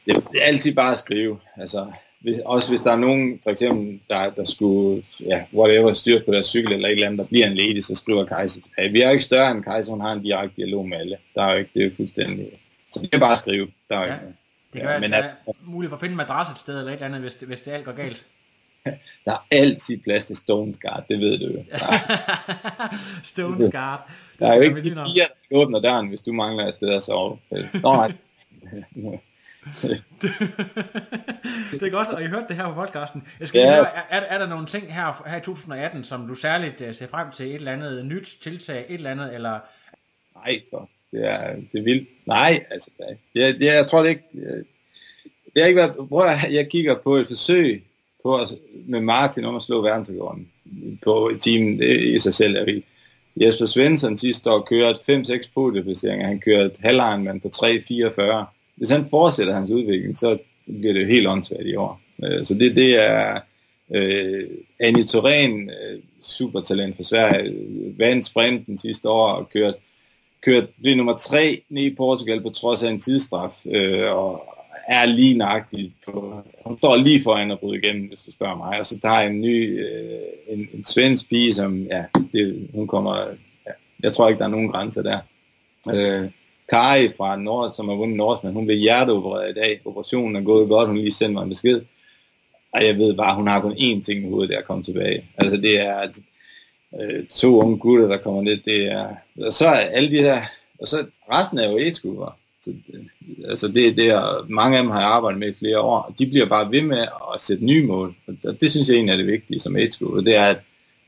Det 0.06 0.16
er 0.16 0.46
altid 0.46 0.76
bare 0.76 0.92
at 0.92 0.98
skrive. 0.98 1.40
Altså, 1.58 1.92
hvis, 2.22 2.38
også 2.46 2.70
hvis 2.70 2.80
der 2.80 2.92
er 2.92 2.96
nogen, 2.96 3.40
for 3.44 3.50
eksempel, 3.50 4.00
der, 4.10 4.30
der 4.30 4.46
skulle, 4.46 5.04
ja, 5.20 5.44
whatever, 5.54 5.94
styre 5.94 6.22
på 6.26 6.32
deres 6.32 6.46
cykel 6.46 6.74
eller 6.74 6.88
et 6.88 6.92
eller 6.92 7.08
andet, 7.08 7.20
der 7.20 7.26
bliver 7.26 7.48
en 7.48 7.54
ledig, 7.54 7.86
så 7.86 7.96
skriver 7.96 8.26
Kajsa 8.26 8.60
tilbage. 8.62 8.92
Vi 8.92 9.02
er 9.02 9.06
jo 9.06 9.12
ikke 9.12 9.24
større 9.24 9.52
end 9.52 9.64
Kajsa, 9.64 9.92
hun 9.92 10.02
har 10.02 10.12
en 10.12 10.24
direkte 10.24 10.56
dialog 10.56 10.90
med 10.90 10.98
alle. 10.98 11.18
Der 11.36 11.44
er 11.44 11.52
jo 11.52 11.58
ikke, 11.60 11.72
det 11.74 11.86
er 11.86 11.92
fuldstændig... 11.96 12.48
Så 12.92 13.00
det 13.00 13.10
er 13.14 13.20
bare 13.20 13.32
at 13.32 13.38
skrive. 13.38 13.68
Der 13.90 13.98
er 13.98 14.06
ja. 14.06 14.14
ikke 14.14 14.26
det 14.74 14.82
kan 14.82 14.82
ja, 14.82 14.88
være, 14.88 15.00
men 15.00 15.14
at 15.14 15.24
er 15.24 15.52
muligt 15.64 15.90
for 15.90 15.96
at 15.96 16.00
finde 16.00 16.14
en 16.14 16.18
madras 16.18 16.50
et 16.50 16.58
sted 16.58 16.78
eller 16.78 16.92
et 16.92 16.94
eller 16.94 17.06
andet, 17.06 17.22
hvis 17.22 17.36
det, 17.36 17.48
hvis 17.48 17.62
det 17.62 17.72
alt 17.72 17.86
går 17.86 17.92
galt. 17.92 18.26
der 19.26 19.32
er 19.32 19.46
altid 19.52 19.98
plads 19.98 20.26
til 20.26 20.36
Stone 20.36 20.74
Guard, 20.82 21.04
det 21.10 21.20
ved 21.20 21.40
du 21.40 21.54
jo. 21.54 21.64
Stone 23.24 23.72
Guard. 23.72 24.12
Der 24.40 24.48
er 24.48 24.56
jo 24.56 24.62
ikke 24.62 24.76
de 24.76 24.82
piger, 24.82 25.28
der 25.50 25.58
åbner 25.58 25.80
døren, 25.80 26.08
hvis 26.08 26.22
du 26.22 26.34
mangler 26.34 26.68
et 26.68 26.74
sted 26.74 26.90
at 26.90 27.04
sove. 27.04 27.38
Nå, 27.84 28.08
nej. 28.94 29.20
det 31.72 31.84
er 31.84 31.90
godt, 31.90 32.08
og 32.08 32.24
I 32.24 32.28
hørte 32.28 32.46
det 32.48 32.56
her 32.56 32.74
på 32.74 32.74
podcasten. 32.74 33.24
Jeg 33.40 33.48
skal 33.48 33.60
ja. 33.60 33.76
høre, 33.76 33.88
er, 34.10 34.20
er, 34.20 34.38
der 34.38 34.48
nogle 34.48 34.68
ting 34.68 34.94
her, 34.94 35.24
her 35.30 35.38
i 35.38 35.42
2018, 35.42 36.04
som 36.04 36.28
du 36.28 36.36
særligt 36.36 36.82
uh, 36.82 36.96
ser 36.96 37.08
frem 37.08 37.32
til? 37.32 37.46
Et 37.48 37.56
eller 37.56 37.72
andet 37.72 38.06
nyt 38.06 38.38
tiltag, 38.42 38.86
et 38.90 38.94
eller 38.94 39.12
andet, 39.12 39.36
eller... 39.36 39.60
Nej, 40.36 40.62
så. 40.70 40.86
Det 41.12 41.28
er, 41.30 41.56
det 41.56 41.80
er 41.80 41.84
vildt. 41.84 42.10
Nej, 42.26 42.66
altså, 42.72 42.90
jeg, 43.00 43.16
jeg, 43.36 43.56
jeg 43.60 43.88
tror 43.88 44.04
det 44.04 44.10
ikke... 44.10 44.24
Jeg, 44.34 44.64
det 45.54 45.62
har 45.62 45.68
ikke 45.68 45.78
været... 45.78 46.10
Prøv 46.10 46.28
at, 46.28 46.54
jeg 46.54 46.70
kigger 46.70 46.96
på 46.96 47.16
et 47.16 47.28
forsøg 47.28 47.84
på 48.24 48.36
at, 48.36 48.50
med 48.88 49.02
Martin 49.02 49.46
om 49.46 49.56
at 49.56 49.62
slå 49.62 49.82
verdensrekorden 49.82 50.52
på 51.04 51.32
teamen. 51.40 51.80
Det 51.80 52.02
i 52.02 52.20
sig 52.20 52.34
selv 52.34 52.56
er 52.56 52.66
vildt. 52.66 52.86
Jesper 53.36 53.66
Svensson 53.66 54.18
sidste 54.18 54.52
år 54.52 54.62
kørte 54.62 55.00
5-6 55.10 55.50
podieplaceringer. 55.54 56.28
Han 56.28 56.40
kørte 56.40 56.76
halvlejen 56.80 57.40
på 57.40 57.52
3-44 57.56 58.61
hvis 58.76 58.90
han 58.90 59.10
fortsætter 59.10 59.54
hans 59.54 59.70
udvikling, 59.70 60.18
så 60.18 60.38
bliver 60.66 60.94
det 60.94 61.02
jo 61.02 61.08
helt 61.08 61.28
åndssvagt 61.28 61.66
i 61.66 61.76
år. 61.76 62.02
Øh, 62.24 62.46
så 62.46 62.54
det, 62.54 62.76
det 62.76 63.10
er 63.10 63.40
øh, 63.96 64.48
Annie 64.80 65.04
Thorén, 65.04 65.52
øh, 65.52 66.00
supertalent 66.22 66.96
for 66.96 67.04
Sverige, 67.04 67.50
øh, 67.50 68.00
vandt 68.00 68.26
sprinten 68.26 68.78
sidste 68.78 69.10
år 69.10 69.28
og 69.28 69.50
kørte 69.50 69.78
kørt 70.42 70.70
blev 70.82 70.96
nummer 70.96 71.18
tre 71.18 71.62
ned 71.70 71.84
i 71.84 71.96
Portugal 71.96 72.42
på 72.42 72.50
trods 72.50 72.84
af 72.84 72.90
en 72.90 73.00
tidsstraf, 73.00 73.66
øh, 73.66 74.16
og 74.16 74.44
er 74.88 75.06
lige 75.06 75.38
nøjagtig 75.38 75.96
på, 76.06 76.42
hun 76.66 76.78
står 76.78 76.96
lige 76.96 77.24
foran 77.24 77.52
at 77.52 77.60
bryde 77.60 77.78
igennem, 77.78 78.08
hvis 78.08 78.20
du 78.20 78.32
spørger 78.32 78.58
mig. 78.58 78.80
Og 78.80 78.86
så 78.86 79.00
der 79.02 79.10
er 79.10 79.28
en 79.28 79.42
ny, 79.42 79.86
øh, 79.86 80.20
en, 80.48 80.68
en 80.74 80.84
svensk 80.84 81.30
pige, 81.30 81.54
som, 81.54 81.84
ja, 81.84 82.04
det, 82.34 82.70
hun 82.74 82.88
kommer, 82.88 83.18
ja, 83.68 83.72
jeg 84.04 84.14
tror 84.14 84.30
ikke, 84.30 84.40
der 84.40 84.46
er 84.46 84.50
nogen 84.50 84.72
grænser 84.72 85.02
der. 85.02 85.20
Øh, 85.94 86.30
Kari 86.72 87.12
fra 87.18 87.36
Nord, 87.36 87.74
som 87.76 87.90
har 87.90 87.96
vundet 87.96 88.18
Nordsmand, 88.18 88.54
hun 88.54 88.66
blev 88.66 88.78
hjerteopereret 88.78 89.50
i 89.50 89.60
dag. 89.60 89.82
Operationen 89.86 90.36
er 90.36 90.42
gået 90.42 90.70
godt, 90.70 90.88
hun 90.88 90.98
lige 90.98 91.12
sendte 91.12 91.34
mig 91.34 91.44
en 91.44 91.50
besked. 91.50 91.82
Og 92.74 92.86
jeg 92.86 92.98
ved 92.98 93.14
bare, 93.14 93.36
hun 93.36 93.48
har 93.48 93.62
kun 93.62 93.72
én 93.72 94.04
ting 94.04 94.26
i 94.26 94.30
hovedet, 94.30 94.50
der 94.50 94.58
er 94.58 94.62
kommet 94.62 94.86
komme 94.86 95.02
tilbage. 95.02 95.26
Altså 95.38 95.58
det 95.58 95.80
er 95.80 96.08
øh, 97.02 97.28
to 97.28 97.62
unge 97.62 97.78
gutter, 97.78 98.08
der 98.08 98.18
kommer 98.18 98.42
ned. 98.42 98.58
det 98.66 98.92
er... 98.92 99.08
Og 99.46 99.54
så 99.54 99.66
er 99.68 99.72
alle 99.72 100.12
de 100.12 100.24
der... 100.24 100.42
Og 100.80 100.88
så 100.88 101.06
resten 101.32 101.58
er 101.58 101.72
jo 101.72 101.78
et 101.78 101.96
Så, 102.64 102.74
øh, 102.94 103.00
altså 103.50 103.68
det, 103.68 103.98
det 103.98 104.08
er, 104.08 104.46
mange 104.50 104.78
af 104.78 104.84
dem 104.84 104.92
har 104.92 105.00
jeg 105.00 105.10
arbejdet 105.10 105.40
med 105.40 105.48
i 105.48 105.58
flere 105.60 105.80
år, 105.80 105.98
og 105.98 106.20
de 106.20 106.28
bliver 106.28 106.46
bare 106.46 106.72
ved 106.72 106.82
med 106.82 107.02
at 107.34 107.42
sætte 107.42 107.66
nye 107.66 107.88
mål. 107.88 108.16
Og 108.44 108.62
det 108.62 108.72
synes 108.72 108.88
jeg 108.88 108.96
egentlig 108.96 109.14
er 109.14 109.18
det 109.18 109.28
vigtige 109.28 109.60
som 109.60 109.76
et 109.76 109.94
det 110.26 110.36
er, 110.36 110.46
at 110.46 110.60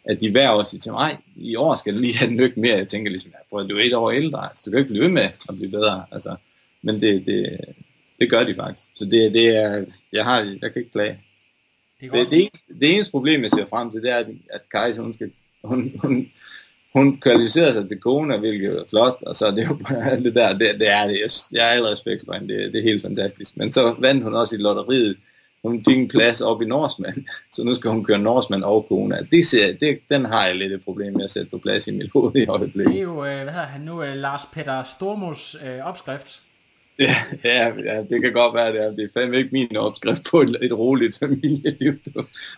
at 0.05 0.21
de 0.21 0.31
hver 0.31 0.51
år 0.51 0.63
siger 0.63 0.81
til 0.81 0.91
mig, 0.91 1.17
i 1.35 1.55
år 1.55 1.75
skal 1.75 1.93
det 1.93 2.01
lige 2.01 2.17
have 2.17 2.31
en 2.31 2.37
nyk 2.37 2.57
mere. 2.57 2.77
Jeg 2.77 2.87
tænker 2.87 3.11
ligesom, 3.11 3.31
ja, 3.31 3.63
du 3.63 3.75
er 3.75 3.83
et 3.83 3.93
år 3.93 4.11
ældre, 4.11 4.49
altså, 4.49 4.63
du 4.65 4.71
kan 4.71 4.79
ikke 4.79 4.89
blive 4.89 5.03
ved 5.03 5.11
med 5.11 5.29
at 5.49 5.55
blive 5.55 5.71
bedre. 5.71 6.05
Altså, 6.11 6.35
men 6.81 7.01
det, 7.01 7.25
det, 7.25 7.59
det 8.19 8.29
gør 8.29 8.43
de 8.43 8.55
faktisk. 8.55 8.87
Så 8.95 9.05
det, 9.05 9.33
det 9.33 9.55
er, 9.55 9.85
jeg, 10.13 10.23
har, 10.23 10.39
jeg 10.39 10.73
kan 10.73 10.81
ikke 10.81 10.91
klage. 10.91 11.19
Det, 12.01 12.11
det, 12.11 12.29
det, 12.29 12.39
eneste, 12.39 12.73
det 12.79 12.93
eneste 12.93 13.11
problem, 13.11 13.41
jeg 13.41 13.49
ser 13.49 13.65
frem 13.69 13.91
til, 13.91 14.01
det 14.01 14.11
er, 14.11 14.17
at, 14.17 14.27
at 14.53 14.61
Kajs, 14.71 14.97
hun, 14.97 15.13
skal, 15.13 15.31
hun, 15.63 15.91
hun, 16.01 16.31
hun 16.93 17.17
kvalificerer 17.17 17.71
sig 17.71 17.89
til 17.89 17.99
Kona, 17.99 18.37
hvilket 18.37 18.69
er 18.69 18.83
flot, 18.89 19.17
og 19.27 19.35
så 19.35 19.45
er 19.45 19.51
det 19.51 19.67
jo 19.67 19.79
alt 20.11 20.25
det 20.25 20.35
der, 20.35 20.57
det, 20.57 20.79
det 20.79 20.89
er 20.89 21.07
det. 21.07 21.19
Jeg, 21.21 21.29
jeg 21.51 21.67
er 21.67 21.71
allerede 21.71 21.93
respekt 21.93 22.23
for 22.25 22.33
hende, 22.33 22.53
det, 22.53 22.73
det 22.73 22.79
er 22.79 22.83
helt 22.83 23.01
fantastisk. 23.01 23.57
Men 23.57 23.73
så 23.73 23.95
vandt 23.99 24.23
hun 24.23 24.33
også 24.33 24.55
i 24.55 24.59
lotteriet, 24.59 25.17
hun 25.63 25.83
fik 25.87 25.97
en 25.97 26.07
plads 26.07 26.41
op 26.41 26.61
i 26.61 26.65
Norseman, 26.65 27.25
så 27.51 27.63
nu 27.63 27.75
skal 27.75 27.91
hun 27.91 28.05
køre 28.05 28.19
Norseman 28.19 28.63
og 28.63 28.85
Kona. 28.89 29.17
Det 29.31 29.47
ser, 29.47 29.73
det, 29.73 29.99
den 30.09 30.25
har 30.25 30.45
jeg 30.45 30.55
lidt 30.55 30.73
et 30.73 30.83
problem 30.83 31.13
med 31.13 31.23
at 31.23 31.31
sætte 31.31 31.49
på 31.51 31.57
plads 31.57 31.87
i 31.87 31.91
mit 31.91 32.11
hoved 32.13 32.35
i 32.35 32.45
øjeblikket. 32.45 32.93
Det 32.93 32.99
er 32.99 33.03
jo, 33.03 33.25
øh, 33.25 33.43
hvad 33.43 33.53
hedder 33.53 33.65
han 33.65 33.81
nu, 33.81 34.03
øh, 34.03 34.15
Lars 34.15 34.45
Peter 34.53 34.83
Stormos 34.83 35.55
øh, 35.65 35.85
opskrift. 35.85 36.41
Ja, 36.99 37.15
ja, 37.43 37.67
ja, 37.83 38.03
det 38.09 38.21
kan 38.21 38.33
godt 38.33 38.55
være, 38.55 38.71
det 38.71 38.85
er. 38.85 38.91
Det 38.91 39.03
er 39.03 39.19
fandme 39.19 39.37
ikke 39.37 39.49
min 39.51 39.77
opskrift 39.77 40.23
på 40.23 40.41
et, 40.41 40.57
et 40.61 40.73
roligt 40.73 41.19
familieliv. 41.19 41.93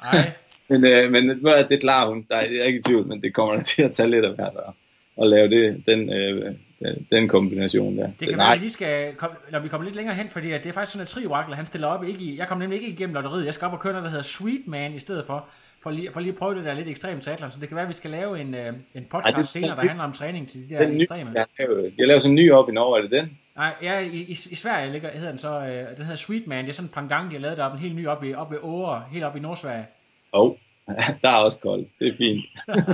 Nej. 0.03 0.31
men, 0.69 0.85
øh, 0.85 1.11
men 1.11 1.29
det 1.69 1.79
klarer 1.81 2.09
hun, 2.09 2.25
der 2.29 2.35
er, 2.35 2.51
jeg 2.51 2.59
er 2.59 2.63
ikke 2.63 2.79
i 2.79 2.81
tvivl, 2.81 3.07
men 3.07 3.21
det 3.21 3.33
kommer 3.33 3.61
til 3.61 3.81
at 3.83 3.93
tage 3.93 4.09
lidt 4.09 4.25
af 4.25 4.35
hvert 4.35 4.53
at 5.21 5.27
lave 5.27 5.49
det, 5.49 5.83
den, 5.87 6.13
øh, 6.13 6.55
den 7.11 7.27
kombination 7.27 7.97
der. 7.97 8.09
Det 8.19 8.27
kan 8.27 8.37
være, 8.37 8.53
at 8.53 8.61
vi 8.61 8.69
skal, 8.69 9.15
komme, 9.15 9.37
når 9.51 9.59
vi 9.59 9.67
kommer 9.67 9.85
lidt 9.85 9.95
længere 9.95 10.15
hen, 10.15 10.29
fordi 10.29 10.47
det 10.47 10.65
er 10.65 10.71
faktisk 10.71 10.91
sådan, 10.91 11.03
at 11.03 11.07
Triorakler, 11.07 11.55
han 11.55 11.65
stiller 11.65 11.87
op 11.87 12.03
ikke 12.03 12.19
i, 12.19 12.37
jeg 12.37 12.47
kommer 12.47 12.63
nemlig 12.63 12.81
ikke 12.81 12.93
igennem 12.93 13.13
lotteriet, 13.13 13.45
jeg 13.45 13.53
skal 13.53 13.65
op 13.65 13.73
og 13.73 13.79
køre 13.79 13.93
noget, 13.93 14.03
der 14.03 14.09
hedder 14.09 14.23
Sweet 14.23 14.67
Man 14.67 14.93
i 14.93 14.99
stedet 14.99 15.25
for, 15.25 15.45
for 15.83 15.91
lige, 15.91 16.11
for 16.13 16.19
lige 16.19 16.31
at 16.31 16.37
prøve 16.37 16.55
det 16.55 16.65
der 16.65 16.73
lidt 16.73 16.87
ekstremt 16.87 17.23
triathlon, 17.23 17.51
så 17.51 17.57
det 17.59 17.67
kan 17.67 17.75
være, 17.75 17.83
at 17.83 17.89
vi 17.89 17.93
skal 17.93 18.11
lave 18.11 18.41
en, 18.41 18.55
øh, 18.55 18.73
en 18.95 19.05
podcast 19.09 19.35
Ej, 19.35 19.41
det, 19.41 19.47
senere, 19.47 19.75
der 19.75 19.87
handler 19.87 20.03
om 20.03 20.13
træning 20.13 20.49
til 20.49 20.69
de 20.69 20.75
der 20.75 20.85
den 20.85 21.01
ekstreme. 21.01 21.31
Ny, 21.31 21.35
jeg, 21.35 21.47
jeg 21.97 22.07
laver 22.07 22.19
sådan 22.19 22.31
en 22.31 22.35
ny 22.35 22.51
op 22.51 22.69
i 22.69 22.71
Norge, 22.71 22.97
er 22.97 23.01
det 23.01 23.11
den? 23.11 23.37
Nej, 23.55 23.73
ja, 23.81 23.99
i, 23.99 24.07
i, 24.07 24.31
i 24.31 24.55
Sverige 24.55 24.91
ligger, 24.91 25.11
hedder 25.11 25.29
den 25.29 25.37
så, 25.37 25.59
øh, 25.59 25.97
den 25.97 26.05
hedder 26.05 26.15
Sweet 26.15 26.47
Man, 26.47 26.63
det 26.63 26.69
er 26.69 26.73
sådan 26.73 26.89
en 26.89 26.93
pangdang, 26.93 27.29
de 27.29 27.35
har 27.35 27.41
lavet 27.41 27.59
op, 27.59 27.73
en 27.73 27.79
helt 27.79 27.95
ny 27.95 28.07
op 28.07 28.23
i, 28.23 28.33
op 28.33 28.53
i 28.53 28.55
Åre, 28.55 29.03
helt 29.11 29.23
op 29.23 29.35
i 29.35 29.39
Nordsverige. 29.39 29.85
Åh, 30.33 30.45
oh, 30.45 30.55
der 31.21 31.29
er 31.29 31.35
også 31.35 31.57
koldt, 31.57 31.87
det 31.99 32.07
er 32.07 32.13
fint. 32.17 32.45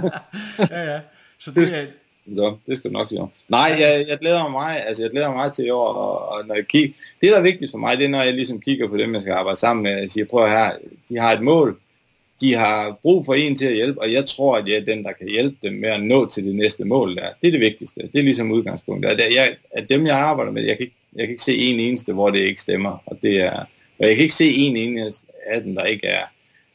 ja, 0.72 0.94
ja, 0.94 1.00
så 1.40 1.52
det, 1.52 1.68
det, 1.68 1.94
så 2.36 2.56
det 2.68 2.78
skal 2.78 2.92
du 2.92 2.98
nok 2.98 3.10
sige. 3.10 3.28
Nej, 3.50 3.76
jeg, 3.80 4.06
jeg 4.10 4.18
glæder 4.18 4.44
mig 4.44 4.52
meget, 4.52 4.82
altså 4.88 5.04
jeg 5.04 5.12
glæder 5.12 5.32
mig 5.32 5.54
til 5.54 5.66
i 5.66 5.70
år, 5.70 5.88
og, 5.88 6.30
og 6.30 6.48
når 6.48 6.56
jeg 6.56 6.68
kigger, 6.68 6.94
det 7.22 7.32
der 7.32 7.38
er 7.38 7.42
vigtigt 7.42 7.72
for 7.72 7.78
mig, 7.78 7.98
det 7.98 8.06
er 8.06 8.10
når 8.10 8.22
jeg 8.22 8.34
ligesom 8.34 8.62
kigger 8.62 8.88
på 8.88 8.98
dem, 8.98 9.14
jeg 9.14 9.22
skal 9.22 9.34
arbejde 9.34 9.60
sammen 9.60 9.84
med, 9.84 9.92
jeg 9.92 10.12
siger, 10.12 10.26
prøv 10.26 10.48
her, 10.48 10.72
de 11.10 11.18
har 11.18 11.32
et 11.34 11.42
mål, 11.42 11.80
de 12.42 12.54
har 12.54 13.00
brug 13.02 13.26
for 13.26 13.34
en 13.34 13.56
til 13.56 13.66
at 13.66 13.74
hjælpe, 13.74 14.02
og 14.02 14.14
jeg 14.14 14.26
tror, 14.26 14.58
at 14.58 14.68
jeg 14.68 14.76
er 14.76 14.86
den, 14.86 15.04
der 15.04 15.12
kan 15.12 15.28
hjælpe 15.28 15.58
dem 15.64 15.74
med 15.74 15.90
at 15.90 16.04
nå 16.04 16.30
til 16.30 16.46
det 16.46 16.56
næste 16.56 16.86
mål 16.86 17.16
der. 17.16 17.28
Det 17.42 17.48
er 17.48 17.52
det 17.52 17.62
vigtigste. 17.62 18.02
Det 18.02 18.20
er 18.20 18.24
ligesom 18.24 18.52
udgangspunktet. 18.52 19.10
At, 19.10 19.36
jeg, 19.36 19.56
at 19.72 19.90
dem, 19.90 20.06
jeg 20.06 20.18
arbejder 20.18 20.52
med, 20.52 20.64
jeg 20.64 20.78
kan, 20.78 20.84
ikke, 20.84 20.96
jeg 21.16 21.26
kan 21.26 21.32
ikke 21.32 21.44
se 21.44 21.58
en 21.58 21.80
eneste, 21.80 22.14
hvor 22.14 22.30
det 22.30 22.40
ikke 22.40 22.62
stemmer. 22.62 23.04
Og, 23.06 23.18
det 23.22 23.42
er, 23.42 23.60
og 24.00 24.08
jeg 24.08 24.16
kan 24.16 24.24
ikke 24.24 24.34
se 24.34 24.54
en 24.54 24.76
eneste 24.76 25.26
af 25.46 25.62
dem, 25.62 25.76
der 25.76 25.84
ikke 25.84 26.08
er 26.08 26.24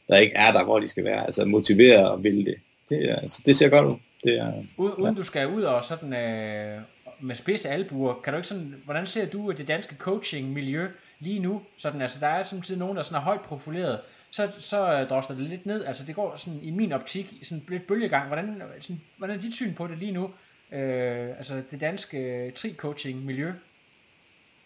der, 0.09 0.17
ikke 0.17 0.35
er 0.35 0.51
der 0.51 0.63
hvor 0.63 0.79
de 0.79 0.87
skal 0.87 1.03
være. 1.03 1.25
Altså 1.25 1.45
motivere 1.45 2.11
og 2.11 2.23
ville 2.23 2.45
det. 2.45 2.55
Det, 2.89 3.09
er, 3.11 3.15
altså, 3.15 3.41
det 3.45 3.55
ser 3.55 3.69
godt 3.69 3.85
ud. 3.85 3.95
Det 4.27 4.39
er, 4.39 4.63
uden, 4.77 4.95
uden 4.95 5.15
du 5.15 5.23
skal 5.23 5.47
ud 5.47 5.61
og 5.61 5.83
sådan 5.83 6.13
øh, 6.13 6.81
med 7.19 7.35
spidse 7.35 7.69
albuer, 7.69 8.21
kan 8.23 8.33
du 8.33 8.37
ikke 8.37 8.47
sådan, 8.47 8.81
hvordan 8.85 9.07
ser 9.07 9.29
du 9.29 9.51
det 9.51 9.67
danske 9.67 9.95
coaching-miljø 9.95 10.87
lige 11.19 11.39
nu? 11.39 11.61
Sådan, 11.77 12.01
altså, 12.01 12.19
der 12.19 12.27
er 12.27 12.43
samtidig 12.43 12.79
nogen, 12.79 12.97
der 12.97 13.03
sådan 13.03 13.21
er 13.21 13.25
højt 13.25 13.41
profileret, 13.41 13.99
så, 14.31 14.51
så 14.59 14.93
øh, 14.93 15.09
drosler 15.09 15.35
det 15.35 15.45
lidt 15.45 15.65
ned. 15.65 15.85
Altså, 15.85 16.03
det 16.05 16.15
går 16.15 16.35
sådan 16.35 16.59
i 16.63 16.71
min 16.71 16.91
optik 16.91 17.33
sådan 17.43 17.63
lidt 17.67 17.87
bølgegang. 17.87 18.27
Hvordan, 18.27 18.61
sådan, 18.79 19.01
hvordan 19.17 19.37
er 19.37 19.41
dit 19.41 19.53
syn 19.53 19.73
på 19.73 19.87
det 19.87 19.97
lige 19.97 20.11
nu? 20.11 20.23
Øh, 20.71 21.37
altså, 21.37 21.61
det 21.71 21.81
danske 21.81 22.51
tri-coaching-miljø 22.55 23.51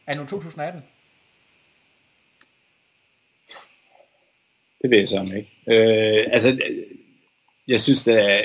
er 0.08 0.18
nu 0.20 0.26
2018? 0.26 0.82
Det 4.82 4.92
ved 4.92 4.98
jeg 4.98 5.08
så 5.08 5.32
ikke. 5.36 5.56
Øh, 5.68 6.26
altså, 6.32 6.60
jeg 7.68 7.82
synes, 7.82 8.04
det 8.04 8.32
er, 8.32 8.42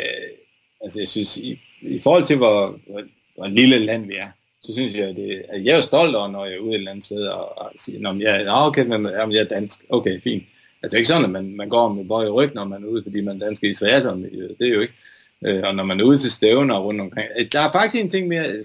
altså 0.87 1.01
jeg 1.01 1.09
synes, 1.09 1.37
i, 1.37 1.61
i 1.81 1.99
forhold 2.03 2.25
til, 2.25 2.37
hvor, 2.37 2.79
hvor, 2.87 3.03
hvor 3.37 3.47
lille 3.47 3.79
land 3.79 4.07
vi 4.07 4.15
er, 4.17 4.29
så 4.63 4.73
synes 4.73 4.95
jeg, 4.95 5.17
det, 5.17 5.43
at 5.49 5.65
jeg 5.65 5.73
er 5.73 5.77
jo 5.77 5.83
stolt 5.83 6.17
over, 6.17 6.29
når 6.29 6.45
jeg 6.45 6.55
er 6.55 6.59
ude 6.59 6.71
et 6.71 6.79
eller 6.79 6.91
andet 6.91 7.05
sted, 7.05 7.27
og, 7.27 7.59
og 7.59 7.73
siger, 7.77 8.01
når 8.01 8.17
jeg, 8.21 8.43
er 8.43 8.67
okay, 8.67 8.87
men, 8.87 9.07
om 9.07 9.33
jeg 9.33 9.41
er 9.41 9.45
dansk, 9.45 9.79
okay, 9.89 10.21
fint. 10.23 10.43
Altså 10.83 10.91
det 10.91 10.95
er 10.95 10.99
ikke 10.99 11.09
sådan, 11.09 11.25
at 11.25 11.31
man, 11.31 11.57
man 11.57 11.69
går 11.69 11.93
med 11.93 12.05
bøj 12.05 12.25
i 12.27 12.31
ryg, 12.31 12.55
når 12.55 12.65
man 12.65 12.83
er 12.83 12.87
ude, 12.87 13.03
fordi 13.03 13.21
man 13.21 13.43
er 13.43 13.47
dansk 13.47 13.65
i 13.65 13.75
triathlon, 13.75 14.23
det 14.59 14.69
er 14.69 14.75
jo 14.75 14.81
ikke. 14.81 14.95
Øh, 15.45 15.63
og 15.67 15.75
når 15.75 15.85
man 15.85 16.01
er 16.01 16.05
ude 16.05 16.19
til 16.19 16.33
stævner 16.33 16.79
rundt 16.79 17.01
omkring. 17.01 17.29
Øh, 17.39 17.47
der 17.53 17.61
er 17.61 17.73
faktisk 17.73 18.05
en 18.05 18.11
ting 18.11 18.29
mere, 18.29 18.49
øh, 18.49 18.65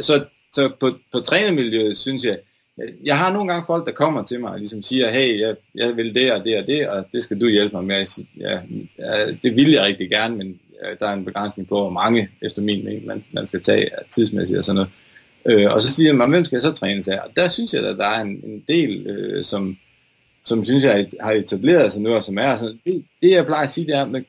så, 0.00 0.24
så 0.52 0.70
på, 0.80 0.92
på 1.12 1.20
trænermiljøet, 1.20 1.96
synes 1.96 2.24
jeg, 2.24 2.38
øh, 2.82 2.88
jeg 3.04 3.18
har 3.18 3.32
nogle 3.32 3.52
gange 3.52 3.66
folk, 3.66 3.86
der 3.86 3.92
kommer 3.92 4.24
til 4.24 4.40
mig 4.40 4.50
og 4.50 4.58
ligesom 4.58 4.82
siger, 4.82 5.10
hey, 5.10 5.40
jeg, 5.40 5.56
jeg 5.74 5.96
vil 5.96 6.14
det 6.14 6.32
og 6.32 6.44
det 6.44 6.58
og 6.58 6.66
det, 6.66 6.88
og 6.88 7.06
det 7.12 7.22
skal 7.22 7.40
du 7.40 7.48
hjælpe 7.48 7.76
mig 7.76 7.84
med. 7.84 8.24
Ja, 8.40 8.60
ja, 8.98 9.26
det 9.42 9.56
vil 9.56 9.70
jeg 9.70 9.84
rigtig 9.84 10.10
gerne, 10.10 10.36
men 10.36 10.60
Øh, 10.84 10.96
der 11.00 11.06
er 11.06 11.12
en 11.12 11.24
begrænsning 11.24 11.68
på, 11.68 11.80
hvor 11.80 11.90
mange, 11.90 12.30
efter 12.42 12.62
min 12.62 12.84
mening, 12.84 13.06
man, 13.06 13.24
man 13.32 13.48
skal 13.48 13.62
tage 13.62 13.88
tidsmæssigt 14.10 14.58
og 14.58 14.64
sådan 14.64 14.76
noget. 14.76 14.90
Øh, 15.46 15.74
og 15.74 15.82
så 15.82 15.92
siger 15.92 16.12
man, 16.12 16.30
hvem 16.30 16.44
skal 16.44 16.56
jeg 16.56 16.62
så 16.62 16.72
træne 16.72 17.02
af? 17.08 17.20
Og 17.20 17.30
der 17.36 17.48
synes 17.48 17.74
jeg, 17.74 17.84
at 17.84 17.98
der 17.98 18.06
er 18.06 18.20
en, 18.20 18.40
en 18.44 18.64
del, 18.68 19.06
øh, 19.06 19.44
som, 19.44 19.76
som 20.44 20.64
synes 20.64 20.84
jeg 20.84 21.08
har 21.20 21.32
etableret 21.32 21.92
sig 21.92 22.02
nu, 22.02 22.14
og 22.14 22.24
som 22.24 22.38
er 22.38 22.56
sådan, 22.56 22.80
det, 22.86 23.04
det 23.22 23.30
jeg 23.30 23.46
plejer 23.46 23.64
at 23.64 23.70
sige, 23.70 23.86
det 23.86 23.94
er, 23.94 24.14
at 24.14 24.24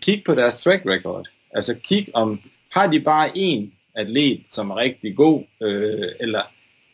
kig 0.00 0.22
på 0.26 0.34
deres 0.34 0.56
track 0.56 0.82
record. 0.86 1.28
Altså 1.54 1.74
kig 1.74 2.08
om, 2.14 2.40
har 2.72 2.86
de 2.86 3.00
bare 3.00 3.30
en 3.34 3.72
atlet, 3.94 4.40
som 4.52 4.70
er 4.70 4.76
rigtig 4.76 5.16
god, 5.16 5.42
øh, 5.62 6.08
eller, 6.20 6.40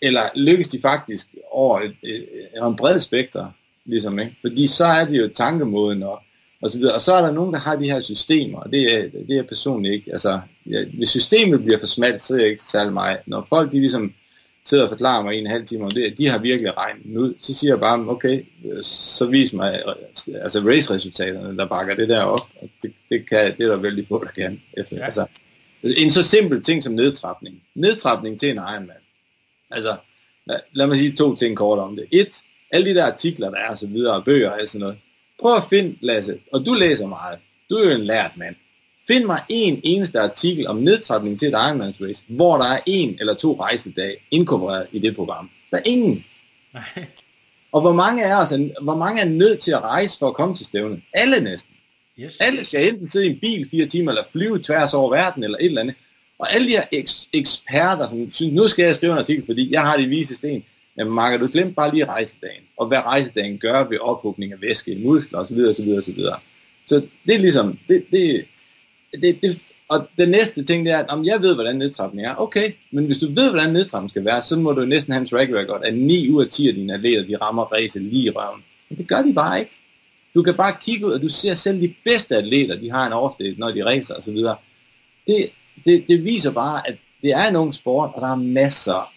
eller 0.02 0.22
lykkes 0.36 0.68
de 0.68 0.80
faktisk 0.80 1.26
over 1.52 1.80
et, 1.80 1.94
et, 2.02 2.14
et, 2.14 2.66
et 2.68 2.76
bred 2.76 3.00
spekter, 3.00 3.50
ligesom, 3.84 4.18
ikke? 4.18 4.36
Fordi 4.40 4.66
så 4.66 4.84
er 4.84 5.04
det 5.04 5.18
jo 5.18 5.30
tankemåden, 5.34 6.02
og 6.02 6.22
og 6.62 6.70
så 6.70 6.78
videre. 6.78 6.94
Og 6.94 7.02
så 7.02 7.14
er 7.14 7.22
der 7.22 7.32
nogen, 7.32 7.54
der 7.54 7.60
har 7.60 7.76
de 7.76 7.84
her 7.84 8.00
systemer, 8.00 8.58
og 8.58 8.70
det 8.70 8.94
er, 8.94 9.08
det 9.28 9.38
er 9.38 9.42
personligt 9.42 9.94
ikke. 9.94 10.12
Altså, 10.12 10.40
ja, 10.70 10.84
hvis 10.84 11.08
systemet 11.08 11.64
bliver 11.64 11.78
for 11.78 11.86
smalt, 11.86 12.22
så 12.22 12.34
er 12.34 12.38
jeg 12.38 12.48
ikke 12.48 12.62
særlig 12.62 12.92
meget. 12.92 13.18
Når 13.26 13.46
folk 13.48 13.72
de 13.72 13.80
ligesom 13.80 14.14
sidder 14.64 14.84
og 14.84 14.90
forklarer 14.90 15.22
mig 15.22 15.36
i 15.36 15.38
en 15.38 15.46
halv 15.46 15.66
time 15.66 15.84
om 15.84 15.90
det, 15.90 16.18
de 16.18 16.26
har 16.26 16.38
virkelig 16.38 16.76
regnet 16.76 17.16
ud. 17.16 17.34
Så 17.40 17.54
siger 17.54 17.72
jeg 17.72 17.80
bare, 17.80 18.08
okay, 18.08 18.44
så 18.82 19.26
vis 19.26 19.52
mig 19.52 19.82
altså 20.42 20.60
race-resultaterne, 20.60 21.58
der 21.58 21.66
bakker 21.66 21.94
det 21.94 22.08
der 22.08 22.22
op. 22.22 22.40
Og 22.62 22.68
det, 22.82 22.92
det, 23.08 23.28
kan, 23.28 23.56
det 23.58 23.64
er 23.64 23.68
der 23.68 23.76
vældig 23.76 24.08
på, 24.08 24.24
der 24.24 24.42
kan. 24.42 24.62
Efter. 24.76 24.96
Ja. 24.96 25.04
Altså, 25.04 25.26
en 25.82 26.10
så 26.10 26.22
simpel 26.22 26.62
ting 26.62 26.82
som 26.82 26.92
nedtrapning. 26.92 27.62
Nedtrapning 27.74 28.40
til 28.40 28.50
en 28.50 28.56
Ironman. 28.56 28.96
Altså, 29.70 29.96
lad, 30.46 30.60
lad 30.72 30.86
mig 30.86 30.96
sige 30.96 31.16
to 31.16 31.36
ting 31.36 31.56
kort 31.56 31.78
om 31.78 31.96
det. 31.96 32.06
Et, 32.10 32.36
alle 32.70 32.90
de 32.90 32.94
der 32.94 33.04
artikler, 33.04 33.50
der 33.50 33.56
er 33.56 33.68
og 33.68 33.78
så 33.78 33.86
videre, 33.86 34.14
og 34.14 34.24
bøger 34.24 34.50
og 34.50 34.58
sådan 34.66 34.80
noget. 34.80 34.98
Prøv 35.42 35.56
at 35.56 35.62
finde, 35.70 35.96
Lasse, 36.00 36.38
og 36.52 36.66
du 36.66 36.74
læser 36.74 37.06
meget. 37.06 37.38
Du 37.70 37.74
er 37.74 37.84
jo 37.84 37.94
en 37.94 38.04
lært 38.04 38.30
mand. 38.36 38.54
Find 39.08 39.24
mig 39.24 39.42
en 39.48 39.80
eneste 39.84 40.20
artikel 40.20 40.66
om 40.66 40.76
nedtrapning 40.76 41.38
til 41.38 41.48
et 41.48 41.52
Ironman 41.52 41.94
race, 42.00 42.22
hvor 42.28 42.56
der 42.56 42.64
er 42.64 42.78
en 42.86 43.16
eller 43.20 43.34
to 43.34 43.60
rejsedage 43.60 44.16
inkorporeret 44.30 44.86
i 44.92 44.98
det 44.98 45.16
program. 45.16 45.50
Der 45.70 45.76
er 45.76 45.82
ingen. 45.86 46.24
Nej. 46.74 47.06
Og 47.72 47.80
hvor 47.80 47.92
mange 47.92 48.22
er 48.22 48.36
os, 48.36 48.52
hvor 48.82 48.96
mange 48.96 49.20
er 49.20 49.28
nødt 49.28 49.60
til 49.60 49.70
at 49.70 49.80
rejse 49.80 50.18
for 50.18 50.28
at 50.28 50.34
komme 50.34 50.54
til 50.54 50.66
stævnet? 50.66 51.00
Alle 51.12 51.40
næsten. 51.40 51.74
Yes. 52.18 52.40
Alle 52.40 52.64
skal 52.64 52.88
enten 52.88 53.06
sidde 53.06 53.26
i 53.26 53.30
en 53.30 53.38
bil 53.40 53.68
fire 53.70 53.86
timer, 53.86 54.10
eller 54.12 54.24
flyve 54.32 54.62
tværs 54.62 54.94
over 54.94 55.10
verden, 55.10 55.44
eller 55.44 55.58
et 55.58 55.64
eller 55.64 55.80
andet. 55.80 55.96
Og 56.38 56.54
alle 56.54 56.66
de 56.66 56.72
her 56.72 56.84
eks- 56.94 57.28
eksperter, 57.32 58.08
som 58.08 58.30
synes, 58.30 58.52
nu 58.54 58.68
skal 58.68 58.84
jeg 58.84 58.94
skrive 58.94 59.12
en 59.12 59.18
artikel, 59.18 59.46
fordi 59.46 59.72
jeg 59.72 59.82
har 59.82 59.96
de 59.96 60.06
vise 60.06 60.36
sten. 60.36 60.64
Jamen 60.98 61.12
Marker, 61.12 61.38
du 61.38 61.48
glemte 61.52 61.74
bare 61.74 61.90
lige 61.90 62.04
rejsedagen, 62.04 62.62
og 62.76 62.86
hvad 62.86 62.98
rejsedagen 62.98 63.58
gør 63.58 63.88
ved 63.88 63.98
ophobning 64.00 64.52
af 64.52 64.60
væske 64.60 64.92
i 64.92 65.04
muskler 65.04 65.38
osv. 65.38 65.58
osv. 65.58 65.88
osv. 65.98 66.20
Så 66.86 67.02
det 67.26 67.34
er 67.34 67.38
ligesom, 67.38 67.78
det, 67.88 68.04
det, 68.10 68.44
det, 69.22 69.42
det, 69.42 69.60
og 69.88 70.08
den 70.18 70.28
næste 70.28 70.64
ting, 70.64 70.86
det 70.86 70.92
er, 70.92 70.98
at 70.98 71.08
om 71.08 71.24
jeg 71.24 71.42
ved, 71.42 71.54
hvordan 71.54 71.76
nedtrapning 71.76 72.26
er, 72.26 72.34
okay, 72.34 72.72
men 72.90 73.06
hvis 73.06 73.18
du 73.18 73.26
ved, 73.26 73.50
hvordan 73.50 73.72
nedtrapning 73.72 74.10
skal 74.10 74.24
være, 74.24 74.42
så 74.42 74.56
må 74.56 74.72
du 74.72 74.84
næsten 74.84 75.12
have 75.12 75.20
en 75.20 75.28
track 75.28 75.50
record, 75.52 75.80
at 75.84 75.94
9 75.94 76.30
ud 76.30 76.44
af 76.44 76.50
10 76.50 76.68
af 76.68 76.74
dine 76.74 76.94
atleter, 76.94 77.26
de 77.26 77.36
rammer 77.36 77.62
race 77.62 77.98
lige 77.98 78.26
i 78.26 78.30
røven. 78.30 78.62
Men 78.88 78.98
det 78.98 79.08
gør 79.08 79.22
de 79.22 79.32
bare 79.34 79.60
ikke. 79.60 79.72
Du 80.34 80.42
kan 80.42 80.54
bare 80.54 80.76
kigge 80.82 81.06
ud, 81.06 81.12
og 81.12 81.22
du 81.22 81.28
ser 81.28 81.54
selv 81.54 81.80
de 81.80 81.94
bedste 82.04 82.36
atleter, 82.36 82.76
de 82.76 82.90
har 82.90 83.06
en 83.06 83.12
overstil, 83.12 83.54
når 83.58 83.70
de 83.70 83.84
racer 83.84 84.14
osv. 84.14 84.36
Det, 85.26 85.50
det, 85.84 86.04
det 86.08 86.24
viser 86.24 86.50
bare, 86.50 86.88
at 86.88 86.96
det 87.22 87.30
er 87.30 87.48
en 87.48 87.56
ung 87.56 87.74
sport, 87.74 88.10
og 88.14 88.20
der 88.20 88.28
er 88.28 88.36
masser, 88.36 89.12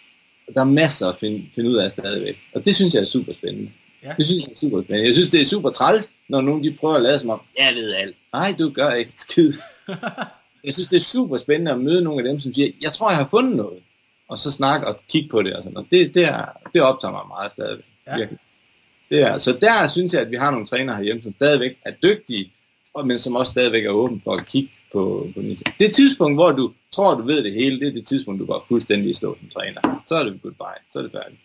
der 0.54 0.60
er 0.60 0.64
masser 0.64 1.08
at 1.08 1.16
finde, 1.20 1.44
finde 1.54 1.70
ud 1.70 1.76
af 1.76 1.90
stadigvæk. 1.90 2.38
Og 2.54 2.64
det 2.64 2.74
synes 2.74 2.94
jeg 2.94 3.00
er 3.00 3.06
super 3.06 3.32
spændende. 3.32 3.70
Ja. 4.04 4.12
Det 4.16 4.26
synes 4.26 4.44
jeg 4.44 4.52
er 4.52 4.56
super 4.56 4.82
spændende. 4.82 5.06
Jeg 5.06 5.14
synes, 5.14 5.30
det 5.30 5.40
er 5.40 5.44
super 5.44 5.70
træls, 5.70 6.12
når 6.28 6.40
nogen 6.40 6.64
de 6.64 6.76
prøver 6.80 6.94
at 6.94 7.02
lade 7.02 7.18
som 7.18 7.30
om, 7.30 7.40
jeg 7.58 7.72
ved 7.74 7.94
alt. 7.94 8.16
Nej, 8.32 8.54
du 8.58 8.70
gør 8.70 8.90
ikke 8.90 9.12
skid. 9.28 9.52
jeg 10.64 10.74
synes, 10.74 10.88
det 10.88 10.96
er 10.96 11.00
super 11.00 11.36
spændende 11.36 11.72
at 11.72 11.80
møde 11.80 12.04
nogle 12.04 12.24
af 12.24 12.28
dem, 12.32 12.40
som 12.40 12.54
siger, 12.54 12.72
jeg 12.82 12.92
tror, 12.92 13.10
jeg 13.10 13.18
har 13.18 13.28
fundet 13.30 13.56
noget. 13.56 13.82
Og 14.28 14.38
så 14.38 14.50
snakke 14.50 14.86
og 14.86 14.96
kigge 15.08 15.28
på 15.28 15.42
det 15.42 15.52
og 15.54 15.62
sådan 15.62 15.74
noget. 15.74 15.90
Det, 15.90 16.14
det, 16.14 16.24
er, 16.24 16.44
det 16.74 16.82
optager 16.82 17.12
mig 17.12 17.22
meget 17.28 17.52
stadigvæk. 17.52 17.84
Ja. 18.06 18.16
Virkelig. 18.16 18.38
Det 19.10 19.22
er, 19.22 19.38
så 19.38 19.52
der 19.60 19.88
synes 19.88 20.12
jeg, 20.12 20.20
at 20.20 20.30
vi 20.30 20.36
har 20.36 20.50
nogle 20.50 20.66
trænere 20.66 20.96
herhjemme, 20.96 21.22
som 21.22 21.34
stadigvæk 21.34 21.78
er 21.84 21.92
dygtige, 22.02 22.52
men 23.04 23.18
som 23.18 23.36
også 23.36 23.50
stadigvæk 23.50 23.84
er 23.84 23.90
åbne 23.90 24.20
for 24.24 24.34
at 24.34 24.46
kigge 24.46 24.70
på, 24.96 25.28
på 25.34 25.40
det. 25.40 25.62
Det 25.78 25.94
tidspunkt, 25.94 26.36
hvor 26.36 26.50
du 26.52 26.72
tror, 26.92 27.14
du 27.14 27.22
ved 27.22 27.44
det 27.44 27.52
hele, 27.52 27.80
det 27.80 27.88
er 27.88 27.92
det 27.92 28.06
tidspunkt, 28.06 28.40
du 28.40 28.46
går 28.46 28.64
fuldstændig 28.68 29.16
stå 29.16 29.36
som 29.40 29.48
træner. 29.48 30.02
Så 30.06 30.14
er 30.14 30.24
det 30.24 30.42
goodbye. 30.42 30.80
Så 30.92 30.98
er 30.98 31.02
det 31.02 31.12
færdigt. 31.12 31.40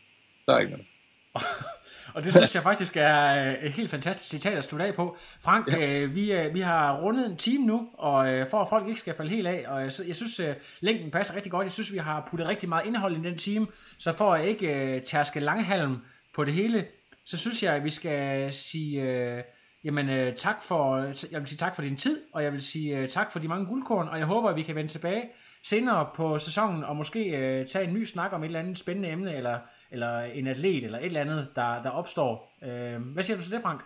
Så 0.45 0.52
er 0.52 0.60
ikke 0.60 0.72
noget. 0.72 0.88
og 2.16 2.24
det 2.24 2.34
synes 2.34 2.56
jeg 2.56 2.64
faktisk 2.64 2.97
er 2.97 3.47
øh, 3.47 3.64
et 3.64 3.72
helt 3.72 3.89
fantastisk 3.89 4.30
citat 4.30 4.58
at 4.58 4.64
slutte 4.64 4.86
af 4.86 4.95
på. 4.95 5.18
Frank, 5.41 5.68
ja. 5.72 5.99
øh, 5.99 6.16
vi, 6.16 6.32
øh, 6.32 6.54
vi 6.54 6.60
har 6.60 7.02
rundet 7.02 7.26
en 7.32 7.38
time 7.38 7.66
nu, 7.66 7.88
og 7.93 8.34
øh, 8.34 8.49
for 8.49 8.62
at 8.62 8.70
folk 8.70 8.88
ikke 8.88 8.99
skal 8.99 9.16
falde 9.16 9.32
helt 9.32 9.47
af, 9.47 9.66
og 9.68 9.82
jeg, 9.82 9.91
jeg 10.08 10.16
synes, 10.16 10.39
øh, 10.39 10.56
længden 10.82 11.12
passer 11.12 11.36
rigtig 11.36 11.52
godt. 11.52 11.66
Jeg 11.66 11.72
synes, 11.72 11.93
vi 11.93 11.97
har 11.97 12.28
puttet 12.30 12.47
rigtig 12.47 12.70
meget 12.70 12.88
indhold 12.88 13.18
i 13.18 13.30
den 13.30 13.38
time, 13.38 13.68
så 13.97 14.14
for 14.14 14.34
at 14.34 14.47
ikke 14.47 14.68
øh, 14.68 15.02
tærske 15.02 15.39
langhalm 15.39 15.97
på 16.36 16.43
det 16.43 16.54
hele, 16.54 16.86
så 17.26 17.38
synes 17.38 17.64
jeg, 17.64 17.76
at 17.76 17.84
vi 17.84 17.89
skal 17.89 18.54
sige... 18.54 19.02
Øh, 19.02 19.43
Jamen 19.84 20.10
øh, 20.10 20.36
tak 20.36 20.64
for, 20.64 20.98
jeg 21.32 21.40
vil 21.40 21.48
sige 21.48 21.58
tak 21.58 21.76
for 21.76 21.82
din 21.82 21.98
tid, 21.98 22.20
og 22.34 22.44
jeg 22.44 22.52
vil 22.54 22.62
sige 22.62 22.98
øh, 22.98 23.10
tak 23.10 23.32
for 23.32 23.40
de 23.40 23.48
mange 23.48 23.66
guldkorn, 23.66 24.08
og 24.08 24.18
jeg 24.18 24.26
håber, 24.26 24.50
at 24.50 24.56
vi 24.56 24.62
kan 24.62 24.76
vende 24.76 24.92
tilbage 24.92 25.24
senere 25.64 26.08
på 26.16 26.40
sæsonen, 26.40 26.84
og 26.84 26.96
måske 26.96 27.30
øh, 27.30 27.68
tage 27.68 27.88
en 27.88 27.94
ny 27.94 28.04
snak 28.04 28.34
om 28.34 28.44
et 28.44 28.48
eller 28.48 28.60
andet 28.60 28.80
spændende 28.80 29.10
emne, 29.10 29.36
eller, 29.36 29.58
eller 29.92 30.22
en 30.22 30.48
atlet, 30.48 30.84
eller 30.84 31.00
et 31.00 31.06
eller 31.06 31.22
andet, 31.22 31.48
der, 31.56 31.82
der 31.84 31.90
opstår. 31.90 32.58
Øh, 32.64 33.02
hvad 33.14 33.24
siger 33.24 33.38
du 33.38 33.44
til 33.44 33.52
det, 33.52 33.62
Frank? 33.62 33.82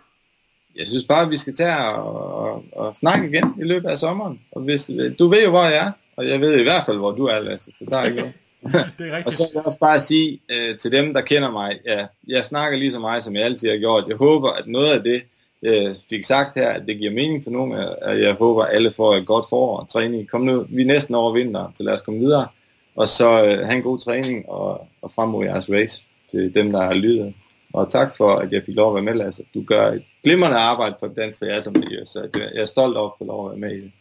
Jeg 0.78 0.86
synes 0.86 1.04
bare, 1.04 1.22
at 1.22 1.30
vi 1.30 1.36
skal 1.36 1.56
tage 1.56 1.86
og, 1.86 2.34
og, 2.34 2.64
og 2.72 2.96
snakke 2.96 3.28
igen 3.28 3.54
i 3.60 3.64
løbet 3.64 3.88
af 3.88 3.98
sommeren. 3.98 4.40
Og 4.52 4.62
hvis, 4.62 4.90
du 5.18 5.28
ved 5.28 5.44
jo, 5.44 5.50
hvor 5.50 5.62
jeg 5.62 5.86
er, 5.86 5.92
og 6.16 6.28
jeg 6.28 6.40
ved 6.40 6.60
i 6.60 6.62
hvert 6.62 6.86
fald, 6.86 6.96
hvor 6.96 7.12
du 7.12 7.24
er, 7.24 7.40
Lasse, 7.40 7.72
så 7.78 7.84
der 7.90 7.98
er 7.98 8.04
ikke 8.04 8.22
det 8.98 9.08
er 9.08 9.16
rigtigt. 9.16 9.26
og 9.26 9.32
så 9.32 9.42
vil 9.42 9.54
jeg 9.54 9.66
også 9.66 9.78
bare 9.78 10.00
sige 10.00 10.40
øh, 10.52 10.78
til 10.78 10.92
dem, 10.92 11.14
der 11.14 11.20
kender 11.20 11.50
mig, 11.50 11.78
ja, 11.86 12.06
jeg 12.28 12.46
snakker 12.46 12.78
lige 12.78 12.92
så 12.92 12.98
meget, 12.98 13.24
som 13.24 13.34
jeg 13.36 13.44
altid 13.44 13.70
har 13.70 13.78
gjort. 13.78 14.04
Jeg 14.08 14.16
håber, 14.16 14.50
at 14.50 14.66
noget 14.66 14.92
af 14.92 15.02
det, 15.02 15.22
jeg 15.66 15.96
fik 16.10 16.24
sagt 16.24 16.58
her, 16.58 16.68
at 16.68 16.82
det 16.86 16.98
giver 16.98 17.12
mening 17.12 17.44
for 17.44 17.50
nogen, 17.50 17.72
og 18.02 18.20
jeg 18.20 18.34
håber, 18.34 18.62
at 18.62 18.74
alle 18.74 18.92
får 18.96 19.14
et 19.14 19.26
godt 19.26 19.46
forår 19.48 19.78
og 19.78 19.88
træning. 19.88 20.30
Kom 20.30 20.40
nu, 20.40 20.66
vi 20.68 20.82
er 20.82 20.86
næsten 20.86 21.14
over 21.14 21.32
vinter, 21.32 21.72
så 21.74 21.82
lad 21.82 21.92
os 21.92 22.00
komme 22.00 22.20
videre. 22.20 22.48
Og 22.96 23.08
så 23.08 23.44
øh, 23.44 23.58
have 23.58 23.76
en 23.76 23.82
god 23.82 23.98
træning 23.98 24.48
og, 24.48 24.88
og 25.02 25.10
frem 25.14 25.28
mod 25.28 25.44
jeres 25.44 25.70
race 25.70 26.02
til 26.30 26.54
dem, 26.54 26.72
der 26.72 26.82
har 26.82 26.94
lyttet. 26.94 27.34
Og 27.72 27.90
tak 27.90 28.16
for, 28.16 28.36
at 28.36 28.52
jeg 28.52 28.62
fik 28.66 28.74
lov 28.74 28.90
at 28.90 28.94
være 28.94 29.14
med, 29.14 29.24
Lasse. 29.24 29.44
Du 29.54 29.62
gør 29.62 29.86
et 29.86 30.02
glimrende 30.24 30.56
arbejde 30.56 30.94
for 31.00 31.06
dansk 31.06 31.38
teatermiljø, 31.38 32.04
så 32.04 32.28
jeg 32.34 32.62
er 32.62 32.66
stolt 32.66 32.96
over 32.96 33.10
at 33.10 33.14
få 33.18 33.24
lov 33.24 33.46
at 33.46 33.50
være 33.50 33.60
med 33.70 33.76
i 33.76 33.80
det. 33.80 33.92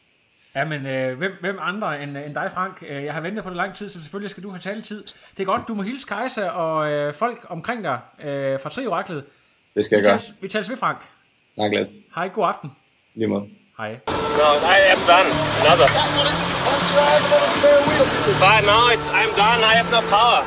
Ja, 0.55 0.66
men 0.66 0.86
øh, 0.86 1.18
hvem, 1.18 1.32
hvem 1.41 1.57
andre 1.61 2.03
end, 2.03 2.18
end 2.18 2.36
dig, 2.36 2.51
Frank? 2.53 2.84
Øh, 2.89 3.03
jeg 3.03 3.13
har 3.13 3.22
ventet 3.22 3.43
på 3.43 3.49
det 3.49 3.57
lang 3.57 3.76
tid, 3.76 3.89
så 3.89 4.01
selvfølgelig 4.01 4.30
skal 4.30 4.43
du 4.43 4.49
have 4.49 4.59
taletid. 4.59 5.03
Det 5.38 5.39
er 5.39 5.45
godt, 5.45 5.61
du 5.68 5.74
må 5.74 5.82
hilse 5.82 6.07
Kajsa 6.07 6.49
og 6.49 6.91
øh, 6.91 7.13
folk 7.13 7.45
omkring 7.49 7.84
dig 7.84 7.99
øh, 8.24 8.59
fra 8.59 8.70
Trioraklet. 8.70 9.24
Det 9.76 9.86
skal 9.86 9.95
jeg 9.95 10.03
vi 10.03 10.05
gøre. 10.05 10.18
Tales, 10.18 10.34
vi 10.41 10.47
tales 10.47 10.70
ved, 10.70 10.78
Frank. 10.78 10.97
Tak, 11.58 11.74
Lasse. 11.74 11.93
Hej, 12.16 12.30
god 12.30 12.47
aften. 12.47 12.70
Lige 13.16 13.28
måde. 13.28 13.45
Hej. 13.78 13.91
No, 14.39 14.47
I 14.76 14.78
am 14.93 14.99
done. 15.14 15.28
Another. 15.62 15.88
But 18.43 18.60
now 18.72 18.84
it's, 18.93 19.08
I'm 19.20 19.32
done. 19.43 19.60
I 19.72 19.74
have 19.80 19.89
no 19.97 20.01
power. 20.16 20.39